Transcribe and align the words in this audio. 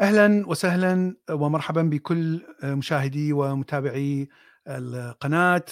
أهلا 0.00 0.48
وسهلا 0.48 1.16
ومرحبا 1.30 1.82
بكل 1.82 2.42
مشاهدي 2.64 3.32
ومتابعي 3.32 4.28
القناة 4.68 5.64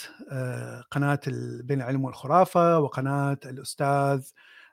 قناة 0.90 1.20
بين 1.64 1.78
العلم 1.80 2.04
والخرافة 2.04 2.78
وقناة 2.78 3.38
الأستاذ 3.44 4.22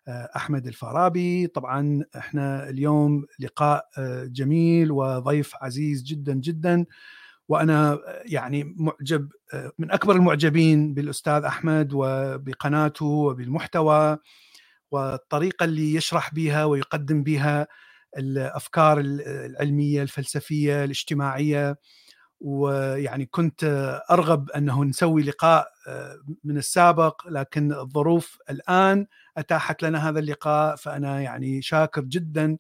أحمد 0.10 0.68
الفارابي. 0.68 1.48
طبعا 1.48 2.04
إحنا 2.18 2.70
اليوم 2.70 3.26
لقاء 3.40 3.86
جميل 4.26 4.92
وضيف 4.92 5.54
عزيز 5.62 6.04
جدا 6.04 6.34
جدا. 6.34 6.86
وأنا 7.48 8.00
يعني 8.26 8.76
معجب 8.78 9.30
من 9.80 9.92
أكبر 9.92 10.16
المعجبين 10.16 10.94
بالأستاذ 10.94 11.44
أحمد 11.44 11.90
وبقناته 11.94 13.06
وبالمحتوى. 13.06 14.18
والطريقة 14.92 15.64
اللي 15.64 15.94
يشرح 15.94 16.34
بها 16.34 16.66
ويقدم 16.66 17.24
بها 17.24 17.68
الأفكار 18.18 19.00
العلمية 19.00 20.02
الفلسفية 20.02 20.84
الاجتماعية 20.84 21.78
ويعني 22.42 23.26
كنت 23.26 23.64
أرغب 24.12 24.50
أنه 24.50 24.84
نسوي 24.84 25.24
لقاء 25.24 25.68
من 26.44 26.58
السابق 26.58 27.28
لكن 27.28 27.74
الظروف 27.74 28.38
الآن 28.50 29.08
أتاحت 29.38 29.84
لنا 29.84 30.10
هذا 30.10 30.20
اللقاء 30.20 30.76
فأنا 30.76 31.22
يعني 31.22 31.62
شاكر 31.62 32.02
جدا 32.02 32.58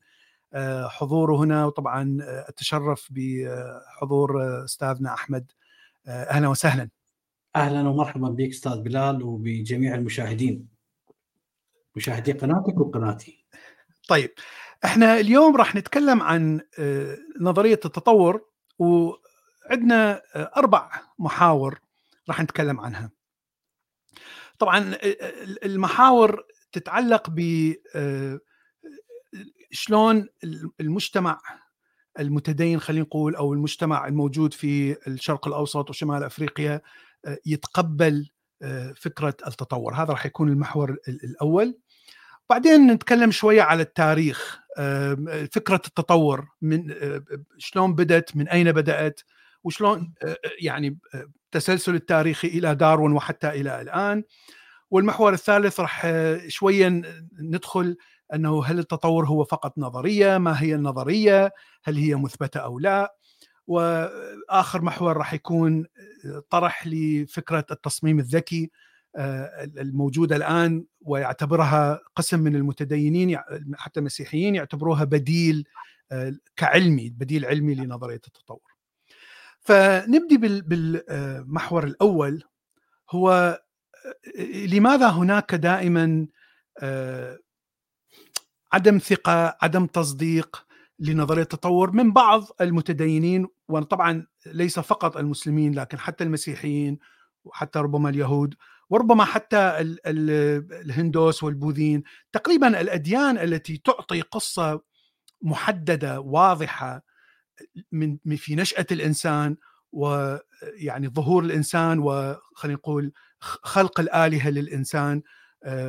حضوره 0.85 1.35
هنا 1.35 1.65
وطبعا 1.65 2.17
أتشرف 2.21 3.07
بحضور 3.11 4.63
أستاذنا 4.63 5.13
أحمد. 5.13 5.51
أهلا 6.07 6.47
وسهلا. 6.47 6.89
أهلا 7.55 7.89
ومرحبا 7.89 8.29
بك 8.29 8.49
أستاذ 8.49 8.81
بلال 8.81 9.23
وبجميع 9.23 9.95
المشاهدين. 9.95 10.67
مشاهدي 11.95 12.31
قناتك 12.31 12.79
وقناتي. 12.79 13.45
طيب. 14.07 14.31
إحنا 14.85 15.19
اليوم 15.19 15.55
راح 15.55 15.75
نتكلم 15.75 16.21
عن 16.21 16.61
نظرية 17.39 17.79
التطور 17.85 18.45
وعندنا 18.79 20.21
أربع 20.35 20.91
محاور 21.19 21.79
راح 22.29 22.41
نتكلم 22.41 22.79
عنها. 22.79 23.11
طبعا 24.59 24.95
المحاور 25.63 26.43
تتعلق 26.71 27.29
ب 27.29 27.73
شلون 29.71 30.27
المجتمع 30.81 31.41
المتدين 32.19 32.79
خلينا 32.79 33.03
نقول 33.05 33.35
أو 33.35 33.53
المجتمع 33.53 34.07
الموجود 34.07 34.53
في 34.53 34.97
الشرق 35.07 35.47
الأوسط 35.47 35.89
وشمال 35.89 36.23
أفريقيا 36.23 36.81
يتقبل 37.45 38.29
فكرة 38.95 39.35
التطور. 39.47 39.93
هذا 39.93 40.11
راح 40.11 40.25
يكون 40.25 40.49
المحور 40.49 40.97
الأول. 41.07 41.79
بعدين 42.53 42.87
نتكلم 42.87 43.31
شوية 43.31 43.61
على 43.61 43.83
التاريخ 43.83 44.59
فكرة 45.51 45.81
التطور 45.87 46.47
من 46.61 46.95
شلون 47.57 47.95
بدأت 47.95 48.35
من 48.35 48.49
أين 48.49 48.71
بدأت 48.71 49.21
وشلون 49.63 50.13
يعني 50.59 50.97
التسلسل 51.45 51.95
التاريخي 51.95 52.47
إلى 52.47 52.75
داروين 52.75 53.11
وحتى 53.11 53.49
إلى 53.49 53.81
الآن. 53.81 54.23
والمحور 54.91 55.33
الثالث 55.33 55.79
راح 55.79 56.07
شوية 56.47 57.01
ندخل 57.39 57.97
أنه 58.33 58.65
هل 58.65 58.79
التطور 58.79 59.25
هو 59.25 59.43
فقط 59.43 59.77
نظرية 59.77 60.37
ما 60.37 60.61
هي 60.61 60.75
النظرية 60.75 61.53
هل 61.83 61.97
هي 61.97 62.15
مثبتة 62.15 62.59
أو 62.59 62.79
لا؟ 62.79 63.15
وآخر 63.67 64.81
محور 64.81 65.17
راح 65.17 65.33
يكون 65.33 65.85
طرح 66.49 66.87
لفكرة 66.87 67.65
التصميم 67.71 68.19
الذكي 68.19 68.71
الموجودة 69.77 70.35
الآن 70.35 70.85
ويعتبرها 71.01 71.99
قسم 72.15 72.39
من 72.39 72.55
المتدينين 72.55 73.37
حتى 73.75 73.99
المسيحيين 73.99 74.55
يعتبروها 74.55 75.03
بديل 75.03 75.67
كعلمي 76.55 77.09
بديل 77.09 77.45
علمي 77.45 77.75
لنظرية 77.75 78.21
التطور. 78.27 78.73
فنبدي 79.59 80.37
بالمحور 80.37 81.83
الأول 81.83 82.43
هو 83.11 83.59
لماذا 84.67 85.09
هناك 85.09 85.55
دائما 85.55 86.27
عدم 88.73 88.97
ثقة، 88.97 89.57
عدم 89.61 89.85
تصديق 89.85 90.65
لنظرية 90.99 91.41
التطور 91.41 91.91
من 91.91 92.13
بعض 92.13 92.43
المتدينين 92.61 93.47
وطبعا 93.67 94.27
ليس 94.45 94.79
فقط 94.79 95.17
المسلمين 95.17 95.73
لكن 95.73 95.99
حتى 95.99 96.23
المسيحيين 96.23 96.99
وحتى 97.45 97.79
ربما 97.79 98.09
اليهود 98.09 98.55
وربما 98.89 99.25
حتى 99.25 99.57
الهندوس 100.05 101.43
والبوذيين 101.43 102.03
تقريبا 102.31 102.81
الأديان 102.81 103.37
التي 103.37 103.77
تعطي 103.77 104.21
قصة 104.21 104.81
محددة 105.41 106.19
واضحة 106.19 107.03
من 107.91 108.17
في 108.35 108.55
نشأة 108.55 108.85
الإنسان 108.91 109.57
ويعني 109.91 111.07
ظهور 111.07 111.43
الإنسان 111.43 111.99
وخلينا 111.99 112.77
نقول 112.77 113.11
خلق 113.39 113.99
الآلهة 113.99 114.49
للإنسان 114.49 115.21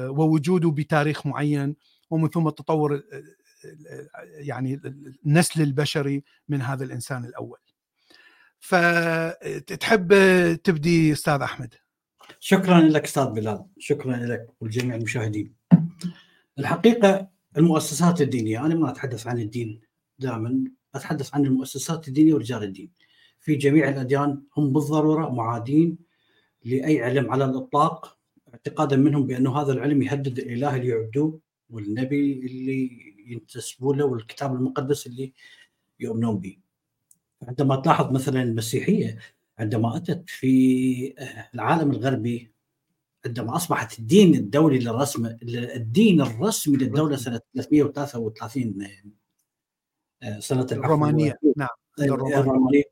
ووجوده 0.09 0.71
بتاريخ 0.71 1.27
معين 1.27 1.77
ومن 2.11 2.29
ثم 2.29 2.49
التطور 2.49 3.03
يعني 4.25 4.81
النسل 5.27 5.63
البشري 5.63 6.25
من 6.49 6.63
هذا 6.63 6.85
الإنسان 6.85 7.25
الأول. 7.25 7.59
فتحب 8.61 10.09
تبدي 10.65 11.13
أستاذ 11.13 11.41
أحمد؟ 11.41 11.75
شكرا 12.41 12.81
لك 12.81 13.05
أستاذ 13.05 13.27
بلال. 13.27 13.65
شكرا 13.79 14.17
لك 14.17 14.47
ولجميع 14.61 14.97
المشاهدين. 14.97 15.55
الحقيقة 16.59 17.29
المؤسسات 17.57 18.21
الدينية 18.21 18.67
أنا 18.67 18.75
ما 18.75 18.91
أتحدث 18.91 19.27
عن 19.27 19.39
الدين 19.39 19.81
دائما 20.19 20.65
أتحدث 20.95 21.35
عن 21.35 21.47
المؤسسات 21.47 22.09
الدينية 22.09 22.35
ورجال 22.35 22.63
الدين. 22.63 22.91
في 23.41 23.55
جميع 23.55 23.89
الأديان 23.89 24.43
هم 24.57 24.73
بالضرورة 24.73 25.29
معادين 25.29 25.99
لأي 26.65 27.03
علم 27.03 27.31
على 27.31 27.45
الإطلاق 27.45 28.19
اعتقادا 28.55 28.97
منهم 28.97 29.27
بانه 29.27 29.61
هذا 29.61 29.73
العلم 29.73 30.03
يهدد 30.03 30.39
الإله 30.39 30.77
اللي 30.77 30.89
يعبدوه 30.89 31.41
والنبي 31.71 32.33
اللي 32.33 32.91
ينتسبوا 33.27 33.95
له 33.95 34.05
والكتاب 34.05 34.55
المقدس 34.55 35.07
اللي 35.07 35.33
يؤمنون 36.01 36.39
به. 36.39 36.57
عندما 37.43 37.77
تلاحظ 37.77 38.13
مثلا 38.13 38.43
المسيحية 38.43 39.19
عندما 39.59 39.97
أتت 39.97 40.31
في 40.31 41.15
العالم 41.55 41.91
الغربي 41.91 42.55
عندما 43.27 43.57
أصبحت 43.57 43.99
الدين 43.99 44.35
الدولي 44.35 44.79
للرسم 44.79 45.27
الدين 45.43 46.21
الرسمي 46.21 46.77
للدولة 46.77 47.17
سنة 47.17 47.41
333 47.55 48.89
سنة 50.39 50.67
الرومانية. 50.73 51.39
نعم 51.57 51.69
الرومانية. 52.01 52.85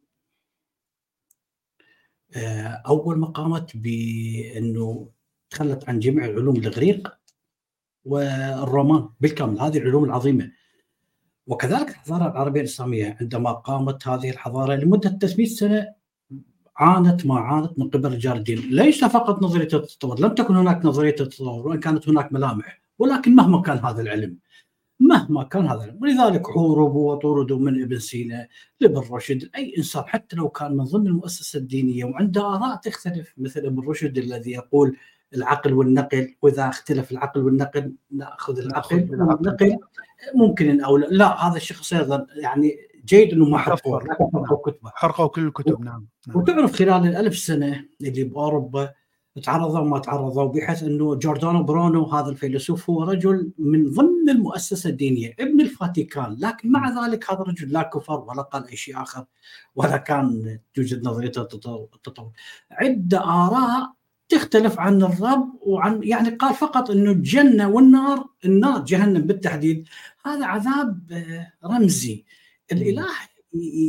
أول 2.87 3.19
ما 3.19 3.27
قامت 3.27 3.77
بأنه 3.77 5.11
تخلت 5.51 5.89
عن 5.89 5.99
جميع 5.99 6.25
العلوم 6.25 6.57
الإغريق 6.57 7.19
والرومان 8.05 9.09
بالكامل 9.21 9.61
هذه 9.61 9.79
العلوم 9.79 10.05
العظيمة. 10.05 10.53
وكذلك 11.47 11.89
الحضارة 11.89 12.31
العربية 12.31 12.61
الإسلامية 12.61 13.17
عندما 13.21 13.53
قامت 13.53 14.09
هذه 14.09 14.31
الحضارة 14.31 14.75
لمدة 14.75 15.11
300 15.11 15.47
سنة 15.47 16.02
عانت 16.77 17.27
ما 17.27 17.39
عانت 17.39 17.79
من 17.79 17.91
قبل 17.91 18.13
رجال 18.13 18.37
الدين، 18.37 18.59
ليس 18.59 19.05
فقط 19.05 19.43
نظرية 19.43 19.69
التطور، 19.73 20.21
لم 20.21 20.35
تكن 20.35 20.57
هناك 20.57 20.85
نظرية 20.85 21.17
التطور 21.21 21.69
وإن 21.69 21.81
كانت 21.81 22.09
هناك 22.09 22.33
ملامح، 22.33 22.83
ولكن 22.99 23.35
مهما 23.35 23.63
كان 23.63 23.79
هذا 23.79 24.03
العلم 24.03 24.37
مهما 25.01 25.43
كان 25.45 25.67
هذا 25.67 25.85
العلم، 25.85 25.99
ولذلك 26.03 26.47
حوربوا 26.47 27.13
وطردوا 27.13 27.59
من 27.59 27.83
ابن 27.83 27.99
سينا 27.99 28.49
لابن 28.81 29.03
رشد، 29.11 29.51
أي 29.57 29.75
إنسان 29.79 30.05
حتى 30.07 30.37
لو 30.37 30.49
كان 30.49 30.77
من 30.77 30.85
ضمن 30.85 31.07
المؤسسة 31.07 31.59
الدينية 31.59 32.05
وعنده 32.05 32.41
آراء 32.41 32.77
تختلف 32.77 33.35
مثل 33.39 33.61
ابن 33.61 33.89
رشد 33.89 34.19
الذي 34.19 34.51
يقول 34.51 34.97
العقل 35.35 35.73
والنقل 35.73 36.35
وإذا 36.43 36.69
اختلف 36.69 37.13
العقل 37.13 37.41
والنقل 37.41 37.93
نأخذ 38.11 38.59
العقل 38.59 39.09
والنقل. 39.11 39.79
ممكن 40.35 40.81
أو 40.81 40.97
لا 40.97 41.49
هذا 41.49 41.57
الشخص 41.57 41.93
أيضا 41.93 42.27
يعني 42.37 42.77
جيد 43.05 43.33
إنه 43.33 43.45
ما 43.45 43.59
حرقوا 43.59 44.01
حرقوا 44.01 44.71
كتبة. 44.71 44.91
حرقوا 44.95 45.27
كل 45.27 45.47
الكتب 45.47 45.81
نعم, 45.85 46.07
نعم. 46.29 46.37
وتعرف 46.37 46.73
خلال 46.73 47.07
الألف 47.07 47.39
سنة 47.39 47.85
اللي 48.01 48.25
بأوروبا 48.25 48.91
تعرضوا 49.43 49.79
وما 49.79 49.99
تعرضوا 49.99 50.45
بحيث 50.45 50.83
إنه 50.83 51.15
جوردانو 51.15 51.63
برونو 51.63 52.05
هذا 52.05 52.29
الفيلسوف 52.29 52.91
هو 52.91 53.03
رجل 53.03 53.53
من 53.59 53.91
ضمن 53.91 54.29
المؤسسة 54.31 54.91
الدينية 54.91 55.35
ابن 55.41 55.61
الفاتيكان. 55.61 56.37
لكن 56.39 56.73
مع 56.73 57.07
ذلك 57.07 57.31
هذا 57.31 57.41
الرجل 57.41 57.73
لا 57.73 57.83
كفر 57.83 58.21
ولا 58.21 58.43
قال 58.43 58.69
أي 58.69 58.77
شيء 58.77 59.03
آخر 59.03 59.25
ولا 59.75 59.97
كان 59.97 60.59
توجد 60.75 61.09
نظرية 61.09 61.29
التطور 61.29 62.31
عدة 62.71 63.25
آراء 63.25 63.93
تختلف 64.29 64.81
عن 64.81 65.03
الرب 65.03 65.59
وعن 65.63 66.01
يعني 66.03 66.31
قال 66.31 66.55
فقط 66.55 66.91
إنه 66.91 67.11
الجنة 67.11 67.69
والنار 67.69 68.25
النار 68.45 68.85
جهنم 68.85 69.21
بالتحديد. 69.21 69.89
هذا 70.25 70.47
عذاب 70.47 71.01
رمزي. 71.65 72.25
الإله 72.73 73.07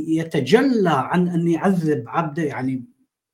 يتجلى 0.08 0.90
عن 0.90 1.28
أن 1.28 1.48
يعذب 1.48 2.04
عبده 2.08 2.44
يعني 2.44 2.86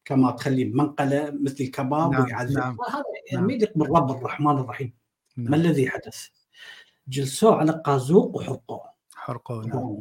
كما 0.05 0.31
تخلي 0.31 0.63
بمنقله 0.63 1.31
مثل 1.41 1.63
الكباب 1.63 2.11
نعم 2.11 2.23
ويعذب. 2.23 2.57
نعم 2.57 2.77
هذا 2.89 3.03
يعني 3.31 3.47
ما 3.47 3.53
يليق 3.53 3.77
بالرب 3.77 4.11
الرحمن 4.11 4.57
الرحيم. 4.57 4.93
نعم. 5.37 5.51
ما 5.51 5.57
الذي 5.57 5.89
حدث؟ 5.89 6.27
جلسوه 7.07 7.55
على 7.55 7.81
قازوق 7.85 8.35
وحرقوه 8.35 8.89
حرقوه 9.15 9.65
نعم. 9.65 9.99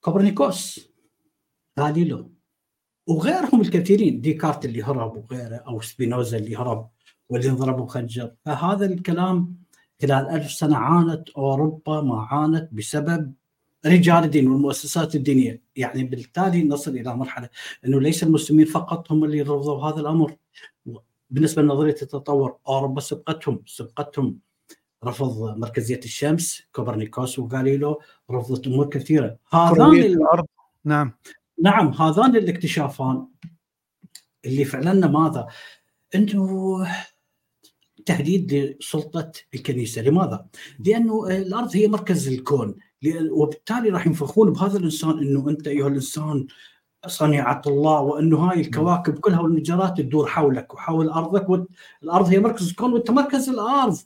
كوبرنيكوس 0.00 0.88
غاليليو 1.80 2.32
وغيرهم 3.06 3.60
الكثيرين 3.60 4.20
ديكارت 4.20 4.64
اللي 4.64 4.82
هرب 4.82 5.16
وغيره 5.16 5.56
أو 5.56 5.80
سبينوزا 5.80 6.36
اللي 6.36 6.56
هرب 6.56 6.90
واللي 7.28 7.50
انضرب 7.50 7.76
بخنجر 7.76 8.34
فهذا 8.44 8.86
الكلام 8.86 9.61
خلال 10.02 10.28
ألف 10.30 10.50
سنة 10.50 10.76
عانت 10.76 11.28
أوروبا 11.30 12.00
ما 12.00 12.22
عانت 12.22 12.68
بسبب 12.72 13.32
رجال 13.86 14.24
الدين 14.24 14.48
والمؤسسات 14.48 15.14
الدينية. 15.14 15.62
يعني 15.76 16.04
بالتالي 16.04 16.64
نصل 16.64 16.90
إلى 16.90 17.16
مرحلة 17.16 17.48
أنه 17.84 18.00
ليس 18.00 18.22
المسلمين 18.22 18.66
فقط 18.66 19.12
هم 19.12 19.24
اللي 19.24 19.42
رفضوا 19.42 19.84
هذا 19.84 20.00
الأمر. 20.00 20.36
بالنسبة 21.30 21.62
لنظرية 21.62 21.96
التطور 22.02 22.56
أوروبا 22.68 23.00
سبقتهم 23.00 23.62
سبقتهم 23.66 24.38
رفض 25.04 25.58
مركزية 25.58 26.00
الشمس 26.04 26.62
كوبرنيكوس 26.72 27.38
وغاليلو 27.38 28.00
رفضت 28.30 28.66
أمور 28.66 28.88
كثيرة. 28.88 29.36
هذان 29.52 29.94
الأرض. 29.94 30.46
نعم. 30.84 31.12
نعم 31.62 31.88
هذان 31.88 32.36
الاكتشافان 32.36 33.26
اللي 34.44 34.64
فعلا 34.64 35.08
ماذا؟ 35.08 35.46
انه 36.14 36.86
تهديد 38.06 38.54
لسلطة 38.54 39.32
الكنيسة، 39.54 40.02
لماذا؟ 40.02 40.46
لأنه 40.86 41.26
الأرض 41.26 41.76
هي 41.76 41.88
مركز 41.88 42.28
الكون. 42.28 42.74
وبالتالي 43.30 43.90
راح 43.90 44.06
ينفخون 44.06 44.52
بهذا 44.52 44.78
الإنسان 44.78 45.18
إنه 45.18 45.48
أنت 45.48 45.66
أيها 45.66 45.88
الإنسان 45.88 46.46
صنيعة 47.06 47.62
الله 47.66 48.00
وأنه 48.00 48.36
هاي 48.38 48.60
الكواكب 48.60 49.18
كلها 49.18 49.40
والمجرات 49.40 49.98
تدور 49.98 50.26
حولك 50.26 50.74
وحول 50.74 51.08
أرضك 51.08 51.48
والارض 51.48 52.28
هي 52.28 52.40
مركز 52.40 52.68
الكون 52.68 52.92
وأنت 52.92 53.10
مركز 53.10 53.48
الأرض. 53.48 53.98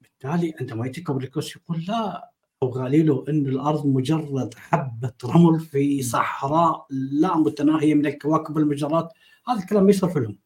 بالتالي 0.00 0.54
عندما 0.60 0.86
ياتي 0.86 1.00
كوبريكوس 1.00 1.56
يقول 1.56 1.84
لا 1.88 2.30
أو 2.62 2.68
غاليلو 2.68 3.24
إن 3.28 3.46
الأرض 3.46 3.86
مجرد 3.86 4.54
حبة 4.54 5.12
رمل 5.24 5.60
في 5.60 6.02
صحراء 6.02 6.86
لا 6.90 7.36
متناهية 7.36 7.94
من 7.94 8.06
الكواكب 8.06 8.56
والمجرات. 8.56 9.12
هذا 9.48 9.58
الكلام 9.58 9.84
ما 9.84 9.90
يصرف 9.90 10.16
لهم 10.16 10.38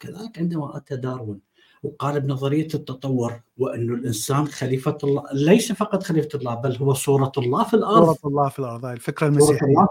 كذلك 0.00 0.38
عندما 0.38 0.76
اتى 0.76 0.96
داروين 0.96 1.45
وقال 1.82 2.20
بنظريه 2.20 2.68
التطور 2.74 3.40
وانه 3.58 3.94
الإنسان 3.94 4.46
خليفة 4.46 4.98
الله 5.04 5.24
ليس 5.32 5.72
فقط 5.72 6.02
خليفة 6.02 6.28
الله 6.34 6.54
بل 6.54 6.76
هو 6.76 6.94
صورة 6.94 7.32
الله 7.38 7.64
في 7.64 7.74
الأرض. 7.74 8.04
صورة 8.04 8.18
الله 8.24 8.48
في 8.48 8.58
الأرض 8.58 8.84
هاي 8.84 8.94
الفكرة 8.94 9.26
المسيحية. 9.26 9.86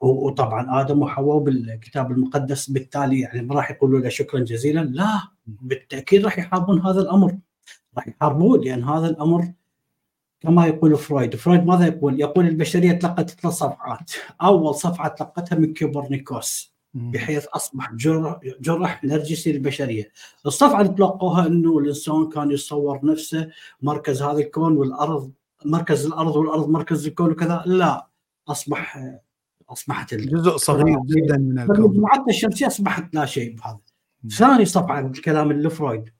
وطبعا 0.00 0.80
آدم 0.80 1.02
وحواء 1.02 1.38
بالكتاب 1.38 2.10
المقدس 2.10 2.70
بالتالي 2.70 3.20
يعني 3.20 3.42
ما 3.42 3.54
راح 3.54 3.70
يقولوا 3.70 4.00
له 4.00 4.08
شكرا 4.08 4.40
جزيلا 4.40 4.80
لا 4.80 5.20
بالتأكيد 5.46 6.24
راح 6.24 6.38
يحاربون 6.38 6.80
هذا 6.80 7.00
الأمر. 7.00 7.38
راح 7.96 8.08
يحاربون 8.08 8.60
لأن 8.60 8.84
هذا 8.84 9.06
الأمر 9.06 9.52
كما 10.40 10.66
يقول 10.66 10.96
فرويد 10.96 11.36
فرويد 11.36 11.66
ماذا 11.66 11.86
يقول؟ 11.86 12.20
يقول 12.20 12.46
البشرية 12.46 12.92
تلقت 12.92 13.30
ثلاث 13.30 13.54
صفعات. 13.54 14.10
أول 14.42 14.74
صفعة 14.74 15.08
تلقتها 15.08 15.56
من 15.56 15.74
كوبرنيكوس 15.74 16.77
بحيث 16.94 17.46
أصبح 17.46 17.92
جرح, 17.92 18.40
جرح 18.60 19.04
نرجسي 19.04 19.52
للبشريه. 19.52 20.10
الصفعه 20.46 20.80
اللي 20.80 20.92
تلقوها 20.92 21.46
إنه 21.46 21.78
الإنسان 21.78 22.28
كان 22.28 22.50
يتصور 22.50 23.00
نفسه 23.06 23.48
مركز 23.82 24.22
هذا 24.22 24.38
الكون 24.38 24.76
والأرض 24.76 25.32
مركز 25.64 26.06
الأرض 26.06 26.36
والأرض 26.36 26.68
مركز 26.68 27.06
الكون 27.06 27.30
وكذا 27.30 27.62
لا 27.66 28.08
اصبح 28.48 29.10
أصبحت 29.70 30.14
جزء 30.14 30.56
صغير 30.56 30.98
جدا 31.06 31.36
من 31.36 31.58
الكون 31.58 31.76
المجموعات 31.76 32.28
الشمسية 32.28 32.66
أصبحت 32.66 33.14
لا 33.14 33.26
شيء 33.26 33.56
بهذا. 33.56 33.78
ثاني 34.30 34.64
صفعه 34.64 35.00
الكلام 35.00 35.50
اللي 35.50 35.70
فرويد 35.70 36.10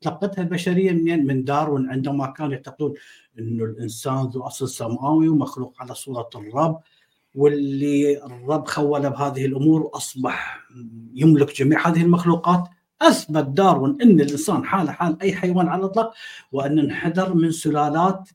تلقتها 0.00 0.42
البشرية 0.42 0.92
منين؟ 0.92 1.26
من 1.26 1.44
داروين 1.44 1.90
عندما 1.90 2.26
كانوا 2.26 2.52
يعتقدون 2.52 2.94
إنه 3.38 3.64
الإنسان 3.64 4.26
ذو 4.26 4.42
أصل 4.42 4.68
سماوي 4.68 5.28
ومخلوق 5.28 5.74
على 5.82 5.94
صورة 5.94 6.28
الرب 6.34 6.80
واللي 7.36 8.24
الرب 8.24 8.66
خوله 8.66 9.08
بهذه 9.08 9.46
الأمور 9.46 9.82
واصبح 9.82 10.60
يملك 11.14 11.56
جميع 11.56 11.88
هذه 11.88 12.02
المخلوقات. 12.02 12.68
أثبت 13.02 13.44
داروين 13.44 14.02
إن 14.02 14.20
الإنسان 14.20 14.64
حاله 14.64 14.92
حال 14.92 15.22
أي 15.22 15.34
حيوان 15.34 15.68
على 15.68 15.80
الأطلاق 15.80 16.14
وأن 16.52 16.78
انحدر 16.78 17.34
من 17.34 17.50
سلالات 17.50 18.28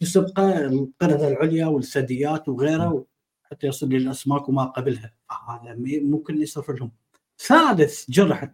تسبقه 0.00 0.42
آه، 0.42 0.66
القرده 0.66 1.28
العليا 1.28 1.66
والثدييات 1.66 2.48
وغيره 2.48 3.04
حتى 3.42 3.66
يصل 3.66 3.88
للاسماك 3.88 4.48
وما 4.48 4.64
قبلها. 4.64 5.12
هذا 5.48 5.76
ممكن 5.78 6.42
يصرف 6.42 6.70
لهم 6.70 6.90
ثالث 7.38 8.10
جرح 8.10 8.50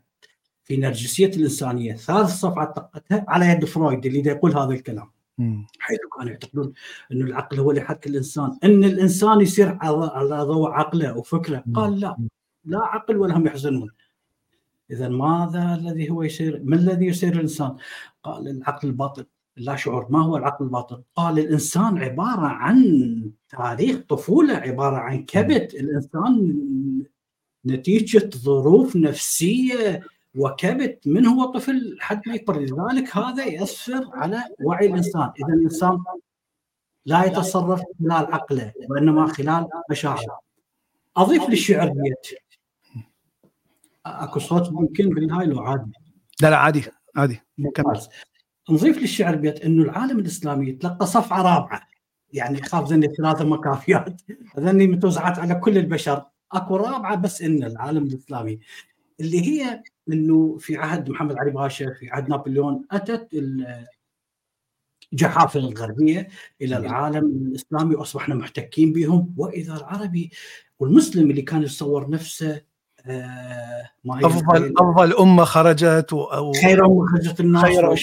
في 0.64 0.76
نرجسية 0.76 1.26
الإنسانية 1.26 1.94
ثالث 1.94 2.31
صفعة 2.31 2.73
طقتها 2.73 3.25
على 3.29 3.46
يد 3.46 3.64
فرويد 3.64 4.06
اللي 4.06 4.31
يقول 4.31 4.56
هذا 4.56 4.70
الكلام. 4.70 5.11
حيث 5.79 5.99
كانوا 6.17 6.31
يعتقدون 6.31 6.73
إنه 7.12 7.25
العقل 7.25 7.61
هو 7.61 7.70
اللي 7.70 7.81
حك 7.81 8.06
الإنسان. 8.06 8.58
إن 8.64 8.85
الإنسان 8.85 9.40
يصير 9.40 9.79
على 9.82 10.37
ضوء 10.43 10.70
عقله 10.70 11.19
وفكره. 11.19 11.64
قال 11.75 12.00
لا 12.00 12.17
لا 12.64 12.79
عقل 12.79 13.17
ولا 13.17 13.37
هم 13.37 13.46
يحزنون. 13.46 13.90
اذا 14.90 15.08
ماذا 15.08 15.75
الذي 15.75 16.11
هو 16.11 16.23
يصير؟ 16.23 16.61
ما 16.64 16.76
الذي 16.76 17.06
يصير 17.06 17.32
الإنسان؟ 17.32 17.76
قال 18.23 18.49
العقل 18.49 18.88
الباطن. 18.88 19.25
لا 19.56 19.76
شعور. 19.76 20.06
ما 20.11 20.23
هو 20.23 20.37
العقل 20.37 20.64
الباطن؟ 20.64 21.02
قال 21.14 21.38
الإنسان 21.38 21.99
عبارة 21.99 22.46
عن 22.46 23.31
تاريخ 23.49 23.99
طفولة 24.08 24.55
عبارة 24.55 24.96
عن 24.96 25.25
كبت. 25.25 25.75
الإنسان 25.75 26.62
نتيجة 27.67 28.31
ظروف 28.37 28.96
نفسية 28.96 30.02
وكبت 30.34 31.00
من 31.06 31.26
هو 31.26 31.44
طفل 31.44 31.96
حد 32.00 32.22
ما 32.26 32.34
يكبر 32.34 32.60
لذلك 32.60 33.16
هذا 33.16 33.44
يأثر 33.44 34.10
على 34.12 34.44
وعي 34.60 34.86
الإنسان. 34.86 35.32
إذا 35.44 35.54
الإنسان 35.54 36.04
لا 37.06 37.25
يتصرف 37.25 37.82
خلال 37.98 38.34
عقله 38.34 38.72
وإنما 38.90 39.26
خلال 39.26 39.69
مشاعره. 39.90 40.40
أضيف 41.16 41.48
للشعر 41.48 41.88
بيت. 41.88 42.40
أكو 44.06 44.40
صوت 44.40 44.72
ممكن 44.72 45.14
في 45.14 45.20
النهايه 45.20 45.46
لو 45.46 45.60
عادي؟ 45.60 45.92
لا 46.42 46.50
لا 46.50 46.56
عادي 46.56 46.84
عادي. 47.16 47.40
نضيف 48.70 48.98
للشعر 48.98 49.36
بيت 49.36 49.60
إنه 49.60 49.82
العالم 49.82 50.19
الإسلامي 50.19 50.72
تلقى 50.72 51.06
صفعة 51.06 51.42
رابعة. 51.42 51.88
يعني 52.32 52.62
خاف 52.62 52.88
زني 52.88 53.06
ثلاثة 53.06 53.44
مكافيات. 53.44 54.20
ذني 54.58 54.86
متوزعات 54.86 55.38
على 55.38 55.54
كل 55.54 55.78
البشر. 55.78 56.24
أكو 56.52 56.76
رابعة 56.76 57.16
بس 57.16 57.42
إن 57.42 57.64
العالم 57.64 58.02
الإسلامي. 58.02 58.60
اللي 59.20 59.40
هي 59.40 59.82
إنه 60.12 60.56
في 60.58 60.76
عهد 60.76 61.10
محمد 61.10 61.37
علي 61.38 61.50
باشا 61.50 61.94
في 61.94 62.10
عهد 62.10 62.28
نابليون 62.28 62.84
أتت 62.90 63.28
الجحافل 65.12 65.58
الغربية 65.58 66.28
إلى 66.62 66.76
العالم 66.76 67.26
الإسلامي 67.26 67.94
وأصبحنا 67.94 68.34
محتكين 68.34 68.93
بهم. 68.93 69.34
وإذا 69.36 69.77
العربي 69.77 70.31
والمسلم 70.79 71.31
اللي 71.31 71.43
كان 71.43 71.62
يتصور 71.62 72.10
نفسه 72.10 72.62
آه 73.06 73.91
ما 74.05 74.27
افضل 74.27 74.74
أفضل 74.79 75.17
أمة 75.17 75.44
خرجت 75.44 76.12
و... 76.12 76.53
خير 76.53 76.86
أمة 76.86 77.06
خرجت 77.06 77.41
الناس 77.41 77.65
خير 77.65 77.94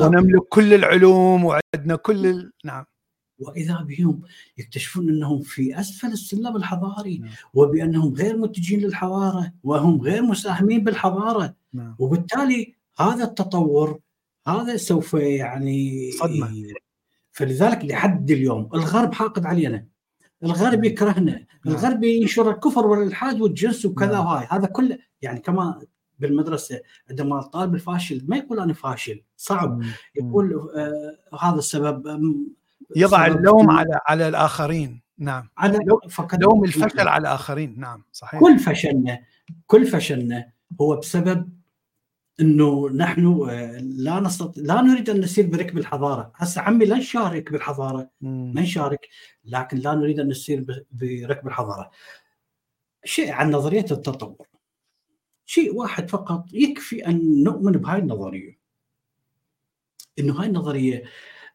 ونملك 0.00 0.42
كل 0.48 0.74
العلوم 0.74 1.44
وعندنا 1.44 1.96
كل 1.96 2.26
ال... 2.26 2.52
نعم. 2.64 2.84
واذا 3.38 3.82
بهم 3.82 4.20
يكتشفون 4.58 5.08
أنهم 5.08 5.42
في 5.42 5.80
أسفل 5.80 6.08
السلم 6.08 6.56
الحضاري 6.56 7.18
نعم. 7.18 7.30
وبأنهم 7.54 8.14
غير 8.14 8.36
متجهين 8.36 8.80
للحضارة 8.80 9.52
وهم 9.62 10.00
غير 10.00 10.22
مساهمين 10.22 10.84
بالحضارة 10.84 11.54
نعم. 11.72 11.96
وبالتالي 11.98 12.74
هذا 12.98 13.24
التطور 13.24 14.00
هذا 14.46 14.76
سوف 14.76 15.14
يعني 15.14 16.10
صدمة 16.10 16.74
فلذلك 17.32 17.84
لحد 17.84 18.30
اليوم 18.30 18.68
الغرب 18.74 19.14
حاقد 19.14 19.46
علينا 19.46 19.86
الغرب 20.42 20.74
نعم. 20.74 20.84
يكرهنا 20.84 21.32
نعم. 21.32 21.46
الغرب 21.66 22.04
ينشر 22.04 22.50
الكفر 22.50 22.86
والإلحاد 22.86 23.40
والجنس 23.40 23.84
وكذا 23.84 24.12
نعم. 24.12 24.26
وهاي 24.26 24.46
هذا 24.50 24.66
كله 24.66 24.98
يعني 25.22 25.40
كما 25.40 25.80
بالمدرسة 26.18 26.80
عندما 27.10 27.38
الطالب 27.38 27.74
الفاشل 27.74 28.24
ما 28.28 28.36
يقول 28.36 28.60
أنا 28.60 28.72
فاشل 28.72 29.22
صعب 29.36 29.82
يقول 30.14 30.70
آه 30.76 31.36
هذا 31.40 31.58
السبب 31.58 32.06
يضع 32.96 33.26
اللوم 33.26 33.70
على 33.70 34.00
على 34.06 34.28
الآخرين. 34.28 35.02
نعم. 35.18 35.48
على 35.58 35.78
لوم 36.40 36.64
الفشل. 36.64 37.08
على 37.08 37.20
الآخرين. 37.20 37.80
نعم 37.80 38.04
صحيح. 38.12 38.40
كل 38.40 38.58
فشلنا 38.58 39.18
كل 39.66 39.86
فشلنا 39.86 40.52
هو 40.80 40.96
بسبب 40.96 41.56
إنه 42.40 42.90
نحن 42.90 43.46
آه، 43.50 43.78
لا 43.78 44.20
نستطيع 44.20 44.64
لا 44.64 44.82
نريد 44.82 45.10
أن 45.10 45.20
نسير 45.20 45.46
بركب 45.46 45.78
الحضارة، 45.78 46.32
هسه 46.36 46.60
عمي 46.60 46.84
لا 46.84 46.96
نشارك 46.96 47.52
بالحضاره 47.52 48.10
ما 48.20 48.60
نشارك 48.60 49.08
لكن 49.44 49.76
لا 49.76 49.94
نريد 49.94 50.20
أن 50.20 50.28
نسير 50.28 50.84
بركب 50.92 51.46
الحضارة. 51.46 51.90
شيء 53.04 53.32
عن 53.32 53.50
نظرية 53.50 53.86
التطور. 53.90 54.46
شيء 55.46 55.74
واحد 55.74 56.10
فقط 56.10 56.44
يكفي 56.52 57.06
أن 57.06 57.42
نؤمن 57.42 57.72
بهاي 57.72 57.98
النظرية. 57.98 58.58
إنه 60.18 60.40
هاي 60.40 60.46
النظرية 60.46 61.04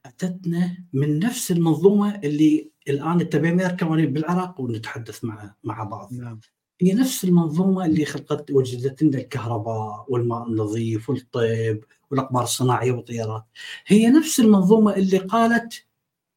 اتتنا 0.06 0.78
من 0.94 1.20
نفس 1.20 1.52
المنظومة 1.52 2.16
اللي 2.16 2.72
الآن 2.88 3.22
التبعية 3.22 3.68
كونين 3.68 4.14
بالعراق 4.14 4.62
ونتحدث 4.62 5.24
مع 5.24 5.56
مع 5.64 5.84
بعض. 5.84 6.14
نعم. 6.14 6.40
هي 6.82 6.94
نفس 6.94 7.24
المنظومة 7.24 7.86
اللي 7.86 8.06
خلقت 8.06 8.52
وجدت 8.52 9.04
لنا 9.04 9.18
الكهرباء 9.18 10.06
والماء 10.10 10.48
النظيف 10.48 11.10
والطب 11.10 11.80
والأقمار 12.12 12.44
الصناعية 12.44 12.92
والطيارات. 12.92 13.44
هي 13.88 14.10
نفس 14.10 14.40
المنظومة 14.40 14.96
اللي 14.96 15.18
قالت 15.18 15.86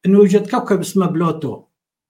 إنه 0.05 0.17
يوجد 0.17 0.49
كوكب 0.51 0.79
اسمه 0.79 1.05
بلوتو. 1.05 1.63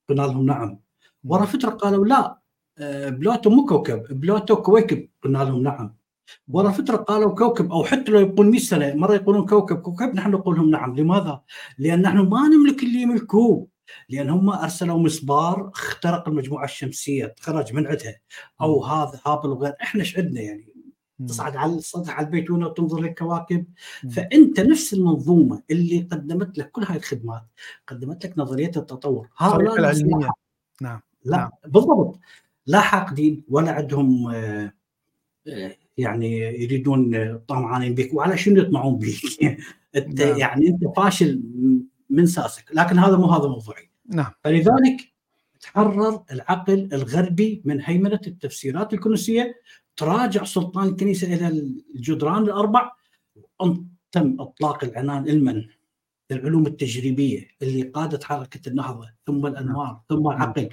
قلنا 0.10 0.22
لهم 0.22 0.46
نعم. 0.46 0.80
ورا 1.24 1.46
فترة 1.46 1.70
قالوا 1.70 2.06
لا 2.06 2.40
آه، 2.78 3.10
بلوتو 3.10 3.50
مو 3.50 3.66
كوكب 3.66 4.20
بلوتو 4.20 4.56
كويكب. 4.56 5.10
قلنا 5.24 5.38
لهم 5.38 5.64
نعم. 5.64 5.96
ورا 6.48 6.72
فترة 6.72 6.96
قالوا 6.96 7.36
كوكب 7.36 7.72
أو 7.72 7.84
حتى 7.84 8.12
لو 8.12 8.20
يقول 8.20 8.48
100 8.48 8.60
سنه 8.60 8.94
مرة 8.94 9.14
يقولون 9.14 9.46
كوكب 9.46 9.82
كوكب 9.82 10.16
نحن 10.16 10.32
نقول 10.32 10.56
لهم 10.56 10.70
نعم. 10.70 10.96
لماذا؟ 10.96 11.42
لأن 11.78 12.02
نحن 12.02 12.18
ما 12.18 12.48
نملك 12.48 12.84
اللي 12.84 13.02
يملكوه. 13.02 13.68
لأن 14.10 14.30
هم 14.30 14.50
أرسلوا 14.50 15.00
مسبار 15.00 15.70
اخترق 15.70 16.30
المجموعة 16.30 16.66
الشمسية 16.66 17.26
تخرج 17.26 17.74
من 17.74 17.88
عندها 17.88 18.16
أو 18.62 18.84
هذا 18.84 19.20
هابل 19.26 19.50
وغير 19.50 19.74
إحنا 19.82 20.02
إيش 20.02 20.18
عندنا 20.18 20.42
يعني؟ 20.42 20.76
تصعد 21.28 21.56
على 21.56 21.74
السطح 21.74 22.18
على 22.18 22.26
البيتونه 22.26 22.68
وتنظر 22.68 23.02
للكواكب 23.02 23.66
فأنت 24.12 24.60
نفس 24.60 24.94
المنظومة 24.94 25.64
اللي 25.72 26.00
قدمت 26.12 26.58
لك 26.58 26.72
كل 26.72 26.84
هاي 26.84 26.98
الخدمات 26.98 27.44
قدمت 27.88 28.26
لك 28.26 28.34
نظرية 28.38 28.72
التطور. 28.78 29.30
هؤلاء 29.38 29.80
العلمية. 29.80 30.30
نعم. 30.82 31.02
لا 31.26 31.38
نعم. 31.38 31.50
بالضبط. 31.66 32.20
لا 32.68 32.82
حاقدين 32.82 33.44
ولا 33.50 33.72
عندهم 33.72 34.28
آه، 34.28 34.74
آه، 35.48 35.76
يعني 35.98 36.40
يريدون 36.64 37.38
طمعانين 37.38 37.96
بك 37.96 38.14
وعلى 38.14 38.38
شنو 38.38 38.62
يطمعون 38.62 39.00
بك 39.00 39.16
أنت 39.96 40.22
نعم. 40.22 40.38
يعني 40.38 40.68
أنت 40.68 40.84
فاشل 40.98 41.42
من 42.10 42.26
ساسك. 42.26 42.66
لكن 42.74 43.00
هذا 43.00 43.18
مو 43.18 43.26
هذا 43.26 43.48
موضوعي. 43.48 43.90
نعم. 44.08 44.32
فلذلك 44.44 45.14
تحرر 45.62 46.24
العقل 46.32 46.90
الغربي 46.94 47.62
من 47.66 47.82
هيمنة 47.82 48.20
التفسيرات 48.28 48.94
الكنسية. 48.94 49.62
تراجع 49.98 50.44
سلطان 50.44 50.88
الكنيسة 50.88 51.34
إلى 51.34 51.48
الجدران 51.96 52.44
الأربع. 52.44 52.92
تم 54.12 54.38
إطلاق 54.40 54.84
العنان 54.84 55.30
إلمن 55.30 55.64
العلوم 56.32 56.68
التجريبية 56.68 57.48
اللي 57.62 57.82
قادت 57.82 58.24
حركة 58.24 58.70
النهضة 58.70 59.10
ثم 59.28 59.46
الأنوار 59.46 59.88
نعم. 59.88 60.02
ثم 60.10 60.28
العقل. 60.28 60.70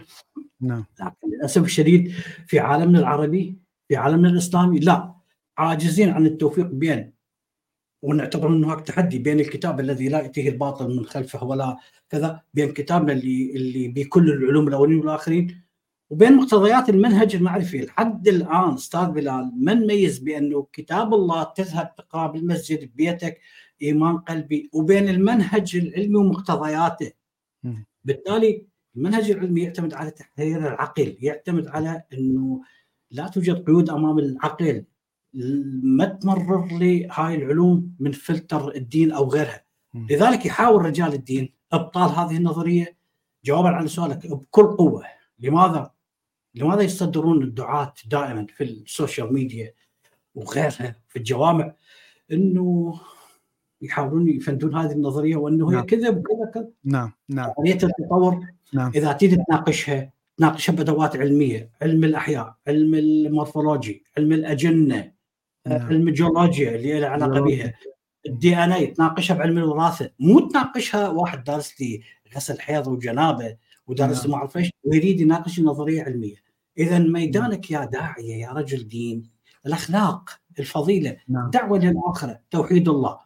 نعم. 0.61 0.85
لكن 1.01 1.29
للأسف 1.29 1.65
الشديد 1.65 2.13
في 2.47 2.59
عالمنا 2.59 2.99
العربي 2.99 3.62
في 3.93 3.97
عالمنا 3.97 4.29
الإسلامي 4.29 4.79
لا. 4.79 5.15
عاجزين 5.59 6.11
عن 6.11 6.27
التوفيق 6.27 6.67
بين 6.67 7.13
ونعتبر 8.03 8.49
أنه 8.49 8.67
هناك 8.67 8.81
تحدي 8.81 9.19
بين 9.19 9.41
الكتاب 9.41 9.81
الذي 9.81 10.09
لا 10.09 10.21
يأتيه 10.21 10.49
الباطل 10.49 10.97
من 10.97 11.05
خلفه 11.05 11.45
ولا 11.45 11.77
كذا 12.11 12.41
بين 12.55 12.73
كتابنا 12.73 13.13
اللي 13.13 13.57
اللي 13.57 13.89
بكل 13.89 14.31
العلوم 14.31 14.69
الأولين 14.69 14.99
والآخرين 14.99 15.63
وبين 16.11 16.37
مقتضيات 16.37 16.89
المنهج 16.89 17.37
المعرفي. 17.37 17.81
لحد 17.81 18.29
الآن 18.29 18.75
أستاذ 18.75 19.07
بلال 19.07 19.53
ما 19.57 19.75
نميز 19.75 20.19
بأنه 20.19 20.67
كتاب 20.73 21.15
الله 21.15 21.43
تذهب 21.43 21.95
تقرا 21.95 22.27
بالمسجد 22.27 22.85
ببيتك 22.85 23.41
إيمان 23.83 24.19
قلبي 24.19 24.71
وبين 24.73 25.09
المنهج 25.09 25.77
العلمي 25.77 26.17
ومقتضياته؟ 26.17 27.13
بالتالي 28.05 28.67
المنهج 28.97 29.31
العلمي 29.31 29.61
يعتمد 29.63 29.95
على 29.95 30.11
تحرير 30.11 30.59
العقل 30.59 31.17
يعتمد 31.21 31.67
على 31.67 32.03
أنه 32.13 32.61
لا 33.13 33.29
توجد 33.29 33.65
قيود 33.65 33.91
أمام 33.91 34.19
العقل. 34.19 34.85
ما 35.83 36.05
تمرر 36.05 36.79
لي 36.79 37.09
هاي 37.11 37.35
العلوم 37.35 37.97
من 38.01 38.13
فلتر 38.13 38.75
الدين 38.75 39.13
أو 39.13 39.29
غيرها. 39.29 39.65
لذلك 39.95 40.47
يحاول 40.47 40.83
رجال 40.83 41.13
الدين 41.13 41.53
إبطال 41.73 42.11
هذه 42.11 42.37
النظرية 42.37 42.97
جوابا 43.45 43.69
على 43.69 43.89
سؤالك 43.89 44.27
بكل 44.27 44.63
قوة. 44.63 45.05
لماذا؟ 45.39 45.91
لماذا 46.55 46.83
يصدرون 46.83 47.43
الدعاة 47.43 47.95
دائما 48.11 48.47
في 48.47 48.65
ال 48.65 48.75
social 48.75 49.33
media 49.33 49.75
وغيرها 50.35 50.97
في 51.09 51.17
الجوامع؟ 51.17 51.75
إنه 52.33 52.95
يحاولون 53.83 54.29
يفندون 54.29 54.75
هذه 54.75 54.93
النظرية 54.93 55.37
وإنه 55.37 55.71
هي 55.71 55.75
نعم. 55.75 55.87
كذب 55.87 56.19
وكذا 56.19 56.51
كذا. 56.55 56.69
نعم 56.85 57.13
نعم. 57.29 57.53
عمليه 57.59 57.75
التطور 57.75 58.47
نعم. 58.73 58.93
إذا 58.95 59.13
تريد 59.13 59.45
تناقشها 59.45 60.12
تناقشها 60.37 60.73
بادوات 60.73 61.17
علمية 61.17 61.71
علم 61.83 62.05
الأحياء 62.05 62.57
علم 62.69 62.95
المورفولوجي 62.95 64.05
علم 64.19 64.33
الأجنة 64.33 65.13
نعم. 65.67 65.87
علم 65.87 66.09
الجيولوجيا 66.09 66.75
اللي 66.75 67.01
لها 67.01 67.09
علاقة 67.09 67.41
بها 67.41 67.75
ال 68.27 68.57
DNA 68.57 68.87
تناقشها 68.87 69.35
بعلم 69.35 69.59
الوراثة 69.59 70.11
مو 70.21 70.41
تناقشها 70.41 71.09
واحد 71.09 71.45
دارس 71.45 71.81
لي 71.81 72.03
غسل 72.37 72.61
حيض 72.61 72.87
وجنابة 72.87 73.57
ودارس 73.87 74.21
نعم. 74.23 74.31
ما 74.31 74.37
اعرف 74.37 74.57
إيش 74.57 74.71
ويريد 74.85 75.21
يناقش 75.21 75.61
نظرية 75.61 76.03
علمية 76.03 76.37
اذا 76.79 76.99
ميدانك 76.99 77.71
يا 77.71 77.85
داعية 77.85 78.35
يا 78.35 78.53
رجل 78.53 78.89
دين 78.89 79.31
الأخلاق 79.67 80.31
الفضيلة 80.59 81.17
نعم. 81.29 81.51
دعوة 81.51 81.79
للآخرة 81.79 82.41
توحيد 82.51 82.89
الله 82.89 83.19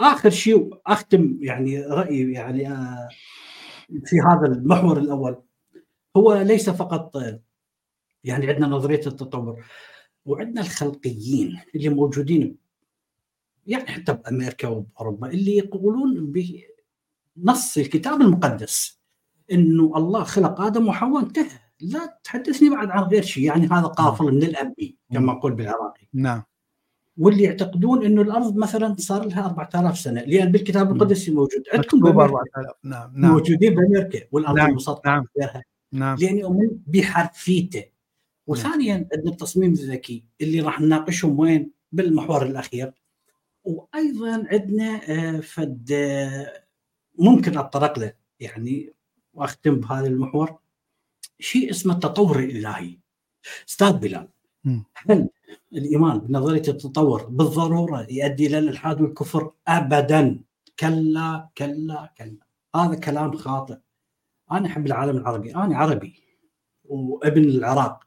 آخر 0.00 0.30
شيء 0.30 0.70
أختم 0.86 1.38
يعني 1.40 1.80
رأيي 1.80 2.32
يعني 2.32 2.68
آه، 2.68 3.08
في 4.04 4.16
هذا 4.20 4.46
المحور 4.46 4.98
الأول 4.98 5.42
هو 6.16 6.42
ليس 6.42 6.70
فقط 6.70 7.16
يعني 8.24 8.50
عندنا 8.50 8.66
نظرية 8.66 9.06
التطور 9.06 9.64
وعندنا 10.24 10.60
الخلقيين 10.60 11.60
اللي 11.74 11.88
موجودين 11.88 12.56
يعني 13.66 13.86
حتى 13.86 14.12
بأمريكا 14.12 14.68
وبأوروبا 14.68 15.30
اللي 15.30 15.56
يقولون 15.56 16.32
بنص 17.36 17.78
الكتاب 17.78 18.20
المقدس 18.20 19.00
إنه 19.52 19.92
الله 19.96 20.24
خلق 20.24 20.60
آدم 20.60 20.88
وحواء 20.88 21.22
انتهى. 21.22 21.58
لا 21.80 22.18
تحدثني 22.24 22.70
بعد 22.70 22.90
عن 22.90 23.02
غير 23.02 23.22
شيء 23.22 23.44
يعني 23.44 23.66
هذا 23.66 23.86
قافل 23.86 24.24
من 24.24 24.42
الابي 24.42 24.96
كما 25.12 25.32
نقول 25.32 25.52
بالعراقي. 25.52 26.08
نعم. 26.14 26.42
واللي 27.18 27.42
يعتقدون 27.42 28.04
إنه 28.04 28.22
الأرض 28.22 28.56
مثلا 28.56 28.96
صار 28.98 29.26
لها 29.26 29.46
4000 29.46 29.98
سنة 29.98 30.20
لأن 30.20 30.52
بالكتاب 30.52 30.90
المقدس 30.90 31.28
موجود. 31.28 31.62
عندكم 31.72 32.06
4000 32.06 32.42
نعم. 32.84 33.10
نعم. 33.14 33.32
موجودين 33.32 33.74
بأمريكا 33.74 34.20
والأرض 34.32 34.56
نعم. 34.56 34.70
المسطحة 34.70 35.10
نعم. 35.10 35.24
نعم. 35.92 36.16
لأن 36.18 36.38
يؤمن 36.38 36.78
بحرفيته 36.86 37.84
وثانيا 38.46 38.94
عندنا 39.12 39.32
التصميم 39.32 39.72
الذكي 39.72 40.24
اللي 40.40 40.60
راح 40.60 40.80
نناقشهم 40.80 41.38
وين؟ 41.38 41.70
بالمحور 41.92 42.46
الأخير. 42.46 42.92
وأيضا 43.64 44.46
عندنا 44.52 45.00
آه، 45.08 45.40
فد 45.40 45.92
آه، 45.92 46.64
ممكن 47.18 47.58
أتطرق 47.58 47.98
له 47.98 48.12
يعني 48.40 48.92
وأختم 49.34 49.80
بهذا 49.80 50.06
المحور. 50.06 50.58
شيء 51.40 51.70
اسمه 51.70 51.94
التطور 51.94 52.38
الإلهي. 52.38 52.98
أستاذ 53.68 53.92
بلال 53.92 54.28
هل 54.94 55.28
الإيمان 55.72 56.18
بنظرية 56.18 56.68
التطور 56.68 57.26
بالضرورة 57.26 58.06
يؤدي 58.10 58.46
إلى 58.46 58.58
الإلحاد 58.58 59.00
والكفر؟ 59.00 59.52
ابدا. 59.68 60.40
كلا 60.78 61.48
كلا 61.58 62.12
كلا. 62.18 62.46
هذا 62.76 62.94
كلام 62.94 63.36
خاطئ. 63.36 63.76
أنا 64.52 64.66
أحب 64.66 64.86
العالم 64.86 65.16
العربي. 65.16 65.54
أنا 65.54 65.76
عربي 65.76 66.22
وابن 66.84 67.44
العراق 67.44 68.04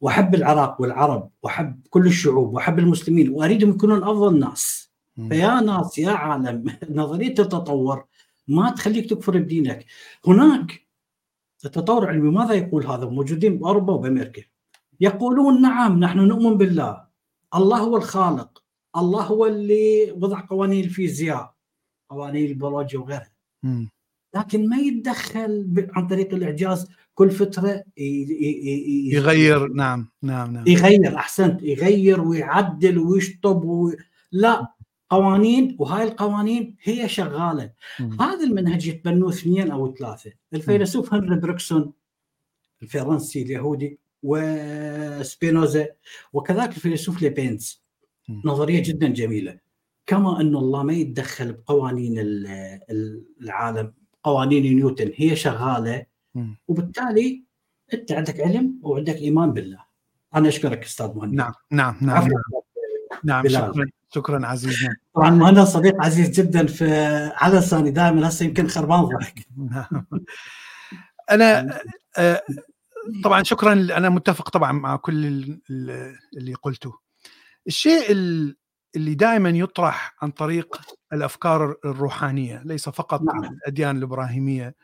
وأحب 0.00 0.34
العراق 0.34 0.80
والعرب 0.80 1.30
وأحب 1.42 1.80
كل 1.90 2.06
الشعوب 2.06 2.54
وأحب 2.54 2.78
المسلمين 2.78 3.30
وأريدهم 3.30 3.70
يكونون 3.70 4.02
أفضل 4.04 4.38
ناس. 4.38 4.92
فيا 5.28 5.60
ناس 5.60 5.98
يا 5.98 6.10
عالم 6.10 6.64
نظرية 6.90 7.34
التطور 7.38 8.04
ما 8.48 8.70
تخليك 8.70 9.10
تكفر 9.10 9.38
بدينك. 9.38 9.86
هناك 10.26 10.86
التطور 11.64 12.02
العلمي 12.04 12.30
ماذا 12.30 12.54
يقول 12.54 12.86
هذا؟ 12.86 13.06
موجودين 13.06 13.58
بأوروبا 13.58 13.92
وبأمريكا. 13.92 14.42
يقولون 15.00 15.62
نعم 15.62 16.00
نحن 16.00 16.18
نؤمن 16.18 16.58
بالله. 16.58 17.04
الله 17.54 17.78
هو 17.78 17.96
الخالق. 17.96 18.62
الله 18.96 19.22
هو 19.22 19.46
اللي 19.46 20.12
وضع 20.12 20.40
قوانين 20.40 20.84
الفيزياء 20.84 21.54
قوانين 22.10 22.50
البيولوجيا 22.50 22.98
وغيرها. 22.98 23.32
لكن 24.36 24.68
ما 24.68 24.76
يتدخل 24.76 25.86
عن 25.92 26.06
طريق 26.06 26.34
الإعجاز 26.34 26.88
كل 27.14 27.30
فترة 27.30 27.84
يغير. 27.96 29.68
نعم 29.68 30.08
نعم 30.22 30.52
نعم. 30.52 30.64
يغير 30.66 31.16
أحسنت. 31.16 31.62
يغير 31.62 32.20
ويعدل 32.20 32.98
ويشطب 32.98 33.64
و... 33.64 33.92
لا 34.32 34.74
قوانين 35.10 35.76
وهاي 35.78 36.04
القوانين 36.04 36.76
هي 36.82 37.08
شغالة. 37.08 37.72
هذا 38.20 38.44
المنهج 38.44 38.86
يتبنوه 38.86 39.30
اثنين 39.30 39.70
أو 39.70 39.94
ثلاثة. 39.94 40.32
الفيلسوف 40.54 41.14
هنري 41.14 41.40
بيرغسون 41.40 41.92
الفرنسي 42.82 43.42
اليهودي 43.42 43.98
وسبينوزا 44.22 45.88
وكذلك 46.32 46.68
الفيلسوف 46.68 47.22
لايبنتز. 47.22 47.84
نظرية 48.44 48.82
جدا 48.82 49.08
جميلة. 49.08 49.58
كما 50.06 50.40
أن 50.40 50.56
الله 50.56 50.82
ما 50.82 50.92
يتدخل 50.92 51.52
بقوانين 51.52 52.14
العالم 53.40 53.92
قوانين 54.24 54.76
نيوتن 54.76 55.12
هي 55.14 55.36
شغالة. 55.36 56.06
وبالتالي 56.68 57.44
أنت 57.94 58.12
عندك 58.12 58.40
علم 58.40 58.78
وعندك 58.82 59.16
إيمان 59.16 59.52
بالله. 59.52 59.84
أنا 60.34 60.48
أشكرك 60.48 60.84
أستاذ 60.84 61.14
مهند. 61.14 61.34
نعم 61.34 61.52
نعم 61.70 61.96
نعم 62.00 62.28
نعم. 63.24 63.48
شكرا 63.48 63.86
شكرا 64.14 64.46
عزيزنا 64.46 64.96
طبعا 65.14 65.30
مهند 65.30 65.60
صديق 65.60 66.04
عزيز 66.04 66.40
جدا 66.40 66.66
في 66.66 66.94
على 67.34 67.58
لساني 67.58 67.90
دائما 67.90 68.28
هسه 68.28 68.46
يمكن 68.46 68.68
خربان 68.68 69.00
ضحك. 69.00 69.48
أنا 71.30 71.80
آه، 72.18 72.42
طبعا 73.24 73.42
شكرا 73.42 73.72
أنا 73.72 74.08
متفق 74.08 74.50
طبعا 74.50 74.72
مع 74.72 74.96
كل 74.96 75.24
اللي 76.36 76.54
قلته. 76.62 76.94
الشيء 77.66 78.04
اللي 78.96 79.14
دائما 79.14 79.50
يطرح 79.50 80.16
عن 80.22 80.30
طريق 80.30 80.80
الأفكار 81.12 81.76
الروحانية 81.84 82.62
ليس 82.64 82.88
فقط 82.88 83.22
نعم. 83.22 83.44
الأديان 83.44 83.96
الإبراهيمية 83.96 84.74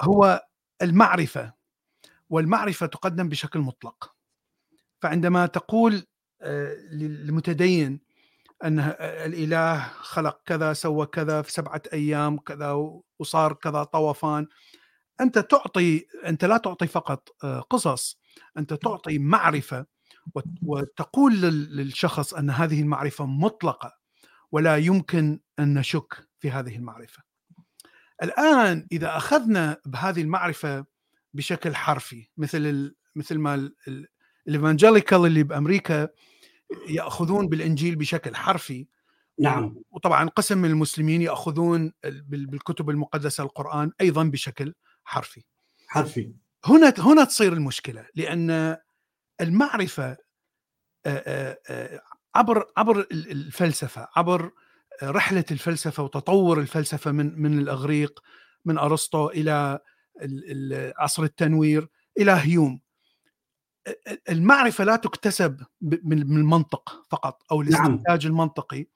هو 0.00 0.46
المعرفة 0.82 1.52
والمعرفة 2.30 2.86
تقدم 2.86 3.28
بشكل 3.28 3.58
مطلق. 3.58 4.14
فعندما 5.02 5.46
تقول 5.46 6.06
آه، 6.42 6.74
للمتدين 6.90 8.00
ان 8.64 8.78
الإله 9.00 9.80
خلق 9.88 10.40
كذا 10.46 10.72
سوى 10.72 11.06
كذا 11.06 11.42
في 11.42 11.52
سبعة 11.52 11.82
أيام 11.92 12.38
كذا 12.38 12.72
وصار 13.18 13.52
كذا 13.52 13.84
طوفان 13.84 14.46
أنت 15.20 15.38
تعطي 15.38 16.06
أنت 16.26 16.44
لا 16.44 16.56
تعطي 16.56 16.86
فقط 16.86 17.28
آه، 17.44 17.60
قصص 17.60 18.20
أنت 18.58 18.74
تعطي 18.74 19.18
معرفة. 19.18 19.86
وتقول 20.62 21.40
للشخص 21.40 22.34
أن 22.34 22.50
هذه 22.50 22.80
المعرفة 22.80 23.26
مطلقة 23.26 23.92
ولا 24.52 24.76
يمكن 24.76 25.40
أن 25.58 25.74
نشك 25.74 26.28
في 26.38 26.50
هذه 26.50 26.76
المعرفة. 26.76 27.22
الآن 28.22 28.86
إذا 28.92 29.16
أخذنا 29.16 29.76
بهذه 29.86 30.22
المعرفة 30.22 30.86
بشكل 31.34 31.74
حرفي 31.74 32.28
مثل 32.36 32.94
مثل 33.16 33.38
ما 33.38 33.70
الإيفانجيليكال 34.48 35.26
اللي 35.26 35.42
بأمريكا 35.42 36.08
يأخذون 36.88 37.48
بالإنجيل 37.48 37.96
بشكل 37.96 38.36
حرفي 38.36 38.86
نعم. 39.40 39.76
وطبعا 39.90 40.28
قسم 40.28 40.58
من 40.58 40.70
المسلمين 40.70 41.22
يأخذون 41.22 41.92
بالكتب 42.28 42.90
المقدسة 42.90 43.44
القرآن 43.44 43.92
أيضا 44.00 44.24
بشكل 44.24 44.74
حرفي. 45.04 45.44
حرفي. 45.86 46.32
هنا 46.64 46.94
هنا 46.98 47.24
تصير 47.24 47.52
المشكلة 47.52 48.06
لأن 48.14 48.76
المعرفة 49.40 50.16
عبر 52.34 52.72
عبر 52.76 53.06
الفلسفة 53.10 54.08
عبر 54.16 54.50
رحلة 55.02 55.44
الفلسفة 55.50 56.02
وتطور 56.02 56.60
الفلسفة 56.60 57.12
من 57.12 57.42
من 57.42 57.58
الأغريق 57.58 58.20
من 58.64 58.78
أرسطو 58.78 59.28
إلى 59.28 59.78
عصر 60.98 61.22
التنوير 61.22 61.88
إلى 62.18 62.32
هيوم 62.32 62.80
المعرفة 64.30 64.84
لا 64.84 64.96
تكتسب 64.96 65.62
من 65.80 66.22
المنطق 66.22 67.02
فقط 67.10 67.42
أو 67.52 67.62
نعم. 67.62 67.68
الاستنتاج 67.68 68.26
نعم. 68.26 68.32
المنطقي 68.32 68.86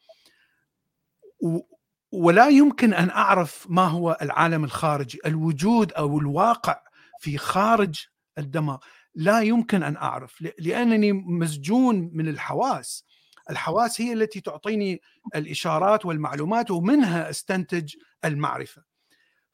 ولا 2.12 2.48
يمكن 2.48 2.94
أن 2.94 3.10
أعرف 3.10 3.66
ما 3.70 3.86
هو 3.86 4.18
العالم 4.22 4.64
الخارجي 4.64 5.18
الوجود 5.26 5.92
أو 5.92 6.18
الواقع 6.18 6.82
في 7.20 7.38
خارج 7.38 8.06
الدماغ 8.38 8.78
لا 9.14 9.40
يمكن 9.40 9.82
أن 9.82 9.96
أعرف 9.96 10.44
لأنني 10.58 11.12
مسجون 11.12 12.10
من 12.12 12.28
الحواس. 12.28 13.04
الحواس 13.50 14.00
هي 14.00 14.12
التي 14.12 14.40
تعطيني 14.40 15.00
الإشارات 15.34 16.06
والمعلومات 16.06 16.70
ومنها 16.70 17.30
أستنتج 17.30 17.94
المعرفة. 18.24 18.82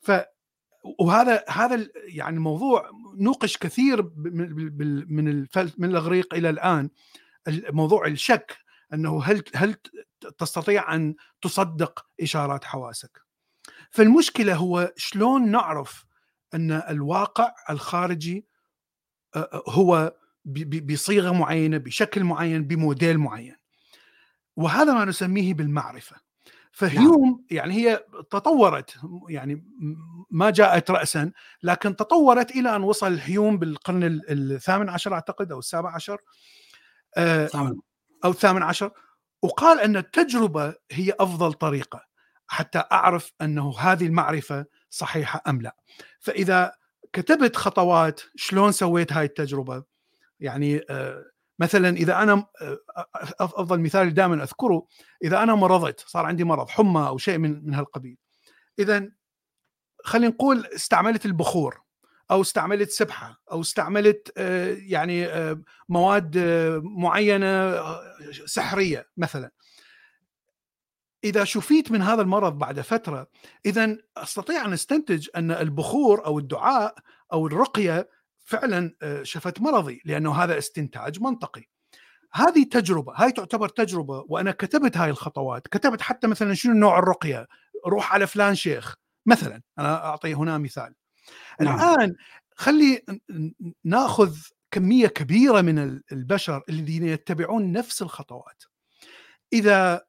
ف 0.01 0.13
وهذا 1.01 1.45
هذا 1.49 1.89
يعني 1.95 2.37
الموضوع 2.37 2.91
نوقش 3.19 3.57
كثير 3.57 4.11
من 4.17 5.47
من 5.79 5.85
الإغريق 5.85 6.35
إلى 6.35 6.51
الآن. 6.51 6.91
موضوع 7.49 8.07
الشك 8.07 8.57
أنه 8.93 9.23
هل 9.25 9.43
هل 9.55 9.77
تستطيع 10.39 10.95
أن 10.95 11.15
تصدق 11.43 12.07
إشارات 12.21 12.65
حواسك. 12.65 13.23
فالمشكلة 13.91 14.55
هو 14.55 14.93
شلون 14.97 15.51
نعرف 15.51 16.05
أن 16.55 16.73
الواقع 16.73 17.55
الخارجي 17.71 18.47
هو 19.69 20.14
بصيغة 20.83 21.33
معينة 21.33 21.78
بشكل 21.78 22.25
معين 22.25 22.64
بموديل 22.64 23.19
معين. 23.19 23.57
وهذا 24.57 24.95
ما 24.95 25.05
نسميه 25.05 25.55
بالمعرفة. 25.55 26.16
فهيوم 26.73 27.28
نعم. 27.28 27.45
يعني 27.50 27.75
هي 27.75 28.05
تطورت 28.31 28.97
يعني 29.28 29.64
ما 30.31 30.50
جاءت 30.50 30.90
راسا 30.90 31.33
لكن 31.62 31.97
تطورت 31.97 32.50
إلى 32.50 32.76
أن 32.76 32.83
وصل 32.83 33.19
هيوم 33.19 33.59
بالقرن 33.59 34.20
الثامن 34.29 34.88
عشر 34.88 35.14
أعتقد 35.14 35.53
أو 35.53 35.59
السابع 35.59 35.94
عشر 35.94 36.20
أو 38.25 38.31
الثامن 38.31 38.62
عشر. 38.62 38.90
وقال 39.42 39.81
أن 39.81 39.96
التجربة 39.96 40.75
هي 40.90 41.12
أفضل 41.20 41.53
طريقة 41.53 42.03
حتى 42.46 42.83
أعرف 42.92 43.33
أنه 43.40 43.79
هذه 43.79 44.07
المعرفة 44.07 44.66
صحيحة 44.90 45.42
أم 45.49 45.62
لا. 45.62 45.77
فإذا 46.20 46.72
كتبت 47.16 47.57
خطوات 47.57 48.20
شلون 48.37 48.72
سويت 48.72 49.12
هاي 49.12 49.24
التجربة. 49.24 49.85
يعني 50.40 50.81
آه، 50.90 51.24
مثلا 51.59 51.88
إذا 51.88 52.22
أنا 52.22 52.46
آه، 52.62 52.79
أفضل 53.40 53.81
مثال 53.81 54.14
دائما 54.14 54.42
أذكره 54.42 54.87
إذا 55.24 55.42
أنا 55.42 55.55
مرضت 55.55 56.00
صار 56.00 56.26
عندي 56.26 56.44
مرض 56.44 56.68
حمى 56.68 57.09
أو 57.09 57.18
شيء 57.18 57.38
من 57.38 57.66
من 57.66 57.74
هالقبيل. 57.74 58.18
اذا 58.79 59.11
خلينا 60.05 60.35
نقول 60.35 60.66
استعملت 60.66 61.26
البخور 61.26 61.81
أو 62.31 62.40
استعملت 62.40 62.90
سبحة 62.90 63.42
أو 63.52 63.61
استعملت 63.61 64.33
آه، 64.37 64.76
يعني 64.79 65.29
مواد 65.88 66.38
معينة 66.83 67.81
سحرية 68.44 69.09
مثلا. 69.16 69.50
إذا 71.27 71.45
شفيت 71.45 71.93
من 71.93 72.03
هذا 72.03 72.23
المرض 72.23 72.59
بعد 72.59 72.81
فترة 72.81 73.27
إذا 73.67 73.97
أستطيع 74.17 74.65
أن 74.65 74.73
أستنتج 74.73 75.29
أن 75.37 75.51
البخور 75.51 76.27
أو 76.27 76.39
الدعاء 76.39 76.95
أو 77.33 77.47
الرقية 77.47 78.09
فعلا 78.39 78.95
آه، 79.03 79.23
شفت 79.23 79.61
مرضي 79.61 80.03
لأنه 80.05 80.35
هذا 80.35 80.59
استنتاج 80.59 81.21
منطقي. 81.23 81.65
هذه 82.33 82.65
تجربة 82.65 83.12
هاي 83.17 83.33
تعتبر 83.33 83.69
تجربة 83.69 84.25
وأنا 84.29 84.51
كتبت 84.51 84.97
هاي 84.97 85.11
الخطوات 85.11 85.69
كتبت 85.69 86.01
حتى 86.01 86.27
مثلا 86.27 86.55
شنو 86.55 86.75
نوع 86.75 86.99
الرقية 86.99 87.47
روح 87.87 88.12
على 88.12 88.27
فلان 88.27 88.55
شيخ 88.55 88.95
مثلا 89.27 89.62
أنا 89.79 90.05
اعطي 90.05 90.35
هنا 90.35 90.59
مثال. 90.59 90.95
نعم. 91.61 91.79
الآن 91.79 92.15
خلي 92.57 93.03
نأخذ 93.85 94.37
كمية 94.71 95.07
كبيرة 95.07 95.61
من 95.61 96.01
البشر 96.12 96.62
الذين 96.69 97.07
يتبعون 97.07 97.73
نفس 97.73 98.03
الخطوات. 98.03 98.62
إذا 99.53 100.07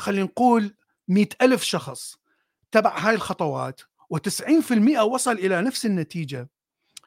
خلينا 0.00 0.24
نقول 0.24 0.74
مئة 1.08 1.28
ألف 1.42 1.62
شخص 1.62 2.16
تبع 2.70 2.98
هاي 2.98 3.14
الخطوات 3.14 3.80
و90% 4.14 4.98
وصل 4.98 5.32
إلى 5.32 5.62
نفس 5.62 5.86
النتيجة. 5.86 6.50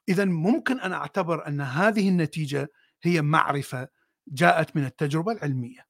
إذا 0.09 0.25
ممكن 0.25 0.79
أن 0.79 0.93
أعتبر 0.93 1.47
أن 1.47 1.61
هذه 1.61 2.09
النتيجة 2.09 2.71
هي 3.03 3.21
معرفة 3.21 3.87
جاءت 4.27 4.75
من 4.75 4.85
التجربة 4.85 5.31
العلمية. 5.31 5.85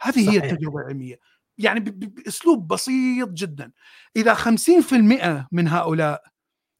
هذه 0.00 0.26
صحيح. 0.26 0.44
هي 0.44 0.50
التجربة 0.50 0.80
العلمية. 0.80 1.18
يعني 1.58 1.80
بأسلوب 1.80 2.68
بسيط 2.68 3.28
جدا. 3.28 3.72
إذا 4.16 4.34
50% 4.34 5.48
من 5.52 5.68
هؤلاء 5.68 6.22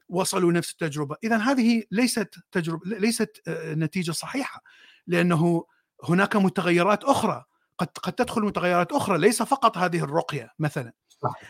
وصلوا 0.08 0.52
نفس 0.52 0.70
التجربة 0.70 1.16
إذا 1.24 1.36
هذه 1.36 1.82
ليست 1.90 2.34
تجربة 2.52 2.98
ليست 2.98 3.42
آه، 3.48 3.74
نتيجة 3.74 4.12
صحيحة 4.12 4.62
لأنه 5.06 5.64
هناك 6.04 6.36
متغيرات 6.36 7.04
أخرى 7.04 7.44
قد 7.78 7.88
قد 8.02 8.12
تدخل 8.12 8.42
متغيرات 8.42 8.92
أخرى 8.92 9.18
ليس 9.18 9.42
فقط 9.42 9.78
هذه 9.78 10.04
الرقية 10.04 10.52
مثلا 10.58 10.92
صح. 11.08 11.40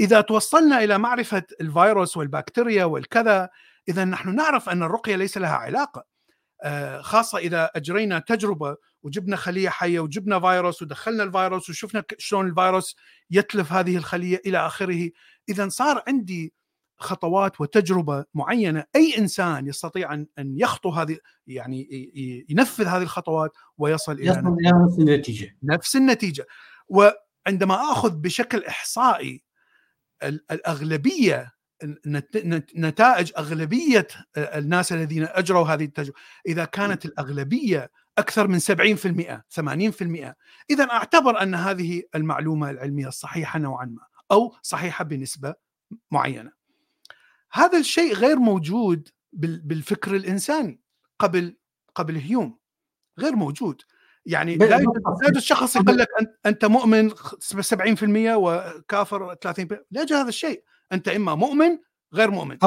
إذا 0.00 0.20
توصلنا 0.20 0.84
إلى 0.84 0.98
معرفة 0.98 1.42
الفيروس 1.60 2.16
والبكتيريا 2.16 2.84
والكذا 2.84 3.48
اذا 3.88 4.04
نحن 4.04 4.34
نعرف 4.34 4.68
أن 4.68 4.82
الرقية 4.82 5.16
ليس 5.16 5.38
لها 5.38 5.56
علاقة 5.56 6.04
آه، 6.62 7.00
خاصة 7.00 7.38
إذا 7.38 7.70
أجرينا 7.76 8.18
تجربة 8.18 8.76
وجبنا 9.02 9.36
خلية 9.36 9.68
حية 9.68 10.00
وجبنا 10.00 10.40
فيروس 10.40 10.82
ودخلنا 10.82 11.22
الفيروس 11.22 11.70
وشفنا 11.70 12.04
شلون 12.18 12.46
الفيروس 12.46 12.96
يتلف 13.30 13.72
هذه 13.72 13.96
الخلية 13.96 14.40
إلى 14.46 14.58
آخره 14.58 15.10
اذا 15.48 15.68
صار 15.68 16.02
عندي 16.08 16.54
خطوات 17.00 17.60
وتجربة 17.60 18.24
معينة 18.34 18.84
أي 18.96 19.18
إنسان 19.18 19.66
يستطيع 19.66 20.14
أن 20.14 20.26
أن 20.38 20.58
يخطو 20.58 20.90
هذه 20.90 21.18
يعني 21.46 21.88
ينفذ 22.48 22.86
هذه 22.86 23.02
الخطوات 23.02 23.52
ويصل 23.78 24.12
إلى 24.12 24.26
يصل 24.26 24.38
إلى 24.38 24.84
نفس 24.84 24.98
النتيجة. 24.98 25.56
نفس 25.62 25.96
النتيجة. 25.96 26.46
وعندما 26.88 27.74
آخذ 27.92 28.10
بشكل 28.10 28.64
إحصائي 28.64 29.42
الأغلبية 30.50 31.52
نتائج 32.76 33.32
أغلبية 33.38 34.06
الناس 34.36 34.92
الذين 34.92 35.26
أجروا 35.30 35.66
هذه 35.66 35.84
التجربة 35.84 36.18
إذا 36.46 36.64
كانت 36.64 37.04
الأغلبية 37.04 37.90
أكثر 38.18 38.48
من 38.48 38.58
70% 38.58 38.62
80% 39.48 40.34
إذا 40.70 40.90
أعتبر 40.90 41.42
أن 41.42 41.54
هذه 41.54 42.02
المعلومة 42.14 42.70
العلمية 42.70 43.08
صحيحة 43.08 43.58
نوعا 43.58 43.84
ما 43.84 44.02
أو 44.30 44.54
صحيحة 44.62 45.04
بنسبة 45.04 45.54
معينة. 46.10 46.59
هذا 47.52 47.78
الشيء 47.78 48.14
غير 48.14 48.38
موجود 48.38 49.08
بالفكر 49.32 50.16
الإنساني 50.16 50.80
قبل 51.18 51.56
قبل 51.94 52.16
هيوم 52.16 52.58
غير 53.18 53.36
موجود. 53.36 53.82
يعني 54.26 54.56
لا 54.56 54.76
يوجد 54.76 55.36
الشخص 55.36 55.76
يقول 55.76 55.98
لك 55.98 56.08
أنت 56.46 56.64
مؤمن 56.64 57.10
70% 57.10 58.36
وكافر 58.36 59.34
30% 59.34 59.84
لا 59.90 60.00
يوجد 60.00 60.12
هذا 60.12 60.28
الشيء. 60.28 60.64
أنت 60.92 61.08
إما 61.08 61.34
مؤمن 61.34 61.78
غير 62.14 62.30
مؤمن. 62.30 62.58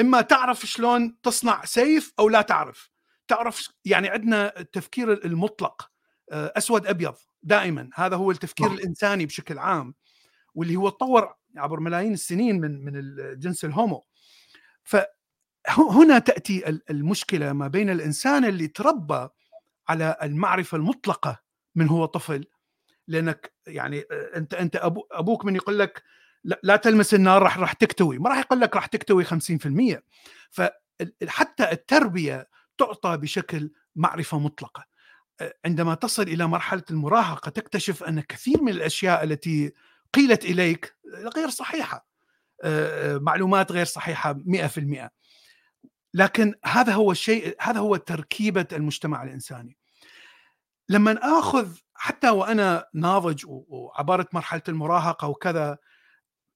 إما 0.00 0.20
تعرف 0.20 0.66
شلون 0.66 1.20
تصنع 1.22 1.64
سيف 1.64 2.12
أو 2.18 2.28
لا 2.28 2.42
تعرف. 2.42 2.90
تعرف 3.28 3.68
يعني 3.84 4.08
عندنا 4.08 4.60
التفكير 4.60 5.24
المطلق 5.24 5.90
آه، 6.32 6.52
أسود 6.56 6.86
أبيض 6.86 7.14
دائما. 7.42 7.90
هذا 7.94 8.16
هو 8.16 8.30
التفكير 8.30 8.66
الإنساني 8.66 9.26
بشكل 9.26 9.58
عام 9.58 9.94
واللي 10.54 10.76
هو 10.76 10.88
تطور 10.88 11.34
عبر 11.56 11.80
ملايين 11.80 12.12
السنين 12.12 12.60
من 12.60 12.84
من 12.84 12.96
الجنس 12.96 13.64
الهومو. 13.64 14.06
فهنا 14.82 16.18
تأتي 16.18 16.80
المشكلة 16.90 17.52
ما 17.52 17.68
بين 17.68 17.90
الإنسان 17.90 18.44
اللي 18.44 18.66
تربى 18.66 19.28
على 19.88 20.16
المعرفة 20.22 20.76
المطلقة 20.76 21.40
من 21.74 21.88
هو 21.88 22.04
طفل. 22.04 22.44
لأنك 23.08 23.54
يعني 23.66 24.04
أنت 24.36 24.54
أنت 24.54 24.80
أبوك 25.12 25.44
من 25.44 25.56
يقول 25.56 25.78
لك 25.78 26.02
لا 26.62 26.76
تلمس 26.76 27.14
النار 27.14 27.42
راح 27.42 27.58
راح 27.58 27.72
تكتوي. 27.72 28.18
ما 28.18 28.30
راح 28.30 28.38
يقول 28.38 28.60
لك 28.60 28.76
راح 28.76 28.86
تكتوي 28.86 29.24
50% 29.24 30.02
فحتى 30.50 31.72
التربية 31.72 32.48
تعطى 32.78 33.16
بشكل 33.16 33.70
معرفة 33.96 34.38
مطلقة. 34.38 34.84
عندما 35.64 35.94
تصل 35.94 36.22
إلى 36.22 36.46
مرحلة 36.46 36.82
المراهقة 36.90 37.50
تكتشف 37.50 38.04
أن 38.04 38.20
كثير 38.20 38.62
من 38.62 38.72
الأشياء 38.72 39.24
التي 39.24 39.72
قيلت 40.14 40.44
إليك 40.44 40.96
غير 41.36 41.48
صحيحة 41.48 42.06
معلومات 43.04 43.72
غير 43.72 43.84
صحيحة 43.84 44.34
100% 44.34 45.08
لكن 46.14 46.54
هذا 46.64 46.92
هو 46.92 47.12
الشيء 47.12 47.56
هذا 47.60 47.80
هو 47.80 47.96
تركيبة 47.96 48.66
المجتمع 48.72 49.22
الإنساني. 49.22 49.76
لما 50.88 51.38
آخذ 51.38 51.76
حتى 51.94 52.30
وأنا 52.30 52.86
ناضج 52.94 53.44
وعبرت 53.46 54.34
مرحلة 54.34 54.62
المراهقة 54.68 55.28
وكذا 55.28 55.78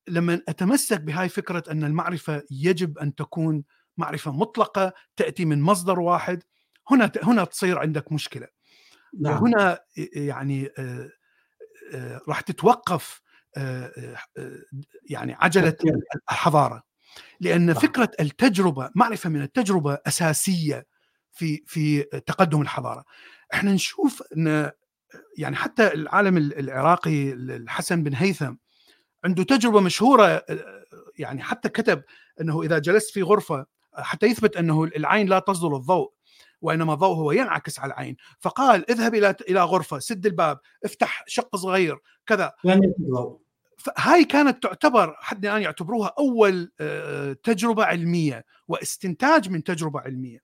لما 0.09 0.42
أتمسك 0.49 1.01
بهاي 1.01 1.29
فكرة 1.29 1.64
أن 1.71 1.85
المعرفة 1.85 2.42
يجب 2.51 2.99
أن 2.99 3.14
تكون 3.14 3.64
معرفة 3.97 4.33
مطلقة 4.33 4.92
تأتي 5.16 5.44
من 5.44 5.62
مصدر 5.62 6.01
واحد 6.01 6.42
هنا 6.90 7.12
هنا 7.23 7.44
تصير 7.44 7.79
عندك 7.79 8.12
مشكلة. 8.12 8.47
نعم. 9.21 9.42
وهنا 9.42 9.81
يعني 10.14 10.71
راح 12.29 12.40
تتوقف 12.40 13.21
يعني 15.11 15.35
عجلة 15.35 15.77
الحضارة. 16.31 16.83
لأن 17.41 17.75
فكرة 17.75 18.11
التجربة 18.21 18.91
معرفة 18.95 19.31
من 19.31 19.43
التجربة 19.43 19.99
أساسية 20.07 20.87
في 21.33 21.63
في 21.67 22.03
تقدم 22.03 22.63
الحضارة. 22.63 23.05
إحنا 23.55 23.73
نشوف 23.73 24.23
إن 24.37 24.71
يعني 25.39 25.57
حتى 25.57 25.95
العالم 25.95 26.37
العراقي 26.37 27.33
الحسن 27.33 28.03
بن 28.03 28.15
هيثم 28.15 28.55
عنده 29.25 29.43
تجربة 29.43 29.81
مشهورة 29.81 30.45
يعني 31.19 31.43
حتى 31.43 31.69
كتب 31.69 32.03
إنه 32.41 32.63
إذا 32.63 32.79
جلست 32.79 33.11
في 33.11 33.23
غرفة 33.23 33.67
حتى 33.95 34.27
يثبت 34.27 34.57
إنه 34.57 34.85
العين 34.85 35.27
لا 35.27 35.39
تصدر 35.39 35.77
الضوء. 35.77 36.13
وإنما 36.61 36.92
الضوء 36.92 37.16
هو 37.16 37.33
ينعكس 37.33 37.79
على 37.81 37.92
العين. 37.92 38.16
فقال 38.40 38.90
اذهب 38.90 39.14
إلى 39.14 39.37
إلى 39.49 39.62
غرفة 39.62 39.99
سد 39.99 40.27
الباب 40.27 40.59
افتح 40.85 41.25
شق 41.27 41.57
صغير 41.57 41.99
كذا. 42.27 42.53
هاي 43.99 44.25
كانت 44.25 44.62
تعتبر 44.62 45.16
حد 45.21 45.47
الآن 45.47 45.62
يعتبروها 45.62 46.14
أول 46.18 46.73
آه، 46.81 47.33
تجربة 47.33 47.85
علمية 47.85 48.44
واستنتاج 48.68 49.51
من 49.51 49.64
تجربة 49.64 50.01
علمية. 50.01 50.38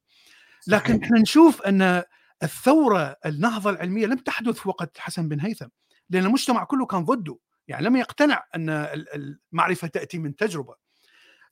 لكن 0.66 1.02
إحنا 1.02 1.20
نشوف 1.20 1.62
أن 1.62 2.02
الثورة 2.42 3.16
النهضة 3.26 3.70
العلمية 3.70 4.06
لم 4.06 4.18
تحدث 4.18 4.66
وقت 4.66 4.98
حسن 4.98 5.28
بن 5.28 5.40
هيثم 5.40 5.68
لأن 6.10 6.26
المجتمع 6.26 6.64
كله 6.64 6.86
كان 6.86 7.04
ضده. 7.04 7.38
يعني 7.68 7.86
لم 7.86 7.96
يقتنع 7.96 8.44
أن 8.54 8.68
المعرفة 9.14 9.88
تأتي 9.88 10.18
من 10.18 10.36
تجربة. 10.36 10.74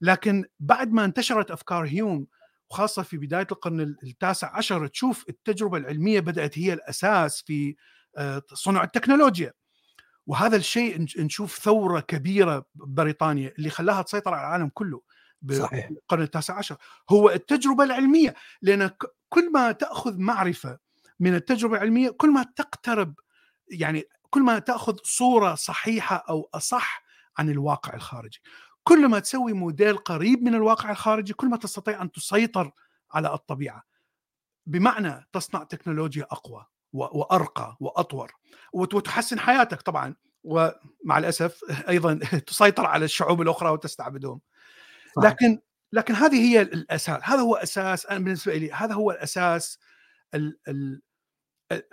لكن 0.00 0.44
بعد 0.60 0.92
ما 0.92 1.04
انتشرت 1.04 1.50
أفكار 1.50 1.86
هيوم 1.86 2.26
وخاصة 2.72 3.02
في 3.02 3.16
بداية 3.16 3.46
القرن 3.52 3.96
التاسع 4.02 4.56
عشر 4.56 4.86
تشوف 4.86 5.24
التجربة 5.28 5.78
العلمية 5.78 6.20
بدأت 6.20 6.58
هي 6.58 6.72
الأساس 6.72 7.42
في 7.42 7.76
آه، 8.16 8.42
صنع 8.54 8.84
التكنولوجيا. 8.84 9.52
وهذا 10.26 10.56
الشيء 10.56 11.06
نشوف 11.18 11.58
ثورة 11.58 12.00
كبيرة 12.00 12.66
ببريطانيا 12.74 13.52
اللي 13.58 13.70
خلاها 13.70 14.02
تسيطر 14.02 14.34
على 14.34 14.46
العالم 14.46 14.70
كله 14.74 15.00
صحيح. 15.50 15.90
القرن 15.90 16.22
التاسع 16.22 16.58
عشر. 16.58 16.76
هو 17.10 17.30
التجربة 17.30 17.84
العلمية 17.84 18.34
لأن 18.62 18.90
كل 19.28 19.52
ما 19.52 19.72
تأخذ 19.72 20.18
معرفة 20.18 20.78
من 21.20 21.34
التجربة 21.34 21.76
العلمية 21.76 22.10
كل 22.10 22.30
ما 22.30 22.42
تقترب 22.56 23.14
يعني 23.68 24.04
كل 24.30 24.42
ما 24.42 24.58
تأخذ 24.58 24.96
صورة 25.04 25.54
صحيحة 25.54 26.24
أو 26.28 26.50
أصح 26.54 27.04
عن 27.38 27.50
الواقع 27.50 27.94
الخارجي. 27.94 28.40
كل 28.84 29.08
ما 29.08 29.18
تسوي 29.18 29.52
موديل 29.52 29.96
قريب 29.96 30.42
من 30.42 30.54
الواقع 30.54 30.90
الخارجي 30.90 31.32
كل 31.32 31.48
ما 31.48 31.56
تستطيع 31.56 32.02
أن 32.02 32.12
تسيطر 32.12 32.72
على 33.12 33.34
الطبيعة. 33.34 33.82
بمعنى 34.66 35.28
تصنع 35.32 35.64
تكنولوجيا 35.64 36.26
أقوى 36.30 36.66
وأرقى 36.92 37.76
وأطور 37.80 38.32
وتحسن 38.72 39.38
حياتك 39.38 39.82
طبعا 39.82 40.14
ومع 40.44 41.18
الأسف 41.18 41.60
أيضا 41.88 42.14
تسيطر 42.46 42.86
على 42.86 43.04
الشعوب 43.04 43.42
الأخرى 43.42 43.70
وتستعبدهم. 43.70 44.40
لكن 45.22 45.58
لكن 45.92 46.14
هذه 46.14 46.40
هي 46.40 46.62
الأساس 46.62 47.20
هذا 47.22 47.40
هو 47.40 47.54
أساس 47.54 48.06
أنا 48.06 48.18
بالنسبة 48.18 48.54
لي 48.54 48.72
هذا 48.72 48.94
هو 48.94 49.10
الأساس 49.10 49.78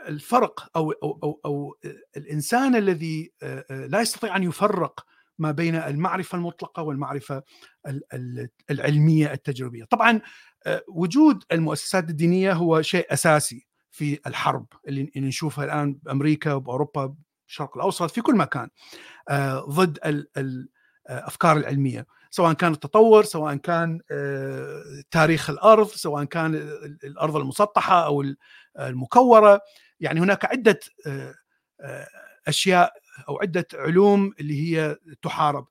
الفرق 0.07 0.69
أو 0.75 0.91
أو 0.91 1.19
أو, 1.23 1.39
أو 1.45 1.77
الإنسان 2.17 2.75
الذي 2.75 3.33
لا 3.69 4.01
يستطيع 4.01 4.35
أن 4.35 4.43
يفرق 4.43 5.05
ما 5.39 5.51
بين 5.51 5.75
المعرفة 5.75 6.35
المطلقة 6.35 6.83
والمعرفة 6.83 7.43
العلمية 8.71 9.33
التجريبية. 9.33 9.83
طبعا 9.83 10.21
وجود 10.87 11.43
المؤسسات 11.51 12.09
الدينية 12.09 12.53
هو 12.53 12.81
شيء 12.81 13.13
أساسي 13.13 13.67
في 13.91 14.19
الحرب 14.27 14.65
اللي 14.87 15.11
نشوفها 15.15 15.65
الآن 15.65 15.93
بأمريكا 15.93 16.53
وبأوروبا 16.53 17.15
بالشرق 17.47 17.77
الأوسط 17.77 18.11
في 18.11 18.21
كل 18.21 18.35
مكان 18.35 18.69
ضد 19.69 19.99
الافكار 21.09 21.57
العلمية 21.57 22.05
سواء 22.31 22.53
كان 22.53 22.71
التطور 22.71 23.23
سواء 23.23 23.55
كان 23.55 23.99
تاريخ 25.11 25.49
الأرض 25.49 25.87
سواء 25.87 26.23
كان 26.23 26.55
الأرض 27.03 27.35
المسطحة 27.35 28.05
أو 28.05 28.25
المكورة 28.79 29.61
يعني 29.99 30.19
هناك 30.19 30.45
عدة 30.45 30.79
أشياء 32.47 32.93
أو 33.29 33.39
عدة 33.41 33.67
علوم 33.73 34.33
اللي 34.39 34.61
هي 34.61 34.97
تحارب. 35.21 35.67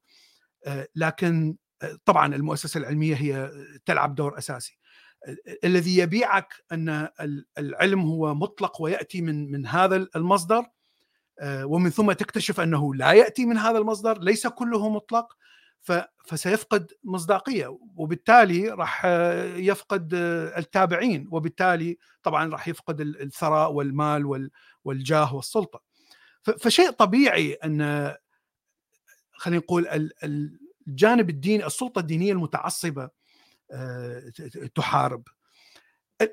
لكن 0.97 1.57
طبعا 2.05 2.35
المؤسسة 2.35 2.79
العلمية 2.79 3.15
هي 3.15 3.53
تلعب 3.87 4.15
دور 4.15 4.39
أساسي. 4.39 4.79
الذي 5.65 5.99
يبيعك 5.99 6.55
أن 6.73 7.09
العلم 7.59 8.01
هو 8.01 8.35
مطلق 8.35 8.83
ويأتي 8.83 9.23
من 9.23 9.51
من 9.51 9.67
هذا 9.67 10.07
المصدر 10.17 10.65
ومن 11.45 11.91
ثم 11.91 12.13
تكتشف 12.13 12.61
أنه 12.61 12.95
لا 12.95 13.13
يأتي 13.13 13.47
من 13.47 13.57
هذا 13.57 13.79
المصدر 13.79 14.19
ليس 14.19 14.47
كله 14.47 14.89
مطلق 14.89 15.37
فسيفقد 16.27 16.93
مصداقية. 17.05 17.79
وبالتالي 17.97 18.69
راح 18.69 19.05
يفقد 19.57 20.15
التابعين 20.57 21.29
وبالتالي 21.31 21.99
طبعا 22.23 22.51
راح 22.51 22.69
يفقد 22.69 23.01
الثراء 23.01 23.73
والمال 23.73 24.51
والجاه 24.85 25.35
والسلطة. 25.35 25.88
فشيء 26.43 26.91
طبيعي 26.91 27.53
أن 27.53 28.15
خلينا 29.33 29.61
نقول 29.61 30.11
الجانب 30.89 31.31
الديني 31.31 31.67
السلطة 31.67 31.99
الدينية 31.99 32.33
المتعصبة 32.33 33.11
آه، 33.71 34.33
تحارب. 34.75 35.23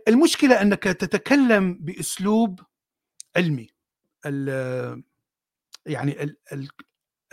المشكلة 0.08 0.62
أنك 0.62 0.84
تتكلم 0.84 1.74
بأسلوب 1.74 2.60
علمي. 3.36 3.70
يعني 5.86 6.36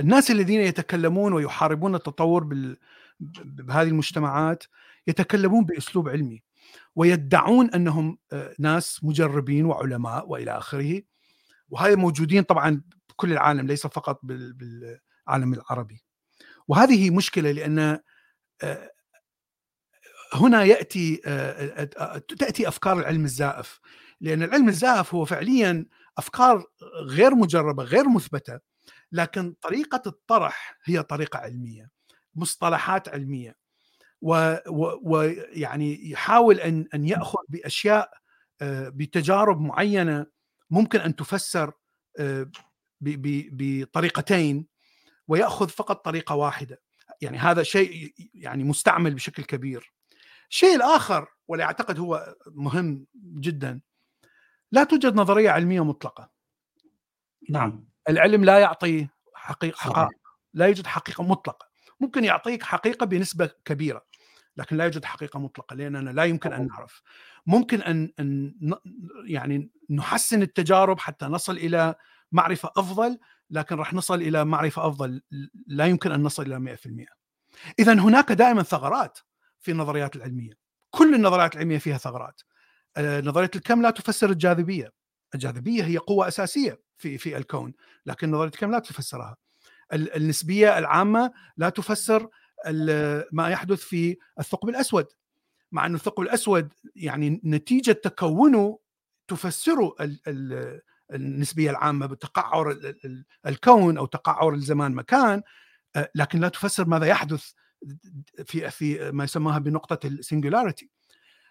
الناس 0.00 0.30
الذين 0.30 0.60
يتكلمون 0.60 1.32
ويحاربون 1.32 1.94
التطور 1.94 2.48
بهذه 3.20 3.88
المجتمعات 3.88 4.64
يتكلمون 5.06 5.64
بأسلوب 5.64 6.08
علمي 6.08 6.42
ويدعون 6.96 7.70
أنهم 7.70 8.18
آه، 8.32 8.54
ناس 8.58 9.04
مجربين 9.04 9.64
وعلماء 9.64 10.28
وإلى 10.28 10.50
آخره. 10.58 11.02
وهذا 11.72 11.94
موجودين 11.96 12.42
طبعا 12.42 12.82
بكل 13.08 13.32
العالم 13.32 13.66
ليس 13.66 13.86
فقط 13.86 14.20
بالعالم 14.22 15.54
العربي. 15.54 16.04
وهذه 16.68 17.10
مشكلة 17.10 17.50
لأن 17.50 17.78
آه، 18.62 18.90
هنا 20.34 20.64
يأتي 20.64 21.22
آه، 21.26 22.18
تأتي 22.18 22.68
أفكار 22.68 22.98
العلم 22.98 23.24
الزائف. 23.24 23.80
لأن 24.20 24.42
العلم 24.42 24.68
الزائف 24.68 25.14
هو 25.14 25.24
فعليا 25.24 25.86
أفكار 26.18 26.64
غير 27.06 27.34
مجربة 27.34 27.84
غير 27.84 28.08
مثبتة 28.08 28.58
لكن 29.12 29.54
طريقة 29.60 30.02
الطرح 30.06 30.78
هي 30.84 31.02
طريقة 31.02 31.38
علمية 31.38 31.90
مصطلحات 32.34 33.08
علمية. 33.08 33.56
ويعني 35.02 36.10
يحاول 36.10 36.60
ان 36.60 36.86
أن 36.94 37.04
يأخذ 37.04 37.38
بأشياء 37.48 38.10
آه، 38.62 38.88
بتجارب 38.88 39.60
معينة 39.60 40.26
ممكن 40.72 41.00
أن 41.00 41.16
تفسر 41.16 41.72
آه، 42.18 42.50
بطريقتين 43.00 44.66
ويأخذ 45.28 45.68
فقط 45.68 46.04
طريقة 46.04 46.34
واحدة. 46.34 46.82
يعني 47.20 47.38
هذا 47.38 47.62
شيء 47.62 48.14
يعني 48.34 48.64
مستعمل 48.64 49.14
بشكل 49.14 49.44
كبير. 49.44 49.92
الشيء 50.50 50.76
الآخر 50.76 51.26
واللي 51.48 51.64
أعتقد 51.64 51.98
هو 51.98 52.36
مهم 52.46 53.06
جدا 53.14 53.80
لا 54.72 54.84
توجد 54.84 55.14
نظرية 55.14 55.50
علمية 55.50 55.84
مطلقة. 55.84 56.30
نعم. 57.50 57.88
العلم 58.08 58.44
لا 58.44 58.58
يعطي 58.58 59.08
حقيقه 59.34 59.76
حقائق 59.76 60.18
لا 60.54 60.66
يوجد 60.66 60.86
حقيقة 60.86 61.24
مطلقة. 61.24 61.68
ممكن 62.00 62.24
يعطيك 62.24 62.62
حقيقة 62.62 63.06
بنسبة 63.06 63.50
كبيرة 63.64 64.06
لكن 64.56 64.76
لا 64.76 64.84
يوجد 64.84 65.04
حقيقة 65.04 65.38
مطلقة 65.38 65.76
لأننا 65.76 66.10
لا 66.10 66.24
يمكن 66.24 66.52
أن 66.52 66.66
نعرف. 66.66 67.02
ممكن 67.46 67.82
أن 67.82 68.12
أن 68.20 68.54
يعني 69.26 69.70
نحسن 69.90 70.42
التجارب 70.42 70.98
حتى 70.98 71.26
نصل 71.26 71.56
إلى 71.56 71.94
معرفة 72.32 72.70
أفضل 72.76 73.18
لكن 73.50 73.76
راح 73.76 73.94
نصل 73.94 74.14
إلى 74.22 74.44
معرفة 74.44 74.86
أفضل 74.86 75.22
لا 75.66 75.86
يمكن 75.86 76.12
أن 76.12 76.22
نصل 76.22 76.42
إلى 76.42 76.58
100% 76.58 77.22
اذا 77.78 77.92
هناك 77.92 78.32
دائما 78.32 78.62
ثغرات 78.62 79.18
في 79.60 79.70
النظريات 79.70 80.16
العلمية. 80.16 80.52
كل 80.90 81.14
النظريات 81.14 81.54
العلمية 81.54 81.78
فيها 81.78 81.98
ثغرات. 81.98 82.40
آه، 82.96 83.20
نظرية 83.20 83.50
الكم 83.56 83.82
لا 83.82 83.90
تفسر 83.90 84.30
الجاذبية. 84.30 84.92
الجاذبية 85.34 85.84
هي 85.84 85.96
قوة 85.96 86.28
أساسية 86.28 86.80
في 86.96 87.18
في 87.18 87.36
الكون 87.36 87.72
لكن 88.06 88.30
نظرية 88.30 88.48
الكم 88.48 88.70
لا 88.70 88.78
تفسرها. 88.78 89.36
النسبية 89.92 90.78
العامة 90.78 91.32
لا 91.56 91.68
تفسر 91.68 92.28
ما 93.32 93.48
يحدث 93.48 93.80
في 93.80 94.16
الثقب 94.38 94.68
الأسود. 94.68 95.06
مع 95.72 95.86
أن 95.86 95.94
الثقب 95.94 96.22
الأسود 96.22 96.72
يعني 96.96 97.40
نتيجة 97.44 97.92
تكونه 97.92 98.78
تفسره 99.28 99.94
النسبية 101.12 101.70
العامة 101.70 102.06
بتقعر 102.06 102.76
الكون 103.46 103.98
أو 103.98 104.06
تقعر 104.06 104.54
الزمان 104.54 104.92
مكان 104.92 105.42
آه، 105.96 106.10
لكن 106.14 106.40
لا 106.40 106.48
تفسر 106.48 106.84
ماذا 106.84 107.06
يحدث 107.06 107.52
في 108.44 108.70
في 108.70 109.10
ما 109.12 109.24
يسمىها 109.24 109.58
بنقطة 109.58 110.06
السنجولاريتي 110.06 110.90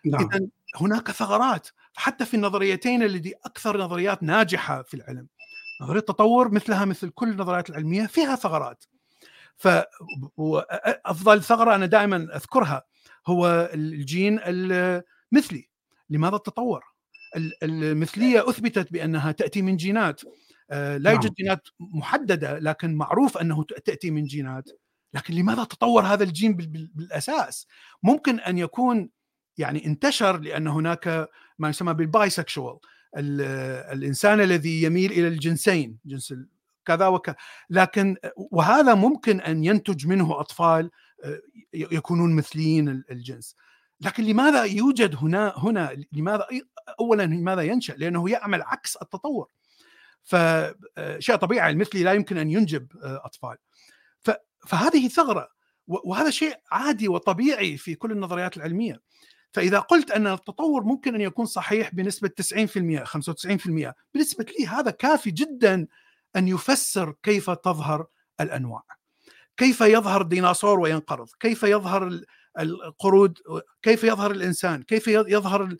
نعم. 0.05 0.29
اذا 0.33 0.47
هناك 0.75 1.11
ثغرات 1.11 1.67
حتى 1.95 2.25
في 2.25 2.33
النظريتين 2.33 3.03
التي 3.03 3.33
أكثر 3.45 3.77
نظريات 3.77 4.23
ناجحة 4.23 4.81
في 4.81 4.93
العلم. 4.93 5.27
نظرية 5.81 5.99
التطور 5.99 6.51
مثلها 6.51 6.85
مثل 6.85 7.09
كل 7.09 7.29
النظريات 7.29 7.69
العلمية 7.69 8.05
فيها 8.05 8.35
ثغرات. 8.35 8.83
فافضل 9.57 11.43
ثغرة 11.43 11.75
أنا 11.75 11.85
دائما 11.85 12.35
أذكرها 12.35 12.83
هو 13.27 13.69
الجين 13.73 14.39
المثلي 14.43 15.69
لماذا 16.09 16.35
التطور 16.35 16.83
المثلية 17.63 18.49
أثبتت 18.49 18.93
بأنها 18.93 19.31
تأتي 19.31 19.61
من 19.61 19.77
جينات. 19.77 20.21
آه، 20.71 20.97
لا 20.97 21.11
يوجد 21.11 21.25
نعم. 21.25 21.33
جينات 21.33 21.67
محددة 21.79 22.59
لكن 22.59 22.95
معروف 22.95 23.37
أنه 23.37 23.63
تأتي 23.63 24.11
من 24.11 24.23
جينات. 24.23 24.69
لكن 25.13 25.33
لماذا 25.33 25.63
تطور 25.63 26.03
هذا 26.03 26.23
الجين 26.23 26.53
بالأساس؟ 26.93 27.67
ممكن 28.03 28.39
أن 28.39 28.57
يكون 28.57 29.09
يعني 29.57 29.85
انتشر 29.85 30.39
لأن 30.39 30.67
هناك 30.67 31.29
ما 31.59 31.69
يسمى 31.69 31.93
بالبايسكشوال 31.93 32.79
الإنسان 33.15 34.41
الذي 34.41 34.83
يميل 34.83 35.11
إلى 35.11 35.27
الجنسين 35.27 35.97
جنس 36.05 36.33
كذا 36.85 37.07
وكذا 37.07 37.35
لكن 37.69 38.15
وهذا 38.35 38.93
ممكن 38.93 39.41
أن 39.41 39.63
ينتج 39.63 40.07
منه 40.07 40.39
أطفال 40.39 40.91
يكونون 41.73 42.35
مثليين 42.35 43.03
الجنس. 43.11 43.55
لكن 44.01 44.23
لماذا 44.23 44.63
يوجد 44.63 45.15
هنا 45.15 45.53
هنا 45.57 46.05
لماذا 46.11 46.47
اولا 46.99 47.23
لماذا 47.23 47.61
ينشأ؟ 47.61 47.93
لأنه 47.93 48.29
يعمل 48.29 48.61
عكس 48.61 48.95
التطور. 48.95 49.47
فشيء 50.23 51.35
طبيعي 51.35 51.71
المثلي 51.71 52.03
لا 52.03 52.13
يمكن 52.13 52.37
أن 52.37 52.51
ينجب 52.51 52.87
آه، 53.03 53.21
أطفال. 53.25 53.57
فهذه 54.67 55.07
ثغرة 55.07 55.49
وهذا 55.87 56.29
شيء 56.29 56.55
عادي 56.71 57.07
وطبيعي 57.07 57.77
في 57.77 57.95
كل 57.95 58.11
النظريات 58.11 58.57
العلمية. 58.57 59.01
فإذا 59.51 59.79
قلت 59.79 60.11
أن 60.11 60.27
التطور 60.27 60.83
ممكن 60.83 61.15
أن 61.15 61.21
يكون 61.21 61.45
صحيح 61.45 61.95
بنسبة 61.95 62.27
90% 62.27 63.03
95% 63.03 63.93
بالنسبة 64.13 64.45
لي 64.59 64.67
هذا 64.67 64.91
كافي 64.91 65.31
جدا 65.31 65.87
أن 66.35 66.47
يفسر 66.47 67.15
كيف 67.23 67.49
تظهر 67.49 68.05
الأنواع. 68.41 68.83
كيف 69.57 69.81
يظهر 69.81 70.21
الديناصور 70.21 70.79
وينقرض؟ 70.79 71.29
كيف 71.39 71.63
يظهر 71.63 72.21
القرود؟ 72.59 73.37
كيف 73.81 74.03
يظهر 74.03 74.31
الإنسان؟ 74.31 74.83
كيف 74.83 75.07
يظهر 75.07 75.75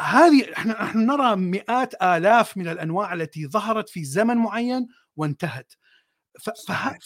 هذه 0.00 0.52
إحنا 0.52 0.82
إحنا 0.82 1.02
نرى 1.02 1.36
مئات 1.36 2.02
آلاف 2.02 2.56
من 2.56 2.68
الأنواع 2.68 3.14
التي 3.14 3.46
ظهرت 3.46 3.88
في 3.88 4.04
زمن 4.04 4.36
معين 4.36 4.88
وانتهت. 5.16 5.72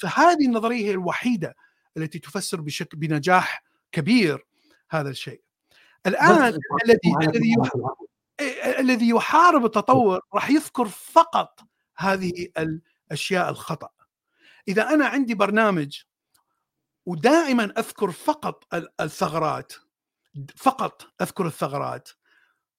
فهذه 0.01 0.47
النظرية 0.47 0.85
هي 0.85 0.91
الوحيدة 0.91 1.55
التي 1.97 2.19
تفسر 2.19 2.61
بشكل 2.61 2.99
بنجاح 2.99 3.65
كبير 3.93 4.47
هذا 4.91 5.11
الشيء. 5.11 5.43
الآن 6.07 6.59
الذي 6.85 7.15
الذي 7.23 7.57
الذي 8.79 9.09
يحارب 9.09 9.65
التطور 9.65 10.21
راح 10.35 10.51
يذكر 10.51 10.89
فقط 10.89 11.61
هذه 11.97 12.49
الاشياء 13.11 13.51
الخطأ. 13.51 13.89
إذا 14.69 14.89
أنا 14.89 15.07
عندي 15.07 15.35
برنامج 15.35 16.03
ودائما 17.07 17.65
أذكر 17.79 18.11
فقط 18.11 18.75
الثغرات 19.01 19.73
فقط 20.57 21.13
أذكر 21.23 21.47
الثغرات 21.47 22.09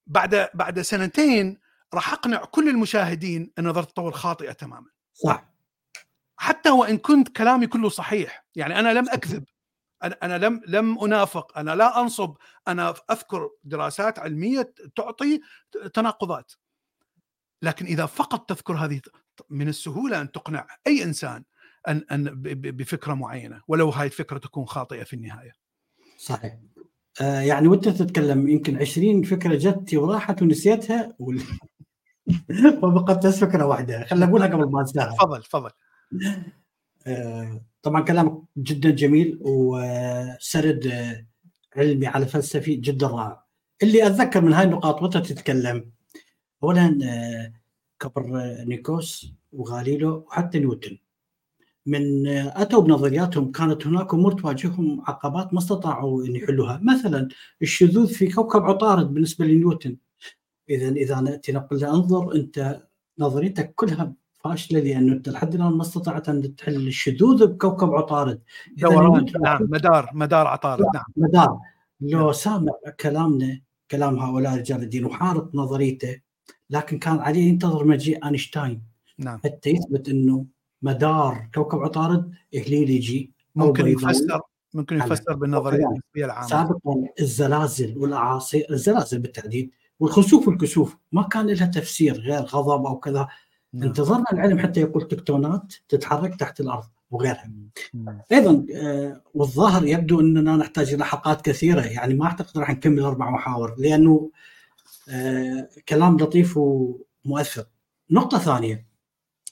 بعد 0.08 0.49
بعد 0.54 0.82
سنتين 0.82 1.60
راح 1.93 2.13
أقنع 2.13 2.45
كل 2.45 2.69
المشاهدين 2.69 3.52
أن 3.60 3.67
نظريه 3.67 3.84
التطور 3.84 4.12
خاطئة 4.12 4.52
تماما. 4.52 4.89
صح. 5.13 5.49
حتى 6.38 6.69
وإن 6.69 6.97
كنت 6.97 7.30
كلامي 7.30 7.67
كله 7.67 7.89
صحيح 7.89 8.45
يعني 8.56 8.80
أنا 8.80 8.93
لم 8.93 9.10
أكذب 9.10 9.45
أنا 10.04 10.17
أنا 10.23 10.38
لم 10.38 10.62
لم 10.67 10.99
أنافق 10.99 11.58
أنا 11.58 11.75
لا 11.75 12.02
أنصب 12.02 12.36
أنا 12.67 12.95
أذكر 13.12 13.49
دراسات 13.63 14.19
علمية 14.19 14.73
تعطي 14.95 15.41
تناقضات. 15.93 16.52
لكن 17.62 17.86
إذا 17.86 18.06
فقط 18.06 18.49
تذكر 18.49 18.73
هذه 18.73 19.02
من 19.49 19.67
السهولة 19.67 20.21
أن 20.21 20.32
تقنع 20.32 20.67
أي 20.88 21.04
إنسان 21.04 21.43
أن 21.87 22.03
أن 22.11 22.41
بفكرة 22.61 23.13
معينة 23.13 23.61
ولو 23.67 23.89
هاي 23.89 24.05
الفكرة 24.05 24.37
تكون 24.37 24.65
خاطئة 24.65 25.03
في 25.03 25.13
النهاية. 25.13 25.51
صحيح. 26.17 26.57
آه 27.21 27.39
يعني 27.39 27.67
وانت 27.67 27.89
تتكلم 27.89 28.49
يمكن 28.49 28.77
20 28.77 29.23
فكرة 29.23 29.55
جت 29.55 29.93
وراحت 29.93 30.41
ونسيتها 30.41 31.15
وال... 31.19 31.41
وبقت 32.83 33.25
بس 33.25 33.39
فكرة 33.39 33.65
واحدة 33.65 34.05
خليني 34.05 34.25
اقولها 34.25 34.47
قبل 34.47 34.71
ما 34.71 34.81
أنساها. 34.81 35.15
تفضل 35.15 35.43
تفضل. 35.43 35.69
آه 37.07 37.61
طبعا 37.81 38.01
كلامك 38.01 38.41
جدا 38.57 38.89
جميل 38.89 39.39
وسرد 39.41 40.93
علمي 41.75 42.07
على 42.07 42.25
فلسفي 42.25 42.75
جدا 42.75 43.07
رائع. 43.07 43.43
اللي 43.83 44.07
أتذكر 44.07 44.41
من 44.41 44.53
هاي 44.53 44.65
النقاط 44.65 45.01
وأنت 45.01 45.17
تتكلم 45.17 45.91
اولا 46.63 46.99
آه، 47.03 47.53
كوبرنيكوس 48.01 49.33
وغاليلو 49.51 50.25
وحتى 50.27 50.59
نيوتن 50.59 50.97
من 51.85 52.27
أتوا 52.27 52.81
بنظرياتهم 52.81 53.51
كانت 53.51 53.87
هناك 53.87 54.13
أمور 54.13 54.31
تواجههم 54.31 55.01
عقبات 55.07 55.53
ما 55.53 55.59
استطاعوا 55.59 56.25
أن 56.25 56.35
يحلوها، 56.35 56.79
مثلا 56.83 57.27
الشذوذ 57.61 58.07
في 58.07 58.31
كوكب 58.31 58.61
عطارد 58.61 59.13
بالنسبة 59.13 59.45
لنيوتن. 59.45 59.97
إذا 60.69 60.89
اذا 60.89 61.19
ناتي 61.19 61.51
نقول 61.51 61.79
له 61.79 61.89
أنظر 61.95 62.35
أنت 62.35 62.83
نظريتك 63.19 63.73
كلها 63.75 64.13
فاشلة 64.43 64.79
لأنه 64.79 65.13
أنت 65.13 65.29
لحد 65.29 65.55
الآن 65.55 65.71
ما 65.71 65.81
استطعت 65.81 66.29
أن 66.29 66.55
تحل 66.55 66.87
الشذوذ 66.87 67.47
بكوكب 67.47 67.89
عطارد. 67.89 68.41
دوران 68.77 69.25
نعم 69.43 69.61
مدار 69.61 70.09
مدار 70.13 70.47
عطارد. 70.47 70.85
نعم. 70.93 71.03
مدار. 71.17 71.59
لو 72.01 72.19
نعم. 72.19 72.31
سامع 72.31 72.73
كلامنا 72.99 73.61
كلام 73.91 74.19
هؤلاء 74.19 74.57
رجال 74.57 74.83
الدين 74.83 75.05
وحارب 75.05 75.55
نظريته 75.55 76.21
لكن 76.69 76.99
كان 76.99 77.19
عليه 77.19 77.49
ينتظر 77.49 77.85
مجيء 77.85 78.25
أينشتاين. 78.25 78.83
نعم. 79.17 79.39
حتى 79.43 79.69
يثبت 79.69 80.09
إنه 80.09 80.45
مدار 80.81 81.49
كوكب 81.53 81.79
عطارد 81.79 82.31
هليليجي 82.55 83.31
ممكن 83.55 83.87
يفسر 83.87 84.41
ممكن 84.73 84.97
يفسر 84.97 85.33
بالنظرية 85.33 85.85
النسبية 85.85 86.25
العامة. 86.25 86.47
سابقا 86.47 87.07
الزلازل 87.19 87.97
والاعاصير 87.97 88.67
الزلازل 88.71 89.19
بالتحديد 89.19 89.71
والخسوف 89.99 90.47
والكسوف. 90.47 90.97
ما 91.11 91.23
كان 91.23 91.47
لها 91.47 91.67
تفسير 91.67 92.19
غير 92.19 92.41
غضب 92.41 92.85
أو 92.85 92.99
كذا. 92.99 93.27
نعم. 93.73 93.83
انتظرنا 93.83 94.25
العلم 94.33 94.59
حتى 94.59 94.81
يقول 94.81 95.07
تكتونات 95.07 95.73
تتحرك 95.89 96.35
تحت 96.35 96.59
الأرض 96.59 96.85
وغيرها. 97.11 97.51
نعم. 97.93 98.21
أيضا 98.31 98.65
آه 98.75 99.21
والظاهر 99.33 99.85
يبدو 99.85 100.19
أننا 100.19 100.57
نحتاج 100.57 100.93
إلى 100.93 101.05
حلقات 101.05 101.41
كثيرة. 101.41 101.81
يعني 101.81 102.13
ما 102.13 102.25
أعتقد 102.25 102.57
راح 102.57 102.69
نكمل 102.69 102.99
أربع 102.99 103.29
محاور 103.29 103.75
لأنه 103.77 104.29
آه 105.09 105.69
كلام 105.89 106.17
لطيف 106.17 106.57
ومؤثر. 106.57 107.65
نقطة 108.11 108.37
ثانية. 108.37 108.88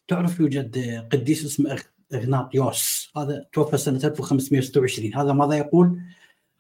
تعرف 0.08 0.40
يوجد 0.40 0.78
قديس 1.12 1.46
اسمه 1.46 1.80
إغناطيوس. 2.14 3.12
هذا 3.18 3.46
توفى 3.54 3.78
سنة 3.78 4.02
1526 4.04 5.16
هذا 5.16 5.34
ماذا 5.34 5.58
يقول؟ 5.58 6.02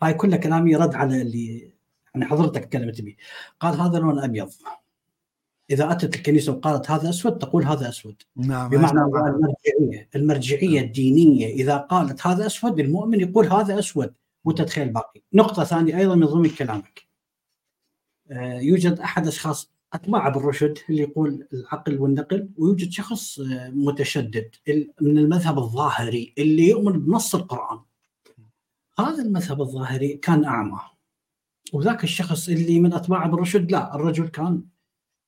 هاي 0.02 0.14
كلها 0.14 0.38
كلامي 0.38 0.76
رد 0.76 0.96
على 0.96 1.22
اللي 1.22 1.72
يعني 2.16 2.26
حضرتك 2.26 2.66
تكلمت 2.66 3.02
به 3.02 3.16
قال 3.60 3.82
هذا 3.82 4.00
لون 4.00 4.20
أبيض. 4.20 4.50
إذا 5.70 5.92
أتت 5.92 6.16
الكنيسة 6.16 6.52
وقالت 6.54 6.92
هذا 6.92 7.10
أسود 7.10 7.38
تقول 7.38 7.64
هذا 7.64 7.90
أسود. 7.90 8.22
نعم 8.36 8.70
بمعنى 8.70 9.00
المرجعية 9.00 10.10
المرجعية 10.16 10.82
الدينية 10.82 11.48
إذا 11.48 11.78
قالت 11.78 12.28
هذا 12.28 12.46
أسود 12.46 12.80
المؤمن 12.80 13.20
يقول 13.20 13.46
هذا 13.46 13.80
أسود. 13.80 14.14
وتتخيل 14.46 14.90
باقي. 14.90 15.22
نقطة 15.34 15.64
ثانية 15.64 15.98
أيضا 15.98 16.16
من 16.16 16.26
ضمن 16.26 16.50
كلامك. 16.50 17.08
آه، 18.32 18.60
يوجد 18.60 19.00
أحد 19.00 19.28
أشخاص 19.28 19.72
اتباع 19.94 20.30
بالرشد 20.30 20.78
اللي 20.90 21.02
يقول 21.02 21.48
العقل 21.54 22.00
والنقل 22.00 22.50
ويوجد 22.58 22.92
شخص 22.92 23.40
آه، 23.40 23.70
متشدد 23.70 24.56
من 25.02 25.18
المذهب 25.18 25.58
الظاهري 25.58 26.34
اللي 26.38 26.70
يؤمن 26.70 27.00
بنص 27.00 27.36
القرآن. 27.36 27.80
هذا 29.00 29.24
المذهب 29.24 29.62
الظاهري 29.62 30.14
كان 30.14 30.46
أعمى. 30.46 30.80
وذاك 31.74 32.04
الشخص 32.04 32.50
اللي 32.50 32.80
من 32.80 32.94
اتباع 32.94 33.26
ابن 33.26 33.36
رشد 33.36 33.72
لا 33.72 33.96
الرجل 33.96 34.28
كان. 34.28 34.64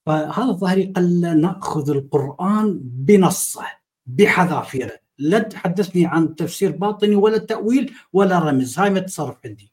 فهذا 0.05 0.49
الظاهري 0.49 0.85
قال 0.85 1.41
نأخذ 1.41 1.89
القرآن 1.89 2.79
بنصه 2.83 3.65
بحذافيره. 4.05 4.99
لا 5.17 5.39
تحدثني 5.39 6.05
عن 6.05 6.35
تفسير 6.35 6.71
باطني 6.71 7.15
ولا 7.15 7.37
تأويل 7.37 7.93
ولا 8.13 8.39
رمز. 8.39 8.79
هاي 8.79 8.89
ما 8.89 8.99
تتصرف 8.99 9.37
عندي. 9.45 9.71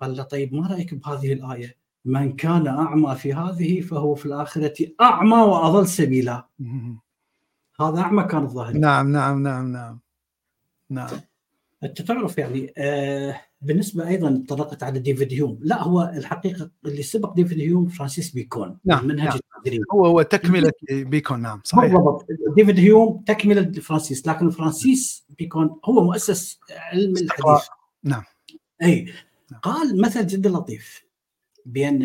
قال 0.00 0.16
له 0.16 0.22
طيب 0.22 0.54
ما 0.54 0.66
رأيك 0.66 0.94
بهذه 0.94 1.32
الآية؟ 1.32 1.79
من 2.04 2.36
كان 2.36 2.66
أعمى 2.66 3.14
في 3.14 3.34
هذه 3.34 3.80
فهو 3.80 4.14
في 4.14 4.26
الآخرة 4.26 4.74
أعمى 5.00 5.36
وأضل 5.36 5.86
سبيلا. 5.86 6.46
هذا 7.80 8.00
أعمى 8.00 8.24
كان 8.24 8.42
الظاهر. 8.42 8.76
نعم 8.76 9.12
نعم 9.12 9.42
نعم 9.42 9.72
نعم. 9.72 10.00
نعم. 10.90 11.08
انت 11.82 12.02
تعرف 12.02 12.38
يعني 12.38 12.72
آه 12.78 13.40
بالنسبة 13.62 14.08
أيضا 14.08 14.44
طرقت 14.48 14.82
على 14.82 14.98
ديفيد 14.98 15.32
هيوم 15.32 15.58
لا 15.62 15.82
هو 15.82 16.12
الحقيقة 16.16 16.70
اللي 16.84 17.02
سبق 17.02 17.34
ديفيد 17.34 17.60
هيوم 17.60 17.88
فرانسيس 17.88 18.30
بيكون 18.30 18.78
نعم 18.84 19.06
منهج 19.06 19.28
نعم. 19.28 19.38
التجريب 19.56 19.82
هو 19.92 20.06
هو 20.06 20.22
تكملة 20.22 20.72
بيكون 20.90 21.42
نعم 21.42 21.60
صحيح. 21.64 21.92
بالضبط. 21.92 22.26
ديفيد 22.56 22.78
هيوم 22.78 23.24
تكملة 23.26 23.72
فرانسيس 23.72 24.26
لكن 24.26 24.50
فرانسيس 24.50 25.26
بيكون 25.38 25.80
هو 25.84 26.04
مؤسس 26.04 26.60
علم 26.70 27.14
الحديث. 27.16 27.68
نعم. 28.04 28.22
أي. 28.82 29.12
نعم. 29.52 29.60
قال 29.60 30.00
مثل 30.00 30.26
جدا 30.26 30.50
لطيف 30.50 31.09
بين 31.66 32.02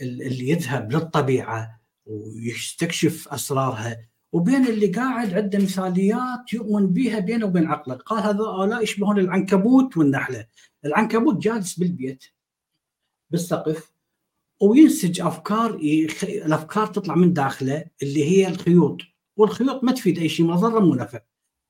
اللي 0.00 0.48
يذهب 0.48 0.92
للطبيعة 0.92 1.80
ويستكشف 2.06 3.28
أسرارها 3.28 4.08
وبين 4.32 4.66
اللي 4.66 4.86
قاعد 4.86 5.34
عنده 5.34 5.58
مثاليات 5.58 6.52
يؤمن 6.52 6.86
بها 6.86 7.18
بينه 7.18 7.46
وبين 7.46 7.66
عقله. 7.66 7.94
قال 7.94 8.22
هذول 8.22 8.82
يشبهون 8.82 9.18
العنكبوت 9.18 9.96
والنحلة. 9.96 10.46
العنكبوت 10.84 11.42
جالس 11.42 11.78
بالبيت 11.78 12.24
بالسقف 13.30 13.92
وينسج 14.60 15.20
أفكار 15.20 15.78
يخ... 15.84 16.24
الأفكار 16.24 16.86
تطلع 16.86 17.14
من 17.14 17.32
داخله 17.32 17.84
اللي 18.02 18.24
هي 18.24 18.48
الخيوط. 18.48 19.00
والخيوط 19.36 19.84
ما 19.84 19.92
تفيد 19.92 20.18
أي 20.18 20.28
شيء 20.28 20.46
مضره 20.46 20.80
مو 20.80 20.94
نفع 20.94 21.20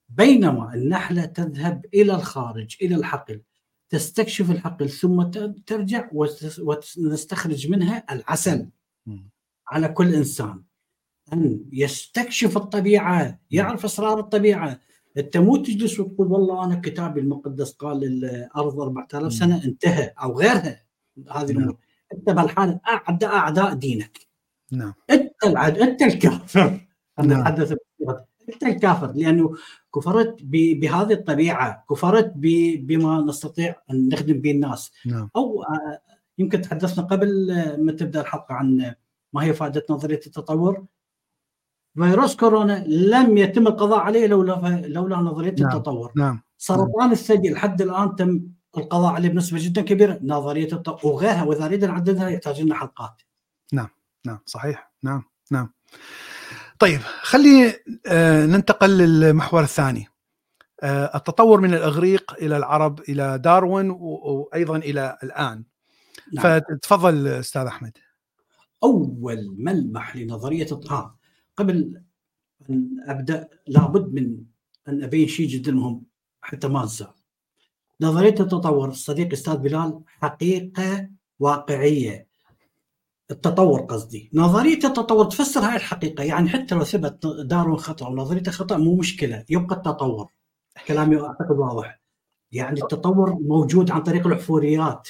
بينما 0.09 0.74
النحلة 0.74 1.24
تذهب 1.24 1.87
إلى 1.94 2.14
الخارج 2.14 2.77
إلى 2.83 2.94
الحقل. 2.94 3.40
تستكشف 3.94 4.50
الحقل 4.50 4.90
ثم 4.90 5.22
ترجع 5.66 6.09
ونستخرج 6.12 7.70
منها 7.70 8.04
العسل 8.11 8.68
على 9.68 9.88
كل 9.88 10.14
إنسان. 10.14 10.62
أن 11.33 11.64
يستكشف 11.72 12.57
الطبيعة 12.57 13.40
يعرف 13.50 13.85
أسرار 13.85 14.20
الطبيعة. 14.20 14.80
أنت 15.16 15.37
مو 15.37 15.57
تجلس 15.57 16.00
وتقول 16.00 16.33
والله 16.33 16.64
أنا 16.64 16.80
كتابي 16.80 17.20
المقدس 17.20 17.72
قال 17.72 18.04
الأرض 18.04 18.80
4000 18.80 19.33
سنة 19.33 19.64
انتهى 19.64 20.12
أو 20.22 20.38
غيرها. 20.38 20.85
هذه 21.30 21.52
نعم. 21.52 21.59
الأمور. 21.59 21.76
أنت 22.14 22.30
بالحاله 22.30 22.80
اعداء 22.88 23.35
أعداء 23.35 23.74
دينك. 23.74 24.18
نعم. 24.72 24.94
أنت 25.11 25.44
العد... 25.44 25.78
أنت 25.78 26.02
الكافر. 26.02 26.80
نعم. 27.18 27.46
انت 28.52 28.62
الكافر 28.62 29.12
لأنه 29.12 29.54
كفرت. 29.94 30.37
بهذه 30.42 31.12
الطبيعة 31.12 31.85
كفرت. 31.90 32.33
بما 32.37 33.20
نستطيع 33.20 33.74
أن 33.90 34.09
نخدم 34.09 34.40
به 34.40 34.50
الناس 34.50 34.92
نعم. 35.07 35.30
أو 35.37 35.62
آه، 35.62 36.00
يمكن 36.38 36.61
تحدثنا 36.61 37.04
قبل 37.04 37.46
ما 37.78 37.92
تبدأ 37.92 38.20
الحلقة 38.20 38.54
عن 38.54 38.94
ما 39.33 39.44
هي 39.44 39.52
فائدة 39.52 39.87
نظرية 39.90 40.20
التطور 40.26 40.85
فيروس 41.96 42.37
كورونا 42.37 42.85
لم 42.87 43.38
يتم 43.38 43.66
القضاء 43.66 43.98
عليه 43.98 44.26
لولا 44.26 44.83
لولا 44.87 45.16
نظرية 45.16 45.54
نعم. 45.59 45.76
التطور 45.76 46.12
نعم 46.16 46.42
سرطان 46.59 47.12
الثدي 47.12 47.50
لحد 47.50 47.83
الآن 47.83 48.16
تم 48.16 48.40
القضاء 48.76 49.12
عليه 49.12 49.28
بنسبة 49.28 49.59
جدا 49.61 49.83
كبيرة 49.83 50.18
نظرية 50.22 50.72
التطور 50.72 51.12
وغيرها 51.12 51.42
واذا 51.42 51.64
اريد 51.64 51.85
نعددها 51.85 52.28
يحتاج 52.28 52.61
لنا 52.61 52.74
حلقات 52.74 53.22
نعم 53.72 53.88
نعم 54.26 54.38
صحيح 54.46 54.92
نعم 55.02 55.22
نعم 55.50 55.72
طيب 56.85 57.01
خلي 57.01 57.75
آه، 58.07 58.47
ننتقل 58.47 58.90
للمحور 58.90 59.62
الثاني. 59.62 60.07
آه، 60.83 61.16
التطور 61.16 61.61
من 61.61 61.75
الإغريق 61.75 62.35
إلى 62.42 62.57
العرب 62.57 63.01
إلى 63.01 63.38
داروين 63.38 63.90
وأيضا 63.90 64.77
إلى 64.77 65.18
الآن. 65.23 65.64
نعم. 66.33 66.61
فتفضل 66.61 67.27
أستاذ 67.27 67.62
أحمد. 67.62 67.99
أول 68.83 69.55
ملمح 69.59 70.16
لنظرية 70.16 70.66
الطهام 70.73 71.11
قبل 71.57 72.03
أن 72.70 72.88
أبدأ 73.07 73.49
لابد 73.66 74.14
من 74.14 74.37
أن 74.88 75.03
أبين 75.03 75.29
شيء 75.29 75.49
جدا 75.49 75.73
مهم 75.73 76.03
حتى 76.40 76.68
ما 76.68 76.83
انسى 76.83 77.07
نظرية 78.01 78.40
التطور 78.40 78.88
الصديق 78.88 79.33
أستاذ 79.33 79.57
بلال 79.57 80.01
حقيقة 80.07 81.09
واقعية. 81.38 82.27
التطور 83.31 83.81
قصدي. 83.81 84.31
نظرية 84.35 84.85
التطور 84.85 85.25
تفسر 85.25 85.61
هاي 85.61 85.77
الحقيقة 85.77 86.25
يعني 86.25 86.49
حتى 86.49 86.75
لو 86.75 86.85
ثبت 86.85 87.27
دارون 87.27 87.77
خطأ 87.77 88.09
ونظريته 88.09 88.51
خطأ 88.51 88.77
مو 88.77 88.97
مشكلة 88.97 89.45
يبقى 89.51 89.77
التطور. 89.77 90.27
كلامي 90.87 91.21
أعتقد 91.21 91.59
واضح. 91.59 92.01
يعني 92.53 92.83
التطور 92.83 93.39
موجود 93.41 93.91
عن 93.91 94.03
طريق 94.03 94.27
الحفوريات 94.27 95.09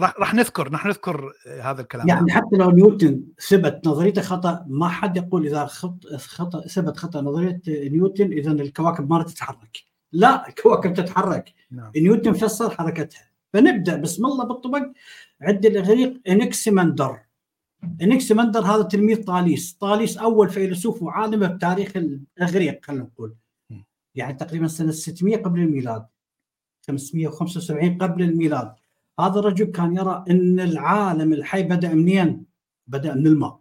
راح 0.00 0.14
راح 0.18 0.34
نذكر 0.34 0.72
راح 0.72 0.86
نذكر 0.86 1.32
هذا 1.60 1.80
الكلام. 1.80 2.08
يعني 2.08 2.32
حتى 2.32 2.56
لو 2.56 2.70
نيوتن 2.70 3.22
ثبت 3.48 3.88
نظريته 3.88 4.22
خطأ 4.22 4.64
ما 4.68 4.88
حد 4.88 5.16
يقول 5.16 5.46
إذا 5.46 5.66
خطا 6.16 6.60
ثبت 6.60 6.96
خطأ 6.96 7.20
نظرية 7.20 7.60
نيوتن 7.68 8.32
اذا 8.32 8.52
الكواكب 8.52 9.10
ما 9.10 9.22
تتحرك. 9.22 9.78
لا 10.12 10.48
الكواكب 10.48 10.94
تتحرك. 10.94 11.54
نعم. 11.70 11.92
نيوتن 11.96 12.32
فسر 12.32 12.70
حركتها. 12.70 13.30
فنبدأ 13.52 13.96
بسم 13.96 14.26
الله 14.26 14.44
بالضبط 14.44 14.82
عند 15.42 15.66
الإغريق 15.66 16.20
انكسمندر 16.28 17.25
انكسمندر 18.02 18.60
هذا 18.60 18.82
تلميذ 18.82 19.24
طاليس. 19.24 19.72
طاليس 19.72 20.18
أول 20.18 20.50
فيلسوف 20.50 21.02
وعالم 21.02 21.46
بتاريخ 21.46 21.96
الإغريق 21.96 22.84
خلينا 22.84 23.02
نقول. 23.02 23.34
يعني 24.14 24.34
تقريبا 24.34 24.66
سنة 24.66 24.90
600 24.90 25.36
قبل 25.36 25.60
الميلاد. 25.60 26.06
575 26.88 27.98
قبل 27.98 28.22
الميلاد. 28.22 28.74
هذا 29.20 29.38
الرجل 29.38 29.64
كان 29.64 29.96
يرى 29.96 30.24
إن 30.30 30.60
العالم 30.60 31.32
الحي 31.32 31.62
بدأ 31.62 31.94
منين؟ 31.94 32.44
بدأ 32.86 33.14
من 33.14 33.26
الماء. 33.26 33.60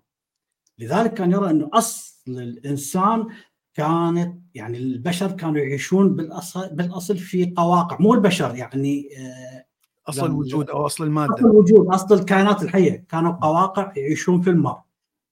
لذلك 0.80 1.14
كان 1.14 1.32
يرى 1.32 1.50
إنه 1.50 1.70
أصل 1.74 2.16
الإنسان 2.28 3.28
كانت 3.74 4.42
يعني 4.56 4.78
البشر 4.78 5.32
كانوا 5.32 5.58
يعيشون 5.58 6.16
بالاصل 6.16 6.76
بالأصل 6.76 7.18
في 7.18 7.54
قواقع 7.58 7.98
مو 8.00 8.14
البشر 8.14 8.56
يعني 8.56 9.10
آه، 9.18 9.66
أصل 10.08 10.26
الوجود 10.26 10.70
أو 10.70 10.86
أصل 10.86 11.04
المادة 11.04 11.34
أصل 11.34 11.46
الوجود 11.46 11.88
أصل 11.88 12.16
الكائنات 12.16 12.64
الحية 12.64 13.06
كانوا 13.10 13.32
قواقع 13.32 13.94
يعيشون 13.98 14.42
في 14.42 14.50
الماء 14.50 14.84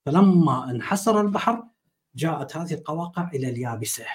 فلما 0.06 0.72
انحسر 0.72 1.22
البحر 1.22 1.64
جاءت 2.16 2.58
هذه 2.58 2.74
القواقع 2.74 3.30
إلى 3.34 3.50
اليابسة 3.50 4.06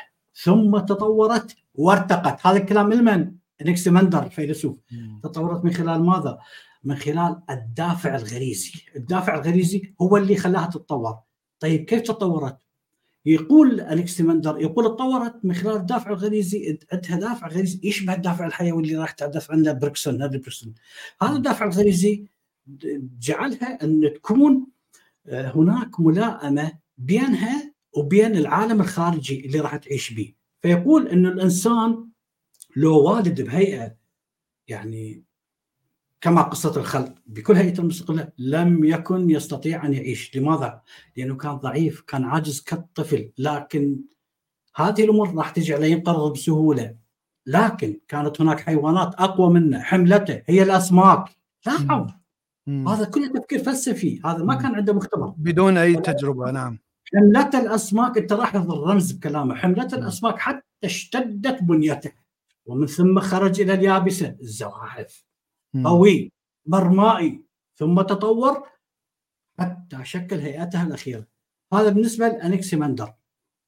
ثم 0.42 0.78
تطورت 0.78 1.56
وارتقت 1.74 2.46
هذا 2.46 2.56
الكلام 2.56 2.92
لمن؟ 2.92 3.32
انكسمندر 3.66 4.22
الفيلسوف 4.22 4.76
تطورت 5.22 5.64
من 5.64 5.72
خلال 5.72 6.04
ماذا؟ 6.04 6.38
من 6.84 6.94
خلال 6.96 7.40
الدافع 7.50 8.16
الغريزي، 8.16 8.72
الدافع 8.96 9.34
الغريزي 9.34 9.94
هو 10.02 10.16
اللي 10.16 10.36
خلاها 10.36 10.66
تتطور. 10.66 11.18
طيب 11.60 11.84
كيف 11.84 12.02
تطورت؟ 12.02 12.58
يقول 13.28 13.80
انكسمندر 13.80 14.60
يقول 14.60 14.84
تطورت 14.84 15.44
من 15.44 15.54
خلال 15.54 15.76
الدافع 15.76 16.10
الغريزي 16.10 16.78
عندها 16.92 17.18
دافع 17.18 17.48
غريزي 17.48 17.80
يشبه 17.82 18.14
الدافع 18.14 18.46
الحيوي 18.46 18.82
اللي 18.82 18.96
راح 18.96 19.10
تحدث 19.10 19.50
عنه 19.50 19.72
برغسون 19.72 20.22
هذا 20.22 20.30
برغسون. 20.30 20.74
هذا 21.22 21.36
الدافع 21.36 21.66
الغريزي 21.66 22.26
جعلها 23.20 23.84
أن 23.84 24.12
تكون 24.14 24.66
آه، 25.26 25.52
هناك 25.56 26.00
ملائمة 26.00 26.78
بينها 26.98 27.74
وبين 27.92 28.36
العالم 28.36 28.80
الخارجي 28.80 29.46
اللي 29.46 29.60
راح 29.60 29.76
تعيش 29.76 30.12
به. 30.12 30.34
فيقول 30.62 31.08
إنه 31.08 31.28
الإنسان 31.28 32.08
لو 32.76 33.02
والد 33.02 33.40
بهيئة 33.40 33.96
يعني 34.68 35.27
كما 36.20 36.42
قصة 36.42 36.76
الخلق. 36.76 37.14
بكل 37.26 37.54
هيئة 37.54 37.78
المستقلة 37.78 38.28
لم 38.38 38.84
يكن 38.84 39.30
يستطيع 39.30 39.86
أن 39.86 39.94
يعيش. 39.94 40.36
لماذا؟ 40.36 40.82
لأنه 41.16 41.36
كان 41.36 41.54
ضعيف 41.54 42.00
كان 42.00 42.24
عاجز 42.24 42.60
كالطفل. 42.60 43.32
لكن 43.38 44.00
هذه 44.76 45.04
الأمور 45.04 45.34
راح 45.34 45.50
تجي 45.50 45.74
عليه 45.74 45.92
ينقرض 45.92 46.32
بسهولة. 46.32 46.94
لكن 47.46 48.00
كانت 48.08 48.40
هناك 48.40 48.60
حيوانات 48.60 49.14
أقوى 49.14 49.50
منه 49.50 49.80
حملته 49.80 50.42
هي 50.46 50.62
الأسماك. 50.62 51.24
لاحظ 51.66 52.10
هذا 52.68 53.04
كله 53.04 53.28
تفكير 53.28 53.58
فلسفي. 53.58 54.20
هذا 54.24 54.44
ما 54.44 54.54
كان 54.54 54.74
عنده 54.74 54.92
مختبر. 54.92 55.34
بدون 55.36 55.76
أي 55.76 55.96
تجربة 55.96 56.50
نعم. 56.50 56.78
حملة 57.14 57.50
الأسماك 57.54 58.18
أنت 58.18 58.32
لاحظ 58.32 58.72
الرمز 58.72 59.12
بكلامه. 59.12 59.54
حملة 59.54 59.88
الأسماك 59.92 60.38
حتى 60.38 60.64
اشتدت 60.84 61.62
بنيته. 61.62 62.12
ومن 62.66 62.86
ثم 62.86 63.20
خرج 63.20 63.60
إلى 63.60 63.74
اليابسة. 63.74 64.36
الزواحف. 64.40 65.27
قوي 65.86 66.32
برمائي 66.66 67.44
ثم 67.74 68.02
تطور 68.02 68.68
حتى 69.58 70.04
شكل 70.04 70.36
هيئتها 70.36 70.82
الأخيرة. 70.82 71.26
هذا 71.74 71.88
بالنسبة 71.88 72.28
لأنكسيمندر 72.28 73.14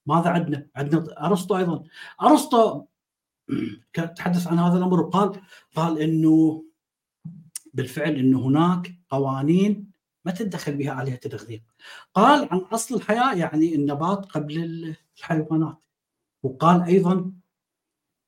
ماذا 0.06 0.30
عندنا؟ 0.30 0.68
عندنا 0.76 1.26
أرسطو 1.26 1.56
أيضا. 1.56 1.82
أرسطو 2.22 2.84
تحدث 4.16 4.46
عن 4.46 4.58
هذا 4.58 4.78
الأمر 4.78 5.00
وقال 5.00 5.40
قال 5.76 5.98
إنه 5.98 6.64
بالفعل 7.74 8.14
إنه 8.14 8.46
هناك 8.46 8.94
قوانين 9.10 9.90
ما 10.24 10.32
تتدخل 10.32 10.76
بها 10.76 11.02
آلهة 11.02 11.20
الإغريق 11.26 11.62
قال 12.14 12.48
عن 12.52 12.58
أصل 12.58 12.94
الحياة 12.94 13.34
يعني 13.34 13.74
النبات 13.74 14.26
قبل 14.26 14.96
الحيوانات. 15.18 15.76
وقال 16.42 16.82
أيضا 16.82 17.32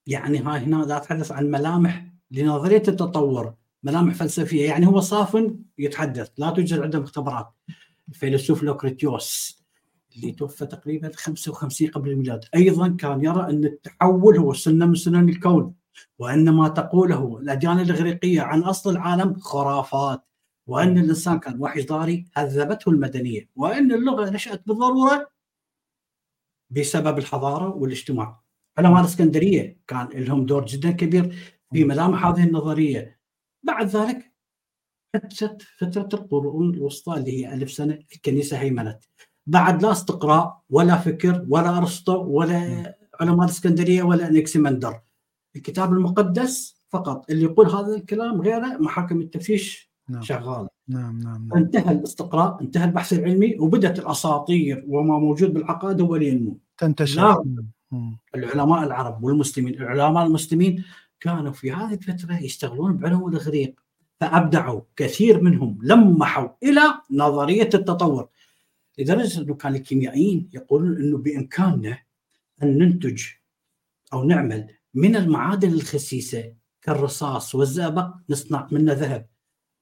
يعني 0.06 0.38
هاي 0.38 0.60
هنا 0.60 0.96
أتحدث 0.96 1.32
عن 1.32 1.50
ملامح 1.50 2.12
لنظرية 2.30 2.82
التطور 2.88 3.54
ملامح 3.82 4.14
فلسفية. 4.14 4.66
يعني 4.66 4.86
هو 4.86 5.00
صاف 5.00 5.38
يتحدث 5.78 6.30
لا 6.38 6.50
توجد 6.50 6.80
عنده 6.80 7.00
مختبرات 7.00 7.52
الفيلسوف 8.08 8.62
لوكريتيوس 8.62 9.62
اللي 10.16 10.32
توفى 10.32 10.66
تقريبا 10.66 11.10
55 11.16 11.88
قبل 11.88 12.10
الميلاد 12.10 12.44
أيضا 12.54 12.88
كان 12.88 13.24
يرى 13.24 13.50
أن 13.50 13.64
التحول 13.64 14.36
هو 14.38 14.52
سنة 14.52 14.86
من 14.86 14.94
سنن 14.94 15.28
الكون 15.28 15.74
وأن 16.18 16.50
ما 16.50 16.68
تقوله 16.68 17.38
الأديان 17.38 17.80
الإغريقية 17.80 18.40
عن 18.40 18.62
أصل 18.62 18.90
العالم 18.90 19.34
خرافات 19.34 20.24
وأن 20.66 20.98
الإنسان 20.98 21.38
كان 21.38 21.60
وحش 21.60 21.86
ضاري 21.86 22.26
هذبته 22.36 22.90
المدنية 22.90 23.48
وأن 23.56 23.92
اللغة 23.92 24.30
نشأت 24.30 24.62
بالضرورة 24.66 25.30
بسبب 26.70 27.18
الحضارة 27.18 27.76
والاجتماع. 27.76 28.42
علماء 28.78 29.00
الاسكندريه 29.00 29.80
كان 29.86 30.08
لهم 30.14 30.46
دور 30.46 30.66
جدا 30.66 30.90
كبير 30.90 31.36
في 31.72 31.84
ملامح 31.84 32.26
هذه 32.26 32.44
النظرية. 32.44 33.21
بعد 33.62 33.86
ذلك 33.86 34.32
حدثت 35.14 35.62
فتره 35.78 36.08
القرون 36.14 36.74
الوسطى 36.74 37.14
اللي 37.14 37.32
هي 37.32 37.54
ألف 37.54 37.70
سنة 37.70 37.98
الكنيسة 38.12 38.58
هيمنت. 38.58 39.04
بعد 39.46 39.82
لا 39.82 39.92
استقراء 39.92 40.62
ولا 40.70 40.96
فكر 40.96 41.46
ولا 41.48 41.78
أرسطو 41.78 42.24
ولا 42.24 42.94
علماء 43.20 43.44
الإسكندرية 43.44 44.02
ولا 44.02 44.28
انكسمندر 44.28 45.00
الكتاب 45.56 45.92
المقدس 45.92 46.82
فقط. 46.90 47.30
اللي 47.30 47.44
يقول 47.44 47.70
هذا 47.70 47.96
الكلام 47.96 48.40
غيره 48.40 48.78
محاكم 48.78 49.20
التفتيش 49.20 49.92
نعم. 50.08 50.22
شغاله 50.22 50.68
نعم 50.88 51.18
نعم 51.18 51.48
نعم. 51.48 51.58
انتهى 51.58 51.92
الاستقراء 51.92 52.60
انتهى 52.60 52.84
البحث 52.84 53.12
العلمي 53.12 53.56
وبدات 53.58 53.98
الأساطير 53.98 54.84
وما 54.88 55.18
موجود 55.18 55.54
بالعقائد 55.54 56.00
هو 56.00 56.14
اللي 56.14 56.28
ينمو 56.28 56.58
تنتشر 56.78 57.44
العلماء 58.34 58.84
العرب 58.84 59.24
والمسلمين 59.24 59.74
العلماء 59.74 60.26
المسلمين 60.26 60.84
كانوا 61.22 61.52
في 61.52 61.72
هذه 61.72 61.94
الفترة 61.94 62.42
يشتغلون 62.42 62.96
بعلوم 62.96 63.28
الإغريق 63.28 63.80
فأبدعوا 64.20 64.80
كثير 64.96 65.40
منهم 65.40 65.78
لمحوا 65.82 66.48
إلى 66.62 66.82
نظرية 67.10 67.70
التطور. 67.74 68.28
لدرجه 68.98 69.40
انه 69.40 69.54
كان 69.54 69.74
الكيميائيين 69.74 70.48
يقولون 70.52 70.96
إنه 70.96 71.18
بإمكاننا 71.18 71.98
أن 72.62 72.78
ننتج 72.78 73.22
أو 74.12 74.24
نعمل 74.24 74.68
من 74.94 75.16
المعادن 75.16 75.72
الخسيسة 75.72 76.54
كالرصاص 76.82 77.54
والزئبق 77.54 78.14
نصنع 78.30 78.68
منه 78.72 78.92
ذهب. 78.92 79.26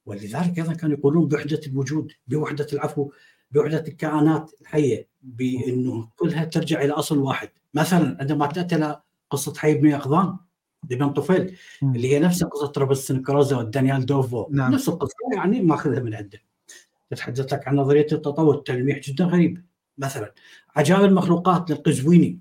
ولذلك 0.05 0.59
أيضا 0.59 0.73
كانوا 0.73 0.97
يقولون 0.97 1.27
بوحدة 1.27 1.61
الوجود 1.67 2.11
بوحدة 2.27 2.67
العفو 2.73 3.11
بوحدة 3.51 3.83
الكائنات 3.87 4.51
الحية 4.61 5.07
بأنه 5.21 6.09
كلها 6.15 6.45
ترجع 6.45 6.81
إلى 6.81 6.91
أصل 6.91 7.17
واحد. 7.17 7.49
مثلا 7.73 8.17
عندما 8.19 8.47
تأتي 8.47 8.95
قصة 9.29 9.53
حي 9.55 9.73
بن 9.73 9.89
يقظان 9.89 10.37
لبن 10.89 11.09
طفيل 11.09 11.57
اللي 11.83 12.13
هي 12.13 12.19
نفس 12.19 12.43
قصة 12.43 12.71
روبرتسون 12.77 13.21
كروزا 13.21 13.57
ودانيال 13.57 14.05
دوفو. 14.05 14.47
نعم. 14.49 14.71
نفس 14.71 14.89
القصة 14.89 15.15
يعني 15.35 15.61
ماخذها 15.61 15.99
من 15.99 16.13
عنده 16.13 16.39
تتحدث 17.09 17.53
لك 17.53 17.67
عن 17.67 17.75
نظرية 17.75 18.07
التطور 18.11 18.55
تلميح 18.55 18.99
جدا 18.99 19.25
غريب. 19.25 19.65
مثلا 19.97 20.33
عجائب 20.75 21.03
المخلوقات 21.03 21.71
للقزويني 21.71 22.39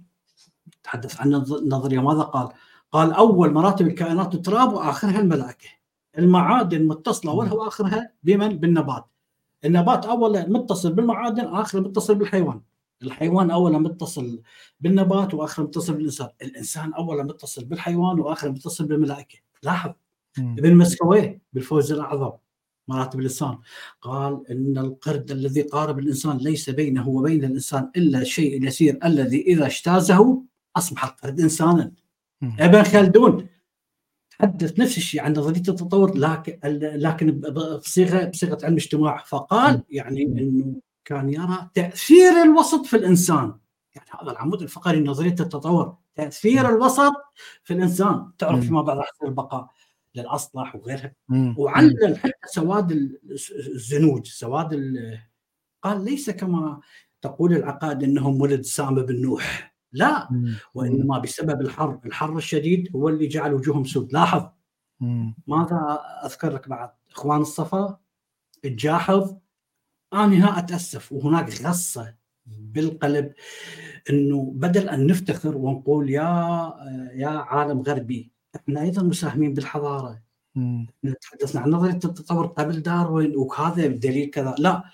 تحدث 0.82 1.20
عن 1.20 1.34
النظريه 1.34 2.00
ماذا 2.00 2.22
قال؟ 2.22 2.48
قال 2.92 3.12
أول 3.12 3.52
مراتب 3.52 3.86
الكائنات 3.86 4.34
التراب 4.34 4.72
وآخرها 4.72 5.20
الملائكة. 5.20 5.68
المعادن 6.18 6.86
متصلة 6.86 7.32
اولها 7.32 7.52
واخرها 7.52 8.12
بمن؟ 8.22 8.48
بالنبات. 8.48 9.04
النبات 9.64 10.06
اولا 10.06 10.48
متصل 10.48 10.92
بالمعادن 10.92 11.44
اخره 11.44 11.80
متصل 11.80 12.14
بالحيوان. 12.14 12.60
الحيوان 13.02 13.50
اولا 13.50 13.78
متصل 13.78 14.42
بالنبات 14.80 15.34
واخره 15.34 15.64
متصل 15.64 15.92
بالإنسان. 15.94 16.28
الإنسان 16.42 16.94
اولا 16.94 17.22
متصل 17.22 17.64
بالحيوان 17.64 18.20
واخره 18.20 18.48
متصل 18.50 18.84
بالملائكة. 18.86 19.38
لاحظ. 19.62 19.92
ابن 20.38 20.76
مسكويه 20.76 21.42
بالفوز 21.52 21.92
الأعظم 21.92 22.32
مراتب 22.88 23.18
الإنسان 23.18 23.58
قال 24.00 24.50
إن 24.50 24.78
القرد 24.78 25.30
الذي 25.30 25.62
قارب 25.62 25.98
الإنسان 25.98 26.36
ليس 26.36 26.70
بينه 26.70 27.08
وبين 27.08 27.44
الإنسان 27.44 27.90
إلا 27.96 28.20
الشيء 28.20 28.56
اليسير 28.56 28.98
الذي 29.04 29.42
إذا 29.42 29.66
اجتازه 29.66 30.42
أصبح 30.76 31.04
القرد 31.04 31.40
انسانا. 31.40 31.92
ابن 32.42 32.82
خلدون 32.82 33.46
تحدث 34.30 34.80
نفس 34.80 34.96
الشيء 34.96 35.20
عن 35.20 35.32
نظرية 35.32 35.58
التطور 35.58 36.18
لكن 36.18 36.58
لكن 36.96 37.40
بصيغه 37.40 38.24
بصيغة 38.24 38.58
علم 38.64 38.74
اجتماع. 38.74 39.24
فقال 39.26 39.82
يعني 39.90 40.22
إنه 40.22 40.74
كان 41.10 41.28
يرى 41.28 41.70
تأثير 41.74 42.42
الوسط 42.42 42.86
في 42.86 42.96
الإنسان. 42.96 43.54
يعني 43.94 44.08
هذا 44.22 44.30
العمود 44.32 44.62
الفقري 44.62 45.00
نظرية 45.00 45.36
التطور. 45.40 45.96
تأثير 46.14 46.68
الوسط 46.68 47.12
في 47.64 47.74
الإنسان. 47.74 48.32
تعرف 48.38 48.60
فيما 48.60 48.82
بعد 48.82 48.96
راح 48.96 49.08
البقاء 49.24 49.70
للأصلح 50.14 50.76
وغيرها. 50.76 51.14
وعلل 51.56 52.18
حتى 52.18 52.32
سواد 52.46 53.18
الزنوج. 53.74 54.26
سواد 54.26 54.94
قال 55.82 56.04
ليس 56.04 56.30
كما 56.30 56.80
تقول 57.22 57.52
العقائد 57.52 58.02
إنهم 58.02 58.40
ولد 58.40 58.60
سام 58.60 58.94
بن 58.94 59.20
نوح. 59.22 59.76
لا 59.92 60.28
وإنما 60.74 61.18
بسبب 61.18 61.60
الحر. 61.60 62.00
الحر 62.06 62.36
الشديد 62.36 62.96
هو 62.96 63.08
اللي 63.08 63.26
جعل 63.26 63.54
وجوههم 63.54 63.84
سود. 63.84 64.12
لاحظ. 64.12 64.48
ماذا 65.46 66.00
اذكر 66.24 66.52
لك 66.52 66.68
بعد؟ 66.68 66.90
إخوان 67.10 67.40
الصفا 67.40 67.98
الجاحظ 68.64 69.36
أنا 70.12 70.24
هنا 70.24 70.58
أتأسف 70.58 71.12
وهناك 71.12 71.62
غصة 71.62 72.14
بالقلب 72.46 73.32
إنه 74.10 74.52
بدل 74.56 74.88
أن 74.88 75.06
نفتخر 75.06 75.56
ونقول 75.56 76.10
يا 76.10 76.22
يا 77.14 77.28
عالم 77.28 77.80
غربي 77.80 78.30
إحنا 78.56 78.82
أيضا 78.82 79.02
مساهمين 79.02 79.54
بالحضارة. 79.54 80.22
تحدثنا 81.20 81.60
عن 81.60 81.70
نظرية 81.70 81.92
التطور 81.92 82.46
قبل 82.46 82.82
داروين 82.82 83.36
وهذا 83.36 83.86
بدليل 83.86 84.30
كذا. 84.30 84.54
لا 84.58 84.84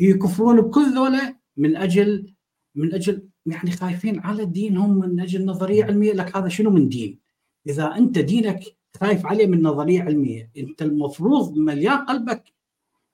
يكفرون 0.00 0.60
بكل 0.60 0.94
ذولا 0.94 1.36
من 1.56 1.76
أجل 1.76 2.34
من 2.74 2.94
أجل 2.94 3.28
يعني 3.46 3.70
خايفين 3.70 4.20
على 4.20 4.44
دينهم 4.44 4.98
من 4.98 5.20
أجل 5.20 5.44
نظرية 5.44 5.84
علمية. 5.84 6.12
لك 6.12 6.36
هذا 6.36 6.48
شنو 6.48 6.70
من 6.70 6.88
دين؟ 6.88 7.18
إذا 7.66 7.96
أنت 7.96 8.18
دينك 8.18 8.64
خايف 9.00 9.26
عليه 9.26 9.46
من 9.46 9.62
نظرية 9.62 10.02
علمية 10.02 10.50
أنت 10.58 10.82
المفروض 10.82 11.56
مليان 11.56 11.96
قلبك 11.96 12.55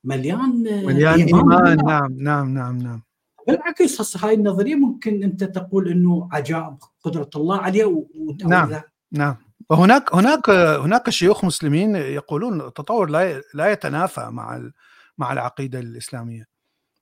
مليان 0.05 0.63
مليان 0.87 1.21
إيمان. 1.21 1.77
نعم 1.87 2.17
نعم 2.19 2.55
نعم 2.55 2.79
نعم. 2.79 3.03
بالعكس 3.47 4.01
هسه 4.01 4.29
هاي 4.29 4.35
النظرية 4.35 4.75
ممكن 4.75 5.23
أنت 5.23 5.45
تقول 5.45 5.89
إنه 5.89 6.29
عجائب 6.33 6.77
قدرة 7.05 7.31
الله 7.37 7.59
عليه 7.59 8.07
نعم 8.45 8.81
نعم. 9.13 9.37
وهناك 9.71 10.15
هناك 10.15 10.51
هناك 10.51 11.11
شيوخ 11.11 11.45
مسلمين 11.45 11.97
يقولون 11.97 12.61
التطور 12.61 13.11
لا 13.11 13.43
لا 13.55 13.73
يتنافى 13.73 14.29
مع 14.31 14.71
مع 15.19 15.33
العقيدة 15.33 15.79
الإسلامية. 15.79 16.47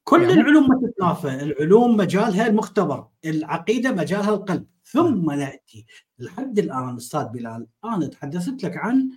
كل 0.05 0.23
يعني 0.23 0.33
العلوم 0.33 0.69
ما 0.69 0.89
تتنافى. 0.89 1.29
العلوم 1.29 1.97
مجالها 1.97 2.47
المختبر 2.47 3.07
العقيدة 3.25 3.93
مجالها 3.93 4.31
القلب. 4.31 4.67
ثم 4.85 5.31
نأتي 5.31 5.87
لحد 6.19 6.59
الآن 6.59 6.97
أستاذ 6.97 7.25
بلال 7.25 7.67
أنا 7.85 8.07
تحدثت 8.07 8.65
لك 8.65 8.77
عن 8.77 9.11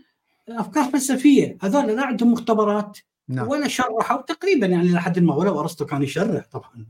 أفكار 0.50 0.84
فلسفية. 0.84 1.58
هذول 1.62 1.88
لا 1.88 2.06
عندهم 2.06 2.32
مختبرات. 2.32 2.98
نعم. 3.28 3.48
ولا 3.48 3.68
شرحوا 3.68 4.22
تقريبا 4.22 4.68
يعني 4.68 4.92
لحد 4.92 5.20
ما 5.20 5.36
ولو 5.36 5.60
ارسطو 5.60 5.86
كان 5.86 6.04
يشرح 6.04 6.46
طبعا. 6.52 6.86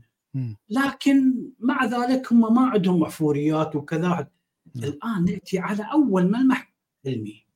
لكن 0.70 1.34
مع 1.58 1.84
ذلك 1.84 2.32
هم 2.32 2.54
ما 2.54 2.66
عندهم 2.66 3.00
أحفوريات 3.00 3.76
وكذا. 3.76 4.08
نعم. 4.08 4.84
الآن 4.84 5.24
نأتي 5.24 5.58
على 5.58 5.88
أول 5.92 6.30
ملمح 6.30 6.74
علمي. 7.06 7.46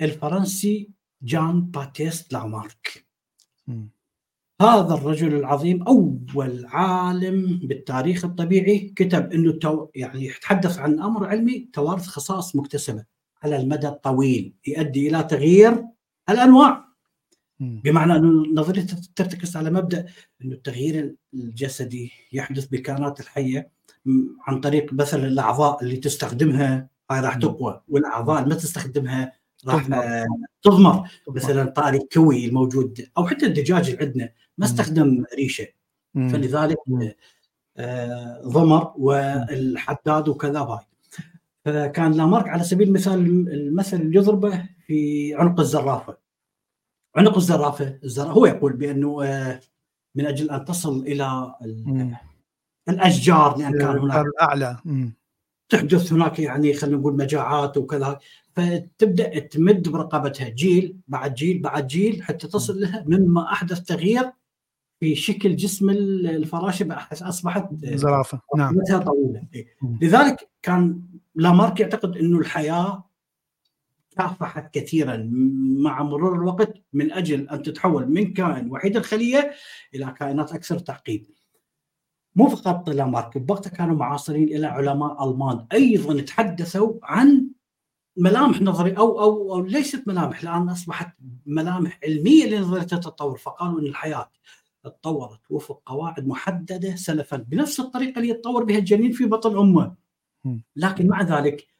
الفرنسي 0.00 0.90
جان 1.22 1.60
باتيست 1.60 2.32
لامارك. 2.32 3.06
هذا 4.60 4.94
الرجل 4.94 5.34
العظيم 5.34 5.82
أول 5.82 6.66
عالم 6.66 7.60
بالتاريخ 7.62 8.24
الطبيعي 8.24 8.78
كتب 8.78 9.32
إنه 9.32 9.52
تو 9.52 9.88
يعني 9.94 10.26
يتحدث 10.26 10.78
عن 10.78 11.00
أمر 11.00 11.26
علمي 11.26 11.68
توارث 11.72 12.06
خصائص 12.06 12.56
مكتسبة 12.56 13.04
على 13.42 13.56
المدى 13.56 13.88
الطويل 13.88 14.54
يؤدي 14.66 15.08
إلى 15.08 15.22
تغيير 15.22 15.84
الأنواع. 16.30 16.91
بمعنى 17.60 18.16
أنه 18.16 18.54
نظرية 18.54 18.86
ترتكز 19.16 19.56
على 19.56 19.70
مبدأ 19.70 20.06
أنه 20.42 20.54
التغيير 20.54 21.14
الجسدي 21.34 22.12
يحدث 22.32 22.66
بالكائنات 22.66 23.20
الحية 23.20 23.70
عن 24.46 24.60
طريق 24.60 24.92
مثلا 24.92 25.26
الأعضاء 25.26 25.82
اللي 25.82 25.96
تستخدمها 25.96 26.88
هاي 27.10 27.20
راح 27.20 27.34
تقوى 27.34 27.82
والأعضاء 27.88 28.38
اللي 28.42 28.54
ما 28.54 28.60
تستخدمها 28.60 29.32
راح 29.66 29.86
تضمر. 30.62 31.08
مثلا 31.28 31.64
طاري 31.70 31.98
كوي 32.12 32.46
الموجود 32.46 33.06
أو 33.18 33.26
حتى 33.26 33.46
الدجاج 33.46 33.90
اللي 33.90 34.04
عندنا 34.04 34.32
ما 34.58 34.66
استخدم 34.66 35.24
ريشة. 35.36 35.66
فلذلك 36.32 36.76
آه 37.76 38.42
ضمر 38.46 38.92
والحداد 38.96 40.28
وكذا 40.28 40.60
هاي 40.60 40.86
فكان 41.64 42.12
لامارك 42.12 42.48
على 42.48 42.64
سبيل 42.64 42.88
المثال 42.88 43.14
المثل 43.48 43.96
اللي 43.96 44.18
يضربه 44.18 44.68
في 44.86 45.34
عنق 45.34 45.60
الزرافة. 45.60 46.21
عنق 47.16 47.36
الزرافة. 47.36 47.98
الزرافة 48.04 48.32
هو 48.32 48.46
يقول 48.46 48.72
بأنه 48.72 49.24
آه، 49.24 49.60
من 50.14 50.26
أجل 50.26 50.50
أن 50.50 50.64
تصل 50.64 51.00
إلى 51.00 51.54
الأشجار 52.88 53.58
لأن 53.58 53.78
كان 53.78 53.98
هناك 53.98 54.26
الأعلى. 54.26 54.78
تحدث 55.68 56.12
هناك 56.12 56.38
يعني 56.38 56.74
خلينا 56.74 56.96
نقول 56.96 57.16
مجاعات 57.16 57.76
وكذا. 57.76 58.18
فتبدأ 58.52 59.38
تمد 59.38 59.88
برقبتها 59.88 60.48
جيل 60.48 60.96
بعد 61.08 61.34
جيل 61.34 61.62
بعد 61.62 61.86
جيل 61.86 62.22
حتى 62.22 62.48
تصل 62.48 62.80
لها 62.80 63.04
مما 63.06 63.52
أحدث 63.52 63.80
تغيير 63.80 64.32
في 65.00 65.14
شكل 65.14 65.56
جسم 65.56 65.90
الفراشة 65.90 66.86
أصبحت 67.12 67.68
زرافة. 67.82 68.40
نعم. 68.56 68.78
طويلة. 68.84 69.46
لذلك 70.00 70.50
كان 70.62 71.02
لامارك 71.34 71.80
يعتقد 71.80 72.16
إنه 72.16 72.38
الحياة 72.38 73.04
كافحت 74.16 74.74
كثيرا 74.74 75.30
مع 75.82 76.02
مرور 76.02 76.34
الوقت 76.34 76.74
من 76.92 77.12
أجل 77.12 77.48
أن 77.48 77.62
تتحول 77.62 78.08
من 78.08 78.32
كائن 78.32 78.70
وحيد 78.70 78.96
الخلية 78.96 79.52
إلى 79.94 80.14
كائنات 80.18 80.52
أكثر 80.52 80.78
تعقيد. 80.78 81.26
مو 82.36 82.48
فقط 82.48 82.90
لامارك 82.90 83.38
بوقتها 83.38 83.70
كانوا 83.70 83.96
معاصرين 83.96 84.48
إلى 84.48 84.66
علماء 84.66 85.30
ألمان 85.30 85.66
أيضا 85.72 86.20
تحدثوا 86.20 86.94
عن 87.02 87.48
ملامح 88.16 88.62
نظريه 88.62 88.98
أو 88.98 89.20
أو, 89.20 89.54
أو 89.54 89.64
ليست 89.64 90.08
ملامح 90.08 90.42
الآن 90.42 90.68
أصبحت 90.68 91.16
ملامح 91.46 92.00
علمية 92.04 92.46
لنظرية 92.46 92.82
التطور 92.82 93.38
فقالوا 93.38 93.80
إن 93.80 93.86
الحياة 93.86 94.30
تطورت 94.84 95.40
وفق 95.50 95.82
قواعد 95.86 96.26
محددة 96.26 96.96
سلفا 96.96 97.36
بنفس 97.36 97.80
الطريقة 97.80 98.18
اللي 98.18 98.28
يتطور 98.28 98.64
بها 98.64 98.78
الجنين 98.78 99.12
في 99.12 99.24
بطن 99.24 99.58
أمه 99.58 99.94
لكن 100.76 101.06
مع 101.06 101.22
ذلك 101.22 101.71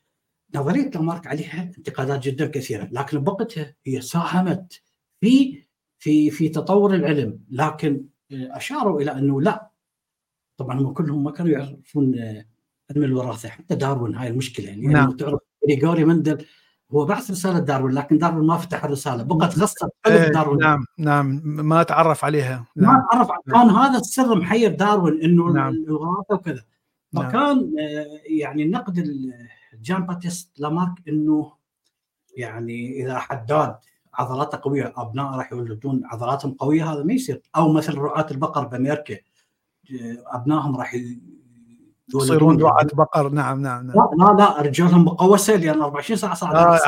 نظرية 0.54 0.90
لامارك 0.90 1.26
عليها 1.26 1.62
انتقادات 1.78 2.22
جدا 2.22 2.46
كثيرة 2.46 2.88
لكن 2.92 3.18
بوقتها 3.18 3.74
هي 3.86 4.00
ساهمت 4.00 4.82
في 5.20 5.62
في 5.98 6.30
في 6.30 6.48
تطور 6.48 6.94
العلم 6.94 7.38
لكن 7.50 8.04
أشاروا 8.32 9.00
إلى 9.00 9.12
أنه 9.12 9.40
لا 9.40 9.70
طبعا 10.56 10.80
هم 10.80 10.92
كلهم 10.92 11.24
ما 11.24 11.30
كانوا 11.30 11.52
يعرفون 11.52 12.14
علم 12.90 13.04
الوراثة 13.04 13.48
حتى 13.48 13.74
داروين 13.74 14.14
هاي 14.14 14.28
المشكلة 14.28 14.66
يعني 14.66 14.86
نعم. 14.86 15.10
تعرف 15.10 15.40
جريغوري 15.68 16.04
مندل 16.04 16.44
هو 16.92 17.04
بعث 17.04 17.30
رسالة 17.30 17.58
داروين 17.58 17.94
لكن 17.94 18.18
داروين 18.18 18.46
ما 18.46 18.56
فتح 18.56 18.84
الرسالة 18.84 19.22
بقت 19.22 19.58
خاصه 19.58 19.90
إيه 20.06 20.28
داروين 20.28 20.58
نعم 20.58 20.84
نعم 20.98 21.40
ما 21.44 21.82
تعرف 21.82 22.24
عليها 22.24 22.66
نعم. 22.76 22.94
ما 22.94 23.06
تعرف 23.12 23.28
كان 23.46 23.70
هذا 23.70 23.98
السر 23.98 24.34
محير 24.34 24.74
داروين 24.74 25.22
إنه 25.22 25.52
نعم. 25.52 25.74
الوراثة 25.74 26.34
وكذا 26.34 26.64
نعم. 27.12 27.28
فكان 27.28 27.56
نعم. 27.56 28.06
يعني 28.24 28.62
النقد 28.62 28.98
جان 29.82 30.06
باتيست 30.06 30.60
لامارك 30.60 31.08
إنه 31.08 31.52
يعني 32.36 33.02
إذا 33.04 33.18
حداد 33.18 33.76
عضلاته 34.14 34.58
قوية 34.62 34.92
أبناء 34.96 35.26
راح 35.26 35.52
يولدون 35.52 36.02
عضلاتهم 36.04 36.52
قوية 36.52 36.92
هذا 36.92 37.02
ما 37.02 37.12
يصير. 37.12 37.42
أو 37.56 37.72
مثل 37.72 37.98
رعاة 37.98 38.26
البقر 38.30 38.66
بأمريكا 38.66 39.16
أبنائهم 40.26 40.76
راح 40.76 40.96
يصيرون 42.14 42.62
رعاة 42.62 42.86
بقر. 42.94 43.28
نعم 43.28 43.62
نعم 43.62 43.86
نعم. 43.86 44.08
لا 44.18 44.42
لا 44.42 44.62
رجالهم 44.62 45.04
مقوسه 45.04 45.56
لأن 45.56 45.82
24 45.82 46.16
ساعة 46.16 46.34
صار 46.34 46.56
آه 46.56 46.78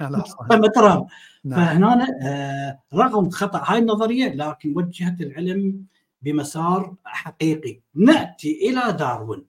يعني 0.00 0.68
ترى 0.74 1.06
نعم. 1.44 1.60
فهنا 1.60 2.06
آه 2.22 2.78
رغم 2.94 3.30
خطأ 3.30 3.62
هاي 3.66 3.78
النظرية 3.78 4.34
لكن 4.34 4.72
وجهت 4.76 5.20
العلم 5.20 5.84
بمسار 6.22 6.94
حقيقي. 7.04 7.80
نأتي 7.94 8.70
إلى 8.70 8.92
داروين. 8.92 9.46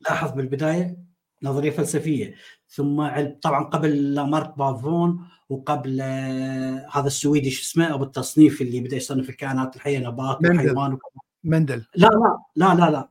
لاحظ 0.00 0.32
بالبداية 0.32 1.03
نظرية 1.44 1.70
فلسفية. 1.70 2.34
ثم 2.68 3.08
طبعا 3.42 3.64
قبل 3.64 4.20
مارك 4.20 4.58
بافون 4.58 5.26
وقبل 5.48 6.00
آه 6.00 6.86
هذا 6.92 7.06
السويدي 7.06 7.50
شو 7.50 7.62
اسمه 7.62 7.94
أبو 7.94 8.04
التصنيف 8.04 8.62
اللي 8.62 8.80
بدأ 8.80 8.96
يصنف 8.96 9.30
الكائنات 9.30 9.76
الحية 9.76 9.98
نبات 9.98 10.38
وحيوان 10.50 10.98
مندل. 11.44 11.84
لا 11.96 12.06
لا 12.06 12.38
لا 12.56 12.74
لا 12.74 12.90
لا. 12.90 13.08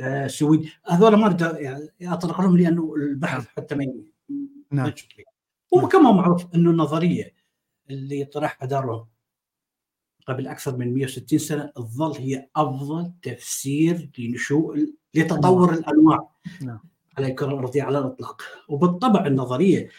آه 0.00 0.26
سويد 0.26 0.68
هذول 0.86 1.16
ما 1.16 1.38
يعني 1.40 1.88
أطلق 2.02 2.40
لهم 2.40 2.56
لأنه 2.56 2.94
البحث 2.96 3.44
نعم. 3.44 3.46
حتى 3.56 3.74
ما 3.74 3.86
نعم. 4.70 4.92
وكما 5.70 6.12
معروف 6.12 6.54
أنه 6.54 6.70
النظرية 6.70 7.34
اللي 7.90 8.24
طرحها 8.24 8.66
دارون 8.68 9.06
قبل 10.26 10.46
أكثر 10.46 10.76
من 10.76 10.94
160 10.94 11.38
سنة 11.38 11.66
تظل 11.66 12.12
هي 12.12 12.48
أفضل 12.56 13.12
تفسير 13.22 14.10
لنشوء 14.18 14.94
لتطور 15.14 15.70
نعم. 15.70 15.78
الأنواع. 15.78 16.30
نعم. 16.62 16.91
على 17.18 17.26
الكرة 17.26 17.48
الأرضية 17.48 17.82
على 17.82 17.98
الإطلاق. 17.98 18.42
وبالطبع 18.68 19.26
النظرية 19.26 19.90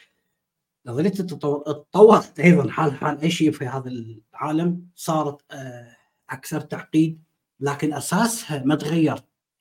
نظرية 0.86 1.14
التطور 1.20 1.64
تطورت 1.64 2.39
أيضا 2.39 2.70
حال 2.72 2.93
حال 2.93 3.22
أي 3.22 3.32
شيء 3.32 3.51
في 3.51 3.66
هذا 3.66 3.89
العالم 3.89 4.88
صارت 4.95 5.41
آه، 5.51 5.95
أكثر 6.30 6.61
تعقيد 6.61 7.24
لكن 7.59 7.93
أساسها 7.93 8.64
ما 8.66 8.76
تغير. 8.76 9.16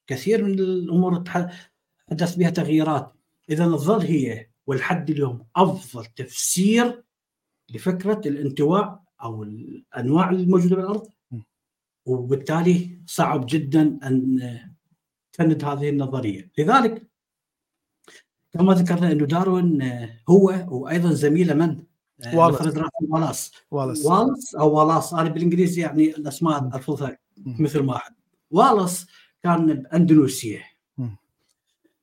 كثير 0.07 0.45
من 0.45 0.59
الأمور 0.59 1.25
حدث 2.11 2.35
بها 2.37 2.51
تغييرات. 2.51 3.13
اذا 3.51 3.65
تظل 3.65 4.01
هي 4.01 4.49
ولحد 4.67 5.11
اليوم 5.11 5.47
أفضل 5.57 6.07
تفسير 6.07 7.03
لفكرة 7.75 8.21
الانتواع 8.27 9.03
أو 9.23 9.43
الأنواع 9.43 10.31
الموجودة 10.31 10.77
بالأرض. 10.77 11.09
وبالتالي 12.07 13.03
صعب 13.07 13.47
جدا 13.49 13.99
أن 14.03 14.41
تفند 15.33 15.65
هذه 15.65 15.89
النظرية. 15.89 16.51
لذلك 16.59 17.12
كما 18.53 18.75
ذكرنا 18.75 19.13
إنه 19.13 19.27
داروين 19.27 19.83
هو 20.29 20.67
وأيضا 20.69 21.13
زميله 21.13 21.55
من؟ 21.55 21.83
والاس 22.35 23.53
والاس 23.71 24.07
والاس 24.07 24.55
أو 24.55 24.75
والاس 24.79 25.15
أنا 25.15 25.29
بالإنجليزي 25.29 25.81
يعني 25.81 26.11
الأسماء 26.11 26.77
ألفظها 26.77 27.19
مثل 27.47 27.81
ما 27.81 27.97
احب 27.97 28.15
والاس 28.51 29.07
كان 29.43 29.75
بأندونيسيا. 29.75 30.63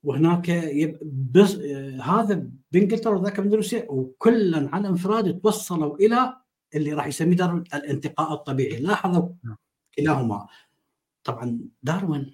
وهناك 0.03 0.49
يب... 0.49 0.99
بس... 1.31 1.55
هذا 2.01 2.47
بإنجلترا 2.71 3.17
وذاك 3.17 3.39
بأندونيسيا 3.39 3.85
وكلا 3.89 4.69
عن 4.73 4.85
أنفراد 4.85 5.39
توصلوا 5.39 5.95
إلى 5.95 6.37
اللي 6.75 6.93
راح 6.93 7.07
يسميه 7.07 7.35
داروين 7.35 7.63
الانتقاء 7.73 8.33
الطبيعي. 8.33 8.79
لاحظوا 8.79 9.29
نعم. 9.43 9.57
كلاهما. 9.97 10.47
طبعا 11.23 11.59
داروين 11.83 12.33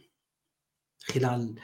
خلال 0.99 1.55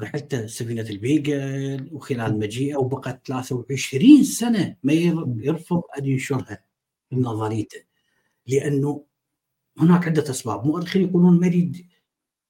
رحلته 0.00 0.46
سفينة 0.46 0.82
البيجل 0.90 1.88
وخلال 1.92 2.38
مجيئه 2.38 2.76
وبقت 2.76 3.26
23 3.26 4.24
سنة 4.24 4.76
ما 4.82 4.92
يرفض 4.92 5.82
أن 5.98 6.04
ينشرها 6.04 6.64
نظريته 7.12 7.80
لأنه 8.46 9.04
هناك 9.78 10.06
عدة 10.06 10.30
أسباب. 10.30 10.66
مؤرخين 10.66 11.02
يقولون 11.02 11.40
ما 11.40 11.46
يريد 11.46 11.86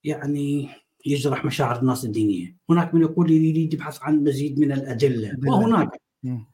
يعني 0.05 0.69
يجرح 1.07 1.45
مشاعر 1.45 1.81
الناس 1.81 2.05
الدينية، 2.05 2.57
هناك 2.71 2.95
من 2.95 3.01
يقول 3.01 3.31
يريد 3.31 3.75
يبحث 3.75 4.03
عن 4.03 4.25
مزيد 4.25 4.59
من 4.59 4.73
الأدلة. 4.73 5.37
وهناك 5.47 6.01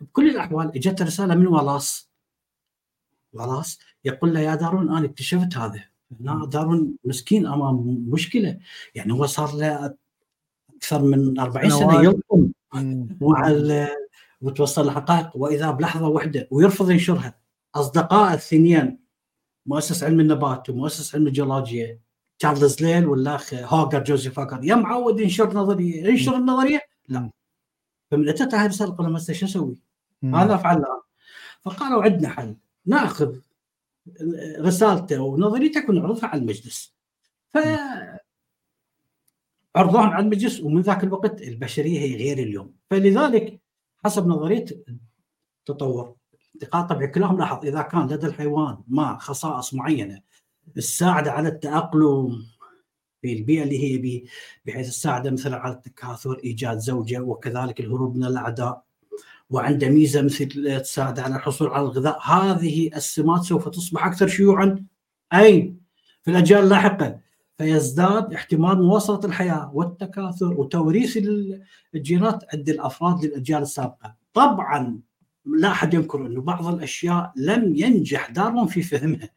بكل 0.01 0.31
الأحوال 0.31 0.77
إجت 0.77 1.03
رسالة 1.03 1.35
من 1.35 1.47
ولاص. 1.47 2.13
ولاص 3.33 3.79
يقول 4.05 4.35
له 4.35 4.41
يا 4.41 4.55
دارون 4.55 4.97
أنا 4.97 5.07
اكتشفت 5.07 5.57
هذا. 5.57 5.85
دارون 6.49 6.97
مسكين 7.05 7.47
امام 7.47 8.05
مشكلة. 8.09 8.59
يعني 8.95 9.13
هو 9.13 9.27
صار 9.27 9.57
له 9.57 9.95
أكثر 10.83 11.03
من 11.03 11.39
40 11.41 11.71
سنة 11.71 12.03
يلطم 12.03 12.49
مع 13.21 13.53
وتوصل 14.41 14.87
الحقائق 14.87 15.37
وإذا 15.37 15.71
بلحظة 15.71 16.09
واحدة 16.09 16.49
ويرفض 16.51 16.91
ينشرها. 16.91 17.35
أصدقاء 17.75 18.29
الاثنين 18.29 18.99
مؤسس 19.67 20.05
علم 20.05 20.21
النبات 20.21 20.71
ومؤسس 20.71 21.15
علم 21.15 21.27
الجيولوجيا 21.27 21.99
تشارلز 22.39 22.83
ليل 22.83 23.07
والاخ 23.07 23.55
هوجر 23.55 24.05
جوزيف 24.05 24.39
هوجر 24.39 24.65
يا 24.65 24.75
معود 24.75 25.21
ينشر 25.21 25.55
نظرية. 25.55 26.05
ينشر 26.05 26.37
النظرية؟ 26.37 26.81
لا. 27.09 27.31
فمن 28.11 28.29
أتت 28.29 28.55
هاي 28.55 28.67
الرسالة 28.67 28.93
قلنا 28.93 29.19
هسه 29.19 29.33
شو 29.33 29.47
أسوي؟ 29.47 29.77
ماذا 30.23 30.55
أفعل 30.55 30.77
الآن؟ 30.77 31.01
فقالوا 31.61 32.03
عندنا 32.03 32.29
حل. 32.29 32.57
ناخذ 32.87 33.37
رسالته 34.59 35.21
ونظريتك 35.21 35.89
ونعرضها 35.89 36.27
على 36.27 36.41
المجلس. 36.41 36.95
ف 37.55 37.59
عرضوها 39.77 40.03
على 40.03 40.25
المجلس 40.25 40.61
ومن 40.61 40.81
ذاك 40.81 41.05
الوقت 41.05 41.43
البشرية 41.43 42.01
هي 42.01 42.17
غير 42.17 42.39
اليوم. 42.39 42.75
فلذلك 42.91 43.61
حسب 44.05 44.27
نظرية 44.27 44.65
التطور 45.69 46.15
انتقال 46.55 46.87
طبيعي 46.87 47.11
كلهم 47.11 47.39
لاحظ 47.39 47.67
إذا 47.67 47.83
كان 47.83 48.07
لدى 48.07 48.27
الحيوان 48.27 48.79
ما 48.89 49.19
خصائص 49.19 49.75
معينة 49.75 50.21
تساعده 50.75 51.33
على 51.33 51.49
التأقلم 51.49 52.43
في 53.23 53.33
البيئة 53.33 53.63
اللي 53.63 53.85
هي 53.85 53.99
بي 53.99 54.27
بحيث 54.67 54.89
تساعده 54.89 55.31
مثلا 55.31 55.57
على 55.57 55.75
التكاثر 55.75 56.41
إيجاد 56.45 56.79
زوجة 56.79 57.21
وكذلك 57.21 57.81
الهروب 57.81 58.17
من 58.17 58.25
الأعداء 58.25 58.85
وعنده 59.51 59.89
ميزة 59.89 60.23
مثل 60.23 60.81
تساعده 60.81 61.23
على 61.23 61.37
الحصول 61.37 61.69
على 61.69 61.83
الغذاء. 61.83 62.21
هذه 62.23 62.97
السمات 62.97 63.43
سوف 63.43 63.69
تصبح 63.69 64.07
أكثر 64.07 64.27
شيوعا. 64.29 64.85
أين؟ 65.33 65.81
في 66.23 66.31
الأجيال 66.31 66.65
اللاحقة. 66.65 67.21
فيزداد 67.63 68.35
احتمال 68.35 68.83
مواصلة 68.83 69.21
الحياة 69.25 69.71
والتكاثر 69.75 70.61
وتوريث 70.61 71.19
الجينات 71.95 72.45
عند 72.55 72.69
الأفراد 72.69 73.25
للأجيال 73.25 73.63
السابقة. 73.63 74.17
طبعا 74.35 75.01
لا 75.47 75.69
أحد 75.69 75.95
ينكر 75.95 76.27
إنه 76.27 76.41
بعض 76.41 76.67
الأشياء 76.67 77.33
لم 77.37 77.75
ينجح 77.77 78.31
داروين 78.31 78.67
في 78.67 78.83
فهمها. 78.83 79.29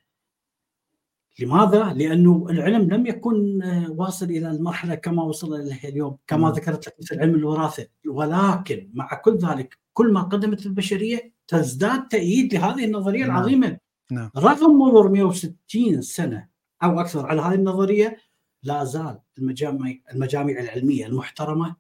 لماذا؟ 1.40 1.94
لأنه 1.94 2.48
العلم 2.50 2.94
لم 2.94 3.06
يكن 3.06 3.62
واصل 3.90 4.26
إلى 4.26 4.52
المرحلة 4.52 4.96
كما 4.96 5.24
وصل 5.24 5.56
إليها 5.56 5.90
اليوم، 5.90 6.18
كما 6.28 6.52
ذكرت 6.52 6.88
لك 6.88 6.96
مثل 7.00 7.20
علم 7.20 7.36
الوراثة، 7.36 7.88
ولكن 8.08 8.92
مع 8.94 9.14
كل 9.14 9.38
ذلك 9.38 9.78
كل 9.94 10.14
ما 10.14 10.22
قدمت 10.22 10.66
البشريه 10.66 11.34
تزداد 11.48 12.08
تأييد 12.08 12.54
لهذه 12.54 12.86
النظرية 12.86 13.26
نعم. 13.26 13.36
العظيمة. 13.36 13.78
نعم. 14.12 14.30
رغم 14.38 14.78
مرور 14.78 15.10
160 15.12 16.02
سنة 16.02 16.55
أو 16.84 17.00
أكثر. 17.00 17.26
على 17.26 17.42
هذه 17.42 17.56
النظرية 17.56 18.18
لا 18.64 18.84
زال 18.84 19.20
المجامع 19.38 19.96
المجامع 20.14 20.60
العلمية 20.60 21.06
المحترمة 21.06 21.76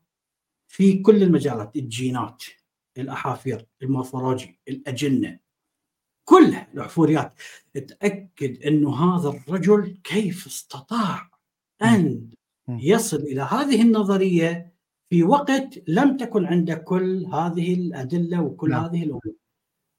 في 0.67 0.99
كل 0.99 1.23
المجالات 1.23 1.75
الجينات 1.75 2.43
الأحافير 2.97 3.67
المورفولوجي 3.81 4.59
الأجنة 4.67 5.39
كلها 6.23 6.67
العفوريات. 6.73 7.33
تأكد 7.73 8.63
انه 8.63 9.15
هذا 9.15 9.29
الرجل 9.29 9.97
كيف 10.03 10.47
استطاع 10.47 11.29
أن 11.81 12.29
يصل 12.69 13.17
إلى 13.17 13.41
هذه 13.41 13.81
النظرية 13.81 14.75
في 15.09 15.23
وقت 15.23 15.79
لم 15.87 16.17
تكن 16.17 16.45
عنده 16.45 16.75
كل 16.75 17.25
هذه 17.25 17.73
الأدلة 17.73 18.41
وكل 18.41 18.69
نعم. 18.69 18.83
هذه 18.83 19.03
الأمور. 19.03 19.35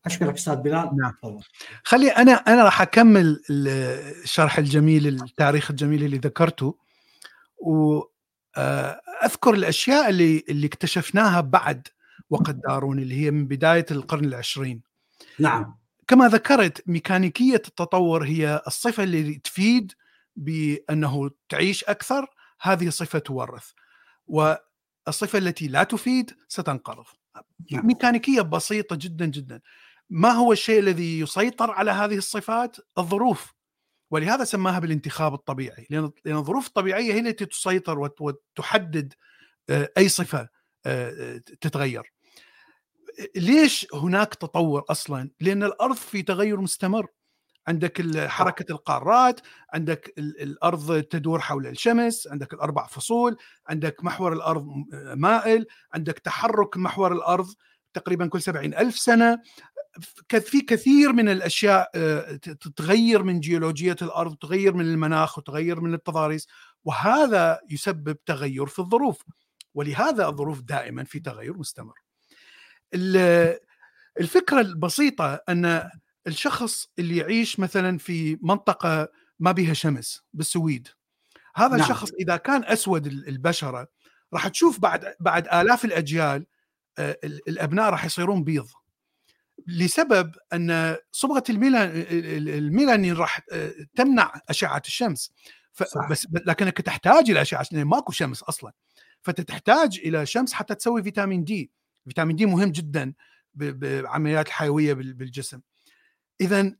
أشكرك 0.06 0.34
أستاذ 0.34 0.56
بلال. 0.56 0.90
نعم. 0.96 1.12
فضل. 1.22 1.42
خلي 1.84 2.08
أنا 2.08 2.32
أنا 2.32 2.64
راح 2.64 2.82
أكمل 2.82 3.42
الشرح 3.50 4.58
الجميل 4.58 5.06
التاريخ 5.06 5.70
الجميل 5.70 6.04
اللي 6.04 6.18
ذكرته 6.18 6.78
واذكر 7.58 9.54
الأشياء 9.54 10.08
اللي 10.08 10.44
اللي 10.48 10.66
اكتشفناها 10.66 11.40
بعد 11.40 11.88
وقت 12.30 12.50
دارون 12.50 12.98
اللي 12.98 13.14
هي 13.24 13.30
من 13.30 13.46
بداية 13.46 13.86
القرن 13.90 14.24
العشرين. 14.24 14.82
نعم. 15.38 15.76
كما 16.08 16.28
ذكرت 16.28 16.82
ميكانيكية 16.86 17.54
التطور 17.54 18.24
هي 18.24 18.62
الصفة 18.66 19.02
اللي 19.02 19.34
تفيد 19.34 19.92
بأنه 20.36 21.30
تعيش 21.48 21.84
أكثر 21.84 22.26
هذه 22.60 22.88
صفة 22.88 23.18
تورث. 23.18 23.70
والصفة 24.26 25.38
التي 25.38 25.68
لا 25.68 25.82
تفيد 25.82 26.30
ستنقرض. 26.48 27.04
نعم. 27.72 27.86
ميكانيكية 27.86 28.40
بسيطة 28.40 28.96
جدا 28.96 29.26
جدا. 29.26 29.60
ما 30.10 30.30
هو 30.30 30.52
الشيء 30.52 30.78
الذي 30.80 31.20
يسيطر 31.20 31.70
على 31.70 31.90
هذه 31.90 32.16
الصفات؟ 32.16 32.76
الظروف. 32.98 33.54
ولهذا 34.10 34.44
سماها 34.44 34.78
بالانتخاب 34.78 35.34
الطبيعي 35.34 35.86
لأن 35.90 36.12
الظروف 36.26 36.66
الطبيعية 36.66 37.12
هي 37.12 37.20
التي 37.20 37.46
تسيطر 37.46 38.10
وتحدد 38.20 39.14
آه، 39.70 39.92
أي 39.98 40.08
صفة 40.08 40.48
آه، 40.86 41.36
تتغير. 41.60 42.12
ليش 43.36 43.86
هناك 43.94 44.34
تطور 44.34 44.84
أصلا؟ 44.90 45.30
لأن 45.40 45.62
الأرض 45.62 45.96
في 45.96 46.22
تغير 46.22 46.60
مستمر. 46.60 47.06
عندك 47.68 48.26
حركة 48.26 48.72
القارات 48.72 49.40
عندك 49.74 50.14
الأرض 50.18 51.02
تدور 51.02 51.40
حول 51.40 51.66
الشمس 51.66 52.28
عندك 52.28 52.52
الاربع 52.52 52.86
فصول 52.86 53.36
عندك 53.66 54.04
محور 54.04 54.32
الأرض 54.32 54.66
مائل 55.14 55.66
عندك 55.94 56.18
تحرك 56.18 56.76
محور 56.76 57.12
الأرض 57.12 57.54
تقريبا 57.94 58.26
كل 58.26 58.42
سبعين 58.42 58.74
ألف 58.74 58.98
سنة 58.98 59.38
في 60.28 60.60
كثير 60.60 61.12
من 61.12 61.28
الأشياء 61.28 61.90
آه، 61.94 62.36
تتغير 62.36 63.22
من 63.22 63.40
جيولوجية 63.40 63.96
الأرض 64.02 64.36
تغير 64.36 64.74
من 64.74 64.84
المناخ 64.84 65.38
وتغير 65.38 65.80
من 65.80 65.94
التضاريس 65.94 66.48
وهذا 66.84 67.60
يسبب 67.70 68.16
تغير 68.26 68.66
في 68.66 68.78
الظروف. 68.78 69.22
ولهذا 69.74 70.28
الظروف 70.28 70.60
دائما 70.60 71.04
في 71.04 71.20
تغير 71.20 71.58
مستمر. 71.58 71.94
الفكرة 74.20 74.60
البسيطة 74.60 75.40
أن 75.48 75.90
الشخص 76.26 76.88
اللي 76.98 77.16
يعيش 77.16 77.60
مثلا 77.60 77.98
في 77.98 78.38
منطقة 78.42 79.08
ما 79.38 79.52
بها 79.52 79.74
شمس 79.74 80.22
بالسويد 80.32 80.88
هذا 81.56 81.76
نعم. 81.76 81.80
الشخص 81.80 82.12
إذا 82.20 82.36
كان 82.36 82.64
أسود 82.64 83.06
البشرة 83.06 83.88
راح 84.32 84.48
تشوف 84.48 84.80
بعد 84.80 85.14
بعد 85.20 85.48
آلاف 85.48 85.84
الأجيال 85.84 86.46
آه، 86.98 87.18
الأبناء 87.24 87.90
راح 87.90 88.04
يصيرون 88.04 88.44
بيض. 88.44 88.66
لسبب 89.66 90.32
أن 90.52 90.96
صبغة 91.12 91.44
الميلان 91.50 91.90
الميلانين 92.48 93.14
راح 93.14 93.40
آه، 93.52 93.72
تمنع 93.94 94.40
أشعة 94.48 94.82
الشمس. 94.86 95.32
بس 96.10 96.26
لكنك 96.32 96.80
تحتاج 96.80 97.30
إلى 97.30 97.42
أشعة 97.42 97.66
لأن 97.72 97.84
ماكو 97.84 98.12
شمس 98.12 98.42
أصلا. 98.42 98.72
فتحتاج 99.22 100.00
إلى 100.04 100.26
شمس 100.26 100.52
حتى 100.52 100.74
تسوي 100.74 101.02
فيتامين 101.02 101.44
دي. 101.44 101.70
فيتامين 102.04 102.36
دي 102.36 102.46
مهم 102.46 102.72
جدا 102.72 103.14
بعمليات 103.54 104.46
الحيوية 104.46 104.92
بالجسم. 104.92 105.60
اذا 106.40 106.76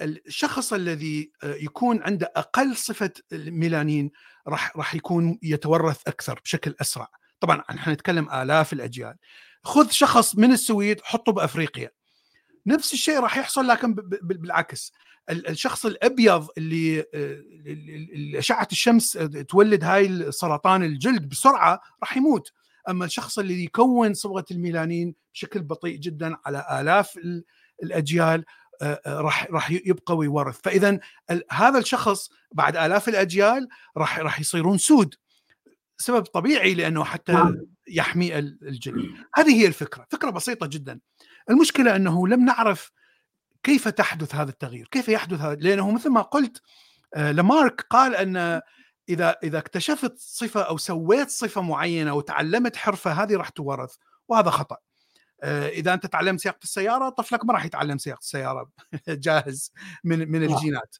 الشخص 0.00 0.72
الذي 0.72 1.32
آه، 1.42 1.54
يكون 1.54 2.02
عنده 2.02 2.32
أقل 2.36 2.76
صفة 2.76 3.12
الميلانين 3.32 4.10
راح 4.48 4.76
راح 4.76 4.94
يكون 4.94 5.38
يتورث 5.42 6.00
أكثر 6.06 6.40
بشكل 6.44 6.74
أسرع. 6.80 7.08
طبعا 7.40 7.62
إحنا 7.70 7.92
نتكلم 7.92 8.30
آلاف 8.30 8.72
الأجيال. 8.72 9.16
خذ 9.64 9.90
شخص 9.90 10.36
من 10.36 10.52
السويد 10.52 11.00
حطه 11.04 11.32
بأفريقيا. 11.32 11.90
نفس 12.66 12.92
الشيء 12.92 13.20
راح 13.20 13.36
يحصل 13.38 13.66
لكن 13.66 13.94
بالعكس. 14.22 14.92
الشخص 15.30 15.86
الأبيض 15.86 16.48
اللي 16.58 17.04
أشعة 18.38 18.68
الشمس 18.72 19.12
تولد 19.48 19.84
هاي 19.84 20.32
سرطان 20.32 20.82
الجلد 20.82 21.28
بسرعة 21.28 21.80
راح 22.00 22.16
يموت. 22.16 22.52
أما 22.88 23.04
الشخص 23.04 23.38
اللي 23.38 23.64
يكون 23.64 24.14
صبغة 24.14 24.44
الميلانين 24.50 25.14
بشكل 25.34 25.62
بطيء 25.62 25.96
جدا 25.96 26.36
على 26.46 26.80
آلاف 26.80 27.18
الأجيال 27.82 28.44
راح 29.06 29.46
راح 29.50 29.70
يبقى 29.70 30.16
ويورث. 30.16 30.60
فاذا 30.64 30.98
هذا 31.50 31.78
الشخص 31.78 32.30
بعد 32.52 32.76
آلاف 32.76 33.08
الأجيال 33.08 33.68
راح 33.96 34.18
راح 34.18 34.40
يصيرون 34.40 34.78
سود. 34.78 35.14
سبب 35.96 36.22
طبيعي 36.22 36.74
لأنه 36.74 37.04
حتى 37.04 37.32
نعم. 37.32 37.66
يحمي 37.88 38.38
الجلد 38.38 39.10
هذه 39.34 39.60
هي 39.62 39.66
الفكرة 39.66 40.06
فكرة 40.10 40.30
بسيطة 40.30 40.66
جدا. 40.66 41.00
المشكلة 41.50 41.96
أنه 41.96 42.28
لم 42.28 42.44
نعرف 42.44 42.92
كيف 43.62 43.88
تحدث 43.88 44.34
هذا 44.34 44.50
التغيير 44.50 44.88
كيف 44.90 45.08
يحدث 45.08 45.40
هذا؟ 45.40 45.54
لأنه 45.54 45.90
مثل 45.90 46.10
ما 46.10 46.22
قلت 46.22 46.62
آه، 47.14 47.32
لمارك 47.32 47.86
قال 47.90 48.14
أن 48.16 48.60
إذا 49.08 49.36
إذا 49.42 49.58
اكتشفت 49.58 50.14
صفة 50.18 50.62
أو 50.62 50.76
سويت 50.76 51.30
صفة 51.30 51.60
معينة 51.60 52.14
وتعلمت 52.14 52.76
حرفة 52.76 53.12
هذه 53.12 53.36
راح 53.36 53.48
تورث 53.48 53.94
وهذا 54.28 54.50
خطأ. 54.50 54.76
آه، 55.42 55.68
إذا 55.68 55.94
أنت 55.94 56.06
تعلمت 56.06 56.40
سياقه 56.40 56.58
السياره 56.62 57.08
طفلك 57.08 57.44
ما 57.44 57.52
راح 57.52 57.64
يتعلم 57.64 57.98
سياقه 57.98 58.18
السياره 58.18 58.70
جاهز 59.08 59.72
من 60.04 60.30
من 60.32 60.42
الجينات. 60.42 60.96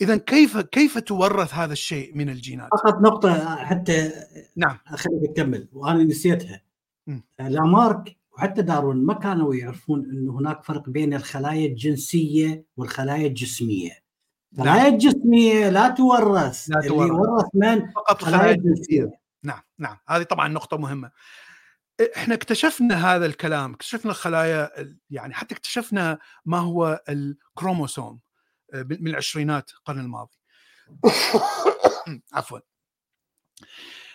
اذا 0.00 0.16
كيف 0.16 0.58
كيف 0.58 0.98
تورث 0.98 1.54
هذا 1.54 1.72
الشيء 1.72 2.16
من 2.16 2.28
الجينات؟ 2.28 2.68
فقط 2.72 3.00
نقطة 3.00 3.56
حتى 3.56 4.12
نعم. 4.56 4.78
خليك 4.86 5.30
تكمل 5.36 5.68
وأنا 5.72 6.04
نسيتها. 6.04 6.62
لامارك 7.38 8.16
وحتى 8.32 8.62
دارون 8.62 9.06
ما 9.06 9.14
كانوا 9.14 9.54
يعرفون 9.54 10.10
انه 10.10 10.38
هناك 10.38 10.64
فرق 10.64 10.88
بين 10.88 11.14
الخلايا 11.14 11.66
الجنسية 11.66 12.64
والخلايا 12.76 13.26
الجسمية. 13.26 14.04
الخلايا 14.52 14.82
نعم. 14.82 14.92
الجسمية 14.92 15.68
لا 15.68 15.88
تورث 15.88 16.64
لا 16.68 16.80
تورث. 16.80 16.92
اللي 16.92 17.08
يورث 17.08 17.46
من؟ 17.54 17.90
فقط 17.90 18.22
الخلايا 18.22 18.54
الجنسية. 18.54 19.10
نعم 19.42 19.60
نعم. 19.78 19.96
هذه 20.08 20.22
طبعا 20.22 20.48
نقطة 20.48 20.76
مهمة. 20.76 21.10
إحنا 22.16 22.34
اكتشفنا 22.34 23.14
هذا 23.14 23.26
الكلام 23.26 23.72
اكتشفنا 23.72 24.10
الخلايا 24.10 24.70
يعني 25.10 25.34
حتى 25.34 25.54
اكتشفنا 25.54 26.18
ما 26.44 26.58
هو 26.58 27.02
الكروموسوم. 27.08 28.20
من 28.74 29.08
العشرينات 29.08 29.70
القرن 29.70 30.00
الماضي. 30.00 30.36
عفوا. 32.34 32.58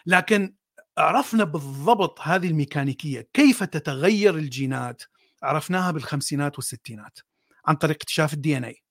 لكن 0.05 0.55
عرفنا 0.97 1.43
بالضبط 1.43 2.20
هذه 2.22 2.47
الميكانيكية 2.47 3.30
كيف 3.34 3.64
تتغير 3.64 4.36
الجينات 4.36 5.03
عرفناها 5.43 5.91
بالخمسينات 5.91 6.55
والستينات 6.55 7.20
عن 7.66 7.76
طريق 7.76 7.95
اكتشاف 7.95 8.34
الدي 8.34 8.57
ان 8.57 8.64
اي 8.64 8.84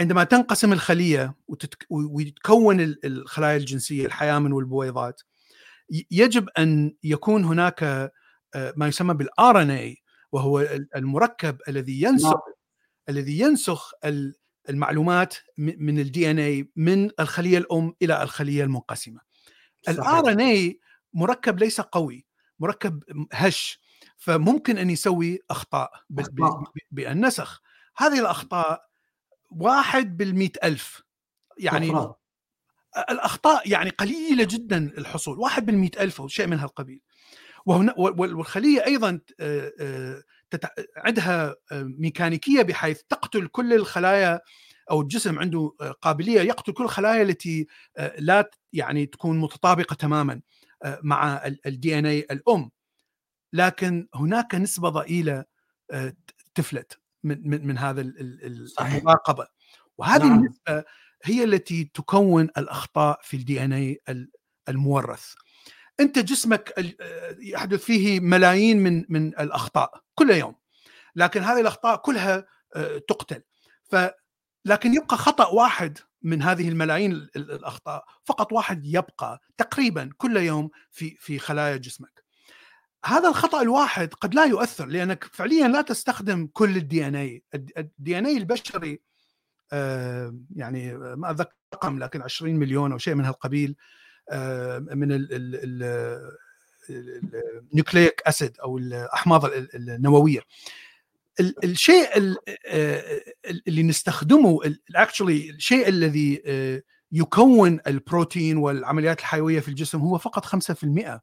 عندما 0.00 0.24
تنقسم 0.24 0.72
الخلية 0.72 1.34
وتتك... 1.48 1.86
ويتكون 1.90 2.96
الخلايا 3.04 3.56
الجنسية 3.56 4.06
الحيامن 4.06 4.52
والبويضات 4.52 5.22
يجب 6.10 6.48
أن 6.58 6.96
يكون 7.04 7.44
هناك 7.44 7.82
آه، 8.54 8.74
ما 8.76 8.88
يسمى 8.88 9.14
بال 9.14 9.62
RNA 9.62 9.96
وهو 10.32 10.60
المركب 10.96 11.58
الذي 11.68 12.02
ينسخ 12.02 12.28
نعم. 12.28 12.54
الذي 13.08 13.40
ينسخ 13.40 13.90
المعلومات 14.68 15.34
من 15.58 15.98
ال 15.98 16.30
DNA 16.30 16.70
من 16.76 17.10
الخلية 17.20 17.58
الأم 17.58 17.94
إلى 18.02 18.22
الخلية 18.22 18.64
المنقسمة. 18.64 19.20
ال 19.88 20.32
RNA 20.32 20.80
مركب 21.12 21.58
ليس 21.58 21.80
قوي، 21.80 22.26
مركب 22.58 23.02
هش 23.32 23.80
فممكن 24.16 24.78
أن 24.78 24.90
يسوي 24.90 25.38
أخطاء 25.50 25.90
بالنسخ. 26.90 27.60
هذه 27.96 28.20
الأخطاء 28.20 28.84
واحد 29.50 30.16
بالمئة 30.16 30.52
ألف. 30.64 31.02
يعني 31.58 32.14
الأخطاء 33.10 33.70
يعني 33.70 33.90
قليلة 33.90 34.44
جدا 34.44 34.92
الحصول 34.98 35.38
واحد 35.38 35.66
بالمئة 35.66 36.02
ألف 36.02 36.20
أو 36.20 36.28
شيء 36.28 36.46
من 36.46 36.58
هالقبيل. 36.58 37.00
وهنا 37.66 37.94
والخلية 37.96 38.80
أيضا 40.54 40.68
عندها 40.96 41.54
ميكانيكية 41.72 42.62
بحيث 42.62 43.00
تقتل 43.08 43.46
كل 43.46 43.72
الخلايا 43.72 44.40
أو 44.90 45.00
الجسم 45.00 45.38
عنده 45.38 45.72
قابلية 46.02 46.40
يقتل 46.40 46.72
كل 46.72 46.84
الخلايا 46.84 47.22
التي 47.22 47.66
لا 48.18 48.50
يعني 48.72 49.06
تكون 49.06 49.38
متطابقة 49.38 49.94
تماما 49.94 50.40
مع 51.02 51.46
الدي 51.66 51.98
ان 51.98 52.06
اي 52.06 52.20
الأم. 52.30 52.70
لكن 53.52 54.08
هناك 54.14 54.54
نسبة 54.54 54.88
ضئيلة 54.88 55.44
تفلت 56.54 57.00
من 57.24 57.48
من, 57.50 57.66
من 57.66 57.78
هذا 57.78 58.00
المراقبة. 58.80 59.46
وهذه 59.98 60.26
نعم. 60.26 60.38
النسبة 60.38 60.84
هي 61.24 61.44
التي 61.44 61.90
تكون 61.94 62.44
الأخطاء 62.44 63.20
في 63.22 63.36
الدي 63.36 63.64
ان 63.64 63.72
اي 63.72 64.00
المورث. 64.68 65.34
أنت 66.00 66.18
جسمك 66.18 66.94
يحدث 67.38 67.84
فيه 67.84 68.20
ملايين 68.20 68.82
من 68.82 69.04
من 69.08 69.28
الأخطاء 69.28 70.00
كل 70.14 70.30
يوم. 70.30 70.54
لكن 71.16 71.40
هذه 71.40 71.60
الأخطاء 71.60 71.96
كلها 71.96 72.46
آه، 72.76 72.98
تقتل. 72.98 73.42
ف 73.84 73.96
لكن 74.64 74.94
يبقى 74.94 75.16
خطأ 75.16 75.46
واحد 75.46 75.98
من 76.22 76.42
هذه 76.42 76.68
الملايين 76.68 77.12
الأخطاء 77.36 78.04
فقط 78.24 78.52
واحد 78.52 78.86
يبقى 78.86 79.40
تقريبا 79.56 80.10
كل 80.16 80.36
يوم 80.36 80.70
في 80.90 81.16
في 81.20 81.38
خلايا 81.38 81.76
جسمك. 81.76 82.24
هذا 83.04 83.28
الخطأ 83.28 83.62
الواحد 83.62 84.14
قد 84.14 84.34
لا 84.34 84.44
يؤثر 84.44 84.86
لأنك 84.86 85.24
فعليا 85.24 85.68
لا 85.68 85.82
تستخدم 85.82 86.46
كل 86.52 86.76
ال 86.76 86.84
DNA 86.84 87.06
ال 87.06 87.14
DNA 87.14 88.36
البشري 88.36 89.00
آه، 89.72 90.38
يعني 90.56 90.94
ما 90.94 91.30
اتذكر 91.30 91.54
رقم 91.74 91.98
لكن 91.98 92.22
20 92.22 92.54
مليون 92.56 92.92
أو 92.92 92.98
شيء 92.98 93.14
من 93.14 93.24
هالقبيل 93.24 93.70
آه، 93.70 93.84
من 94.94 95.26
ال 96.90 97.07
nucleic 97.07 98.22
acid 98.26 98.58
أو 98.58 98.78
الأحماض 98.78 99.50
النووية. 99.74 100.40
الشيء 101.64 102.36
آه، 102.66 103.20
اللي 103.68 103.82
نستخدمه 103.82 104.60
actually 104.94 105.50
الشيء 105.50 105.88
الذي 105.88 106.42
يكون 107.12 107.80
البروتين 107.86 108.56
والعمليات 108.56 109.20
الحيوية 109.20 109.60
في 109.60 109.68
الجسم 109.68 109.98
هو 109.98 110.18
فقط 110.18 110.44
5% 110.44 111.20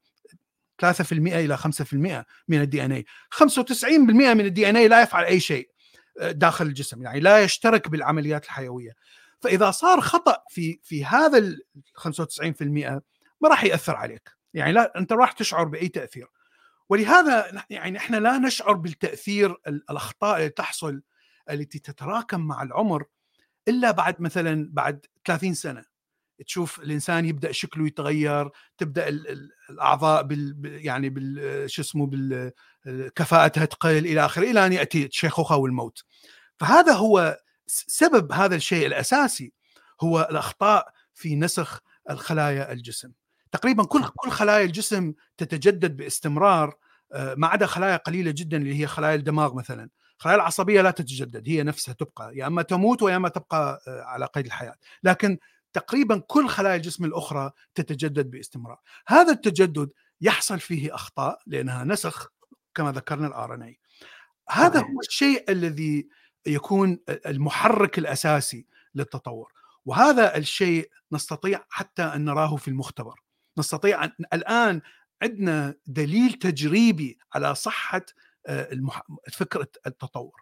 3% 0.81 1.11
إلى 1.11 1.57
5% 1.57 2.25
من 2.47 2.61
ال 2.61 2.85
DNA 2.85 3.05
95% 3.29 3.85
من 4.09 4.45
ال 4.45 4.69
DNA 4.69 4.87
لا 4.87 5.01
يفعل 5.01 5.25
أي 5.25 5.39
شيء 5.39 5.69
داخل 6.21 6.65
الجسم 6.65 7.03
يعني 7.03 7.19
لا 7.19 7.39
يشترك 7.43 7.89
بالعمليات 7.89 8.45
الحيوية. 8.45 8.91
فإذا 9.41 9.71
صار 9.71 10.01
خطأ 10.01 10.43
في 10.49 10.79
في 10.83 11.05
هذا 11.05 11.37
ال 11.37 11.61
95% 11.97 13.01
ما 13.41 13.49
راح 13.49 13.63
يأثر 13.63 13.95
عليك. 13.95 14.29
يعني 14.53 14.71
لا 14.71 14.97
أنت 14.97 15.13
راح 15.13 15.31
تشعر 15.31 15.63
بأي 15.63 15.87
تأثير. 15.87 16.27
ولهذا 16.89 17.63
يعني 17.69 17.97
إحنا 17.97 18.17
لا 18.17 18.37
نشعر 18.37 18.73
بالتأثير 18.73 19.55
الأخطاء 19.67 20.37
اللي 20.37 20.49
تحصل 20.49 21.01
التي 21.49 21.79
تتراكم 21.79 22.41
مع 22.41 22.63
العمر 22.63 23.05
إلا 23.67 23.91
بعد 23.91 24.21
مثلا 24.21 24.69
بعد 24.71 25.05
30 25.25 25.53
سنة. 25.53 25.91
تشوف 26.45 26.79
الإنسان 26.79 27.25
يبدأ 27.25 27.51
شكله 27.51 27.87
يتغير 27.87 28.49
تبدأ 28.77 29.07
الأعضاء 29.69 30.23
بال 30.23 30.55
يعني 30.85 31.09
بال 31.09 31.71
شو 31.71 31.81
اسمه 31.81 32.07
بال 32.07 32.51
كفاءتها 33.15 33.65
تقل 33.65 33.97
إلى 33.97 34.25
آخره 34.25 34.51
إلى 34.51 34.65
أن 34.65 34.73
يأتي 34.73 35.05
الشيخوخه 35.05 35.55
والموت. 35.55 36.03
فهذا 36.59 36.93
هو 36.93 37.37
سبب 37.71 38.31
هذا 38.31 38.55
الشيء 38.55 38.87
الأساسي 38.87 39.53
هو 40.01 40.27
الأخطاء 40.31 40.91
في 41.13 41.35
نسخ 41.35 41.79
الخلايا 42.09 42.71
الجسم. 42.71 43.11
تقريبا 43.51 43.83
كل 43.83 44.03
كل 44.15 44.31
خلايا 44.31 44.65
الجسم 44.65 45.13
تتجدد 45.37 45.97
باستمرار 45.97 46.75
آه، 47.13 47.35
ما 47.37 47.47
عدا 47.47 47.65
خلايا 47.65 47.97
قليلة 47.97 48.31
جدا 48.31 48.57
اللي 48.57 48.79
هي 48.79 48.87
خلايا 48.87 49.15
الدماغ 49.15 49.53
مثلا. 49.55 49.89
الخلايا 50.17 50.35
العصبية 50.35 50.81
لا 50.81 50.91
تتجدد 50.91 51.49
هي 51.49 51.63
نفسها 51.63 51.93
تبقى 51.93 52.37
يا 52.37 52.47
إما 52.47 52.61
تموت 52.61 53.01
ويا 53.01 53.15
إما 53.15 53.29
تبقى 53.29 53.81
آه، 53.87 54.01
على 54.03 54.25
قيد 54.25 54.45
الحياة. 54.45 54.75
لكن 55.03 55.37
تقريبا 55.73 56.23
كل 56.27 56.47
خلايا 56.47 56.75
الجسم 56.75 57.05
الأخرى 57.05 57.51
تتجدد 57.75 58.31
باستمرار. 58.31 58.79
هذا 59.07 59.31
التجدد 59.31 59.89
يحصل 60.21 60.59
فيه 60.59 60.95
أخطاء 60.95 61.39
لأنها 61.47 61.83
نسخ 61.83 62.27
كما 62.75 62.91
ذكرنا 62.91 63.27
الار 63.27 63.55
إن 63.55 63.61
اي 63.61 63.79
هذا 64.49 64.79
هو 64.79 64.99
الشيء 65.09 65.51
الذي 65.51 66.07
يكون 66.47 66.99
المحرك 67.09 67.97
الأساسي 67.97 68.65
للتطور. 68.95 69.51
وهذا 69.85 70.37
الشيء 70.37 70.89
نستطيع 71.11 71.65
حتى 71.69 72.03
أن 72.03 72.25
نراه 72.25 72.55
في 72.55 72.67
المختبر. 72.67 73.19
نستطيع 73.57 74.03
أن 74.03 74.11
الآن 74.33 74.81
عندنا 75.21 75.75
دليل 75.87 76.33
تجريبي 76.33 77.17
على 77.33 77.55
صحة 77.55 78.01
آه، 78.47 78.69
فكرة 79.31 79.67
التطور. 79.87 80.41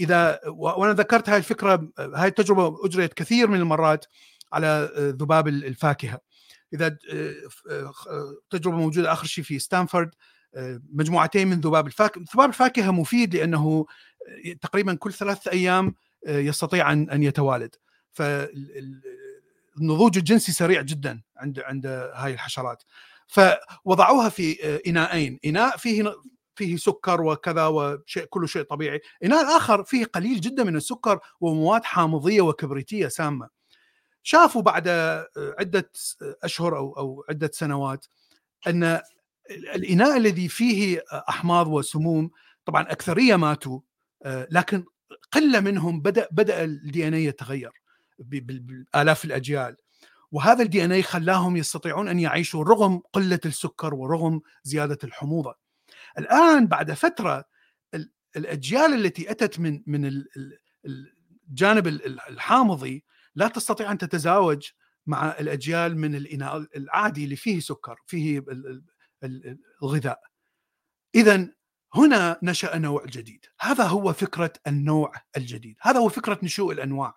إذا 0.00 0.40
وأنا 0.46 0.92
ذكرت 0.92 1.28
هاي 1.28 1.38
الفكرة 1.38 1.92
هاي 1.98 2.28
التجربة 2.28 2.86
أجريت 2.86 3.14
كثير 3.14 3.48
من 3.48 3.60
المرات 3.60 4.06
على 4.52 4.90
ذباب 4.96 5.48
الفاكهة. 5.48 6.20
إذا 6.74 6.98
آه، 7.12 8.36
تجربة 8.50 8.76
موجودة 8.76 9.12
آخر 9.12 9.26
شيء 9.26 9.44
في 9.44 9.58
ستانفورد 9.58 10.10
مجموعتين 10.92 11.48
من 11.48 11.60
ذباب 11.60 11.86
الفاكهه 11.86 12.24
ذباب 12.34 12.48
الفاكهة 12.48 12.90
مفيد 12.90 13.36
لأنه 13.36 13.86
تقريبا 14.60 14.94
كل 14.94 15.12
ثلاثة 15.12 15.50
أيام 15.50 15.94
آه، 16.26 16.38
يستطيع 16.38 16.92
أن 16.92 17.10
أن 17.10 17.22
يتوالد. 17.22 17.74
فالنضوج 18.12 18.58
الجنسي 20.18 20.52
سريع 20.52 20.80
جدا 20.82 21.22
عند 21.36 21.60
عند 21.60 21.86
هاي 22.14 22.34
الحشرات. 22.34 22.82
فوضعوها 23.26 24.28
في 24.28 24.64
آه، 24.64 24.80
إناءين. 24.86 25.38
إناء 25.44 25.76
فيه 25.76 26.14
فيه 26.54 26.76
سكر 26.76 27.22
وكذا 27.22 27.66
وشيء 27.66 28.24
كله 28.24 28.46
شيء 28.46 28.62
طبيعي. 28.62 29.00
إناء 29.24 29.42
الآخر 29.42 29.84
فيه 29.84 30.04
قليل 30.04 30.40
جدا 30.40 30.64
من 30.64 30.76
السكر 30.76 31.20
ومواد 31.40 31.84
حامضية 31.84 32.40
وكبريتية 32.40 33.08
سامة. 33.08 33.48
شافوا 34.22 34.62
بعد 34.62 34.88
آه، 34.88 35.28
عدة 35.58 35.90
أشهر 36.42 36.76
أو 36.76 36.92
أو 36.92 37.24
عدة 37.28 37.50
سنوات 37.52 38.06
أن 38.66 39.00
الإناء 39.50 40.16
الذي 40.16 40.48
فيه 40.48 41.02
أحماض 41.28 41.66
وسموم 41.66 42.30
طبعا 42.64 42.82
أكثرية 42.82 43.36
ماتوا 43.36 43.80
آه، 44.24 44.48
لكن 44.50 44.84
قلة 45.32 45.60
منهم 45.60 46.00
بدأ 46.00 46.28
بدأ 46.30 46.64
ال 46.64 47.08
DNA 47.08 47.24
يتغير 47.24 47.70
بالاف 48.18 49.24
الأجيال 49.24 49.76
وهذا 50.32 50.62
ال 50.62 50.84
DNA 50.84 51.02
خلاهم 51.02 51.56
يستطيعون 51.56 52.08
أن 52.08 52.18
يعيشوا 52.18 52.64
رغم 52.64 53.02
قلة 53.12 53.40
السكر 53.46 53.94
ورغم 53.94 54.40
زيادة 54.62 54.98
الحموضة. 55.04 55.54
الآن 56.18 56.66
بعد 56.66 56.92
فترة 56.92 57.44
الأجيال 58.36 58.94
التي 58.94 59.30
أتت 59.30 59.60
من 59.60 59.82
من 59.86 60.24
الجانب 61.50 61.86
الحامضي 62.28 63.04
لا 63.34 63.48
تستطيع 63.48 63.92
أن 63.92 63.98
تتزاوج 63.98 64.70
مع 65.06 65.36
الأجيال 65.40 65.98
من 65.98 66.14
الإناء 66.14 66.66
العادي 66.76 67.24
اللي 67.24 67.36
فيه 67.36 67.60
سكر 67.60 67.96
فيه 68.06 68.44
الغذاء. 69.82 70.20
إذا 71.14 71.48
هنا 71.94 72.38
نشأ 72.42 72.78
نوع 72.78 73.04
جديد. 73.06 73.44
هذا 73.60 73.84
هو 73.84 74.12
فكرة 74.12 74.52
النوع 74.66 75.12
الجديد. 75.36 75.76
هذا 75.80 75.98
هو 75.98 76.08
فكرة 76.08 76.38
نشوء 76.42 76.72
الأنواع. 76.72 77.16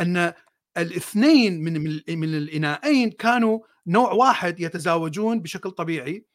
أن 0.00 0.32
الاثنين 0.76 1.64
من 1.64 1.82
من 2.08 2.34
الإناءين 2.34 3.10
كانوا 3.10 3.58
نوع 3.86 4.12
واحد 4.12 4.60
يتزاوجون 4.60 5.40
بشكل 5.40 5.70
طبيعي. 5.70 6.26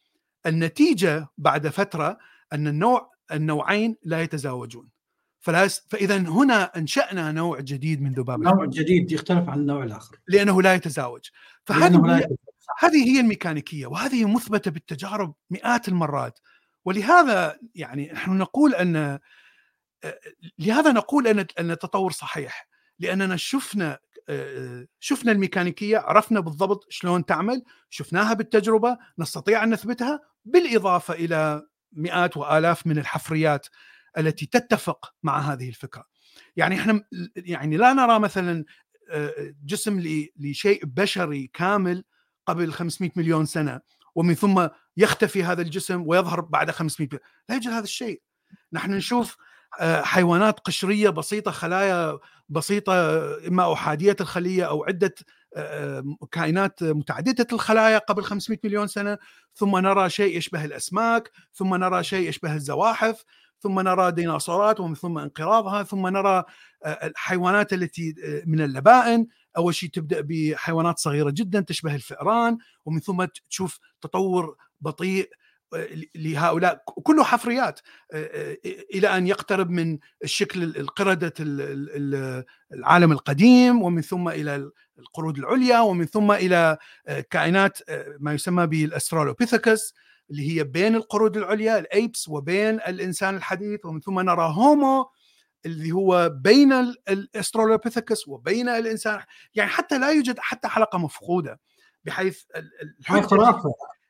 النتيجة 0.46 1.28
بعد 1.38 1.68
فترة 1.68 2.18
أن 2.54 2.68
النوع 2.68 3.12
النوعين 3.32 3.96
لا 4.04 4.22
يتزاوجون. 4.22 4.90
فلا 5.40 5.68
فإذا 5.68 6.18
هنا 6.18 6.64
أنشأنا 6.64 7.32
نوع 7.32 7.60
جديد 7.60 8.02
من 8.02 8.14
ذباب 8.14 8.42
نوع 8.42 8.66
جديد 8.66 9.12
يختلف 9.12 9.50
عن 9.50 9.60
النوع 9.60 9.84
الآخر. 9.84 10.18
لأنه 10.28 10.62
لا 10.62 10.74
يتزاوج. 10.74 11.30
فهذه 11.66 12.28
هذه 12.80 13.10
هي 13.10 13.20
الميكانيكية 13.20 13.88
وهذه 13.88 14.26
مثبتة 14.26 14.72
بالتجارب 14.72 15.34
مئات 15.50 15.88
المرات. 15.88 16.40
ولهذا 16.86 17.60
يعني 17.76 18.12
نحن 18.12 18.38
نقول 18.38 18.76
أن 18.76 19.20
لهذا 20.60 20.92
نقول 20.92 21.28
أن 21.28 21.46
أن 21.60 21.72
التطور 21.72 22.12
صحيح 22.12 22.68
لأننا 23.00 23.38
شفنا 23.38 24.00
شفنا 25.00 25.32
الميكانيكية 25.32 25.98
عرفنا 25.98 26.40
بالضبط 26.40 26.86
شلون 26.90 27.26
تعمل 27.26 27.64
شفناها 27.90 28.34
بالتجربة 28.34 28.98
نستطيع 29.20 29.64
أن 29.64 29.70
نثبتها 29.70 30.20
بالإضافة 30.46 31.14
إلى 31.14 31.68
مئات 31.92 32.38
وآلاف 32.38 32.88
من 32.88 32.98
الحفريات 32.98 33.68
التي 34.18 34.46
تتفق 34.46 35.14
مع 35.24 35.40
هذه 35.40 35.70
الفكرة. 35.70 36.06
يعني 36.56 36.76
إحنا 36.76 37.04
يعني 37.36 37.78
لا 37.78 37.94
نرى 37.94 38.20
مثلا 38.20 38.66
جسم 39.66 40.00
لشيء 40.40 40.86
بشري 40.86 41.48
كامل 41.48 42.04
قبل 42.46 42.74
500 42.74 43.12
مليون 43.16 43.46
سنة 43.46 43.82
ومن 44.16 44.34
ثم 44.34 44.68
يختفي 44.98 45.44
هذا 45.44 45.62
الجسم 45.62 46.04
ويظهر 46.08 46.42
بعد 46.42 46.72
500 46.72 47.08
مليون. 47.08 47.24
لا 47.50 47.56
يوجد 47.56 47.70
هذا 47.70 47.84
الشيء. 47.84 48.22
نحن 48.74 48.94
نشوف 48.94 49.38
آه، 49.80 50.02
حيوانات 50.02 50.60
قشرية 50.60 51.10
بسيطة 51.10 51.52
خلايا 51.52 52.20
بسيطة 52.50 52.94
إما 53.48 53.74
احاديه 53.74 54.16
الخلية 54.22 54.64
أو 54.64 54.84
عدة 54.84 55.16
كائنات 56.32 56.84
متعددة 56.84 57.48
الخلايا 57.54 57.98
قبل 57.98 58.24
500 58.24 58.60
مليون 58.64 58.88
سنة. 58.88 59.18
ثم 59.54 59.78
نرى 59.78 60.10
شيء 60.10 60.38
يشبه 60.38 60.66
الأسماك 60.66 61.32
ثم 61.54 61.76
نرى 61.76 62.04
شيء 62.04 62.30
يشبه 62.30 62.56
الزواحف. 62.56 63.24
ثم 63.64 63.80
نرى 63.80 64.12
ديناصورات 64.12 64.80
ومن 64.80 64.96
ثم 64.96 65.18
انقراضها 65.18 65.84
ثم 65.84 66.08
نرى 66.08 66.44
الحيوانات 66.86 67.74
التي 67.74 68.16
من 68.46 68.62
اللبائن. 68.62 69.28
أول 69.58 69.76
شيء 69.76 69.90
تبدأ 69.90 70.22
بحيوانات 70.22 71.00
صغيرة 71.00 71.30
جدا 71.30 71.60
تشبه 71.60 71.96
الفئران 71.96 72.58
ومن 72.86 73.00
ثم 73.00 73.26
تشوف 73.50 73.80
تطور 74.02 74.56
بطيء 74.82 75.30
لهؤلاء. 76.16 76.84
كله 77.04 77.24
حفريات 77.24 77.80
إلى 78.94 79.18
أن 79.18 79.28
يقترب 79.28 79.70
من 79.70 80.00
الشكل 80.24 80.64
القردة 80.64 81.34
العالم 82.74 83.12
القديم 83.12 83.82
ومن 83.82 84.02
ثم 84.02 84.30
إلى 84.30 84.72
القرود 85.00 85.38
العليا 85.38 85.80
ومن 85.80 86.06
ثم 86.06 86.32
إلى 86.32 86.78
كائنات 87.30 87.80
ما 88.20 88.34
يسمى 88.34 88.68
بالأسترالوبيثيكس. 88.68 89.94
اللي 90.32 90.58
هي 90.58 90.64
بين 90.64 90.96
القرود 90.96 91.38
العليا 91.38 91.80
ال 91.80 91.90
apes 91.90 92.30
وبين 92.30 92.76
الإنسان 92.76 93.36
الحديث 93.36 93.86
ومن 93.86 94.00
ثم 94.00 94.20
نرى 94.20 94.54
Homo 94.56 95.10
اللي 95.66 95.92
هو 95.92 96.30
بين 96.30 96.74
الأسترالوبيثيكس 97.10 98.28
وبين 98.28 98.70
الإنسان. 98.70 99.20
يعني 99.56 99.70
حتى 99.70 100.00
لا 100.00 100.12
يوجد 100.12 100.40
حتى 100.40 100.68
حلقة 100.68 100.98
مفقودة 100.98 101.60
بحيث 102.06 102.44
الحجة 103.00 103.62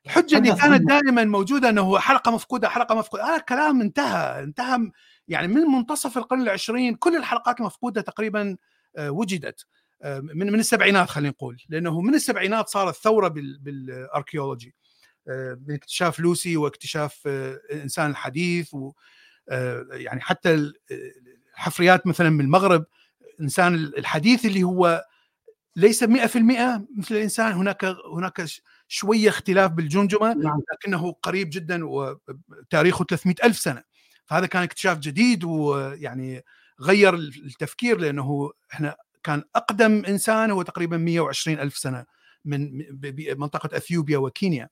الحجة 0.05 0.37
اللي 0.37 0.55
كانت 0.55 0.89
دائما 0.89 1.23
موجودة 1.23 1.69
إنه 1.69 1.99
حلقة 1.99 2.31
مفقودة 2.31 2.69
حلقة 2.69 2.95
مفقودة. 2.95 3.23
هذا 3.23 3.35
الكلام 3.35 3.81
انتهى 3.81 4.43
انتهى 4.43 4.91
يعني 5.27 5.47
من 5.47 5.61
منتصف 5.61 6.17
القرن 6.17 6.41
العشرين 6.41 6.95
كل 6.95 7.15
الحلقات 7.15 7.59
المفقوده 7.59 8.01
تقريبا 8.01 8.57
وجدت 8.99 9.65
من 10.05 10.51
من 10.51 10.59
السبعينات 10.59 11.09
خلينا 11.09 11.29
نقول 11.29 11.57
لأنه 11.69 12.01
من 12.01 12.15
السبعينات 12.15 12.69
صارت 12.69 12.95
ثورة 12.95 13.27
بالاركيولوجي 13.27 14.75
من 15.67 15.75
اكتشاف 15.75 16.19
لوسي 16.19 16.57
واكتشاف 16.57 17.21
الإنسان 17.71 18.11
الحديث 18.11 18.73
و 18.73 18.91
يعني 19.91 20.21
حتى 20.21 20.71
الحفريات 21.57 22.07
مثلا 22.07 22.29
من 22.29 22.41
المغرب 22.45 22.85
الانسان 23.39 23.75
الحديث 23.75 24.45
اللي 24.45 24.63
هو 24.63 25.05
ليس 25.75 26.03
100% 26.03 26.07
مثل 26.07 26.81
الإنسان 27.11 27.51
هناك 27.51 27.85
هناك 28.15 28.45
شوية 28.87 29.29
اختلاف 29.29 29.71
بالجمجمة 29.71 30.33
نعم. 30.33 30.61
لكنه 30.73 31.11
قريب 31.11 31.49
جدا 31.49 31.85
وتاريخه 31.85 33.05
300 33.05 33.35
ألف 33.43 33.57
سنة 33.57 33.83
فهذا 34.25 34.45
كان 34.45 34.63
اكتشاف 34.63 34.99
جديد 34.99 35.43
ويعني 35.43 36.43
غير 36.81 37.13
التفكير 37.13 37.97
لأنه 37.97 38.51
إحنا 38.73 38.95
كان 39.23 39.43
أقدم 39.55 40.05
إنسان 40.05 40.51
هو 40.51 40.61
تقريبا 40.61 40.97
120 40.97 41.59
ألف 41.59 41.77
سنة 41.77 42.05
من 42.45 42.85
منطقة 43.37 43.77
أثيوبيا 43.77 44.17
وكينيا 44.17 44.69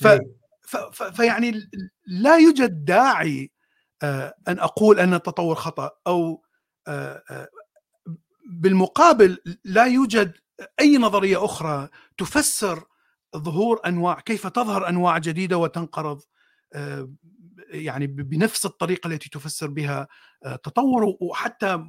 ف 0.00 0.76
فيعني 1.16 1.70
لا 2.06 2.36
يوجد 2.36 2.84
داعي 2.84 3.52
أن 4.48 4.58
أقول 4.58 5.00
أن 5.00 5.14
التطور 5.14 5.54
خطأ 5.54 5.90
أو 6.06 6.42
بالمقابل 8.50 9.38
لا 9.64 9.84
يوجد 9.86 10.32
أي 10.80 10.98
نظرية 10.98 11.44
أخرى 11.44 11.88
تفسر 12.18 12.84
ظهور 13.36 13.80
أنواع 13.86 14.20
كيف 14.20 14.46
تظهر 14.46 14.88
أنواع 14.88 15.18
جديدة 15.18 15.58
وتنقرض 15.58 16.22
يعني 17.70 18.06
بنفس 18.06 18.66
الطريقة 18.66 19.08
التي 19.08 19.30
تفسر 19.30 19.66
بها 19.66 20.08
تطور 20.42 21.16
وحتى 21.20 21.84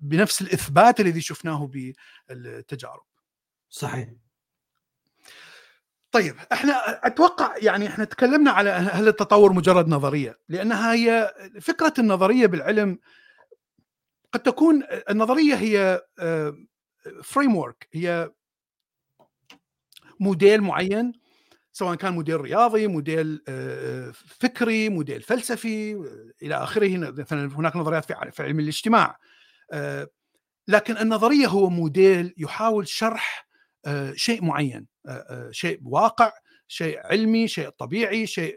بنفس 0.00 0.42
الإثبات 0.42 1.00
الذي 1.00 1.20
شفناه 1.20 1.66
بالتجارب. 2.28 3.04
صحيح. 3.70 4.08
طيب 6.16 6.36
إحنا 6.52 7.06
أتوقع 7.06 7.54
يعني 7.56 7.86
إحنا 7.86 8.04
تكلمنا 8.04 8.50
على 8.50 8.70
هل 8.70 9.08
التطور 9.08 9.52
مجرد 9.52 9.88
نظرية؟ 9.88 10.38
لأنها 10.48 10.92
هي 10.94 11.34
فكرة 11.60 11.92
النظرية 11.98 12.46
بالعلم 12.46 12.98
قد 14.32 14.42
تكون 14.42 14.82
النظرية 15.10 15.54
هي 15.54 16.00
framework 17.22 17.88
هي 17.92 18.30
موديل 20.20 20.60
معين 20.60 21.12
سواء 21.72 21.94
كان 21.94 22.12
موديل 22.12 22.40
رياضي 22.40 22.86
موديل 22.86 23.42
فكري 24.14 24.88
موديل 24.88 25.22
فلسفي 25.22 25.92
إلى 26.42 26.54
آخره 26.54 26.98
مثلا 26.98 27.56
هناك 27.56 27.76
نظريات 27.76 28.04
في 28.04 28.42
علم 28.42 28.60
الاجتماع 28.60 29.18
لكن 30.68 30.96
النظرية 30.96 31.46
هو 31.46 31.70
موديل 31.70 32.34
يحاول 32.38 32.88
شرح 32.88 33.45
شيء 34.14 34.44
معين 34.44 34.86
شيء 35.50 35.80
واقع 35.84 36.32
شيء 36.68 36.98
علمي 37.06 37.48
شيء 37.48 37.68
طبيعي 37.68 38.26
شيء 38.26 38.56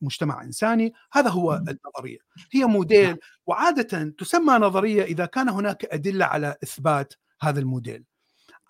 مجتمع 0.00 0.42
إنساني 0.42 0.92
هذا 1.12 1.30
هو 1.30 1.54
النظرية. 1.54 2.18
هي 2.52 2.64
موديل 2.64 3.16
وعاده 3.46 4.14
تسمى 4.18 4.54
نظرية 4.54 5.02
إذا 5.02 5.26
كان 5.26 5.48
هناك 5.48 5.84
أدلة 5.84 6.24
على 6.24 6.56
إثبات 6.62 7.14
هذا 7.40 7.60
الموديل. 7.60 8.04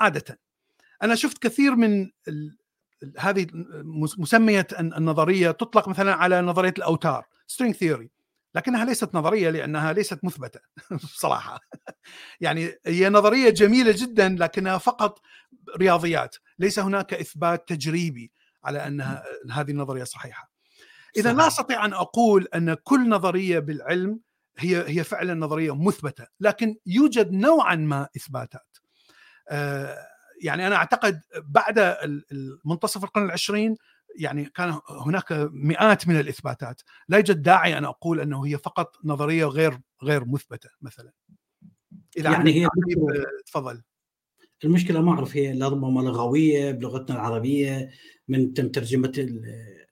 عاده. 0.01 0.41
أنا 1.03 1.15
شفت 1.15 1.39
كثير 1.39 1.77
من 1.77 2.11
هذه 3.19 3.47
مسمية 4.19 4.67
النظرية 4.81 5.51
تطلق 5.51 5.89
مثلا 5.89 6.15
على 6.15 6.43
نظرية 6.43 6.75
الأوتار 6.79 7.27
string 7.47 7.75
theory 7.75 8.11
لكنها 8.55 8.85
ليست 8.85 9.15
نظرية 9.15 9.51
لأنها 9.51 9.93
ليست 9.93 10.25
مثبتة 10.25 10.61
بصراحة. 11.05 11.61
يعني 12.41 12.75
هي 12.87 13.09
نظرية 13.09 13.51
جميلة 13.51 13.95
جدا 13.97 14.37
لكنها 14.41 14.79
فقط 14.79 15.21
رياضيات 15.77 16.37
ليس 16.59 16.79
هناك 16.79 17.15
إثبات 17.15 17.69
تجريبي 17.69 18.33
على 18.65 18.87
أنها 18.87 19.25
هذه 19.53 19.71
النظرية 19.71 20.05
صحيحة. 20.05 20.51
إذا 21.17 21.33
لا 21.33 21.47
أستطيع 21.47 21.85
أن 21.85 21.93
أقول 21.93 22.49
أن 22.55 22.75
كل 22.75 23.09
نظرية 23.09 23.59
بالعلم 23.59 24.21
هي 24.59 24.85
هي 24.89 25.05
فعلا 25.05 25.35
نظرية 25.35 25.75
مثبتة 25.75 26.27
لكن 26.41 26.77
يوجد 26.87 27.33
نوعا 27.33 27.75
ما 27.75 28.09
إثباتات. 28.17 28.77
يعني 30.43 30.67
أنا 30.67 30.77
أعتقد 30.77 31.21
بعد 31.37 31.97
منتصف 32.65 33.05
القرن 33.05 33.25
العشرين 33.25 33.77
يعني 34.19 34.45
كان 34.45 34.81
هناك 34.91 35.33
مئات 35.51 36.09
من 36.09 36.21
الإثباتات. 36.21 36.81
لا 37.09 37.17
يوجد 37.17 37.43
داعي 37.43 37.79
أن 37.79 37.85
أقول 37.85 38.21
أنه 38.21 38.47
هي 38.47 38.59
فقط 38.59 38.97
نظرية 39.05 39.45
غير 39.45 39.81
غير 40.03 40.25
مثبتة 40.25 40.71
مثلا. 40.83 41.13
يعني 42.17 42.53
هي 42.53 42.69
تفضل. 43.47 43.83
المشكلة 44.65 45.01
ما 45.01 45.13
أعرف 45.13 45.37
هي 45.37 45.63
ربما 45.63 46.01
لغوية 46.01 46.71
بلغتنا 46.71 47.17
العربية 47.17 47.91
من 48.29 48.55
تم 48.55 48.69
ترجمة 48.69 49.13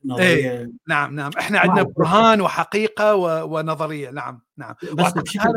النظريه 0.04 0.26
إيه 0.26 0.72
نعم 0.88 1.16
نعم. 1.16 1.30
إحنا 1.38 1.58
عندنا 1.58 1.82
برهان 1.82 2.40
وحقيقة 2.40 3.14
ونظرية. 3.44 4.10
نعم 4.10 4.40
نعم. 4.56 4.74
بس 4.92 5.12
بشكل 5.12 5.48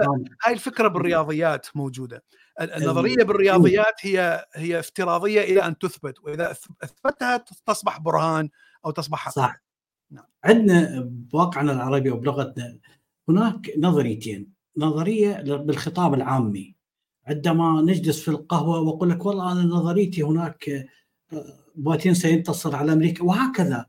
هاي 0.46 0.54
الفكرة 0.54 0.88
بالرياضيات 0.88 1.68
موجودة. 1.76 2.24
النظرية 2.62 3.24
بالرياضيات 3.24 3.96
هي 4.02 4.46
هي 4.56 4.80
افتراضية 4.80 5.42
إلى 5.42 5.66
أن 5.66 5.78
تثبت. 5.78 6.20
وإذا 6.24 6.56
أثبتها 6.84 7.46
تصبح 7.66 8.00
برهان 8.00 8.50
أو 8.86 8.92
تصبح 8.92 9.20
حقيقة. 9.20 9.48
صح. 9.48 9.64
نعم. 10.12 10.26
عندنا 10.44 11.02
بواقعنا 11.06 11.72
العربي 11.72 12.10
وبلغتنا 12.10 12.78
هناك 13.30 13.72
نظريتين. 13.78 14.54
نظرية 14.78 15.42
بالخطاب 15.42 16.14
العامي. 16.14 16.77
عندما 17.28 17.82
نجلس 17.82 18.22
في 18.22 18.28
القهوة 18.28 18.80
وأقول 18.80 19.10
لك 19.10 19.26
والله 19.26 19.52
أنا 19.52 19.64
نظريتي 19.64 20.24
هناك 20.24 20.88
بوتين 21.76 22.14
سينتصر 22.14 22.76
على 22.76 22.94
أمريكا 22.94 23.24
وهكذا. 23.24 23.86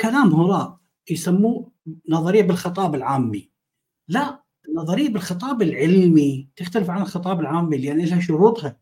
كلام 0.00 0.34
هراء 0.34 0.78
يسموه 1.10 1.72
نظرية 2.08 2.42
بالخطاب 2.42 2.94
العامي. 2.94 3.50
لا 4.08 4.42
النظريه 4.68 5.08
بالخطاب 5.08 5.62
العلمي. 5.62 6.48
تختلف 6.56 6.90
عن 6.90 7.02
الخطاب 7.02 7.40
العامي 7.40 7.76
لأن 7.76 8.00
لها 8.00 8.20
شروطها 8.20 8.76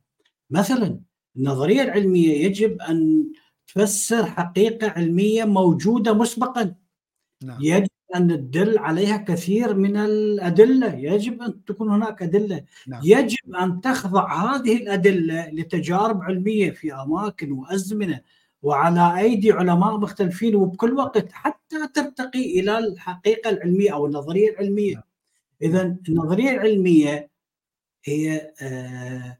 مثلا 0.50 1.00
النظرية 1.36 1.82
العلمية 1.82 2.44
يجب 2.44 2.80
أن 2.80 3.28
تفسر 3.66 4.26
حقيقة 4.26 4.88
علمية 4.88 5.44
موجودة 5.44 6.12
مسبقا. 6.12 6.74
نعم. 7.42 7.58
يجب 7.62 7.88
أن 8.16 8.28
تدل 8.28 8.78
عليها 8.78 9.16
كثير 9.16 9.74
من 9.74 9.96
الأدلة. 9.96 10.94
يجب 10.94 11.42
أن 11.42 11.64
تكون 11.64 11.90
هناك 11.90 12.22
أدلة. 12.22 12.64
نعم. 12.86 13.00
يجب 13.04 13.54
أن 13.60 13.80
تخضع 13.80 14.54
هذه 14.54 14.76
الأدلة 14.76 15.50
لتجارب 15.50 16.22
علمية 16.22 16.70
في 16.70 16.94
أماكن 16.94 17.52
وأزمنة 17.52 18.20
وعلى 18.62 19.18
أيدي 19.18 19.52
علماء 19.52 19.98
مختلفين 19.98 20.54
وبكل 20.56 20.92
وقت 20.92 21.32
حتى 21.32 21.76
ترتقي 21.94 22.60
إلى 22.60 22.78
الحقيقة 22.78 23.50
العلمية 23.50 23.92
أو 23.92 24.06
النظرية 24.06 24.50
العلمية. 24.50 24.94
نعم. 24.94 25.02
اذا 25.62 25.96
النظرية 26.08 26.50
العلمية 26.50 27.30
هي 28.04 28.52
آه 28.62 29.38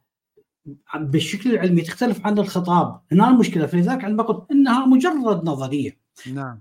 بالشكل 0.94 1.50
العلمي 1.50 1.82
تختلف 1.82 2.26
عن 2.26 2.38
الخطاب. 2.38 3.00
هنا 3.12 3.28
المشكلة. 3.28 3.66
فلذلك 3.66 4.04
عندما 4.04 4.22
قلت 4.22 4.50
إنها 4.50 4.86
مجرد 4.86 5.44
نظرية. 5.44 5.98
نعم. 6.34 6.60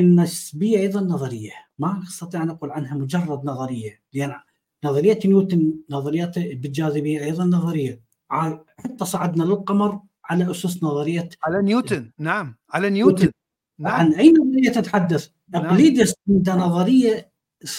النسبيه 0.00 0.78
أيضا 0.78 1.00
نظرية 1.00 1.52
ما 1.78 2.02
أستطيع 2.08 2.42
أن 2.42 2.50
أقول 2.50 2.70
عنها 2.70 2.94
مجرد 2.94 3.44
نظرية 3.44 4.02
لأن 4.12 4.34
نظرية 4.84 5.18
نيوتن 5.24 5.74
نظريات 5.90 6.38
بالجاذبيه 6.38 7.24
أيضا 7.24 7.44
نظرية 7.44 8.00
حتى 8.78 9.04
صعدنا 9.04 9.44
للقمر 9.44 10.00
على 10.24 10.50
أسس 10.50 10.82
نظرية 10.82 11.28
على 11.44 11.62
نيوتن 11.62 12.10
نعم 12.18 12.56
على 12.70 12.90
نيوتن 12.90 13.30
نعم. 13.78 13.92
عن 13.92 14.12
اي 14.14 14.32
نظريه 14.32 14.70
تتحدث؟ 14.70 15.28
نعم. 15.48 15.64
اقليدس 15.64 16.14
عنده 16.28 16.54
نظرية 16.54 17.32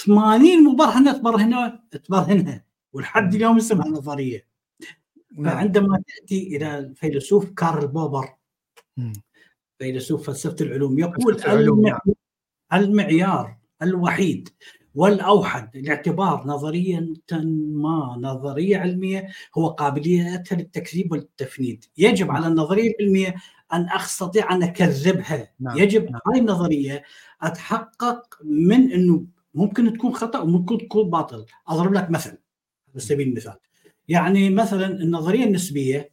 80 0.06 0.64
مبرهنة 0.64 1.14
تبرهنها 1.14 1.84
تبرهنها 1.92 2.66
ولحد 2.94 3.36
اليوم 3.36 3.58
اسمها 3.58 3.88
نظرية 3.88 4.48
نعم. 5.38 5.56
فعندما 5.56 6.04
تأتي 6.08 6.58
إلى 6.58 6.80
الفيلسوف 6.80 7.50
كارل 7.50 7.88
بوبر 7.88 8.36
فيلسوف 9.80 10.28
فلسفة 10.28 10.56
العلوم 10.62 11.00
يقول 11.00 11.36
العلوم. 11.36 11.88
نعم. 11.88 12.00
المعيار 12.74 13.58
الوحيد 13.82 14.50
والأوحد 14.96 15.78
لاعتبار 15.78 16.44
نظرية 16.48 17.14
ما 17.32 18.18
نظرية 18.22 18.78
علمية 18.78 19.28
هو 19.58 19.68
قابليتها 19.68 20.56
للتكذيب 20.56 21.12
والتفنيد، 21.12 21.86
يجب 21.98 22.32
على 22.32 22.48
النظرية 22.48 22.92
العلمية 23.00 23.36
أن 23.74 23.90
أستطيع 23.90 24.56
أن 24.56 24.64
أكذبها، 24.64 25.54
نعم. 25.60 25.78
يجب 25.78 26.12
نعم. 26.12 26.22
هاي 26.28 26.40
النظرية 26.40 27.04
أتحقق 27.42 28.40
من 28.44 28.92
إنه 28.92 29.26
ممكن 29.54 29.94
تكون 29.94 30.14
خطأ 30.14 30.40
وممكن 30.40 30.78
تكون 30.78 31.10
باطل، 31.10 31.46
أضرب 31.68 31.94
لك 31.94 32.10
مثل 32.10 32.38
على 32.92 33.00
سبيل 33.00 33.28
المثال. 33.28 33.56
يعني 34.08 34.50
مثلا 34.50 34.86
النظرية 34.86 35.44
النسبية 35.44 36.13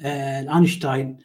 اينشتاين 0.00 1.18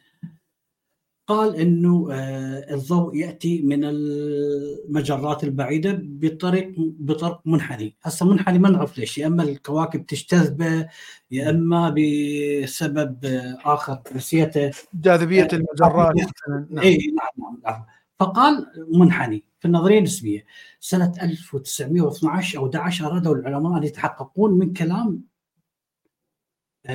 قال 1.30 1.56
إنه 1.56 2.08
آه، 2.12 2.74
الضوء 2.74 3.16
يأتي 3.16 3.62
من 3.62 3.80
المجرات 3.84 5.44
البعيدة 5.44 5.98
بطريق 6.02 6.74
بطرق 6.78 7.40
منحني، 7.44 7.96
هسه 8.02 8.26
منحني 8.26 8.58
ما 8.58 8.70
نعرف 8.70 8.98
ليش، 8.98 9.18
يا 9.18 9.26
إما 9.26 9.42
الكواكب 9.42 10.06
تجتذبه 10.06 10.88
يا 11.30 11.50
إما 11.50 11.94
بسبب 11.96 13.18
آخر 13.64 14.02
نسيته. 14.14 14.70
جاذبية 14.94 15.42
آه، 15.42 15.48
المجرات. 15.52 16.14
نعم. 16.48 16.78
اي 16.78 16.96
نعم 16.96 17.28
نعم 17.38 17.60
نعم. 17.64 17.84
فقال 18.20 18.66
منحني. 18.94 19.44
في 19.60 19.66
النظرية 19.68 19.98
النسبية 19.98 20.44
سنة 20.80 21.12
1912 21.22 22.58
أو 22.58 22.66
11 22.66 23.06
ارادوا 23.06 23.34
العلماء 23.34 23.78
ان 23.78 23.82
يتحققون 23.82 24.58
من 24.58 24.72
كلام 24.72 25.29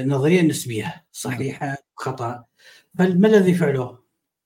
النظريه 0.01 0.41
النسبيه 0.41 1.05
صحيحة 1.11 1.77
خطأ. 1.95 2.45
فما 2.97 3.27
الذي 3.27 3.53
فعلوه؟ 3.53 4.03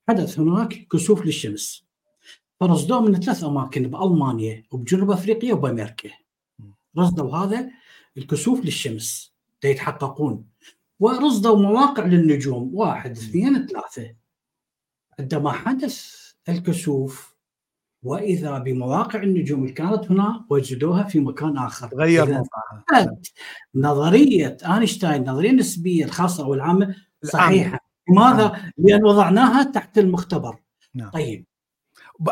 حدث 0.10 0.40
هناك 0.40 0.88
كسوف 0.92 1.26
للشمس. 1.26 1.86
فرصدوه 2.60 3.02
من 3.02 3.20
ثلاث 3.20 3.44
أماكن 3.44 3.88
بألمانيا 3.88 4.64
وبجنوب 4.72 5.12
أفريقيا 5.12 5.54
وبأمريكا. 5.54 6.10
رصدوا 6.98 7.38
هذا 7.38 7.72
الكسوف 8.18 8.66
للشمس. 8.66 9.34
ليتحققون 9.64 10.46
ورصدوا 11.00 11.58
مواقع 11.58 12.06
للنجوم. 12.06 12.76
واحد 12.76 13.12
اثنين 13.12 13.68
ثلاثة. 13.68 14.16
عندما 15.20 15.52
حدث 15.52 16.16
الكسوف 16.50 17.29
وإذا 18.04 18.58
بمواقع 18.58 19.24
النجوم 19.24 19.62
اللي 19.64 19.74
كانت 19.74 20.12
هنا 20.12 20.46
وجدوها 20.50 21.04
في 21.04 21.20
مكان 21.20 21.58
آخر. 21.58 21.90
غير 21.96 22.26
موقعها. 22.26 23.18
نظرية 23.76 24.58
آينشتاين 24.64 25.22
النظريه 25.22 25.50
النسبية 25.50 26.06
الخاصة 26.06 26.44
أو 26.44 26.54
العامة 26.54 26.96
صحيحة. 27.24 27.80
لماذا؟ 28.10 28.48
نعم. 28.48 28.72
لأن 28.78 29.06
وضعناها 29.06 29.64
تحت 29.64 29.98
المختبر. 29.98 30.56
نعم. 30.96 31.10
طيب. 31.10 31.46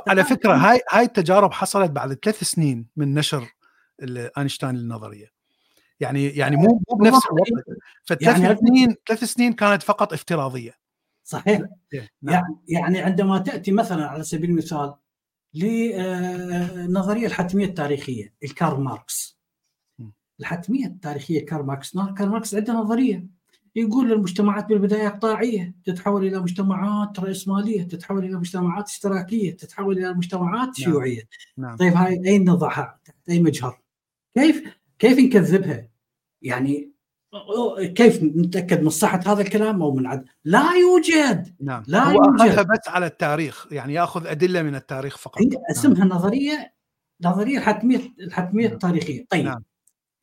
على 0.07 0.23
فكرة 0.23 0.53
هاي 0.53 0.81
هاي 0.91 1.05
التجارب 1.05 1.53
حصلت 1.53 1.91
بعد 1.91 2.13
ثلاث 2.13 2.43
سنين 2.43 2.87
من 2.95 3.13
نشر 3.13 3.47
آينشتاين 4.37 4.75
للنظريه 4.75 5.37
يعني 5.99 6.25
يعني 6.27 6.55
مو 6.55 6.81
مو 6.89 6.97
بنفس 6.97 7.21
الوقت. 7.25 7.65
فثلاث 8.03 8.39
يعني 8.39 8.55
سنين 8.55 8.95
ثلاث 9.07 9.23
سنين 9.23 9.53
كانت 9.53 9.83
فقط 9.83 10.13
افتراضية. 10.13 10.71
صحيح. 11.23 11.61
نعم. 12.21 12.43
يعني 12.67 12.99
عندما 12.99 13.37
تأتي 13.39 13.71
مثلا 13.71 14.07
على 14.07 14.23
سبيل 14.23 14.49
المثال 14.49 14.93
لنظريه 15.53 17.23
آه، 17.23 17.27
الحتمية 17.27 17.65
التاريخية 17.65 18.33
الكارل 18.43 18.81
ماركس. 18.81 19.37
الحتمية 20.39 20.85
التاريخية 20.85 21.45
كارل 21.45 21.65
ماركس 21.65 21.97
كارل 21.97 22.29
ماركس 22.29 22.55
عنده 22.55 22.73
نظرية. 22.73 23.27
يقول 23.75 24.13
المجتمعات 24.13 24.65
بالبداية 24.65 25.07
إقطاعية 25.07 25.75
تتحول 25.85 26.27
إلى 26.27 26.39
مجتمعات 26.39 27.19
رأسمالية 27.19 27.83
تتحول 27.83 28.25
إلى 28.25 28.35
مجتمعات 28.35 28.87
إشتراكية 28.87 29.57
تتحول 29.57 29.97
إلى 29.97 30.13
مجتمعات 30.13 30.67
نعم. 30.67 30.73
شيوعية. 30.73 31.21
نعم. 31.57 31.75
طيب 31.77 31.93
هاي 31.93 32.21
اين 32.25 32.49
نضعها 32.49 32.99
تحت 33.05 33.29
أي 33.29 33.39
مجهر؟ 33.39 33.81
كيف 34.35 34.63
كيف 34.99 35.19
نكذبها؟ 35.19 35.89
يعني 36.41 36.91
كيف 37.95 38.23
نتأكد 38.23 38.83
من 38.83 38.89
صحة 38.89 39.21
هذا 39.25 39.41
الكلام 39.41 39.81
أو 39.81 39.95
من 39.95 40.05
عدم 40.07 40.25
لا 40.45 40.71
يوجد. 40.73 41.55
نعم. 41.61 41.83
لا 41.87 42.03
هو 42.03 42.23
يوجد. 42.23 42.67
بس 42.67 42.87
على 42.87 43.05
التاريخ 43.05 43.67
يعني 43.71 43.93
يأخذ 43.93 44.27
أدلة 44.27 44.61
من 44.61 44.75
التاريخ 44.75 45.17
فقط. 45.17 45.41
هي 45.41 45.49
اسمها 45.71 46.05
نعم. 46.05 46.09
نظرية 46.09 46.73
نظرية 47.21 47.57
الحتميه 47.57 48.13
الحتميه 48.19 48.65
نعم. 48.65 48.73
التاريخيه 48.73 49.25
طيب. 49.29 49.45
نعم. 49.45 49.63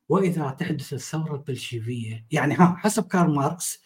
وإذا 0.09 0.51
تحدث 0.51 0.93
الثورة 0.93 1.35
البلشيفيه 1.35 2.27
يعني 2.31 2.55
ها 2.55 2.77
حسب 2.79 3.07
كارل 3.07 3.35
ماركس 3.35 3.83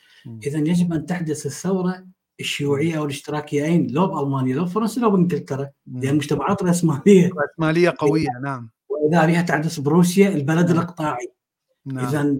إذا 0.47 0.59
يجب 0.59 0.93
أن 0.93 1.07
تحدث 1.07 1.47
الثورة 1.47 2.07
الشيوعية 2.41 2.99
أو 2.99 3.05
الاشتراكيه 3.05 3.64
اين 3.64 3.87
لو 3.91 4.07
بألمانيا 4.07 4.55
لو 4.57 4.66
فرنسا 4.66 5.01
لو 5.01 5.11
بإنجلترا 5.11 5.69
لأن 5.87 6.16
مجتمعات 6.16 6.62
رأسمالية. 6.62 7.31
رأسمالية 7.37 7.95
قوية 7.99 8.29
نعم. 8.43 8.71
وإذا 8.89 9.27
بها 9.27 9.43
تحدث 9.43 9.81
بروسيا 9.81 10.29
البلد 10.29 10.66
نعم. 10.66 10.77
الأقطاعي. 10.77 11.33
نعم. 11.87 12.07
إذا 12.07 12.39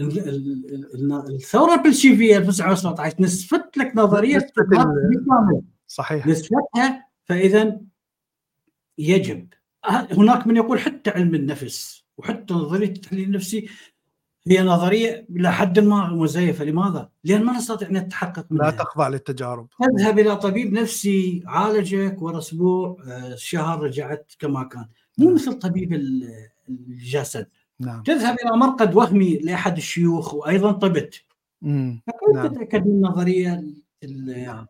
الثورة 0.00 1.74
البلشيفية 1.74 2.36
1917 2.38 3.16
نسفت 3.20 3.76
لك 3.76 3.92
نظرية 3.96 4.46
صحيح. 5.86 6.26
نسفتها 6.26 7.08
فإذا 7.24 7.80
يجب. 8.98 9.48
هناك 10.12 10.46
من 10.46 10.56
يقول 10.56 10.78
حتى 10.78 11.10
علم 11.10 11.34
النفس 11.34 12.04
وحتى 12.18 12.54
نظرية 12.54 12.88
التحليل 12.88 13.24
النفسي 13.24 13.68
هي 14.46 14.62
نظرية 14.62 15.26
إلى 15.30 15.52
حد 15.52 15.78
ما 15.78 16.08
مزيفة. 16.08 16.64
لماذا؟ 16.64 17.10
لأن 17.24 17.44
ما 17.44 17.56
نستطيع 17.56 17.88
أن 17.88 17.96
نتحقق 17.96 18.46
منها. 18.50 18.64
لا 18.64 18.70
تخضع 18.70 19.08
للتجارب. 19.08 19.68
تذهب 19.96 20.18
إلى 20.18 20.36
طبيب 20.36 20.72
نفسي 20.72 21.42
عالجك 21.46 22.22
ورا 22.22 22.38
أسبوع 22.38 22.96
آه، 23.06 23.34
شهر 23.34 23.82
رجعت 23.82 24.32
كما 24.38 24.64
كان. 24.64 24.88
مو 25.18 25.26
نعم. 25.26 25.34
مثل 25.34 25.58
طبيب 25.58 25.92
الجسد. 26.68 27.46
نعم. 27.80 28.02
تذهب 28.02 28.36
إلى 28.44 28.56
مرقد 28.56 28.94
وهمي 28.94 29.38
لأحد 29.38 29.76
الشيوخ 29.76 30.34
وأيضا 30.34 30.72
طبت 30.72 31.14
فكيف 32.06 32.34
نعم. 32.34 32.46
تتأكد 32.46 32.86
من 32.86 32.92
النظرية 32.92 33.64
نعم. 34.26 34.66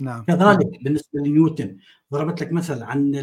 نعم. 0.00 0.24
كذلك 0.24 0.82
بالنسبة 0.82 1.20
لنيوتن 1.20 1.78
ضربت 2.12 2.40
لك 2.40 2.52
مثل 2.52 2.82
عن 2.82 3.14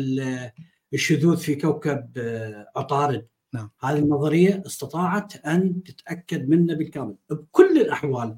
الشذوذ 0.93 1.38
في 1.38 1.55
كوكب 1.55 2.17
آه، 2.17 2.72
عطارد 2.76 3.28
نعم. 3.53 3.69
هذه 3.80 3.99
النظرية 3.99 4.63
استطاعت 4.65 5.45
أن 5.45 5.84
تتأكد 5.84 6.49
منه 6.49 6.74
بالكامل 6.74 7.15
بكل 7.30 7.82
الأحوال 7.82 8.38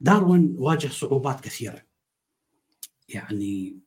داروين 0.00 0.54
واجه 0.58 0.88
صعوبات 0.88 1.40
كثيرة 1.40 1.82
يعني 3.08 3.78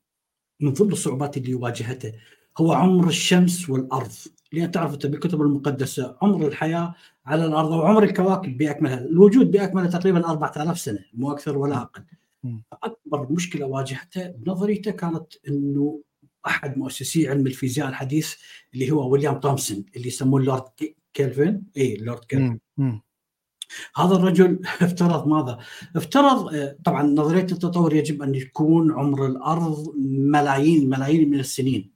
من 0.59 0.73
ضمن 0.73 0.91
الصعوبات 0.91 1.37
اللي 1.37 1.53
واجهته 1.53 2.13
هو 2.57 2.73
عمر 2.73 3.07
الشمس 3.07 3.69
والأرض 3.69 4.11
لأن 4.53 4.71
تعرف 4.71 4.93
أنت 4.93 5.05
بالكتب 5.05 5.41
المقدسة 5.41 6.17
عمر 6.21 6.47
الحياة 6.47 6.95
على 7.25 7.45
الأرض 7.45 7.71
وعمر 7.71 8.03
الكواكب 8.03 8.57
بأكملها، 8.57 8.99
الوجود 8.99 9.51
باكمله 9.51 9.89
تقريبا 9.89 10.29
4000 10.29 10.79
سنة 10.79 10.99
مو 11.13 11.31
أكثر 11.31 11.57
ولا 11.57 11.81
أقل. 11.81 12.03
أكبر 12.83 13.31
مشكلة 13.31 13.65
واجهته 13.65 14.27
بنظريته 14.27 14.91
كانت 14.91 15.33
إنه 15.47 16.01
أحد 16.47 16.77
مؤسسي 16.77 17.29
علم 17.29 17.47
الفيزياء 17.47 17.89
الحديث 17.89 18.35
اللي 18.73 18.91
هو 18.91 19.09
ويليام 19.09 19.39
تومسون 19.39 19.85
اللي 19.95 20.07
يسموه 20.07 20.41
لورد 20.41 20.63
كيلفن 21.13 21.63
اي 21.77 21.95
لورد 21.95 22.23
كيلفن 22.23 22.59
هذا 23.95 24.15
الرجل 24.15 24.59
افترض 24.81 25.27
ماذا؟ 25.27 25.59
افترض 25.95 26.55
آه، 26.55 26.77
طبعا 26.83 27.03
نظرية 27.03 27.41
التطور 27.41 27.93
يجب 27.93 28.21
أن 28.21 28.35
يكون 28.35 28.91
عمر 28.91 29.25
الأرض 29.25 29.93
ملايين 30.05 30.89
ملايين 30.89 31.29
من 31.29 31.39
السنين. 31.39 31.91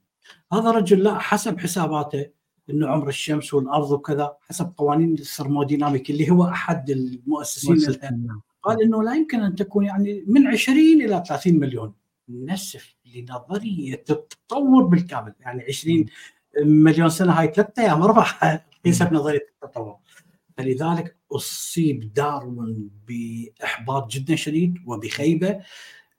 هذا 0.52 0.70
الرجل 0.70 1.02
لا 1.02 1.18
حسب 1.18 1.58
حساباته 1.58 2.26
إنه 2.72 2.88
عمر 2.88 3.08
الشمس 3.08 3.54
والأرض 3.54 3.90
وكذا 3.90 4.36
حسب 4.40 4.72
قوانين 4.76 5.12
الثرموديناميك 5.12 6.10
اللي 6.10 6.30
هو 6.30 6.44
أحد 6.44 6.90
المؤسسين 6.90 7.96
نعم. 8.02 8.40
قال 8.62 8.82
إنه 8.82 9.02
لا 9.02 9.14
يمكن 9.14 9.40
أن 9.40 9.54
تكون 9.54 9.84
يعني 9.84 10.24
من 10.26 10.46
20 10.46 10.78
إلى 10.78 11.24
30 11.28 11.54
مليون. 11.54 11.94
نسف 12.28 12.94
لنظرية 13.14 14.04
التطور 14.10 14.84
بالكامل. 14.84 15.34
يعني 15.40 15.64
20 15.68 16.06
مليون 16.64 17.08
سنة 17.08 17.32
هاي 17.32 17.52
ثلاثة 17.52 17.82
أيام 17.82 18.02
أربع 18.02 18.22
حسب 18.22 19.12
نظرية 19.14 19.46
التطور. 19.54 19.96
فلذلك 20.56 21.16
أصيب 21.32 22.12
داروين 22.12 22.90
بإحباط 23.06 24.10
جدا 24.10 24.36
شديد 24.36 24.74
وبخيبة. 24.86 25.60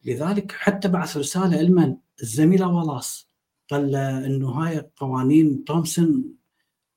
لذلك 0.06 0.51
حتى 0.51 0.88
بعث 0.88 1.18
رسالة 1.18 1.62
لمن 1.62 1.95
الزميلة 2.22 2.68
والاس 2.68 3.34
قال 3.70 3.95
إنه 3.95 4.49
هاي 4.49 4.89
قوانين 4.95 5.64
تومسون 5.64 6.36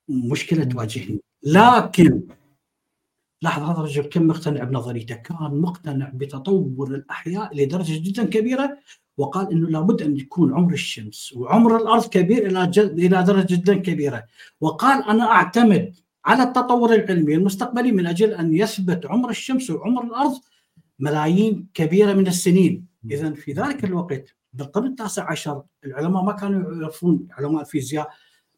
مشكلة 0.09 0.63
تواجهني. 0.63 1.19
لكن 1.43 2.21
لاحظ 3.41 3.63
هذا 3.63 3.77
الرجل 3.77 4.03
كم 4.03 4.27
مقتنع 4.27 4.63
بنظريته؟ 4.63 5.15
كان 5.15 5.37
مقتنع 5.61 6.11
بتطور 6.13 6.95
الأحياء 6.95 7.55
لدرجة 7.55 8.09
جدا 8.09 8.23
كبيرة 8.23 8.77
وقال 9.17 9.51
إنه 9.51 9.69
لابد 9.69 10.01
أن 10.01 10.17
يكون 10.17 10.53
عمر 10.53 10.73
الشمس 10.73 11.33
وعمر 11.33 11.77
الأرض 11.77 12.05
كبير 12.05 12.47
إلى 12.47 12.67
جد 12.67 12.99
إلى 12.99 13.23
درجة 13.23 13.55
جدا 13.55 13.75
كبيرة. 13.75 14.23
وقال 14.61 15.03
أنا 15.03 15.31
أعتمد 15.31 15.95
على 16.25 16.43
التطور 16.43 16.93
العلمي 16.93 17.35
المستقبلي 17.35 17.91
من 17.91 18.07
أجل 18.07 18.33
أن 18.33 18.53
يثبت 18.53 19.05
عمر 19.05 19.29
الشمس 19.29 19.69
وعمر 19.69 20.03
الأرض 20.03 20.39
ملايين 20.99 21.67
كبيرة 21.73 22.13
من 22.13 22.27
السنين. 22.27 22.85
اذا 23.11 23.33
في 23.33 23.51
ذلك 23.53 23.83
الوقت 23.83 24.35
بالقرن 24.53 24.85
التاسع 24.85 25.31
عشر 25.31 25.63
العلماء 25.85 26.23
ما 26.23 26.31
كانوا 26.31 26.81
يعرفون 26.81 27.27
علماء 27.31 27.61
الفيزياء 27.61 28.09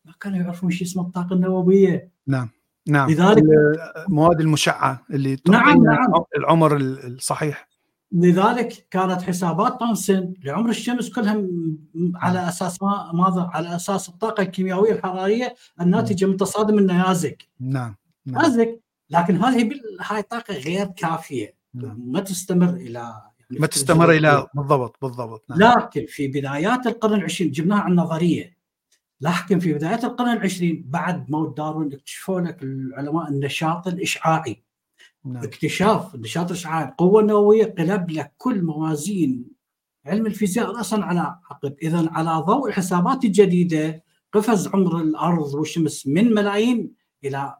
ما 0.09 0.15
كانوا 0.19 0.37
يعرفون 0.37 0.71
شيء 0.71 0.87
اسمه 0.87 1.03
الطاقة 1.03 1.33
النووية 1.33 2.11
نعم 2.27 2.49
نعم 2.87 3.09
لذلك 3.09 3.43
المواد 4.07 4.41
المشعة 4.41 5.05
اللي 5.09 5.37
نعم 5.49 5.83
نعم 5.83 6.23
العمر 6.37 6.77
الصحيح 6.77 7.69
لذلك 8.11 8.87
كانت 8.91 9.21
حسابات 9.21 9.79
تونسن 9.79 10.33
لعمر 10.43 10.69
الشمس 10.69 11.09
كلها 11.09 11.43
على 12.15 12.47
أساس 12.47 12.81
ما 12.81 13.11
ماذا؟ 13.13 13.49
على 13.53 13.75
أساس 13.75 14.09
الطاقة 14.09 14.43
الكيميائية 14.43 14.91
الحرارية 14.91 15.55
الناتجة 15.81 16.25
من 16.25 16.37
تصادم 16.37 16.79
النيازك. 16.79 17.47
نعم. 17.59 17.95
نعم. 18.25 18.41
نيازك 18.41 18.81
لكن 19.09 19.35
هذه 19.35 19.71
هاي 20.01 20.21
طاقة 20.21 20.53
غير 20.53 20.85
كافية 20.85 21.55
نعم. 21.73 22.11
ما 22.11 22.19
تستمر 22.19 22.69
إلى 22.69 23.13
يعني 23.49 23.61
ما 23.61 23.67
تستمر 23.67 24.11
إلى 24.11 24.47
بالضبط 24.53 24.97
بالضبط 25.01 25.45
نعم. 25.49 25.79
لكن 25.79 26.05
في 26.07 26.27
بدايات 26.27 26.87
القرن 26.87 27.13
العشرين 27.13 27.51
جبناها 27.51 27.79
عن 27.79 27.95
نظرية 27.95 28.58
لكن 29.21 29.59
في 29.59 29.73
بدايات 29.73 30.03
القرن 30.05 30.31
العشرين 30.31 30.85
بعد 30.87 31.31
موت 31.31 31.57
داروين 31.57 31.93
اكتشفوا 31.93 32.41
لك 32.41 32.63
العلماء 32.63 33.29
النشاط 33.29 33.87
الإشعاعي. 33.87 34.63
نعم. 35.25 35.43
اكتشاف 35.43 36.15
النشاط 36.15 36.45
الإشعاعي 36.45 36.85
القوه 36.85 37.21
النوويه 37.21 37.75
قلب 37.77 38.11
لك 38.11 38.33
كل 38.37 38.63
موازين 38.63 39.45
علم 40.05 40.25
الفيزياء 40.25 40.71
راسا 40.71 40.95
على 40.95 41.19
عقب. 41.19 41.75
اذا 41.81 42.09
على 42.11 42.43
ضوء 42.45 42.69
الحسابات 42.69 43.25
الجديدة 43.25 44.03
قفز 44.33 44.67
عمر 44.67 45.01
الأرض 45.01 45.53
والشمس 45.53 46.07
من 46.07 46.33
ملايين 46.33 46.91
إلى 47.23 47.55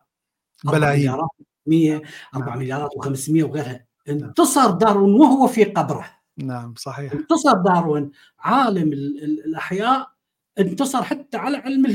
بلايين 0.64 1.18
100 1.66 2.02
4 2.36 2.58
مليارات 2.58 2.92
و500 2.92 3.44
وغيرها. 3.44 3.86
انتصر 4.10 4.72
داروين 4.72 5.14
وهو 5.14 5.48
في 5.48 5.64
قبره. 5.64 6.06
نعم 6.38 6.74
صحيح. 6.78 7.14
انتصر 7.14 7.54
داروين 7.54 8.12
عالم 8.40 8.94
الأحياء 8.94 10.19
انتصر 10.60 11.04
حتى 11.04 11.38
على 11.38 11.58
علم 11.58 11.86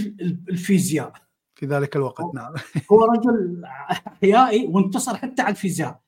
الفيزياء. 0.49 1.13
في 1.55 1.67
ذلك 1.67 1.97
الوقت 1.97 2.35
نعم. 2.35 2.55
هو 2.93 3.05
رجل 3.05 3.65
أحيائي 3.65 4.67
وانتصر 4.67 5.17
حتى 5.17 5.43
على 5.43 5.51
الفيزياء 5.51 6.01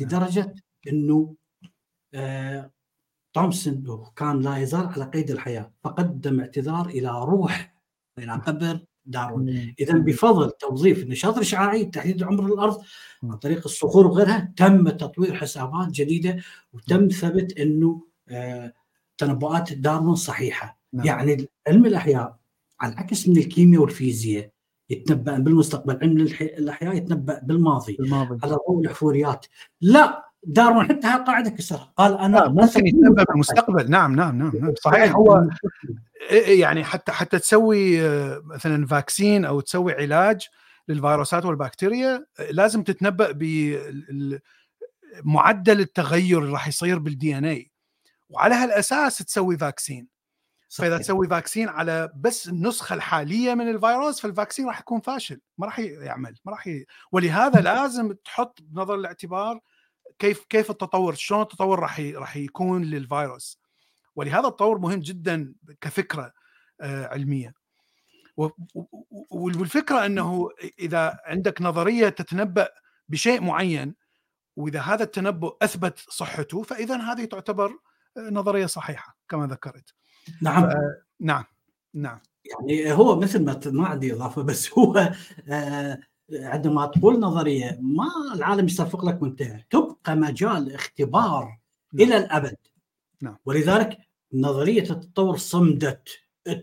لدرجة 0.00 0.54
إنه 0.88 1.34
آه 2.14 2.70
تومسون 3.34 4.04
كان 4.16 4.40
لا 4.40 4.56
يزال 4.56 4.86
على 4.86 5.04
قيد 5.04 5.30
الحياة 5.30 5.72
فقدم 5.84 6.40
اعتذار 6.40 6.86
إلى 6.86 7.08
روح 7.08 7.76
إلى 8.18 8.32
قبر 8.32 8.80
داروين. 9.04 9.74
اذا 9.80 9.98
بفضل 9.98 10.50
توظيف 10.50 11.02
النشاط 11.02 11.34
الاشعاعي 11.34 11.84
تحديد 11.84 12.22
عمر 12.22 12.46
الأرض 12.46 12.82
عن 13.22 13.36
طريق 13.36 13.62
الصخور 13.64 14.06
وغيرها 14.06 14.52
تم 14.56 14.88
تطوير 14.88 15.34
حسابات 15.34 15.90
جديدة 15.90 16.36
وتم 16.72 17.08
ثبت 17.08 17.58
إنه 17.58 18.06
آه 18.28 18.72
تنبؤات 19.18 19.72
داروين 19.72 20.14
صحيحة 20.14 20.78
نعم. 20.92 21.06
يعني 21.06 21.48
علم 21.68 21.86
الأحياء 21.86 22.36
على 22.80 22.92
العكس 22.92 23.28
من 23.28 23.36
الكيمياء 23.36 23.82
والفيزياء 23.82 24.50
يتنبأ 24.90 25.38
بالمستقبل 25.38 25.98
علم 26.02 26.20
الأحياء 26.40 26.96
يتنبأ 26.96 27.40
بالماضي, 27.42 27.96
بالماضي. 27.98 28.38
على 28.42 28.56
ضوء 28.68 28.84
الحفوريات 28.84 29.46
لا 29.80 30.26
داروين 30.42 30.84
حتى 30.84 31.08
قاعدة 31.08 31.50
كسرها 31.50 31.92
قال 31.96 32.18
أنا 32.18 32.48
ممكن 32.48 32.86
يتنبأ 32.86 33.24
بالمستقبل 33.24 33.90
نعم 33.90 34.16
نعم 34.16 34.38
نعم, 34.38 34.52
نعم. 34.56 34.74
صحيح 34.82 35.16
هو 35.16 35.48
يعني 36.30 36.84
حتى 36.84 37.12
حتى 37.12 37.38
تسوي 37.38 38.00
مثلا 38.40 38.86
vaccine 38.86 39.44
أو 39.44 39.60
تسوي 39.60 39.92
علاج 39.92 40.48
للفيروسات 40.88 41.44
والبكتيريا 41.44 42.26
لازم 42.50 42.82
تتنبأ 42.82 43.32
بمعدل 45.22 45.80
التغير 45.80 46.38
اللي 46.38 46.52
راح 46.52 46.68
يصير 46.68 46.98
بال 46.98 47.38
DNA 47.38 47.70
وعلى 48.30 48.54
هالأساس 48.54 49.18
تسوي 49.18 49.58
vaccine. 49.58 50.08
صحيح. 50.68 50.88
فاذا 50.88 51.02
تسوي 51.02 51.28
vaccine 51.28 51.68
على 51.68 52.12
بس 52.16 52.48
النسخة 52.48 52.94
الحالية 52.94 53.54
من 53.54 53.68
الفيروس 53.68 54.20
فال 54.20 54.30
vaccine 54.30 54.66
راح 54.66 54.80
يكون 54.80 55.00
فاشل 55.00 55.40
ما 55.58 55.66
راح 55.66 55.78
يعمل 55.78 56.34
ما 56.44 56.52
راح 56.52 56.66
ي... 56.66 56.86
ولهذا 57.12 57.60
لازم 57.60 58.12
تحط 58.12 58.58
بنظر 58.62 58.94
الاعتبار 58.94 59.60
كيف 60.18 60.44
كيف 60.44 60.70
التطور 60.70 61.14
شلون 61.14 61.42
التطور 61.42 61.78
راح 61.78 61.98
ي... 61.98 62.12
راح 62.12 62.36
يكون 62.36 62.84
للفيروس. 62.84 63.60
ولهذا 64.16 64.48
التطور 64.48 64.78
مهم 64.78 65.00
جدا 65.00 65.54
كفكرة 65.80 66.32
آه، 66.80 67.06
علمية. 67.06 67.54
والفكرة 69.30 70.06
إنه 70.06 70.48
إذا 70.78 71.18
عندك 71.24 71.62
نظرية 71.62 72.08
تتنبأ 72.08 72.68
بشيء 73.08 73.40
معين 73.40 73.94
وإذا 74.56 74.80
هذا 74.80 75.02
التنبؤ 75.02 75.56
أثبت 75.62 75.98
صحته 75.98 76.62
فاذا 76.62 76.96
هذه 76.96 77.24
تعتبر 77.24 77.66
آه، 77.66 77.78
نظرية 78.18 78.66
صحيحة 78.66 79.18
كما 79.28 79.46
ذكرت 79.46 79.94
نعم 80.42 80.70
نعم 81.20 81.44
نعم 81.94 82.18
يعني 82.44 82.92
هو 82.92 83.20
مثل 83.20 83.44
ما 83.44 83.60
ما 83.66 83.86
عندي 83.86 84.12
إضافة 84.12 84.42
بس 84.42 84.72
هو 84.78 85.12
آه 85.48 85.98
عندما 86.32 86.86
تقول 86.86 87.20
نظرية 87.20 87.78
ما 87.82 88.08
العالم 88.34 88.66
يصفق 88.66 89.04
لك 89.04 89.22
منتهى 89.22 89.64
تبقى 89.70 90.16
مجال 90.16 90.74
اختبار 90.74 91.58
نعم. 91.92 92.08
إلى 92.08 92.16
الأبد 92.16 92.56
نعم. 93.22 93.36
ولذلك 93.44 93.98
نظرية 94.32 94.82
التطور 94.82 95.36
صمدت 95.36 96.08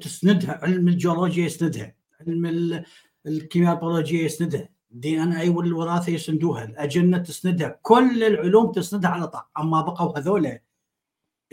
تسندها 0.02 0.60
علم 0.64 0.88
الجيولوجيا 0.88 1.46
يسندها 1.46 1.96
علم 2.22 2.84
الكيمياء 3.26 3.74
البيولوجية 3.74 4.26
يسندها 4.26 4.70
دي 4.92 5.24
إن 5.24 5.32
اي 5.34 5.50
والوراثة 5.50 6.12
يسندوها 6.12 6.64
الأجنة 6.64 7.18
تسندها 7.18 7.80
كل 7.82 8.24
العلوم 8.24 8.72
تسندها 8.72 9.10
على 9.10 9.28
طاق 9.28 9.50
أما 9.60 9.82
بقوا 9.82 10.20
هذول 10.20 10.60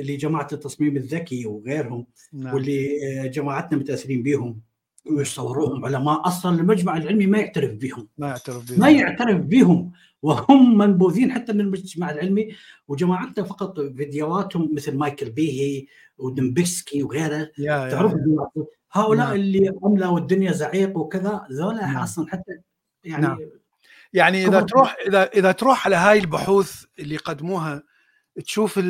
اللي 0.01 0.17
جماعة 0.17 0.49
التصميم 0.53 0.97
الذكي 0.97 1.47
وغيرهم 1.47 2.07
نعم. 2.33 2.55
واللي 2.55 2.89
آه، 3.07 3.27
جماعتنا 3.27 3.79
متأثرين 3.79 4.23
بهم 4.23 4.61
ويصوروهم 5.07 5.85
علماء 5.85 6.27
أصلا 6.27 6.61
المجمع 6.61 6.97
العلمي 6.97 7.27
ما 7.27 7.39
يعترف 7.39 7.71
بهم 7.71 8.09
ما 8.19 8.29
يعترف 8.29 8.71
بهم 8.71 8.81
ما 8.81 8.91
يعترف 8.91 9.41
بهم 9.41 9.93
وهم 10.23 10.79
منبوذين 10.79 11.33
حتى 11.33 11.53
من 11.53 11.61
المجتمع 11.61 12.11
العلمي 12.11 12.55
وجماعتنا 12.89 13.45
فقط 13.45 13.81
فيديوهاتهم 13.81 14.75
مثل 14.75 14.97
مايكل 14.97 15.31
بيهي 15.31 15.87
ودمبسكي 16.19 17.03
وغيره 17.03 17.51
تعرف 17.67 18.15
هؤلاء 18.93 19.27
نعم. 19.27 19.37
اللي 19.37 19.73
املوا 19.85 20.19
الدنيا 20.19 20.53
زعيق 20.53 20.99
وكذا 20.99 21.47
ذولا 21.53 21.87
نعم. 21.87 21.97
أصلا 21.97 22.27
حتى 22.29 22.53
يعني 23.05 23.27
نعم. 23.27 23.39
يعني 24.13 24.47
إذا 24.47 24.61
تروح 24.61 24.97
إذا 25.07 25.25
إذا 25.25 25.53
تروح 25.53 25.87
على 25.87 25.97
هاي 25.97 26.19
البحوث 26.19 26.85
اللي 26.99 27.17
قدموها 27.17 27.83
تشوف 28.41 28.81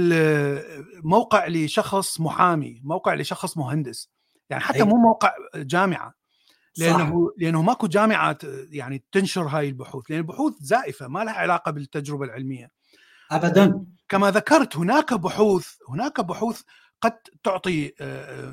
موقع 1.04 1.46
لشخص 1.46 2.20
محامي 2.20 2.80
موقع 2.84 3.14
لشخص 3.14 3.56
مهندس. 3.56 4.10
يعني 4.50 4.62
حتى 4.62 4.82
مو 4.82 4.96
موقع 4.96 5.32
جامعة. 5.56 6.14
لأنه 6.78 7.26
صح. 7.26 7.34
لأنه 7.38 7.62
ماكو 7.62 7.86
جامعة 7.86 8.38
يعني 8.70 9.04
تنشر 9.12 9.42
هاي 9.42 9.68
البحوث. 9.68 10.10
لأن 10.10 10.18
البحوث 10.18 10.54
زائفة 10.60 11.08
ما 11.08 11.24
لها 11.24 11.34
علاقة 11.34 11.70
بالتجربة 11.70 12.24
العلمية. 12.24 12.70
ابدا. 13.30 13.84
كما 14.08 14.30
ذكرت 14.30 14.76
هناك 14.76 15.14
بحوث 15.14 15.68
هناك 15.88 16.20
بحوث 16.20 16.62
قد 17.00 17.18
تعطي 17.44 17.88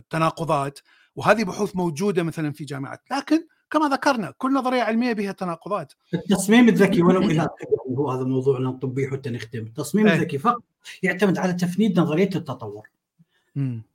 تناقضات 0.09 0.79
وهذه 1.15 1.43
بحوث 1.43 1.75
موجودة 1.75 2.23
مثلا 2.23 2.51
في 2.51 2.65
جامعات. 2.65 3.01
لكن 3.11 3.47
كما 3.71 3.89
ذكرنا 3.89 4.33
كل 4.37 4.53
نظرية 4.53 4.81
علمية 4.81 5.13
بها 5.13 5.31
تناقضات. 5.31 5.93
التصميم 6.13 6.69
الذكي 6.69 7.01
ولو 7.03 7.21
إلى 7.21 7.47
هو 7.97 8.11
هذا 8.11 8.23
موضوعنا 8.23 8.69
الطبي 8.69 9.07
حتى 9.07 9.29
نختم. 9.29 9.59
التصميم 9.59 10.07
الذكي 10.07 10.37
فقط 10.37 10.63
يعتمد 11.03 11.38
على 11.38 11.53
تفنيد 11.53 11.99
نظرية 11.99 12.30
التطور. 12.35 12.88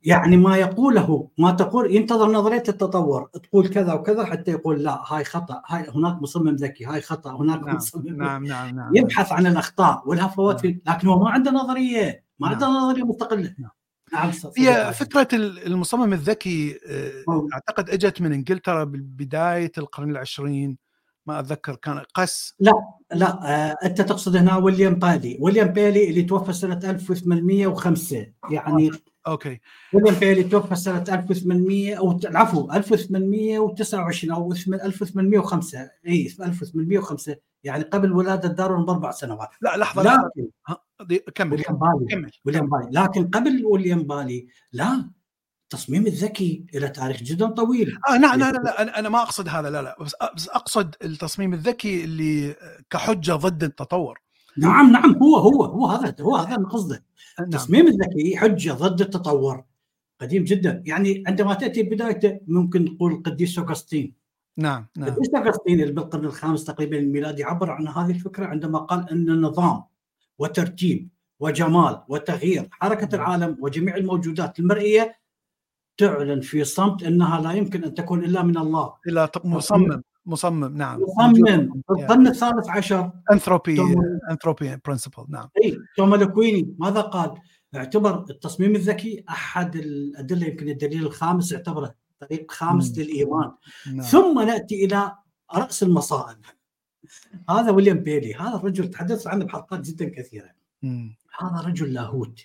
يعني 0.03 0.37
ما 0.37 0.57
يقوله 0.57 1.27
ما 1.37 1.51
تقول 1.51 1.95
ينتظر 1.95 2.31
نظرية 2.31 2.63
التطور 2.69 3.29
تقول 3.43 3.67
كذا 3.67 3.93
وكذا 3.93 4.25
حتى 4.25 4.51
يقول 4.51 4.83
لا 4.83 5.03
هاي 5.07 5.23
خطأ 5.23 5.61
هاي 5.67 5.85
هناك 5.95 6.21
مصمم 6.21 6.55
ذكي 6.55 6.85
هاي 6.85 7.01
خطأ 7.01 7.35
هناك 7.35 7.63
نعم 7.63 7.75
مصمم 7.75 8.07
نعم, 8.07 8.45
نعم 8.45 8.75
نعم. 8.75 8.95
يبحث 8.95 9.31
عن 9.31 9.47
الأخطاء 9.47 10.03
والهفوات 10.05 10.65
نعم. 10.65 10.79
لكن 10.87 11.07
هو 11.07 11.23
ما 11.23 11.29
عنده 11.29 11.51
نظرية 11.51 12.23
ما 12.39 12.47
عنده 12.47 12.67
نعم. 12.67 12.75
نظرية 12.75 13.03
مستقلة. 13.03 13.55
نعم. 13.59 13.71
نعم 14.13 14.31
هي 14.57 14.93
فكرة 14.93 15.27
المصمم 15.67 16.13
الذكي 16.13 16.79
آه، 16.87 17.47
أعتقد 17.53 17.89
إجت 17.89 18.21
من 18.21 18.33
إنجلترا 18.33 18.83
ببدايه 18.83 19.71
القرن 19.77 20.11
العشرين. 20.11 20.77
ما 21.25 21.39
أتذكر 21.39 21.75
كان 21.75 21.99
قس؟ 22.13 22.55
لا 22.59 22.73
لا 23.13 23.27
آه 23.43 23.75
أنت 23.83 24.01
تقصد 24.01 24.35
هنا 24.35 24.57
ويليام 24.57 24.95
بالي 24.95 25.37
ويليام 25.41 25.67
بالي 25.67 26.09
اللي 26.09 26.21
توفى 26.21 26.53
سنة 26.53 26.79
1805 26.83 28.27
يعني 28.51 28.91
okay. 29.27 29.59
ويليام 29.93 30.15
بيلي 30.15 30.43
توفى 30.43 30.75
سنة 30.75 31.03
1800 31.09 31.95
أو 31.95 32.11
العفو 32.11 32.71
1829 32.71 34.31
أو 34.31 34.51
1805 34.51 35.89
اي 36.07 36.27
1805 36.41 37.35
يعني 37.63 37.83
قبل 37.83 38.11
ولادة 38.11 38.49
داروين 38.49 38.85
بأربع 38.85 39.11
سنوات. 39.11 39.49
لا 39.61 39.77
لحظة 39.77 40.03
لكن 40.03 41.21
كمل 41.35 41.51
ويليام 41.51 41.79
بالي 41.79 42.05
كمل. 42.09 42.31
ويليام 42.45 42.69
بالي 42.69 42.89
لكن 42.91 43.27
قبل 43.27 43.65
ويليام 43.65 44.03
بالي 44.03 44.47
لا. 44.71 45.09
التصميم 45.73 46.07
الذكي 46.07 46.65
له 46.73 46.87
تاريخ 46.87 47.23
جدا 47.23 47.47
طويل. 47.47 47.97
آه 48.09 48.17
لا 48.17 48.35
لا 48.37 48.51
لا, 48.51 48.57
لا 48.57 48.99
أنا 48.99 49.09
ما 49.09 49.21
أقصد 49.21 49.47
هذا 49.47 49.69
لا 49.69 49.81
لا 49.81 49.97
بس 50.01 50.15
بس 50.35 50.49
أقصد 50.49 50.95
التصميم 51.03 51.53
الذكي 51.53 52.03
اللي 52.03 52.55
كحجة 52.89 53.31
ضد 53.31 53.63
التطور. 53.63 54.21
نعم 54.57 54.91
نعم 54.91 55.15
هو 55.15 55.35
هو 55.35 55.63
هو 55.63 55.85
هذا 55.85 56.15
هو 56.21 56.35
هذا 56.35 56.55
اللي 56.55 56.67
قصده. 56.67 57.03
نعم. 57.39 57.47
التصميم 57.47 57.87
الذكي 57.87 58.37
حجة 58.37 58.71
ضد 58.71 59.01
التطور. 59.01 59.63
قديم 60.21 60.43
جدا. 60.43 60.83
يعني 60.85 61.23
عندما 61.27 61.53
تأتي 61.53 61.83
بدايته 61.83 62.39
ممكن 62.47 62.85
نقول 62.85 63.11
القديس 63.11 63.59
اوغسطين 63.59 64.13
نعم 64.57 64.87
نعم. 64.97 65.07
القديس 65.07 65.29
اوغسطين 65.35 65.81
اللي 65.81 65.93
بالقرن 65.93 66.25
الخامس 66.25 66.63
تقريبا 66.63 66.97
الميلادي 66.97 67.43
عبر 67.43 67.71
عن 67.71 67.87
هذه 67.87 68.11
الفكرة 68.11 68.45
عندما 68.45 68.79
قال 68.79 69.09
أن 69.09 69.41
نظام 69.41 69.83
وترتيب 70.39 71.09
وجمال 71.39 72.03
وتغيير 72.07 72.67
حركة 72.71 73.15
العالم 73.15 73.57
وجميع 73.59 73.95
الموجودات 73.95 74.59
المرئية 74.59 75.22
تعلن 75.97 76.41
في 76.41 76.63
صمت 76.63 77.03
إنها 77.03 77.41
لا 77.41 77.51
يمكن 77.51 77.83
أن 77.83 77.93
تكون 77.93 78.23
إلا 78.23 78.43
من 78.43 78.57
الله. 78.57 78.93
إلى 79.07 79.27
ط- 79.27 79.45
مصمم 79.45 80.01
مصمم 80.25 80.77
نعم. 80.77 81.01
مصمم. 81.01 81.81
القرن 81.91 82.27
الثالث 82.27 82.69
عشر. 82.69 83.11
anthropic 83.31 83.77
anthropic 84.31 84.77
principle 84.85 85.25
نعم. 85.29 85.49
اي 85.63 85.77
توما 85.97 86.15
الاكويني 86.15 86.75
ماذا 86.79 87.01
قال؟ 87.01 87.33
اعتبر 87.75 88.25
التصميم 88.29 88.75
الذكي 88.75 89.23
أحد 89.29 89.75
الأدلة 89.75 90.47
يمكن 90.47 90.69
الدليل 90.69 91.05
الخامس 91.05 91.53
اعتبره 91.53 91.95
طريق 92.19 92.51
خامس 92.51 92.97
مم. 92.97 93.03
للإيمان. 93.03 93.51
نعم. 93.93 94.01
ثم 94.05 94.39
نأتي 94.39 94.85
إلى 94.85 95.11
رأس 95.55 95.83
المصائب. 95.83 96.37
هذا 97.49 97.71
ويليام 97.71 97.97
بيلي. 97.97 98.33
هذا 98.35 98.55
الرجل 98.55 98.89
تحدثت 98.89 99.27
عنه 99.27 99.45
بحلقات 99.45 99.79
جدا 99.79 100.09
كثيرة. 100.09 100.49
مم. 100.83 101.15
هذا 101.39 101.67
رجل 101.67 101.93
لاهوت. 101.93 102.39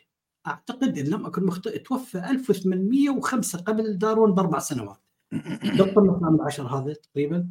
أعتقد 0.49 0.99
إن 0.99 1.07
لم 1.07 1.27
أكن 1.27 1.47
مخطئ 1.47 1.79
توفى 1.79 2.19
1805 2.19 3.59
قبل 3.59 3.99
داروين 3.99 4.35
بأربع 4.35 4.59
سنوات 4.59 5.03
بالقرن 5.63 6.11
الثامن 6.11 6.41
عشر 6.41 6.67
هذا 6.67 6.93
تقريبا 6.93 7.49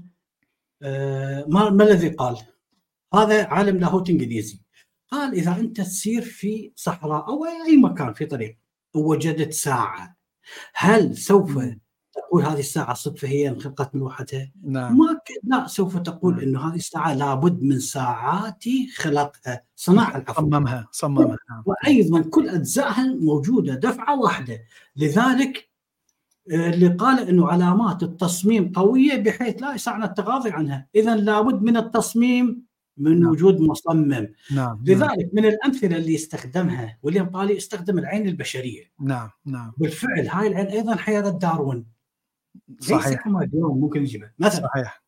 آه، 0.81 1.45
ما 1.47 1.69
ما 1.69 1.83
الذي 1.83 2.09
قال؟ 2.09 2.37
هذا 3.13 3.47
عالم 3.47 3.77
لاهوت 3.77 4.09
إنجليزي 4.09 4.61
قال 5.11 5.33
إذا 5.33 5.59
أنت 5.59 5.81
تسير 5.81 6.21
في 6.21 6.71
صحراء 6.75 7.27
أو 7.29 7.45
أي 7.45 7.77
مكان 7.77 8.13
في 8.13 8.25
طريق 8.25 8.57
ووجدت 8.95 9.53
ساعة 9.53 10.17
هل 10.73 11.17
سوف. 11.17 11.59
تقول 12.27 12.43
هذه 12.43 12.59
الساعة 12.59 12.93
صدفة 12.93 13.27
هي 13.27 13.49
انخلقت 13.49 13.95
من 13.95 14.01
وحدها؟ 14.01 14.51
نعم. 14.63 14.97
ما. 14.97 15.19
لا 15.43 15.67
سوف 15.67 15.97
تقول 15.97 16.33
نعم. 16.33 16.43
إنه 16.43 16.69
هذه 16.69 16.75
الساعة 16.75 17.13
لابد 17.13 17.63
من 17.63 17.79
ساعات 17.79 18.63
خلقها 18.95 19.63
صناعه 19.75 20.17
العفو. 20.17 20.41
صممها 20.41 20.87
صممها 20.91 21.37
نعم. 21.49 21.63
وأيضا 21.65 22.21
كل 22.21 22.49
اجزائها 22.49 23.15
موجودة 23.19 23.75
دفعة 23.75 24.19
واحدة. 24.19 24.59
لذلك 24.95 25.69
آه، 26.51 26.69
اللي 26.69 26.87
قال 26.87 27.29
إنه 27.29 27.47
علامات 27.47 28.03
التصميم 28.03 28.71
قوية 28.71 29.15
بحيث 29.15 29.61
لا 29.61 29.75
يسعنا 29.75 30.05
التغاضي 30.05 30.49
عنها. 30.49 30.87
اذا 30.95 31.15
لابد 31.15 31.61
من 31.61 31.77
التصميم 31.77 32.67
من 32.97 33.19
نعم. 33.19 33.31
وجود 33.31 33.61
مصمم. 33.61 34.09
نعم 34.09 34.27
نعم. 34.51 34.83
لذلك 34.85 35.29
من 35.33 35.45
الأمثلة 35.45 35.97
اللي 35.97 36.15
استخدمها 36.15 36.97
ويليام 37.03 37.25
بالي 37.25 37.57
استخدم 37.57 37.99
العين 37.99 38.27
البشرية. 38.27 38.83
نعم 38.99 39.29
نعم. 39.45 39.73
بالفعل 39.77 40.27
هاي 40.27 40.47
العين 40.47 40.65
أيضا 40.67 40.95
حيرت 40.95 41.41
داروين. 41.41 41.96
صحيح. 42.79 43.27
ممكن 43.53 44.01
يجيبها 44.01 44.33
مثلا 44.39 44.67
صحيح. 44.67 45.03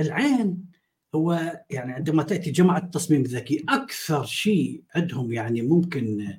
العين 0.00 0.70
هو 1.14 1.62
يعني 1.70 1.92
عندما 1.92 2.22
تأتي 2.22 2.50
جماعة 2.50 2.78
التصميم 2.78 3.20
الذكي 3.20 3.64
أكثر 3.68 4.24
شيء 4.24 4.82
عندهم 4.94 5.32
يعني 5.32 5.62
ممكن 5.62 6.34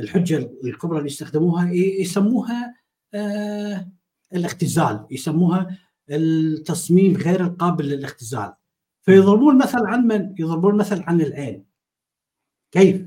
الحجة 0.00 0.50
الكبرى 0.64 0.98
اللي 0.98 1.10
يستخدموها 1.10 1.70
يسموها 1.72 2.76
آه 3.14 3.92
الاختزال. 4.34 5.06
يسموها 5.10 5.78
التصميم 6.10 7.16
غير 7.16 7.44
القابل 7.44 7.84
للاختزال. 7.84 8.54
فيضربون 9.02 9.58
مثل 9.58 9.86
عن 9.86 10.06
من؟ 10.06 10.34
يضربون 10.38 10.76
مثل 10.76 11.02
عن 11.02 11.20
العين. 11.20 11.64
كيف؟ 12.72 13.06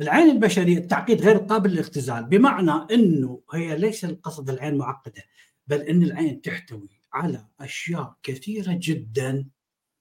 العين 0.00 0.30
البشرية 0.30 0.78
التعقيد 0.78 1.22
غير 1.22 1.36
قابل 1.36 1.70
للاختزال 1.70 2.24
بمعنى 2.24 2.94
إنه 2.94 3.42
هي 3.52 3.78
ليس 3.78 4.04
القصد 4.04 4.50
العين 4.50 4.78
معقدة. 4.78 5.22
بل 5.72 5.80
إن 5.80 6.02
العين 6.02 6.40
تحتوي 6.40 6.90
على 7.12 7.46
أشياء 7.60 8.14
كثيرة 8.22 8.78
جدا 8.82 9.46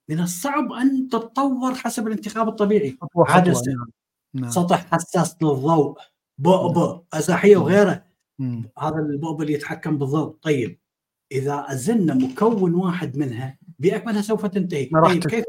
من 0.10 0.20
الصعب 0.20 0.72
أن 0.72 1.08
تتطور 1.10 1.74
حسب 1.76 2.08
الانتخاب 2.08 2.48
الطبيعي. 2.48 2.98
عدسه 3.18 3.72
نعم 3.72 3.88
نعم. 4.34 4.50
سطح 4.52 4.86
حساس 4.92 5.44
للضوء 5.44 5.98
بؤبؤ 6.38 7.02
أزاحية 7.14 7.58
وغيره. 7.58 8.04
مم. 8.40 8.70
هذا 8.80 8.96
البؤبؤ 8.96 9.42
اللي 9.42 9.54
يتحكم 9.54 9.98
بالضوء. 9.98 10.36
طيب 10.42 10.80
إذا 11.32 11.66
أزلنا 11.70 12.14
مكون 12.14 12.74
واحد 12.74 13.18
منها 13.18 13.58
بأكملها 13.80 14.22
سوف 14.22 14.46
تنتهي. 14.46 14.90
ما 14.92 15.00
راح 15.00 15.12
طيب 15.12 15.28
كيف؟ 15.28 15.46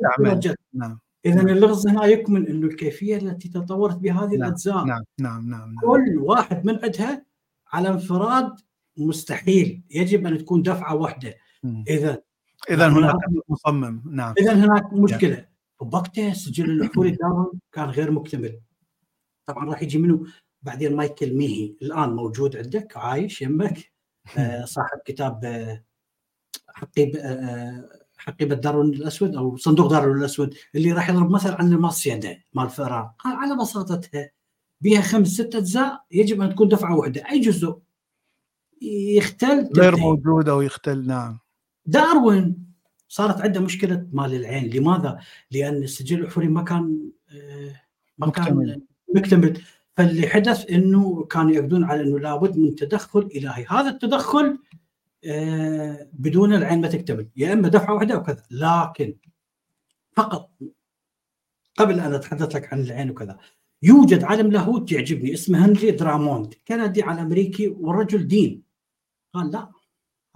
نعم. 0.75 0.99
إذا 1.27 1.41
اللغز 1.41 1.87
هنا 1.87 2.05
يكمن 2.05 2.47
إنه 2.47 2.67
الكيفية 2.67 3.17
التي 3.17 3.49
تطورت 3.49 3.97
بهذه 3.97 4.27
نعم. 4.27 4.33
الأجزاء. 4.33 4.85
نعم. 4.85 5.03
نعم. 5.21 5.51
نعم. 5.51 5.75
نعم 5.75 5.75
كل 5.81 6.19
واحد 6.19 6.67
من 6.67 6.79
عندها 6.85 7.27
على 7.73 7.89
انفراد 7.89 8.61
مستحيل. 8.97 9.83
يجب 9.91 10.27
أن 10.27 10.39
تكون 10.39 10.63
دفعة 10.63 10.95
واحدة. 10.95 11.35
إذا 11.89 12.23
إذا 12.71 12.89
هناك 12.89 13.15
نعم. 13.15 13.41
مصمم. 13.49 14.03
نعم. 14.07 14.35
إذا 14.39 14.55
هناك 14.55 14.93
مشكلة. 14.93 15.47
وبوقتها 15.81 16.31
السجل 16.31 16.71
الاحفوري 16.71 17.11
داون 17.11 17.51
كان 17.73 17.91
غير 17.91 18.11
مكتمل. 18.11 18.61
طبعا 19.47 19.71
راح 19.71 19.83
يجي 19.83 19.99
منه 19.99 20.25
بعدين 20.63 20.97
مايكل 20.97 21.35
ميهي. 21.35 21.77
الآن 21.83 22.11
موجود 22.11 22.57
عندك 22.57 22.97
عايش 22.97 23.43
يمك. 23.43 23.93
آه، 24.39 24.65
صاحب 24.65 24.99
كتاب 25.05 25.45
آه، 25.45 25.85
حقيب 26.69 27.17
آه، 27.17 27.89
حقيبه 28.17 28.55
دارون 28.55 28.89
الأسود 28.89 29.37
أو 29.37 29.57
صندوق 29.57 29.91
دارون 29.91 30.19
الأسود 30.19 30.55
اللي 30.75 30.93
راح 30.93 31.11
يضرب 31.11 31.31
مثل 31.31 31.53
عن 31.53 31.73
المصيده 31.73 32.39
مال 32.55 32.71
فئران 32.71 33.11
قال 33.19 33.37
على 33.37 33.57
بساطتها 33.57 34.31
بها 34.81 35.01
خمس 35.01 35.29
ست 35.29 35.55
أجزاء 35.55 36.05
يجب 36.11 36.41
أن 36.41 36.51
تكون 36.51 36.69
دفعة 36.69 36.97
واحدة. 36.97 37.31
أي 37.31 37.41
جزء؟ 37.41 37.79
يختل 39.17 39.69
غير. 39.77 39.97
موجود 39.97 40.49
أو 40.49 40.63
يختل 40.63 41.07
نعم. 41.07 41.39
داروين 41.87 42.73
صارت 43.09 43.41
عنده 43.41 43.61
مشكلة 43.61 44.07
مال 44.13 44.35
العين. 44.35 44.71
لماذا؟ 44.71 45.19
لأن 45.51 45.83
السجل 45.83 46.19
الاحفوري 46.19 46.49
ما 46.49 46.63
كان 46.63 47.11
آه، 47.31 47.81
ما 48.19 48.31
كان 48.31 48.81
مكتمل. 49.17 49.63
فاللي 49.97 50.29
حدث 50.29 50.71
إنه 50.71 51.25
كانوا 51.25 51.51
يقدون 51.51 51.85
على 51.85 52.03
إنه 52.03 52.19
لابد 52.19 52.59
من 52.59 52.75
تدخل 52.75 53.31
إلهي. 53.35 53.67
هذا 53.69 53.89
التدخل 53.89 54.59
آه، 55.25 56.09
بدون 56.13 56.55
العين 56.55 56.81
ما 56.81 56.89
تكتمل. 56.89 57.29
يا 57.37 57.53
إما 57.53 57.69
دفعة 57.69 57.95
واحدة 57.95 58.15
أو 58.15 58.23
كذا. 58.23 58.43
لكن 58.51 59.15
فقط 60.13 60.51
قبل 61.77 62.01
أن 62.01 62.15
أتحدث 62.15 62.57
لك 62.57 62.73
عن 62.73 62.81
العين 62.81 63.11
وكذا 63.11 63.39
يوجد 63.83 64.25
عالم 64.25 64.53
لاهوت 64.53 64.93
يعجبني 64.93 65.33
اسمه 65.35 65.67
هنري 65.67 65.91
دراموند 65.91 66.55
كندي 66.69 67.03
على 67.03 67.23
أمريكي 67.23 67.69
والرجل 67.69 68.29
دين. 68.29 68.72
قال 69.35 69.51
لا 69.51 69.71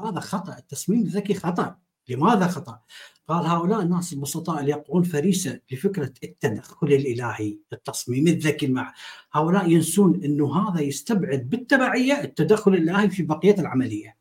هذا 0.00 0.20
خطأ 0.20 0.58
التصميم 0.58 1.00
الذكي 1.00 1.34
خطأ. 1.34 1.76
لماذا 2.08 2.46
خطأ؟ 2.46 2.80
قال 3.28 3.46
هؤلاء 3.46 3.82
الناس 3.82 4.12
البسطاء 4.12 4.60
اللي 4.60 4.70
يقعون 4.70 5.02
فريسة 5.02 5.60
لفكرة 5.72 6.12
التدخل 6.24 6.86
الإلهي 6.86 7.58
التصميم 7.72 8.26
الذكي 8.26 8.66
مع 8.66 8.94
هؤلاء 9.32 9.70
ينسون 9.70 10.24
إنه 10.24 10.58
هذا 10.58 10.80
يستبعد 10.80 11.50
بالتبعية 11.50 12.20
التدخل 12.24 12.74
الإلهي 12.74 13.10
في 13.10 13.22
بقية 13.22 13.54
العملية. 13.58 14.16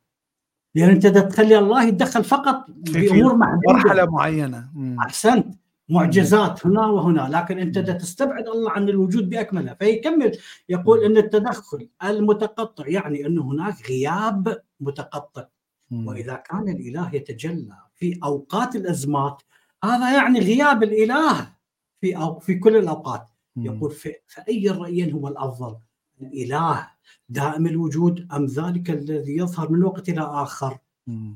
لأن 0.76 0.90
أنت 0.90 1.08
تخلي 1.08 1.58
الله 1.58 1.84
يتدخل 1.84 2.24
فقط 2.24 2.66
بأمور 2.68 3.36
محدودة. 3.36 3.74
مرحلة 3.74 4.06
معينة. 4.06 4.72
مم. 4.74 5.00
أحسنت. 5.00 5.56
معجزات 5.90 6.66
هنا 6.66 6.86
وهنا. 6.86 7.30
لكن 7.32 7.60
أنت 7.60 7.80
تستبعد 7.80 8.48
الله 8.48 8.72
عن 8.72 8.90
الوجود 8.90 9.30
بأكمله. 9.30 9.74
فيكمل. 9.74 10.38
يقول 10.70 11.04
إن 11.04 11.18
التدخل 11.18 11.90
المتقطع 12.04 12.88
يعني 12.88 13.26
انه 13.26 13.42
هناك 13.42 13.90
غياب 13.90 14.62
متقطع. 14.80 15.48
وإذا 15.92 16.36
كان 16.36 16.70
الإله 16.70 17.16
يتجلى 17.16 17.78
في 17.96 18.20
أوقات 18.24 18.76
الأزمات 18.76 19.42
هذا 19.84 20.14
يعني 20.14 20.40
غياب 20.40 20.84
الإله 20.84 21.54
في 22.02 22.18
أو 22.18 22.40
في 22.40 22.56
كل 22.56 22.76
الأوقات. 22.78 23.30
يقول 23.58 23.92
في 23.92 24.14
فاي 24.28 24.70
الرايين 24.70 25.12
هو 25.12 25.28
الأفضل؟ 25.28 25.78
الإله 26.22 26.88
دائم 27.30 27.68
الوجود 27.68 28.28
أم 28.32 28.46
ذلك 28.46 28.90
الذي 28.90 29.38
يظهر 29.38 29.72
من 29.72 29.84
وقت 29.84 30.10
إلى 30.10 30.22
آخر؟ 30.22 30.78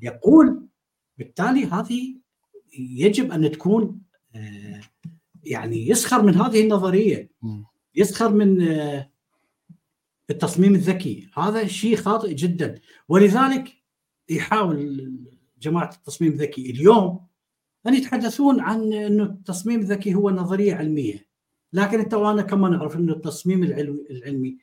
يقول 0.02 0.68
بالتالي 1.18 1.66
هذه 1.66 2.16
يجب 2.80 3.32
أن 3.32 3.52
تكون 3.52 4.02
آه، 4.36 4.82
يعني 5.44 5.90
يسخر 5.90 6.22
من 6.22 6.36
هذه 6.36 6.62
النظرية. 6.64 7.30
يسخر 7.96 8.34
من 8.34 8.62
آه، 8.62 9.10
التصميم 10.30 10.76
الذكي. 10.76 11.30
هذا 11.38 11.68
شيء 11.68 11.96
خاطئ 11.96 12.34
جدا. 12.34 12.80
ولذلك 13.10 13.74
يحاول 14.30 15.12
جماعة 15.62 15.90
التصميم 15.96 16.32
الذكي 16.32 16.72
اليوم 16.72 17.28
أن 17.88 17.94
يتحدثون 17.94 18.60
عن 18.60 18.94
إنه 18.94 19.24
التصميم 19.24 19.80
الذكي 19.80 20.14
هو 20.14 20.30
نظرية 20.30 20.76
علمية. 20.76 21.30
لكن 21.74 22.00
إنت 22.00 22.14
وأنا 22.14 22.42
كما 22.42 22.70
نعرف 22.70 22.96
إنه 22.96 23.14
التصميم 23.14 23.64
العلمي 23.64 24.58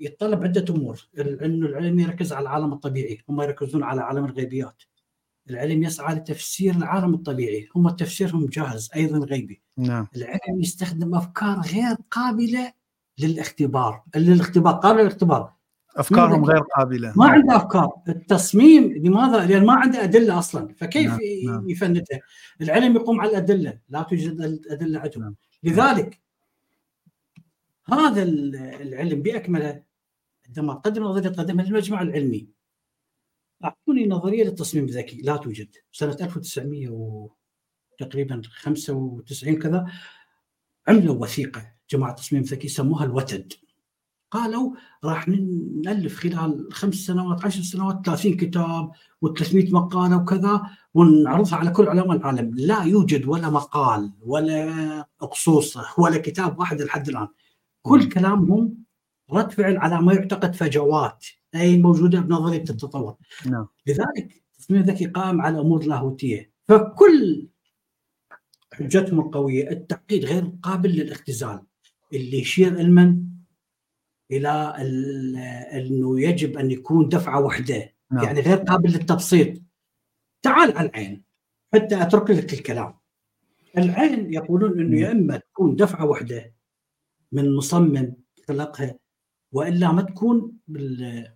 يتطلب 0.00 0.42
عدة 0.42 0.74
أمور. 0.74 1.08
انه 1.18 1.66
العلم 1.66 1.98
يركز 1.98 2.32
على 2.32 2.42
العالم 2.42 2.72
الطبيعي 2.72 3.18
هم 3.28 3.40
يركزون 3.40 3.82
على 3.82 4.00
عالم 4.00 4.24
الغيبيات. 4.24 4.82
العلم 5.50 5.82
يسعى 5.82 6.14
لتفسير 6.14 6.74
العالم 6.76 7.14
الطبيعي 7.14 7.68
هم 7.76 7.90
تفسيرهم 7.90 8.46
جاهز 8.46 8.90
أيضا 8.96 9.18
غيبي. 9.18 9.62
نعم. 9.76 10.06
العلم 10.16 10.60
يستخدم 10.60 11.14
أفكار 11.14 11.60
غير 11.60 11.96
قابلة 12.10 12.72
للاختبار 13.22 14.02
للاختبار 14.16 14.74
قابله 14.74 15.02
للاختبار. 15.02 15.52
أفكارهم 15.96 16.44
غير 16.44 16.60
قابلة. 16.76 17.12
ما 17.16 17.26
عنده 17.26 17.56
أفكار. 17.56 18.02
التصميم 18.08 18.92
لماذا؟ 18.92 19.46
لأن 19.46 19.66
ما 19.66 19.72
عنده 19.72 20.04
أدلة 20.04 20.38
أصلا. 20.38 20.74
فكيف 20.78 21.10
نعم. 21.10 21.20
نعم. 21.46 21.70
يفندها؟ 21.70 22.20
العلم 22.60 22.96
يقوم 22.96 23.20
على 23.20 23.30
الأدلة 23.30 23.78
لا 23.88 24.02
توجد 24.02 24.40
الأدلة 24.40 25.00
عندهم. 25.00 25.22
نعم. 25.22 25.34
لذلك 25.62 26.20
هذا 27.92 28.22
العلم 28.22 29.22
بأكمله 29.22 29.82
عندما 30.46 30.72
قدم 30.72 31.02
نظرية 31.02 31.28
قدمها 31.28 31.64
للمجمع 31.64 32.02
العلمي. 32.02 32.48
أعطوني 33.64 34.06
نظرية 34.06 34.44
للتصميم 34.44 34.84
الذكي 34.84 35.22
لا 35.22 35.36
توجد. 35.36 35.76
سنة 35.92 36.16
1900 36.20 36.88
و 36.88 37.30
تقريبا 37.98 38.42
95 38.44 39.58
كذا 39.58 39.86
عملوا 40.88 41.14
وثيقة. 41.14 41.79
جماعة 41.90 42.10
التصميم 42.10 42.42
الذكي 42.42 42.68
سموها 42.68 43.04
الوتد. 43.04 43.52
قالوا 44.30 44.74
راح 45.04 45.28
نألف 45.84 46.16
خلال 46.16 46.68
خمس 46.72 46.94
سنوات 46.94 47.44
عشر 47.44 47.62
سنوات 47.62 48.06
30 48.06 48.36
كتاب 48.36 48.90
و300 49.26 49.72
مقالة 49.72 50.16
وكذا 50.16 50.62
ونعرضها 50.94 51.56
على 51.56 51.70
كل 51.70 51.88
علماء 51.88 52.16
العالم. 52.16 52.54
لا 52.54 52.82
يوجد 52.82 53.28
ولا 53.28 53.50
مقال 53.50 54.12
ولا 54.20 55.06
اقصوصه 55.20 55.86
ولا 55.98 56.18
كتاب 56.18 56.58
واحد 56.58 56.82
لحد 56.82 57.08
الآن. 57.08 57.28
كل 57.82 58.08
كلامهم 58.08 58.74
رد 59.32 59.52
فعل 59.52 59.76
على 59.76 60.02
ما 60.02 60.12
يعتقد 60.12 60.54
فجوات 60.54 61.26
أي 61.54 61.78
موجودة 61.78 62.20
بنظريه 62.20 62.64
التطور 62.70 63.16
نعم. 63.46 63.66
لذلك 63.86 64.42
التصميم 64.52 64.80
الذكي 64.80 65.06
قائم 65.06 65.40
على 65.40 65.60
أمور 65.60 65.84
لاهوتية. 65.84 66.52
فكل 66.68 67.48
حجتهم 68.72 69.20
القوية 69.20 69.70
التعقيد 69.70 70.24
غير 70.24 70.52
قابل 70.62 70.90
للاختزال. 70.90 71.62
اللي 72.12 72.38
يشير 72.38 72.78
علما 72.78 73.22
إلى 74.30 74.74
إنه 75.72 76.20
يجب 76.20 76.58
أن 76.58 76.70
يكون 76.70 77.08
دفعة 77.08 77.40
واحدة. 77.40 77.94
نعم. 78.12 78.24
يعني 78.24 78.40
غير 78.40 78.56
قابل 78.56 78.90
للتبسيط. 78.90 79.62
تعال 80.42 80.78
على 80.78 80.88
العين 80.88 81.22
حتى 81.74 82.02
أترك 82.02 82.30
لك 82.30 82.54
الكلام. 82.54 82.94
العين 83.78 84.32
يقولون 84.32 84.80
إنه 84.80 85.00
يا 85.00 85.12
إما 85.12 85.36
تكون 85.36 85.76
دفعة 85.76 86.04
واحدة 86.04 86.54
من 87.32 87.56
مصمم 87.56 88.14
خلقها 88.48 88.98
وإلا 89.52 89.92
ما 89.92 90.02
تكون 90.02 90.52
بال 90.68 91.28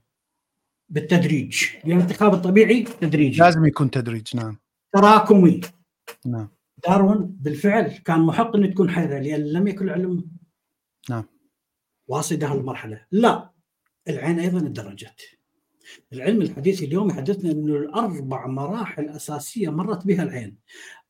بالتدريج. 0.89 1.65
لأن 1.85 1.97
الانتخاب 1.97 2.35
الطبيعي 2.35 2.83
تدريجي. 2.83 3.41
لازم 3.41 3.65
يكون 3.65 3.91
تدريج 3.91 4.37
نعم. 4.37 4.59
تراكمي. 4.93 5.61
نعم. 6.27 6.49
داروين 6.89 7.19
بالفعل 7.21 7.89
كان 7.89 8.21
محق 8.21 8.57
إنه 8.57 8.67
تكون 8.67 8.91
حيرة 8.91 9.19
لأن 9.19 9.41
لم 9.41 9.69
يكن 9.69 9.85
العلم 9.85 10.31
نعم. 11.11 11.25
واصل 12.09 12.45
هالمرحله 12.45 13.07
لا 13.11 13.51
العين 14.09 14.39
أيضا 14.39 14.61
تدرجت 14.61 15.21
العلم 16.13 16.43
الحديث 16.43 16.83
اليوم 16.83 17.11
يحدثنا 17.11 17.51
إنه 17.51 17.77
الأربع 17.77 18.47
مراحل 18.47 19.09
أساسية 19.09 19.69
مرت 19.69 20.07
بها 20.07 20.23
العين. 20.23 20.59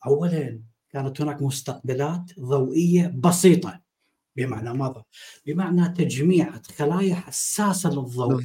اولا 0.06 0.60
كانت 0.90 1.20
هناك 1.20 1.42
مستقبلات 1.42 2.40
ضوئية 2.40 3.14
بسيطة. 3.16 3.83
بمعنى 4.36 4.72
ماذا؟ 4.72 5.02
بمعنى 5.46 5.88
تجميع 5.88 6.52
خلايا 6.78 7.14
حساسة 7.14 7.90
للضوء. 7.90 8.42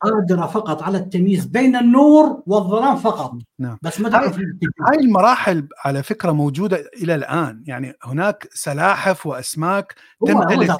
قادرة 0.00 0.46
فقط 0.46 0.82
على 0.82 0.98
التمييز 0.98 1.46
بين 1.46 1.76
النور 1.76 2.42
والظلام 2.46 2.96
فقط. 2.96 3.34
نعم. 3.58 3.78
بس 3.82 4.00
ما 4.00 4.08
تعرف 4.08 4.38
هاي 4.88 4.98
المراحل 5.00 5.68
على 5.84 6.02
فكرة 6.02 6.32
موجودة 6.32 6.90
إلى 7.02 7.14
الآن. 7.14 7.64
يعني 7.66 7.92
هناك 8.04 8.48
سلاحف 8.54 9.26
وأسماك 9.26 9.94
تمتلك 10.26 10.76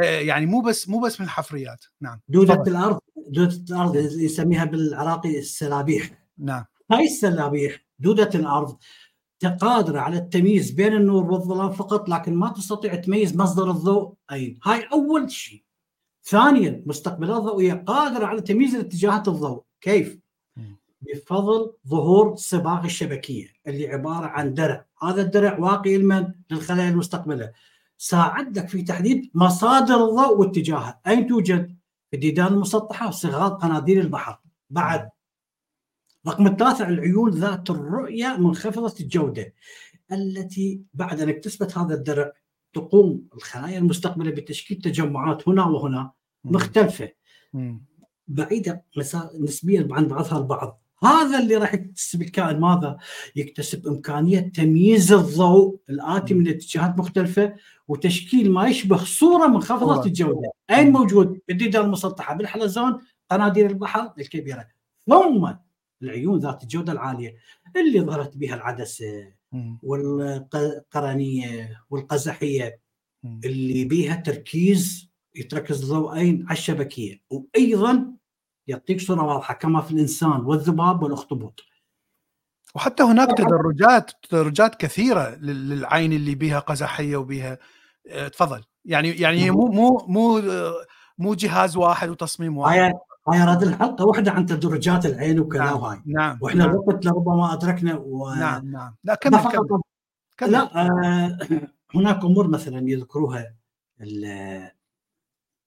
يعني 0.00 0.46
مو 0.46 0.60
بس 0.60 0.88
مو 0.88 1.00
بس 1.00 1.20
من 1.20 1.26
الحفريات 1.26 1.84
نعم. 2.00 2.20
دودة 2.28 2.54
فضل. 2.54 2.70
الأرض 2.70 2.98
دودة 3.28 3.64
الأرض 3.70 3.96
يسميها 3.96 4.64
بالعراقي 4.64 5.38
السلابيح. 5.38 6.10
نعم. 6.38 6.64
هاي 6.92 7.04
السلابيح 7.04 7.76
دودة 7.98 8.30
الأرض 8.34 8.78
قادرة 9.48 10.00
على 10.00 10.16
التمييز 10.16 10.70
بين 10.70 10.92
النور 10.92 11.24
والظلام 11.24 11.70
فقط 11.70 12.08
لكن 12.08 12.34
ما 12.34 12.48
تستطيع 12.48 12.94
تميز 12.94 13.36
مصدر 13.36 13.70
الضوء. 13.70 14.14
أين 14.32 14.58
هاي 14.64 14.88
أول 14.92 15.30
شيء. 15.30 15.62
ثانيا 16.24 16.82
مستقبلات 16.86 17.42
ضوئية 17.42 17.84
قادرة 17.86 18.26
على 18.26 18.40
تمييز 18.40 18.74
اتجاهات 18.74 19.28
الضوء. 19.28 19.62
كيف؟ 19.80 20.18
بفضل 21.00 21.72
ظهور 21.88 22.36
صباغ 22.36 22.84
الشبكية 22.84 23.46
اللي 23.66 23.88
عبارة 23.88 24.26
عن 24.26 24.54
درع. 24.54 24.86
هذا 25.02 25.22
الدرع 25.22 25.58
واقي 25.58 25.96
لمن؟ 25.96 26.32
للخلايا 26.50 26.88
المستقبلة 26.88 27.52
ساعدك 27.98 28.68
في 28.68 28.82
تحديد 28.82 29.30
مصادر 29.34 29.94
الضوء 29.94 30.38
واتجاهها 30.38 31.00
أين 31.06 31.26
توجد؟ 31.26 31.76
في 32.10 32.16
الديدان 32.16 32.46
المسطحة 32.46 33.08
وصغار 33.08 33.52
قناديل 33.52 34.00
البحر. 34.00 34.38
بعد 34.70 35.08
رقم 36.26 36.46
التاسع 36.46 36.88
العيون 36.88 37.30
ذات 37.30 37.70
الرؤية 37.70 38.36
منخفضة 38.38 38.94
الجودة 39.00 39.54
التي 40.12 40.82
بعد 40.94 41.20
أن 41.20 41.28
اكتسبت 41.28 41.78
هذا 41.78 41.94
الدرع 41.94 42.32
تقوم 42.72 43.22
الخلايا 43.34 43.78
المستقبلة 43.78 44.30
بتشكيل 44.30 44.76
تجمعات 44.76 45.48
هنا 45.48 45.64
وهنا 45.64 46.12
مختلفة. 46.44 47.08
بعيدة 48.28 48.84
نسبيا 49.40 49.88
عن 49.90 50.08
بعضها 50.08 50.38
البعض. 50.38 50.82
هذا 51.02 51.38
اللي 51.38 51.56
راح 51.56 51.74
يكتسب 51.74 52.22
الكائن 52.22 52.60
ماذا؟ 52.60 52.98
يكتسب 53.36 53.86
إمكانية 53.88 54.40
تمييز 54.40 55.12
الضوء 55.12 55.80
الآتي 55.90 56.34
من 56.34 56.48
اتجاهات 56.48 56.98
مختلفة 56.98 57.54
وتشكيل 57.88 58.52
ما 58.52 58.68
يشبه 58.68 59.04
صورة 59.04 59.46
منخفضة 59.46 60.04
الجودة. 60.06 60.50
أين 60.70 60.92
موجود؟ 60.92 61.40
بالديدان 61.48 61.84
المسطحة 61.84 62.34
بالحلزون 62.34 62.98
قناديل 63.30 63.66
البحر 63.66 64.12
الكبيرة 64.18 64.66
ثم 65.08 65.52
العيون 66.02 66.38
ذات 66.38 66.62
الجودة 66.62 66.92
العالية 66.92 67.34
اللي 67.76 68.00
ظهرت 68.00 68.36
بها 68.36 68.54
العدسة 68.54 69.32
والقرنية 69.82 71.82
والقزحية 71.90 72.80
اللي 73.44 73.84
بها 73.84 74.14
تركيز 74.14 75.10
يتركز 75.34 75.92
ضوئين 75.92 76.46
على 76.48 76.58
الشبكية. 76.58 77.22
وأيضا 77.30 78.12
يعطيك 78.66 79.00
صورة 79.00 79.22
واضحة 79.22 79.54
كما 79.54 79.80
في 79.80 79.90
الإنسان 79.90 80.40
والذباب 80.40 81.02
والأخطبوط. 81.02 81.60
وحتى 82.74 83.02
هناك 83.02 83.28
تدرجات 83.38 84.10
تدرجات 84.22 84.74
كثيرة 84.74 85.34
للعين 85.34 86.12
اللي 86.12 86.34
بها 86.34 86.58
قزحية 86.58 87.16
وبها 87.16 87.58
آه، 88.08 88.28
تفضل. 88.28 88.64
يعني 88.84 89.10
يعني 89.10 89.50
مو 89.50 89.66
مو 89.66 90.06
مو 90.08 90.42
مو 91.18 91.34
جهاز 91.34 91.76
واحد 91.76 92.08
وتصميم 92.08 92.58
واحد. 92.58 92.92
هاي 93.28 93.44
رد 93.44 93.62
الحلقة 93.62 94.04
واحدة 94.04 94.30
عن 94.30 94.46
تدرجات 94.46 95.06
العين 95.06 95.40
وكذا 95.40 95.64
نعم. 95.64 95.76
وهاي 95.76 96.00
نعم 96.06 96.38
وإحنا 96.40 96.66
نعم. 96.66 96.74
الوقت 96.74 97.06
لربما 97.06 97.52
أدركنا 97.52 97.96
و... 97.96 98.34
نعم 98.34 98.70
نعم 98.70 98.94
لا 99.04 99.14
كمل 99.14 99.38
كمل. 99.38 99.80
كمل. 100.36 100.52
لا 100.52 100.86
آه 100.86 101.38
هناك 101.94 102.24
أمور 102.24 102.48
مثلا 102.48 102.90
يذكروها 102.90 103.54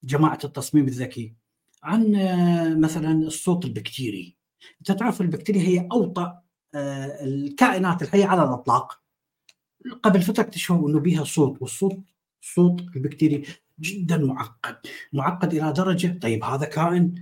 جماعة 0.03 0.39
التصميم 0.43 0.87
الذكي 0.87 1.35
عن 1.83 2.15
آه 2.15 2.73
مثلا 2.73 3.11
الصوت 3.11 3.65
البكتيري 3.65 4.35
أنت 4.79 4.91
تعرف 4.91 5.21
البكتيريا 5.21 5.61
هي 5.61 5.87
اوطى 5.91 6.37
آه 6.75 7.23
الكائنات 7.23 8.01
الحية 8.01 8.25
على 8.25 8.43
الأطلاق 8.43 9.01
قبل 10.03 10.21
فترة 10.21 10.43
اكتشفوا 10.43 10.89
انه 10.89 10.99
بها 10.99 11.23
صوت 11.23 11.61
والصوت 11.61 11.99
صوت 12.41 12.81
البكتيري 12.95 13.43
جدا 13.79 14.17
معقد 14.17 14.77
معقد 15.13 15.53
إلى 15.53 15.73
درجة 15.73 16.19
طيب 16.21 16.43
هذا 16.43 16.65
كائن 16.65 17.15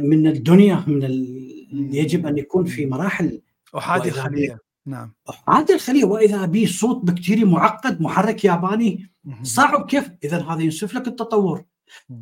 من 0.00 0.26
الدنيا 0.26 0.84
من 0.86 1.04
ال... 1.04 1.50
يجب 1.72 2.26
أن 2.26 2.38
يكون 2.38 2.64
في 2.64 2.86
مراحل. 2.86 3.42
احادي 3.76 4.08
الخلية. 4.08 4.58
نعم. 4.86 5.14
احادي 5.30 5.74
الخلية 5.74 6.04
وإذا 6.04 6.46
به 6.46 6.66
صوت 6.66 7.04
بكتيري 7.04 7.44
معقد 7.44 8.00
محرك 8.00 8.44
ياباني 8.44 9.10
صعب 9.42 9.86
كيف؟ 9.86 10.10
إذا 10.24 10.42
هذا 10.42 10.62
ينسف 10.62 10.94
لك 10.94 11.08
التطور. 11.08 11.64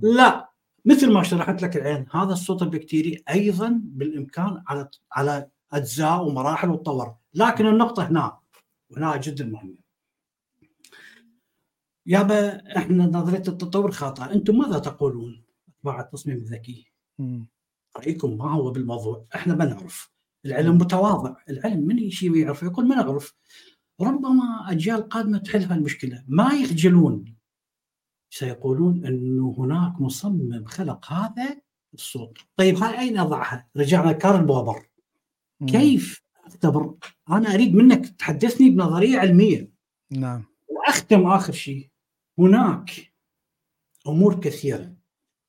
لا 0.03 0.51
مثل 0.85 1.13
ما 1.13 1.23
شرحت 1.23 1.63
لك 1.63 1.77
العين 1.77 2.07
هذا 2.15 2.33
الصوت 2.33 2.63
البكتيري 2.63 3.23
أيضا 3.31 3.81
بالإمكان 3.85 4.63
على 4.67 4.89
على 5.13 5.49
أجزاء 5.73 6.27
ومراحل 6.27 6.71
وتطور 6.71 7.15
لكن 7.35 7.67
النقطة 7.67 8.09
هنا 8.09 8.39
وهنا 8.91 9.17
جدا 9.17 9.45
مهمه 9.45 9.79
يابا 12.07 12.77
إحنا 12.77 13.07
نظرية 13.07 13.39
التطور 13.49 13.91
خاطئة. 13.91 14.33
أنتم 14.33 14.59
ماذا 14.59 14.79
تقولون؟ 14.79 15.45
بعد 15.83 16.05
التصميم 16.05 16.37
الذكي. 16.37 16.88
رايكم 17.97 18.39
ما 18.39 18.53
هو 18.53 18.71
بالموضوع 18.71 19.27
إحنا 19.35 19.55
ما 19.55 19.65
نعرف. 19.65 20.13
العلم 20.47 20.79
متواضع 20.79 21.37
العلم 21.49 21.87
من 21.87 22.11
شيء 22.11 22.37
يعرف 22.37 22.63
يقول 22.63 22.89
ما 22.89 22.95
نعرف. 22.97 23.35
ربما 24.01 24.71
أجيال 24.71 25.09
قادمة 25.09 25.39
تحل 25.39 25.63
هالمشكله 25.63 26.25
ما 26.29 26.53
يخجلون. 26.53 27.37
سيقولون 28.31 29.07
إنه 29.07 29.55
هناك 29.59 30.01
مصمم 30.01 30.65
خلق 30.65 31.13
هذا 31.13 31.61
الصوت 31.95 32.39
طيب 32.57 32.77
هاي 32.77 32.99
أين 32.99 33.19
أضعها؟ 33.19 33.69
رجعنا 33.77 34.13
كارل 34.13 34.47
بوبر. 34.47 34.89
مم. 35.61 35.69
كيف؟ 35.69 36.23
أختبر. 36.45 36.95
أنا 37.31 37.55
أريد 37.55 37.75
منك 37.75 38.09
تحدثني 38.09 38.71
بنظرية 38.71 39.19
علمية. 39.19 39.73
نعم. 40.11 40.45
وأختم 40.69 41.27
آخر 41.27 41.53
شيء. 41.53 41.91
هناك 42.39 43.13
أمور 44.07 44.41
كثيرة 44.41 44.97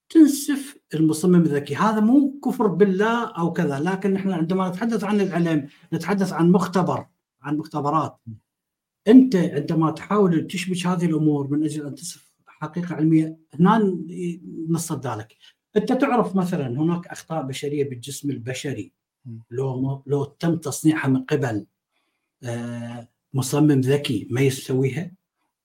تنسف 0.10 0.79
المصمم 0.94 1.42
الذكي. 1.42 1.76
هذا 1.76 2.00
مو 2.00 2.40
كفر 2.46 2.68
بالله 2.68 3.26
أو 3.26 3.54
كذا 3.54 3.80
لكن 3.80 4.14
نحن 4.14 4.32
عندما 4.32 4.70
نتحدث 4.70 5.04
عن 5.04 5.22
العلم 5.22 5.68
نتحدث 5.94 6.34
عن 6.34 6.52
مختبر 6.52 7.06
عن 7.42 7.58
مختبرات. 7.58 8.20
أنت 9.08 9.36
عندما 9.36 9.92
تحاول 9.92 10.48
تشبك 10.48 10.88
هذه 10.88 11.06
الأمور 11.06 11.48
من 11.48 11.64
أجل 11.64 11.86
أن 11.86 11.96
تصف 11.96 12.34
حقيقة 12.48 12.96
علمية 12.96 13.38
هنا 13.60 13.98
نصدى 14.70 15.10
لك 15.10 15.36
أنت 15.78 15.94
تعرف 15.94 16.36
مثلا 16.36 16.68
هناك 16.68 17.08
أخطاء 17.08 17.44
بشرية 17.44 17.90
بالجسم 17.90 18.30
البشري. 18.30 18.92
لو 19.52 20.04
لو 20.08 20.24
تم 20.24 20.58
تصنيعها 20.58 21.08
من 21.08 21.24
قبل 21.24 21.66
آه، 22.44 23.08
مصمم 23.34 23.82
ذكي 23.82 24.28
ما 24.32 24.42
يسويها؟ 24.42 25.12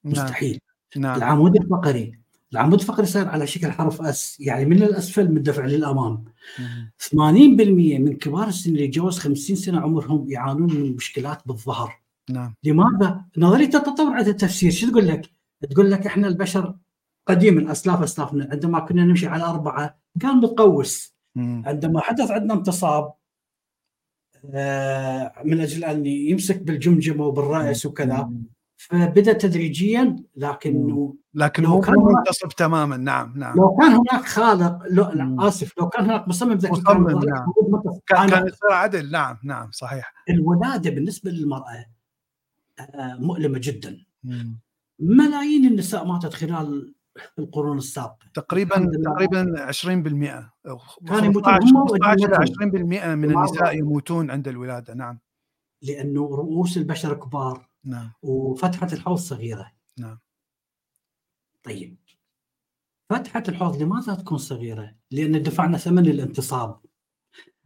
نعم. 0.04 0.12
مستحيل. 0.12 0.60
نعم. 0.96 1.16
العمود 1.16 1.56
الفقري. 1.56 2.23
العمود 2.54 2.80
الفقري 2.80 3.06
صار 3.06 3.28
على 3.28 3.46
شكل 3.46 3.70
حرف 3.70 4.02
اس 4.02 4.40
يعني 4.40 4.64
من 4.64 4.82
الأسفل 4.82 5.30
مندفع 5.32 5.64
للأمام 5.64 6.24
مم. 6.58 6.92
80% 6.98 7.14
من 8.00 8.16
كبار 8.16 8.48
السن 8.48 8.70
اللي 8.70 8.84
يتجاوز 8.84 9.18
50 9.18 9.56
سنة 9.56 9.80
عمرهم 9.80 10.30
يعانون 10.30 10.74
من 10.74 10.96
مشكلات 10.96 11.42
بالظهر 11.46 12.00
نعم 12.30 12.54
لماذا؟ 12.64 13.24
نظرية 13.38 13.64
التطور 13.64 14.14
عندها 14.14 14.32
تفسير 14.32 14.70
شو 14.70 14.90
تقول 14.90 15.08
لك؟ 15.08 15.30
تقول 15.70 15.90
لك 15.90 16.06
إحنا 16.06 16.28
البشر 16.28 16.76
قديما 17.26 17.72
أسلاف 17.72 18.02
أسلافنا 18.02 18.48
عندما 18.52 18.80
كنا 18.80 19.04
نمشي 19.04 19.26
على 19.26 19.44
أربعة 19.44 19.98
كان 20.20 20.36
متقوس. 20.36 21.14
عندما 21.66 22.00
حدث 22.00 22.30
عندنا 22.30 22.54
انتصاب 22.54 23.12
آه، 24.54 25.32
من 25.44 25.60
أجل 25.60 25.84
أن 25.84 26.06
يمسك 26.06 26.62
بالجمجمة 26.62 27.26
وبالرأس 27.26 27.86
وكذا. 27.86 28.30
فبدأ 28.76 29.32
تدريجيا 29.32 30.16
لكنه 30.36 31.14
لكن 31.34 31.66
مو 31.66 31.80
كان 31.80 31.94
منتصب 31.94 32.48
تماما 32.48 32.96
نعم 32.96 33.38
نعم 33.38 33.56
لو 33.56 33.76
كان 33.76 33.90
هناك 33.92 34.24
خالق 34.26 34.78
لو. 34.90 35.04
لا 35.10 35.36
آسف 35.48 35.78
لو 35.78 35.88
كان 35.88 36.04
هناك 36.04 36.28
مصمم 36.28 36.52
ذكي 36.52 36.82
كان 36.82 37.00
مصمم، 37.00 37.08
نعم. 37.24 37.46
كان 38.06 38.18
أنا 38.18 38.30
كان 38.30 38.46
يصير 38.46 38.72
عدل 38.72 39.10
نعم 39.10 39.36
نعم 39.44 39.70
صحيح 39.70 40.12
الولادة 40.30 40.90
بالنسبة 40.90 41.30
للمرأة 41.30 41.86
آه، 42.80 43.16
مؤلمة 43.20 43.60
جدا 43.62 44.04
مم. 44.24 44.60
ملايين 44.98 45.64
النساء 45.66 46.04
ماتت 46.04 46.34
خلال 46.34 46.94
القرون 47.38 47.78
السابقة 47.78 48.16
تقريبا. 48.34 48.90
تقريبا 49.04 49.66
20% 49.66 50.52
أو 50.68 50.78
كانوا 51.08 51.24
يموتون 51.24 51.52
15 51.52 51.76
هم 51.76 51.86
15 51.88 51.94
إلى 51.96 52.38
وأجنبتهم. 52.38 52.42
20% 52.42 53.14
من 53.14 53.30
النساء. 53.30 53.78
يموتون 53.78 54.30
عند 54.30 54.48
الولادة 54.48 54.94
نعم 54.94 55.20
لأنه 55.82 56.20
رؤوس 56.20 56.76
البشر 56.76 57.14
كبار 57.14 57.68
نعم 57.84 58.12
وفتحة 58.22 58.88
الحوض 58.92 59.16
صغيرة 59.16 59.72
نعم. 59.98 60.18
طيب 61.62 61.96
فتحة 63.10 63.42
الحوض 63.48 63.82
لماذا 63.82 64.14
تكون 64.14 64.38
صغيرة؟ 64.38 64.94
لأن 65.10 65.42
دفعنا 65.42 65.78
ثمن 65.78 66.06
الانتصاب 66.06 66.80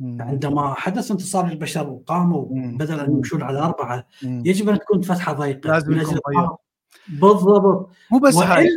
مم. 0.01 0.23
عندما 0.23 0.75
حدث 0.75 1.11
انتصاب 1.11 1.47
للبشر 1.47 1.89
وقاموا. 1.89 2.47
بدل 2.51 3.01
أن. 3.01 3.13
يمشون 3.13 3.43
على 3.43 3.59
أربعة 3.59 4.07
مم. 4.23 4.43
يجب 4.47 4.69
أن 4.69 4.79
تكون 4.79 5.03
فتحة 5.03 5.33
ضيقة 5.33 5.71
لازم 5.71 5.93
من 5.93 6.05
ضيق. 6.05 6.68
بالضبط. 7.09 7.91
مو 8.11 8.19
بس 8.19 8.37
هاي. 8.37 8.69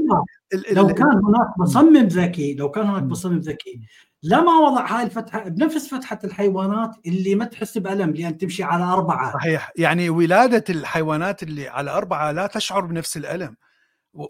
لو 0.71 0.87
كان 0.87 1.07
هناك 1.07 1.59
مصمم 1.59 2.07
ذكي 2.07 2.53
لو 2.53 2.71
كان 2.71 2.87
هناك 2.87 3.03
مم. 3.03 3.09
مصمم 3.09 3.37
ذكي 3.37 3.81
لما 4.23 4.57
وضع 4.57 4.97
هاي 4.97 5.03
الفتحة 5.03 5.49
بنفس 5.49 5.87
فتحة 5.87 6.19
الحيوانات 6.23 6.95
اللي 7.05 7.35
ما 7.35 7.45
تحس 7.45 7.77
بألم 7.77 8.11
لأن 8.11 8.37
تمشي 8.37 8.63
على 8.63 8.83
أربعة. 8.83 9.33
صحيح. 9.33 9.71
يعني 9.75 10.09
ولادة 10.09 10.63
الحيوانات 10.69 11.43
اللي 11.43 11.67
على 11.67 11.91
أربعة 11.91 12.31
لا 12.31 12.47
تشعر 12.47 12.85
بنفس 12.85 13.17
الألم. 13.17 13.55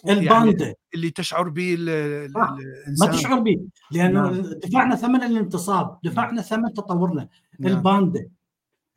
يعني 0.06 0.20
الباندا. 0.20 0.74
اللي 0.96 1.10
تشعر 1.10 1.50
به 1.50 1.78
آه، 1.90 2.28
ما 2.28 2.58
الانسان 2.86 3.12
تشعر 3.12 3.40
به 3.40 3.62
لأنه 3.92 4.22
نعم. 4.22 4.42
دفعنا 4.42 4.96
ثمن 4.96 5.24
الانتصاب 5.24 6.00
دفعنا 6.04 6.42
ثمن 6.42 6.74
تطورنا. 6.74 7.28
نعم. 7.60 7.72
الباندا. 7.72 8.30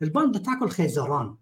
الباندا 0.01 0.39
تاكل 0.39 0.69
خيزران. 0.69 1.35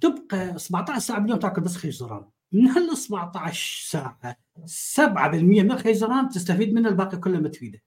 تبقى 0.00 0.58
17 0.58 0.98
ساعة 0.98 1.18
باليوم 1.18 1.38
تاكل 1.38 1.60
بس 1.60 1.76
خيزران. 1.76 2.24
من 2.52 2.68
هال 2.68 2.98
17 2.98 3.90
ساعه 3.90 4.36
7% 4.66 5.08
من 5.34 5.72
الخيزران 5.72 6.28
تستفيد 6.28 6.74
منه 6.74 6.88
الباقي 6.88 7.16
كله 7.16 7.40
ما 7.40 7.48
تفيده 7.48 7.82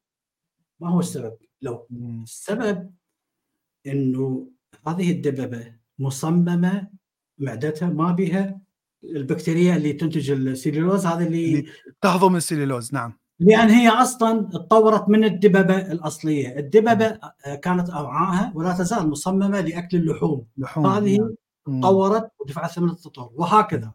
ما 0.80 0.90
هو 0.90 1.00
السبب؟ 1.00 1.38
لو. 1.62 1.88
السبب 2.24 2.92
إنه 3.88 4.48
هذه 4.88 5.12
الدببة 5.12 5.74
مصممة 6.00 6.88
معدتها 7.38 7.90
ما 7.90 8.12
بها 8.12 8.62
البكتيريا 9.04 9.76
اللي 9.76 9.94
تنتج 9.94 10.32
السيلولوز 10.32 11.06
هذا 11.06 11.28
اللي 11.28 11.46
اللي 11.46 11.66
تهضم 12.02 12.36
السليلوز 12.36 12.94
نعم 12.94 13.22
لأن 13.42 13.70
هي 13.70 13.90
أصلا 13.90 14.50
تطورت 14.50 15.10
من 15.10 15.24
الدببة 15.24 15.78
الأصلية، 15.78 16.60
الدببة 16.60 17.20
كانت 17.62 17.90
أوعاها 17.90 18.52
ولا 18.56 18.74
تزال 18.74 19.10
مصممة 19.10 19.62
لأكل 19.62 19.98
اللحوم، 19.98 20.46
لحوم 20.58 20.88
هذه 20.88 21.36
نعم. 21.68 21.82
تطورت 21.82 22.32
ودفعت 22.40 22.72
ثمن 22.72 22.90
التطور 22.90 23.32
وهكذا،. 23.36 23.92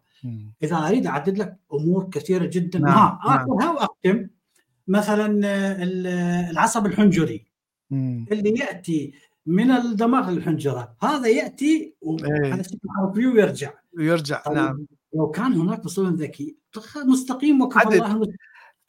إذا 0.62 0.76
أريد 0.76 1.06
أعدد 1.06 1.38
لك 1.38 1.56
أمور 1.72 2.10
كثيرة 2.10 2.46
جدا. 2.46 2.78
نعم، 2.78 3.18
ها 3.22 3.36
نعم. 3.36 3.50
آخرها 3.50 3.70
وأختم. 3.72 4.28
مثلا 4.88 5.46
آه، 5.46 5.82
ال- 5.82 6.06
العصب 6.50 6.86
الحنجري. 6.86 7.46
مم. 7.90 8.26
اللي 8.32 8.50
يأتي 8.60 9.12
من 9.46 9.70
الدماغ 9.70 10.30
للحنجره، 10.30 10.96
هذا 11.02 11.28
يأتي 11.28 11.94
إيه. 12.24 12.52
على 12.52 12.64
شكل 12.64 12.78
حرفي 12.98 13.26
ويرجع، 13.26 13.72
ويرجع 13.98 14.42
طيب 14.42 14.54
نعم. 14.54 14.86
لو 15.14 15.30
كان 15.30 15.52
هناك 15.52 15.84
مصمم 15.84 16.14
ذكي 16.16 16.56
مستقيم 17.06 17.60
وكفى. 17.62 17.88
الله 17.88 18.12
المست- 18.12 18.36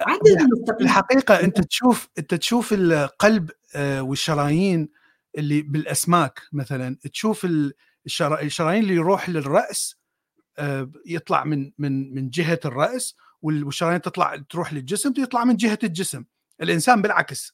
عدل 0.01 0.47
مستقيم 0.59 0.87
الحقيقة 0.87 1.39
أنت 1.43 1.61
تشوف 1.61 2.09
أنت 2.17 2.33
تشوف 2.33 2.73
القلب 2.73 3.51
آه، 3.75 4.01
والشرايين 4.01 4.89
اللي 5.37 5.61
بالأسماك 5.61 6.41
مثلا. 6.53 6.95
تشوف 7.13 7.45
ال- 7.45 7.73
الشرا- 8.05 8.41
الشرايين 8.41 8.83
اللي 8.83 8.95
يروح 8.95 9.29
للرأس 9.29 9.95
آه، 9.95 10.06
يطلع 11.05 11.43
من 11.43 11.71
من 11.77 12.15
من 12.15 12.29
جهة 12.29 12.59
الرأس 12.65 13.15
وال- 13.41 13.63
والشرايين 13.63 14.01
تطلع 14.01 14.35
تروح 14.49 14.73
للجسم 14.73 15.13
يطلع 15.17 15.43
من 15.43 15.55
جهة 15.55 15.79
الجسم. 15.83 16.23
الإنسان 16.61 17.01
بالعكس. 17.01 17.53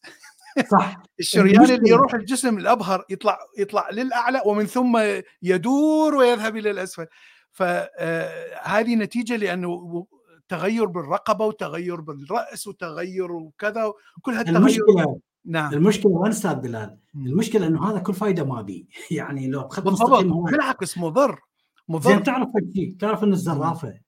صح. 0.71 1.01
الشريان 1.19 1.63
اللي 1.63 1.89
يروح 1.89 2.13
الجسم 2.13 2.57
الأبهر 2.57 3.05
يطلع 3.09 3.39
يطلع 3.57 3.89
للأعلى 3.89 4.41
ومن 4.45 4.65
ثم 4.65 4.99
يدور 5.41 6.15
ويذهب 6.15 6.57
إلى 6.57 6.71
الأسفل. 6.71 7.05
فهذه 7.51 8.95
نتيجة 8.95 9.35
لأنه 9.35 10.05
تغير 10.49 10.85
بالرقبة 10.85 11.45
وتغير 11.45 12.01
بالرأس 12.01 12.67
وتغير 12.67 13.31
وكذا 13.31 13.85
وكل 14.17 14.31
هالتغير 14.31 14.57
المشكلة 14.57 15.19
نعم. 15.45 15.73
المشكلة 15.73 16.11
وين 16.11 16.31
أستاذ 16.31 16.55
بلال؟ 16.55 16.97
المشكلة 17.15 17.67
إنه 17.67 17.91
هذا 17.91 17.99
كل 17.99 18.13
فايدة 18.13 18.43
ما 18.43 18.61
بي 18.61 18.87
يعني 19.11 19.47
لو 19.47 19.61
بالضبط. 19.67 19.87
مستقيم 19.87 20.31
هو 20.33 20.43
بالعكس 20.43 20.97
مضر. 20.97 21.39
زين 21.89 22.15
مضر 22.15 22.19
تعرف 22.19 22.49
شيء؟ 22.73 22.95
تعرف 22.99 23.23
إن 23.23 23.33
الزرافة 23.33 23.99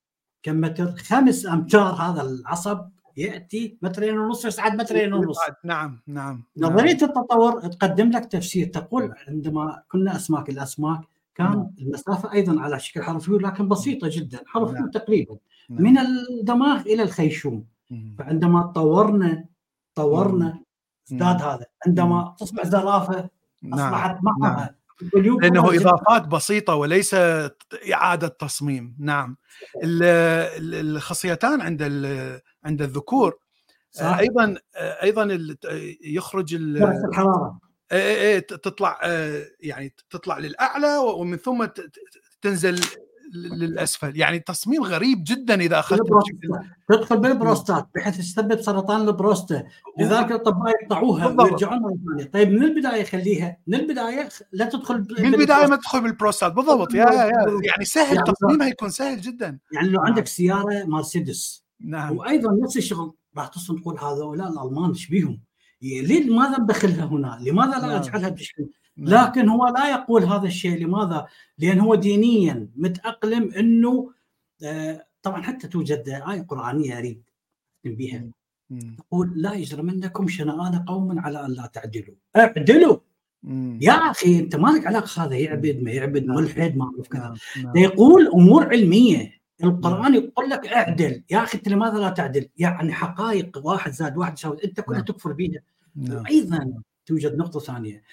كم 0.43 0.61
متر؟ 0.61 0.95
خمس 0.95 1.45
أمتار 1.45 1.93
هذا 1.93 2.21
العصب 2.21 2.89
يأتي 3.17 3.77
مترين 3.81 4.17
ونص 4.17 4.45
يصعد 4.45 4.75
مترين 4.75 5.13
ونص. 5.13 5.37
نعم 5.63 6.01
نعم 6.07 6.43
نظرية 6.57 6.91
التطور 6.91 7.67
تقدم 7.67 8.09
لك 8.09 8.25
تفسير. 8.25 8.67
تقول 8.67 9.13
عندما 9.27 9.83
كنا 9.87 10.15
أسماك 10.15 10.49
الأسماك 10.49 11.01
كان 11.35 11.47
نعم. 11.47 11.71
المسافة 11.79 12.33
أيضا 12.33 12.61
على 12.61 12.79
شكل 12.79 13.03
حرفي 13.03 13.31
لكن 13.31 13.67
بسيطة 13.67 14.09
جدا. 14.11 14.39
حرفي 14.45 14.73
نعم. 14.73 14.89
تقريبا. 14.89 15.37
نعم. 15.69 15.83
من 15.83 15.97
الدماغ 15.97 16.81
إلى 16.81 17.03
الخيشوم. 17.03 17.65
مم. 17.91 18.15
فعندما 18.19 18.61
طورنا 18.61 19.45
طورنا 19.95 20.59
ازداد 21.11 21.41
هذا. 21.41 21.65
عندما 21.87 22.35
تصبح 22.39 22.65
زرافة 22.65 23.29
نعم. 23.63 23.79
أصبحت 23.79 24.15
نعم. 24.23 24.35
معها 24.39 24.75
لأنه 25.41 25.75
إضافات 25.75 26.27
بسيطة 26.27 26.75
وليس 26.75 27.13
إعادة 27.93 28.27
تصميم. 28.27 28.95
نعم. 28.99 29.37
ال- 29.83 30.03
ال- 30.03 30.95
الخصيتان 30.95 31.61
عند 31.61 31.81
عند 32.65 32.81
الذكور. 32.81 33.37
صح 33.91 34.17
أيضا 34.17 34.55
أيضا 34.77 35.23
ال- 35.23 35.57
يخرج 36.01 36.55
درجه 36.55 37.05
الحرارة. 37.07 37.59
إيه 37.91 37.99
إيه 37.99 38.21
إيه 38.33 38.39
تطلع 38.39 38.99
آه، 39.03 39.45
يعني 39.59 39.93
تطلع 40.09 40.37
للأعلى 40.39 40.97
ومن 40.97 41.37
ثم 41.37 41.67
تنزل 42.41 42.79
للأسفل. 43.33 44.17
يعني 44.17 44.39
تصميم 44.39 44.83
غريب 44.83 45.23
جدا 45.27 45.61
إذا 45.61 45.79
اخذت 45.79 46.01
تدخل 46.89 47.17
بالبروستات 47.17 47.87
بحيث 47.95 48.17
تسبب 48.17 48.61
سرطان 48.61 49.07
البروستا 49.07 49.63
لذلك 49.99 50.31
الأطباء 50.31 50.73
يقطعوها 50.81 51.27
ويرجعون 51.27 51.79
مرة 51.79 51.97
ثانية. 52.09 52.31
طيب 52.31 52.51
من 52.51 52.63
البداية 52.63 53.03
خليها. 53.03 53.57
من 53.67 53.75
البداية 53.75 54.29
لا 54.51 54.65
تدخل 54.65 55.07
من 55.19 55.33
البداية 55.33 55.67
ما 55.67 55.75
تدخل 55.75 56.01
بالبروستات. 56.01 56.53
بالضبط. 56.53 56.93
يا, 56.93 57.11
يا 57.11 57.31
يعني 57.63 57.85
سهل 57.85 58.15
يعني 58.15 58.33
تصميمها 58.33 58.67
يكون 58.67 58.89
سهل 58.89 59.21
جدا. 59.21 59.59
يعني 59.73 59.87
لو 59.87 60.01
عندك 60.01 60.27
سيارة 60.27 60.83
مرسيدس 60.83 61.65
نعم. 61.79 62.17
وأيضا 62.17 62.59
نفس 62.63 62.77
الشغل. 62.77 63.13
راح 63.37 63.47
تصل 63.47 63.79
تقول 63.79 63.99
هذول 63.99 64.41
الألمان 64.41 64.89
إيش 64.89 65.07
بيهم؟ 65.07 65.41
لماذا 65.81 66.59
ندخلها 66.59 67.05
هنا؟ 67.05 67.39
لماذا 67.41 67.71
لا 67.71 67.87
نعم. 67.87 67.91
أجعلها 67.91 68.29
بشكل 68.29 68.61
نعم. 68.61 68.71
لكن 68.97 69.49
هو 69.49 69.67
لا 69.67 69.89
يقول 69.89 70.23
هذا 70.23 70.47
الشيء 70.47 70.85
لماذا؟ 70.85 71.27
لأن 71.57 71.79
هو 71.79 71.95
دينيا 71.95 72.69
متأقلم 72.75 73.51
إنه 73.51 74.11
آه، 74.63 75.07
طبعا 75.21 75.41
حتى 75.41 75.67
توجد 75.67 76.09
آية 76.09 76.41
قرآنية 76.41 76.97
أريد 76.97 77.23
بها 77.85 78.23
تقول 78.97 79.33
لا 79.35 79.53
يجرمنكم 79.53 80.27
شنآن 80.27 80.79
قوم 80.79 81.19
على 81.19 81.45
أن 81.45 81.51
لا 81.51 81.65
تعدلوا. 81.65 82.15
اعدلوا! 82.35 82.97
يا 83.81 83.91
أخي 83.91 84.39
أنت 84.39 84.55
مالك 84.55 84.87
علاقة 84.87 85.25
هذا؟ 85.25 85.35
يعبد 85.35 85.83
ما 85.83 85.91
يعبد 85.91 86.25
نعم. 86.25 86.35
ملحد 86.35 86.77
ما 86.77 86.85
أعرف 86.85 87.07
كذا. 87.07 87.33
نعم. 87.63 87.75
يقول 87.75 88.27
أمور 88.27 88.67
علمية. 88.67 89.31
القرآن 89.63 90.15
يقول 90.15 90.49
لك 90.49 90.67
اعدل. 90.67 91.23
يا 91.29 91.43
أخي 91.43 91.57
أنت 91.57 91.67
لماذا 91.67 91.97
لا 91.97 92.09
تعدل؟ 92.09 92.49
يعني 92.57 92.93
حقائق 92.93 93.61
واحد 93.63 93.91
زاد 93.91 94.17
واحد 94.17 94.33
يساوي 94.33 94.57
أنت 94.63 94.81
كلها 94.81 95.01
تكفر 95.01 95.33
بها 95.33 95.61
وأيضا 96.09 96.73
توجد 97.05 97.37
نقطة 97.37 97.59
ثانية. 97.59 98.03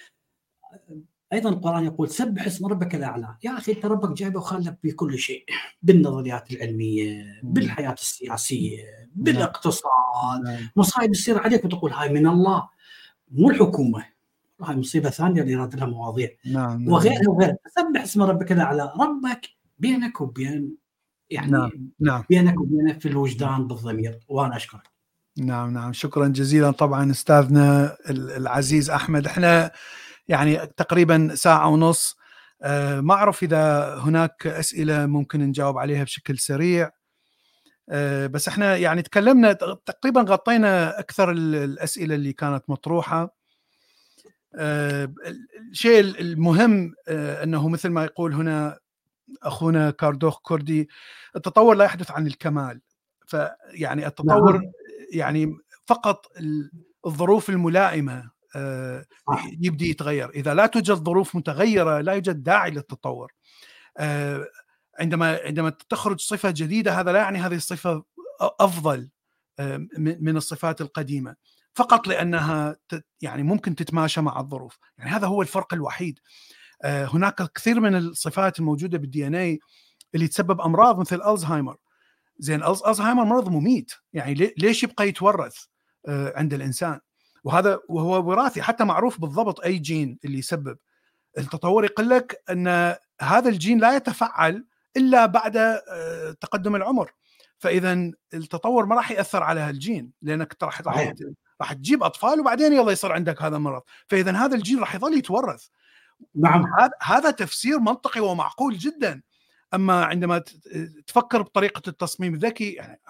أيضا 1.33 1.49
القرآن 1.49 1.85
يقول 1.85 2.09
سبح 2.09 2.45
اسم 2.45 2.65
ربك 2.65 2.95
الأعلى. 2.95 3.35
يا 3.43 3.57
أخي 3.57 3.71
أنت 3.71 3.85
ربك 3.85 4.17
جايبه 4.17 4.39
وخلك 4.39 4.79
بكل 4.83 5.19
شيء 5.19 5.45
بالنظريات 5.81 6.51
العلمية 6.51 7.39
بالحياة 7.43 7.93
السياسية 7.93 8.83
نعم. 8.83 9.07
بالاقتصاد. 9.15 10.43
نعم. 10.45 10.69
مصايب 10.75 11.11
تصير 11.11 11.39
عليك 11.39 11.65
وتقول 11.65 11.91
هاي 11.91 12.09
من 12.09 12.27
الله. 12.27 12.69
مو 13.31 13.49
الحكومة. 13.49 14.05
هاي 14.61 14.75
مصيبة 14.75 15.09
ثانية 15.09 15.41
اللي 15.41 15.55
لها 15.55 15.85
مواضيع. 15.85 16.29
نعم. 16.45 16.87
وغيرها 16.87 17.29
وغيرها 17.29 17.57
سبح 17.67 18.01
اسم 18.01 18.23
ربك 18.23 18.51
الأعلى. 18.51 18.93
ربك 18.99 19.49
بينك 19.79 20.21
وبين 20.21 20.75
يعني 21.29 21.51
نعم. 21.51 21.71
نعم. 21.99 22.23
بينك 22.29 22.59
وبينه 22.59 22.93
في 22.93 23.07
الوجدان 23.07 23.67
بالضمير. 23.67 24.19
وأنا 24.27 24.55
أشكرك. 24.55 24.93
نعم 25.37 25.73
نعم. 25.73 25.93
شكرا 25.93 26.27
جزيلا. 26.27 26.71
طبعا 26.71 27.11
أستاذنا 27.11 27.97
العزيز 28.09 28.89
أحمد. 28.89 29.25
إحنا 29.25 29.71
يعني 30.27 30.57
تقريبا 30.57 31.29
ساعة 31.35 31.67
ونص. 31.67 32.17
آه، 32.61 33.01
ما 33.01 33.13
أعرف 33.13 33.43
إذا 33.43 33.95
هناك 33.95 34.47
أسئلة 34.47 35.05
ممكن 35.05 35.39
نجاوب 35.39 35.77
عليها 35.77 36.03
بشكل 36.03 36.39
سريع. 36.39 36.89
آه، 37.89 38.27
بس 38.27 38.47
إحنا 38.47 38.77
يعني 38.77 39.01
تكلمنا 39.01 39.53
تقريبا 39.85 40.21
غطينا 40.21 40.99
أكثر 40.99 41.31
الأسئلة 41.31 42.15
اللي 42.15 42.33
كانت 42.33 42.63
مطروحة. 42.69 43.35
آه، 44.55 45.13
الشيء 45.71 45.99
المهم 45.99 46.93
أنه 47.09 47.69
مثل 47.69 47.89
ما 47.89 48.03
يقول 48.03 48.33
هنا 48.33 48.79
أخونا 49.43 49.91
كاردوخ 49.91 50.39
كردي 50.41 50.89
التطور 51.35 51.75
لا 51.75 51.85
يحدث 51.85 52.11
عن 52.11 52.27
الكمال. 52.27 52.81
فيعني 53.27 54.07
التطور 54.07 54.57
نعم. 54.57 54.71
يعني 55.13 55.57
فقط 55.85 56.25
الظروف 57.05 57.49
الملائمة. 57.49 58.32
يبدي 59.59 59.89
يتغير. 59.89 60.29
إذا 60.29 60.53
لا 60.53 60.65
توجد 60.65 60.93
ظروف 60.93 61.35
متغيرة 61.35 62.01
لا 62.01 62.13
يوجد 62.13 62.43
داعي 62.43 62.71
للتطور. 62.71 63.33
آه، 63.97 64.47
عندما 64.99 65.39
عندما 65.45 65.69
تخرج 65.69 66.19
صفة 66.19 66.51
جديدة 66.51 66.99
هذا 66.99 67.11
لا 67.11 67.19
يعني 67.19 67.39
هذه 67.39 67.55
الصفة 67.55 68.03
أفضل 68.41 69.09
آه، 69.59 69.87
من 69.97 70.37
الصفات 70.37 70.81
القديمة. 70.81 71.35
فقط 71.73 72.07
لأنها 72.07 72.77
يعني 73.21 73.43
ممكن 73.43 73.75
تتماشى 73.75 74.21
مع 74.21 74.39
الظروف. 74.39 74.77
يعني 74.97 75.09
هذا 75.09 75.27
هو 75.27 75.41
الفرق 75.41 75.73
الوحيد. 75.73 76.19
هناك 76.85 77.51
كثير 77.53 77.79
من 77.79 77.95
الصفات 77.95 78.59
الموجودة 78.59 78.97
بالدي 78.97 79.27
ان 79.27 79.35
اي 79.35 79.59
اللي 80.15 80.27
تسبب 80.27 80.61
أمراض 80.61 80.99
مثل 80.99 81.21
الزهايمر 81.21 81.77
زين 82.37 82.63
الزهايمر 82.63 83.23
مرض 83.23 83.49
مميت. 83.49 83.91
يعني 84.13 84.53
ليش 84.57 84.83
يبقى 84.83 85.07
يتورث 85.07 85.55
عند 86.07 86.53
الإنسان؟ 86.53 86.99
وهذا 87.43 87.79
وهو 87.89 88.29
وراثي 88.29 88.61
حتى 88.61 88.83
معروف 88.83 89.21
بالضبط 89.21 89.61
أي 89.61 89.77
جين 89.77 90.19
اللي 90.25 90.37
يسبب. 90.37 90.77
التطور 91.37 91.85
يقول 91.85 92.09
لك 92.09 92.43
أن 92.49 92.95
هذا 93.21 93.49
الجين 93.49 93.79
لا 93.79 93.95
يتفعل 93.95 94.65
إلا 94.97 95.25
بعد 95.25 95.57
آه، 95.57 96.31
تقدم 96.41 96.75
العمر. 96.75 97.11
فإذا 97.59 98.11
التطور 98.33 98.85
ما 98.85 98.95
راح 98.95 99.11
يأثر 99.11 99.43
على 99.43 99.59
هالجين 99.59 100.11
لأنك 100.21 100.57
راح 100.63 100.81
راح 100.81 101.13
راح 101.61 101.73
تجيب 101.73 102.03
أطفال 102.03 102.39
وبعدين 102.39 102.73
يلا 102.73 102.91
يصير 102.91 103.11
عندك 103.11 103.41
هذا 103.41 103.57
المرض. 103.57 103.81
فإذا 104.07 104.31
هذا 104.31 104.55
الجين 104.55 104.79
راح 104.79 104.95
يظل 104.95 105.17
يتورث. 105.17 105.67
نعم. 106.35 106.65
هذا 107.01 107.31
تفسير 107.31 107.79
منطقي 107.79 108.21
ومعقول 108.21 108.77
جدا. 108.77 109.21
أما 109.73 110.05
عندما 110.05 110.43
تفكر 111.07 111.41
بطريقة 111.41 111.81
التصميم 111.87 112.33
الذكي 112.33 112.71
يعني 112.71 113.01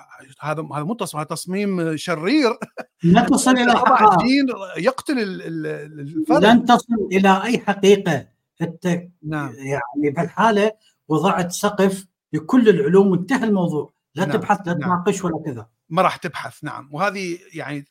هذا 0.42 0.68
هذا 0.74 0.84
مو 0.84 0.94
تصميم 0.94 1.20
هذا 1.22 1.28
تصميم 1.30 1.98
شرير 1.98 2.58
لا 3.04 3.22
تصل 3.22 3.52
إلى 3.58 3.72
حقيقه 3.74 4.74
يقتل 4.78 5.20
الفرد 5.20 6.46
لن 6.46 6.66
تصل 6.66 7.08
إلى 7.12 7.44
أي 7.44 7.60
حقيقة 7.60 8.28
انت 8.62 8.88
نعم. 9.24 9.54
يعني 9.56 10.10
بهالحاله 10.16 10.72
وضعت 11.08 11.52
سقف 11.52 12.06
لكل 12.34 12.70
العلوم 12.70 13.08
وانتهى 13.08 13.44
الموضوع 13.44 13.94
لا 14.16 14.26
نعم. 14.26 14.38
تبحث 14.38 14.68
لا 14.68 14.74
نعم. 14.74 14.82
تناقش 14.82 15.24
ولا 15.24 15.44
كذا 15.46 15.68
ما 15.90 16.02
راح 16.02 16.16
تبحث 16.16 16.64
نعم 16.64 16.90
وهذه 16.92 17.40
يعني 17.54 17.86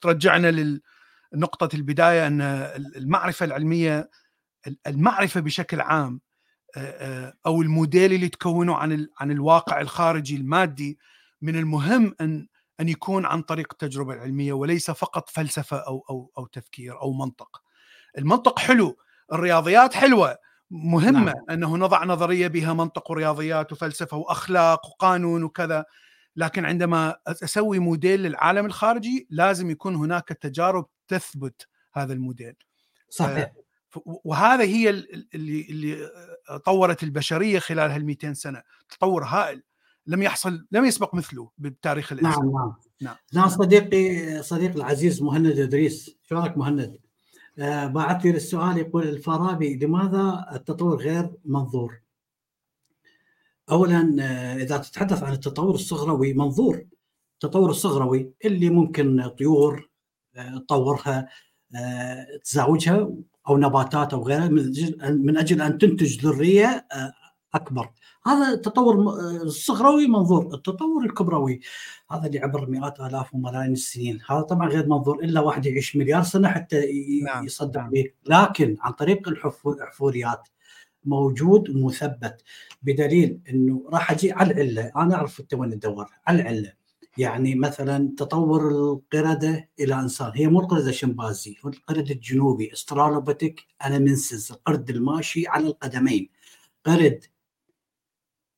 ترجعنا 0.00 0.80
لنقطه 1.32 1.76
البداية 1.76 2.26
أن 2.26 2.40
المعرفة 2.96 3.46
العلمية 3.46 4.10
المعرفة 4.86 5.40
بشكل 5.40 5.80
عام 5.80 6.20
أو 7.46 7.62
الموديل 7.62 8.12
اللي 8.12 8.28
تكونه 8.28 8.76
عن 8.76 9.08
عن 9.18 9.30
الواقع 9.30 9.80
الخارجي 9.80 10.36
المادي 10.36 10.98
من 11.42 11.56
المهم 11.56 12.14
أن 12.20 12.46
أن 12.80 12.88
يكون 12.88 13.26
عن 13.26 13.42
طريق 13.42 13.68
التجربة 13.72 14.14
العلمية 14.14 14.52
وليس 14.52 14.90
فقط 14.90 15.30
فلسفة 15.30 15.76
أو 15.76 16.04
أو 16.10 16.30
أو 16.38 16.46
تفكير 16.46 17.00
أو 17.00 17.12
منطق. 17.12 17.62
المنطق 18.18 18.58
حلو، 18.58 18.96
الرياضيات 19.32 19.94
حلوة، 19.94 20.38
مهمة 20.70 21.32
نعم. 21.32 21.44
أنه 21.50 21.76
نضع 21.76 22.04
نظرية 22.04 22.48
بها 22.48 22.72
منطق 22.72 23.10
ورياضيات 23.10 23.72
وفلسفة 23.72 24.16
وأخلاق 24.16 24.86
وقانون 24.86 25.44
وكذا، 25.44 25.84
لكن 26.36 26.64
عندما 26.64 27.16
أسوي 27.26 27.78
موديل 27.78 28.22
للعالم 28.22 28.66
الخارجي 28.66 29.26
لازم 29.30 29.70
يكون 29.70 29.94
هناك 29.94 30.28
تجارب 30.28 30.86
تثبت 31.08 31.68
هذا 31.94 32.12
الموديل. 32.12 32.54
صحيح. 33.08 33.52
وهذا 34.04 34.64
هي 34.64 34.90
اللي 34.90 35.66
اللي 35.70 36.10
طورت 36.64 37.02
البشرية 37.02 37.58
خلال 37.58 37.90
هال 37.90 38.04
200 38.04 38.32
سنة 38.32 38.62
تطور 38.88 39.24
هائل 39.24 39.62
لم 40.06 40.22
يحصل 40.22 40.66
لم 40.72 40.84
يسبق 40.84 41.14
مثله 41.14 41.50
بالتاريخ 41.58 42.12
الاسلامي 42.12 42.52
نعم 42.52 42.52
نعم 42.54 42.74
نعم, 43.00 43.16
نعم 43.32 43.48
صديقي 43.48 44.42
صديق 44.42 44.76
العزيز 44.76 45.22
مهند 45.22 45.58
إدريس 45.58 46.16
شلونك 46.22 46.58
مهند؟ 46.58 46.98
آه 47.58 47.86
بعث 47.86 48.24
لي 48.24 48.30
السؤال 48.30 48.78
يقول 48.78 49.08
الفارابي 49.08 49.76
لماذا 49.76 50.46
التطور 50.52 50.96
غير 50.96 51.32
منظور؟ 51.44 52.00
اولا 53.70 54.16
آه 54.20 54.56
إذا 54.56 54.76
تتحدث 54.76 55.22
عن 55.22 55.32
التطور 55.32 55.74
الصغروي 55.74 56.32
منظور 56.32 56.86
التطور 57.34 57.70
الصغروي 57.70 58.32
اللي 58.44 58.70
ممكن 58.70 59.28
طيور 59.28 59.90
آه 60.36 60.58
تطورها 60.58 61.28
تزاوجها 62.44 63.10
أو 63.48 63.56
نباتات 63.56 64.12
أو 64.12 64.22
غيرها 64.22 64.48
من 65.10 65.36
أجل 65.36 65.62
ان 65.62 65.78
تنتج 65.78 66.26
ذرية 66.26 66.86
آه، 66.92 67.12
أكبر. 67.54 67.90
هذا 68.26 68.52
التطور 68.52 68.94
الصغروي 69.42 70.06
منظور 70.06 70.54
التطور 70.54 71.04
الكبروي. 71.04 71.60
هذا 72.10 72.26
اللي 72.26 72.38
عبر 72.38 72.70
مئات 72.70 73.00
آلاف 73.00 73.34
وملايين 73.34 73.72
السنين. 73.72 74.20
هذا 74.30 74.40
طبعا 74.40 74.68
غير 74.68 74.86
منظور 74.86 75.24
إلا 75.24 75.40
واحد 75.40 75.66
يعيش 75.66 75.96
مليار 75.96 76.22
سنة 76.22 76.48
حتى. 76.48 76.84
يصدق 77.44 77.80
نعم. 77.80 77.90
به. 77.90 78.04
لكن 78.26 78.76
عن 78.80 78.92
طريق 78.92 79.28
الحفوريات 79.28 80.48
موجود 81.04 81.70
ومثبت 81.70 82.42
بدليل 82.82 83.40
إنه 83.50 83.84
راح 83.92 84.10
أجي 84.10 84.32
على 84.32 84.52
العلة. 84.52 84.92
أنا 84.96 85.14
أعرف 85.14 85.40
انت 85.40 85.54
وين 85.54 85.80
تدور 85.80 86.06
على 86.26 86.42
العلة. 86.42 86.85
يعني 87.18 87.54
مثلا 87.54 88.14
تطور 88.18 88.68
القردة 88.70 89.70
إلى 89.80 89.94
أنسان. 90.00 90.32
هي 90.34 90.46
مو 90.48 90.60
القردة 90.60 90.88
الشمبانزي 90.88 91.56
هو 91.64 91.68
القرد 91.70 92.10
الجنوبي 92.10 92.72
Australopithecus 92.72 93.66
anamensis 93.86 94.52
القرد 94.52 94.90
الماشي 94.90 95.48
على 95.48 95.66
القدمين. 95.66 96.30
قرد 96.86 97.24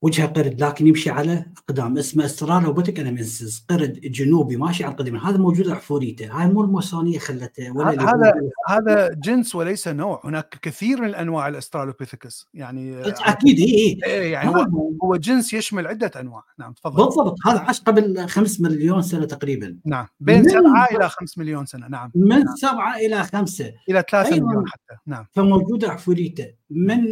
وجهه 0.02 0.26
قرد 0.26 0.62
لكن 0.62 0.86
يمشي 0.86 1.10
على 1.10 1.44
اقدام. 1.58 1.98
اسمه 1.98 2.24
استرالوبوتيك 2.24 3.00
انامنسز 3.00 3.64
قرد 3.70 4.00
جنوبي 4.00 4.56
ماشي 4.56 4.84
على 4.84 4.92
القدم 4.92 5.16
هذا 5.16 5.38
موجود 5.38 5.68
عفوريته 5.68 6.28
هاي 6.32 6.46
مو 6.46 6.64
الموسانيه 6.64 7.18
خلته 7.18 7.70
ولا 7.76 8.02
هذا 8.02 8.32
هذا 8.68 9.08
جنس 9.14 9.54
وليس 9.54 9.88
نوع. 9.88 10.20
هناك 10.24 10.58
كثير 10.62 11.02
من 11.02 11.14
أنواع 11.14 11.48
الأسترالوبيثيكس. 11.48 12.48
يعني 12.54 13.02
أكيد 13.06 13.58
إي 13.58 13.98
إي. 14.06 14.30
يعني 14.30 14.48
هو 14.48 14.66
هو 15.04 15.16
جنس 15.16 15.52
يشمل 15.54 15.86
عدة 15.86 16.10
أنواع. 16.20 16.42
نعم 16.58 16.72
تفضل. 16.72 17.04
بالضبط. 17.04 17.36
هذا 17.46 17.58
عاش 17.58 17.80
قبل 17.80 18.28
5 18.28 18.62
مليون 18.62 19.02
سنة 19.02 19.24
تقريبا. 19.24 19.76
نعم. 19.84 20.06
بين 20.20 20.48
7 20.48 20.86
إلى 20.90 21.08
5 21.08 21.38
مليون 21.38 21.66
سنة. 21.66 21.88
نعم. 21.88 22.10
من 22.14 22.28
نعم. 22.28 22.56
7 22.56 22.96
إلى 22.96 23.24
5 23.24 23.72
إلى 23.88 24.04
3 24.10 24.30
مليون 24.30 24.68
حتى. 24.68 24.98
نعم. 25.06 25.26
فموجوده 25.32 25.90
عفوريته 25.90 26.46
من 26.70 27.04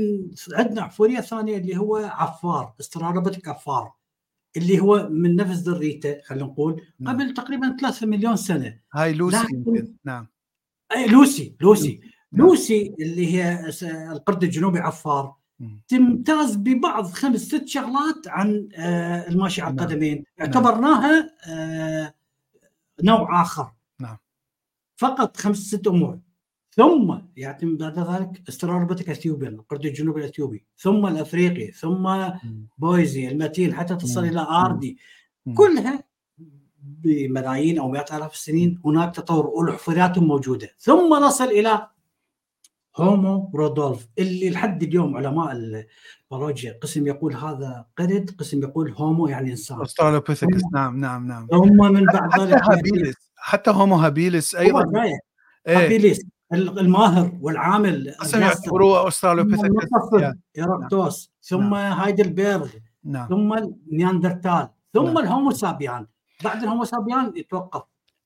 عندنا 0.52 0.82
أحفوريه 0.82 1.20
ثانية 1.20 1.58
اللي 1.58 1.76
هو 1.76 1.96
عفار. 1.96 2.75
استرالوبيثيك 2.80 3.48
عفار 3.48 3.92
اللي 4.56 4.80
هو 4.80 5.08
من 5.10 5.36
نفس 5.36 5.58
ذريته 5.58 6.20
خلينا 6.24 6.44
نقول 6.44 6.82
نعم. 6.98 7.14
قبل 7.14 7.34
تقريبا 7.34 7.76
3 7.80 8.06
مليون 8.06 8.36
سنة. 8.36 8.80
هاي 8.94 9.12
لوسي 9.12 9.46
يمكن. 9.52 9.94
نعم. 10.04 10.26
أي 10.96 11.06
لوسي 11.06 11.56
لوسي. 11.60 12.00
نعم. 12.32 12.46
لوسي 12.46 12.94
اللي 13.00 13.34
هي 13.34 13.70
القرد 14.12 14.44
الجنوبي 14.44 14.78
عفار. 14.78 15.36
تمتاز 15.88 16.56
ببعض 16.56 17.06
خمس 17.06 17.40
ست 17.40 17.68
شغلات 17.68 18.28
عن 18.28 18.68
آه، 18.74 19.28
الماشي 19.28 19.62
على 19.62 19.74
نعم. 19.74 19.84
القدمين. 19.84 20.24
نعم. 20.38 20.48
اعتبرناها 20.48 21.30
آه، 21.48 22.14
نوع 23.02 23.42
آخر. 23.42 23.72
نعم. 24.00 24.16
فقط 24.96 25.36
خمس 25.36 25.56
ست 25.56 25.86
أمور. 25.86 26.18
ثم 26.76 27.18
يعتمد 27.36 27.78
بعد 27.78 27.98
ذلك 27.98 28.42
استرالوبيتك 28.48 29.10
اثيوبيا 29.10 29.48
القرد 29.48 29.86
الجنوبي 29.86 30.20
الإثيوبي 30.20 30.66
ثم 30.78 31.06
الأفريقي 31.06 31.72
ثم 31.72 32.16
بويزي 32.78 33.28
المتين 33.28 33.74
حتى 33.74 33.96
تصل 33.96 34.24
إلى 34.24 34.40
أردي. 34.40 34.98
كلها 35.54 36.04
بملايين 36.78 37.78
أو 37.78 37.88
مئات 37.88 38.12
آلاف 38.12 38.32
السنين 38.32 38.80
هناك 38.84 39.14
تطور 39.14 39.46
والحفريات 39.46 40.18
موجودة. 40.18 40.68
ثم 40.78 41.14
نصل 41.14 41.44
إلى 41.44 41.88
هومو 42.96 43.50
رودولف 43.54 44.08
اللي 44.18 44.50
لحد 44.50 44.82
اليوم 44.82 45.16
علماء 45.16 45.52
البيولوجيا 45.52 46.78
قسم 46.82 47.06
يقول 47.06 47.34
هذا 47.34 47.86
قرد 47.98 48.30
قسم 48.38 48.62
يقول 48.62 48.92
هومو 48.92 49.28
يعني 49.28 49.50
إنسان. 49.50 49.82
استرالوبيثيكس 49.82 50.62
نعم 50.72 51.00
نعم 51.00 51.26
نعم. 51.26 51.48
هم 51.52 51.92
من 51.92 52.04
بعد 52.04 52.40
ذلك 52.40 52.62
حتى 52.62 52.72
هابيلس 52.72 53.16
حتى 53.36 53.70
هومو 53.70 53.96
هابيلس 53.96 54.54
أيضا. 54.54 54.84
إيه. 55.04 55.84
هابيلس 55.84 56.20
الماهر 56.52 57.38
والعامل 57.40 58.14
يعتبروه 58.34 59.08
استرالوبيثيكس 59.08 59.74
ايراكتوس 60.58 61.30
ثم 61.42 61.74
نعم. 61.74 61.74
هايدلبرغ 61.74 62.68
نعم. 63.04 63.28
ثم 63.28 63.52
النياندرتال 63.52 64.68
ثم 64.94 65.04
نعم. 65.04 65.18
الهومو 65.18 65.50
سابيان. 65.50 66.06
بعد 66.44 66.62
الهومو 66.62 66.84
سابيان 66.84 67.32
يتوقف 67.36 67.82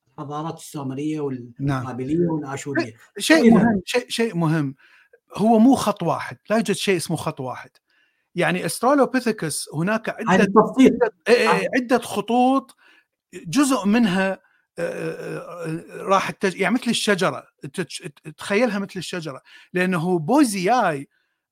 الحضارات 0.07 0.57
السومرية 0.57 1.19
والبابلية 1.19 2.17
نعم. 2.17 2.29
والآشورية. 2.29 2.93
شيء 3.17 3.53
مهم. 3.53 3.81
شيء 3.85 4.05
شيء 4.09 4.37
مهم. 4.37 4.75
هو 5.35 5.59
مو 5.59 5.75
خط 5.75 6.03
واحد. 6.03 6.37
لا 6.49 6.55
يوجد 6.55 6.75
شيء 6.75 6.97
اسمه 6.97 7.17
خط 7.17 7.39
واحد. 7.39 7.69
يعني 8.35 8.65
استرالوبيثيكس 8.65 9.69
هناك 9.73 10.09
عدة 10.09 10.31
عده, 10.31 10.73
إيه، 10.79 10.91
إيه، 11.27 11.69
عدة 11.75 11.97
خطوط 11.97 12.75
جزء 13.33 13.85
منها 13.85 14.39
راح 15.89 16.29
التج... 16.29 16.55
يعني 16.55 16.75
مثل 16.75 16.91
الشجرة 16.91 17.47
تخيلها 18.37 18.79
مثل 18.79 18.93
الشجرة 18.95 19.41
لأنه 19.73 20.19
بوزياي 20.19 21.09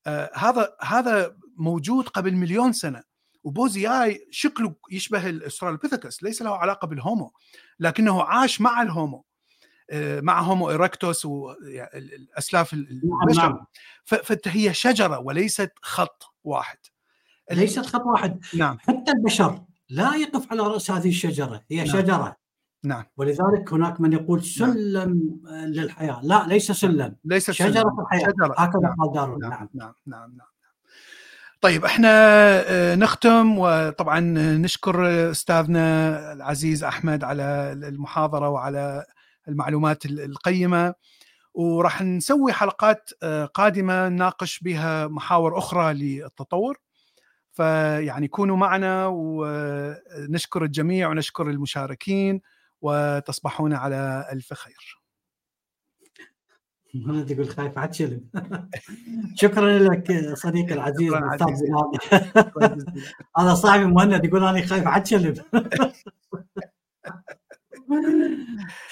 آه، 0.07 0.31
هذا 0.35 0.75
هذا 0.81 1.35
موجود 1.57 2.07
قبل 2.07 2.35
مليون 2.35 2.73
سنة 2.73 3.03
وبوزياي 3.43 4.27
شكله 4.31 4.75
يشبه 4.91 5.29
الاسترالوبيثيكس 5.29 6.23
ليس 6.23 6.41
له 6.41 6.55
علاقة 6.55 6.87
بالهومو 6.87 7.33
لكنه 7.79 8.23
عاش 8.23 8.61
مع 8.61 8.81
الهومو 8.81 9.25
آه، 9.91 10.21
مع 10.21 10.41
هومو 10.41 10.69
إيركتوس 10.69 11.25
والاسلاف 11.25 12.73
البشر. 12.73 13.49
نعم. 13.49 13.65
فهي 14.05 14.73
شجرة 14.73 15.19
وليست 15.19 15.71
خط 15.81 16.23
واحد. 16.43 16.77
ليست 17.51 17.85
خط 17.85 18.01
واحد. 18.05 18.45
نعم. 18.53 18.77
حتى 18.79 19.11
البشر 19.11 19.63
لا 19.89 20.15
يقف 20.15 20.51
على 20.51 20.61
رأس 20.61 20.91
هذه 20.91 21.09
الشجرة 21.09 21.63
هي 21.71 21.77
نعم. 21.77 21.85
شجرة. 21.85 22.35
نعم 22.83 23.03
ولذلك 23.17 23.73
هناك 23.73 24.01
من 24.01 24.13
يقول 24.13 24.37
نعم. 24.39 24.73
سلم 24.73 25.39
نعم. 25.43 25.65
للحياة 25.65 26.19
لا 26.23 26.45
ليس 26.47 26.71
سلم 26.71 27.15
ليس 27.25 27.51
شجرة 27.51 27.71
سلم. 27.71 27.99
الحياة 27.99 28.29
شجرة. 28.29 28.55
هكذا 28.57 28.81
نعم. 28.81 28.95
قال 28.95 29.13
دارون 29.13 29.39
نعم. 29.39 29.51
نعم. 29.51 29.69
نعم 29.73 29.93
نعم 30.07 30.37
نعم 30.37 30.47
طيب 31.61 31.85
إحنا 31.85 32.09
آه، 32.71 32.95
نختم 32.95 33.59
وطبعا 33.59 34.19
نشكر 34.57 35.31
أستاذنا 35.31 36.33
العزيز 36.33 36.83
أحمد 36.83 37.23
على 37.23 37.71
المحاضرة 37.71 38.49
وعلى 38.49 39.05
المعلومات 39.47 40.05
القيمة 40.05 40.93
وراح 41.53 42.01
نسوي 42.01 42.53
حلقات 42.53 43.09
آه، 43.23 43.45
قادمة 43.45 44.09
نناقش 44.09 44.59
بها 44.59 45.07
محاور 45.07 45.57
أخرى 45.57 45.93
للتطور 45.93 46.77
فيعني 47.51 48.27
كونوا 48.27 48.57
معنا 48.57 49.07
ونشكر 49.07 50.63
الجميع 50.63 51.09
ونشكر 51.09 51.49
المشاركين 51.49 52.41
وتصبحون 52.81 53.73
على 53.73 54.29
ألف 54.31 54.53
خير. 54.53 54.99
ما 56.93 57.23
تقول 57.23 57.49
خايف 57.49 57.77
عتشلم 57.77 58.21
شكرا 59.41 59.79
لك 59.79 60.33
صديقي 60.33 60.73
العزيز 60.73 61.13
أستاذ 61.13 61.55
هذا 63.37 63.53
صاحبي 63.53 63.85
مهند 63.85 64.25
يقول 64.25 64.43
أنا 64.43 64.65
خايف 64.65 64.87
عتشلم 64.87 65.33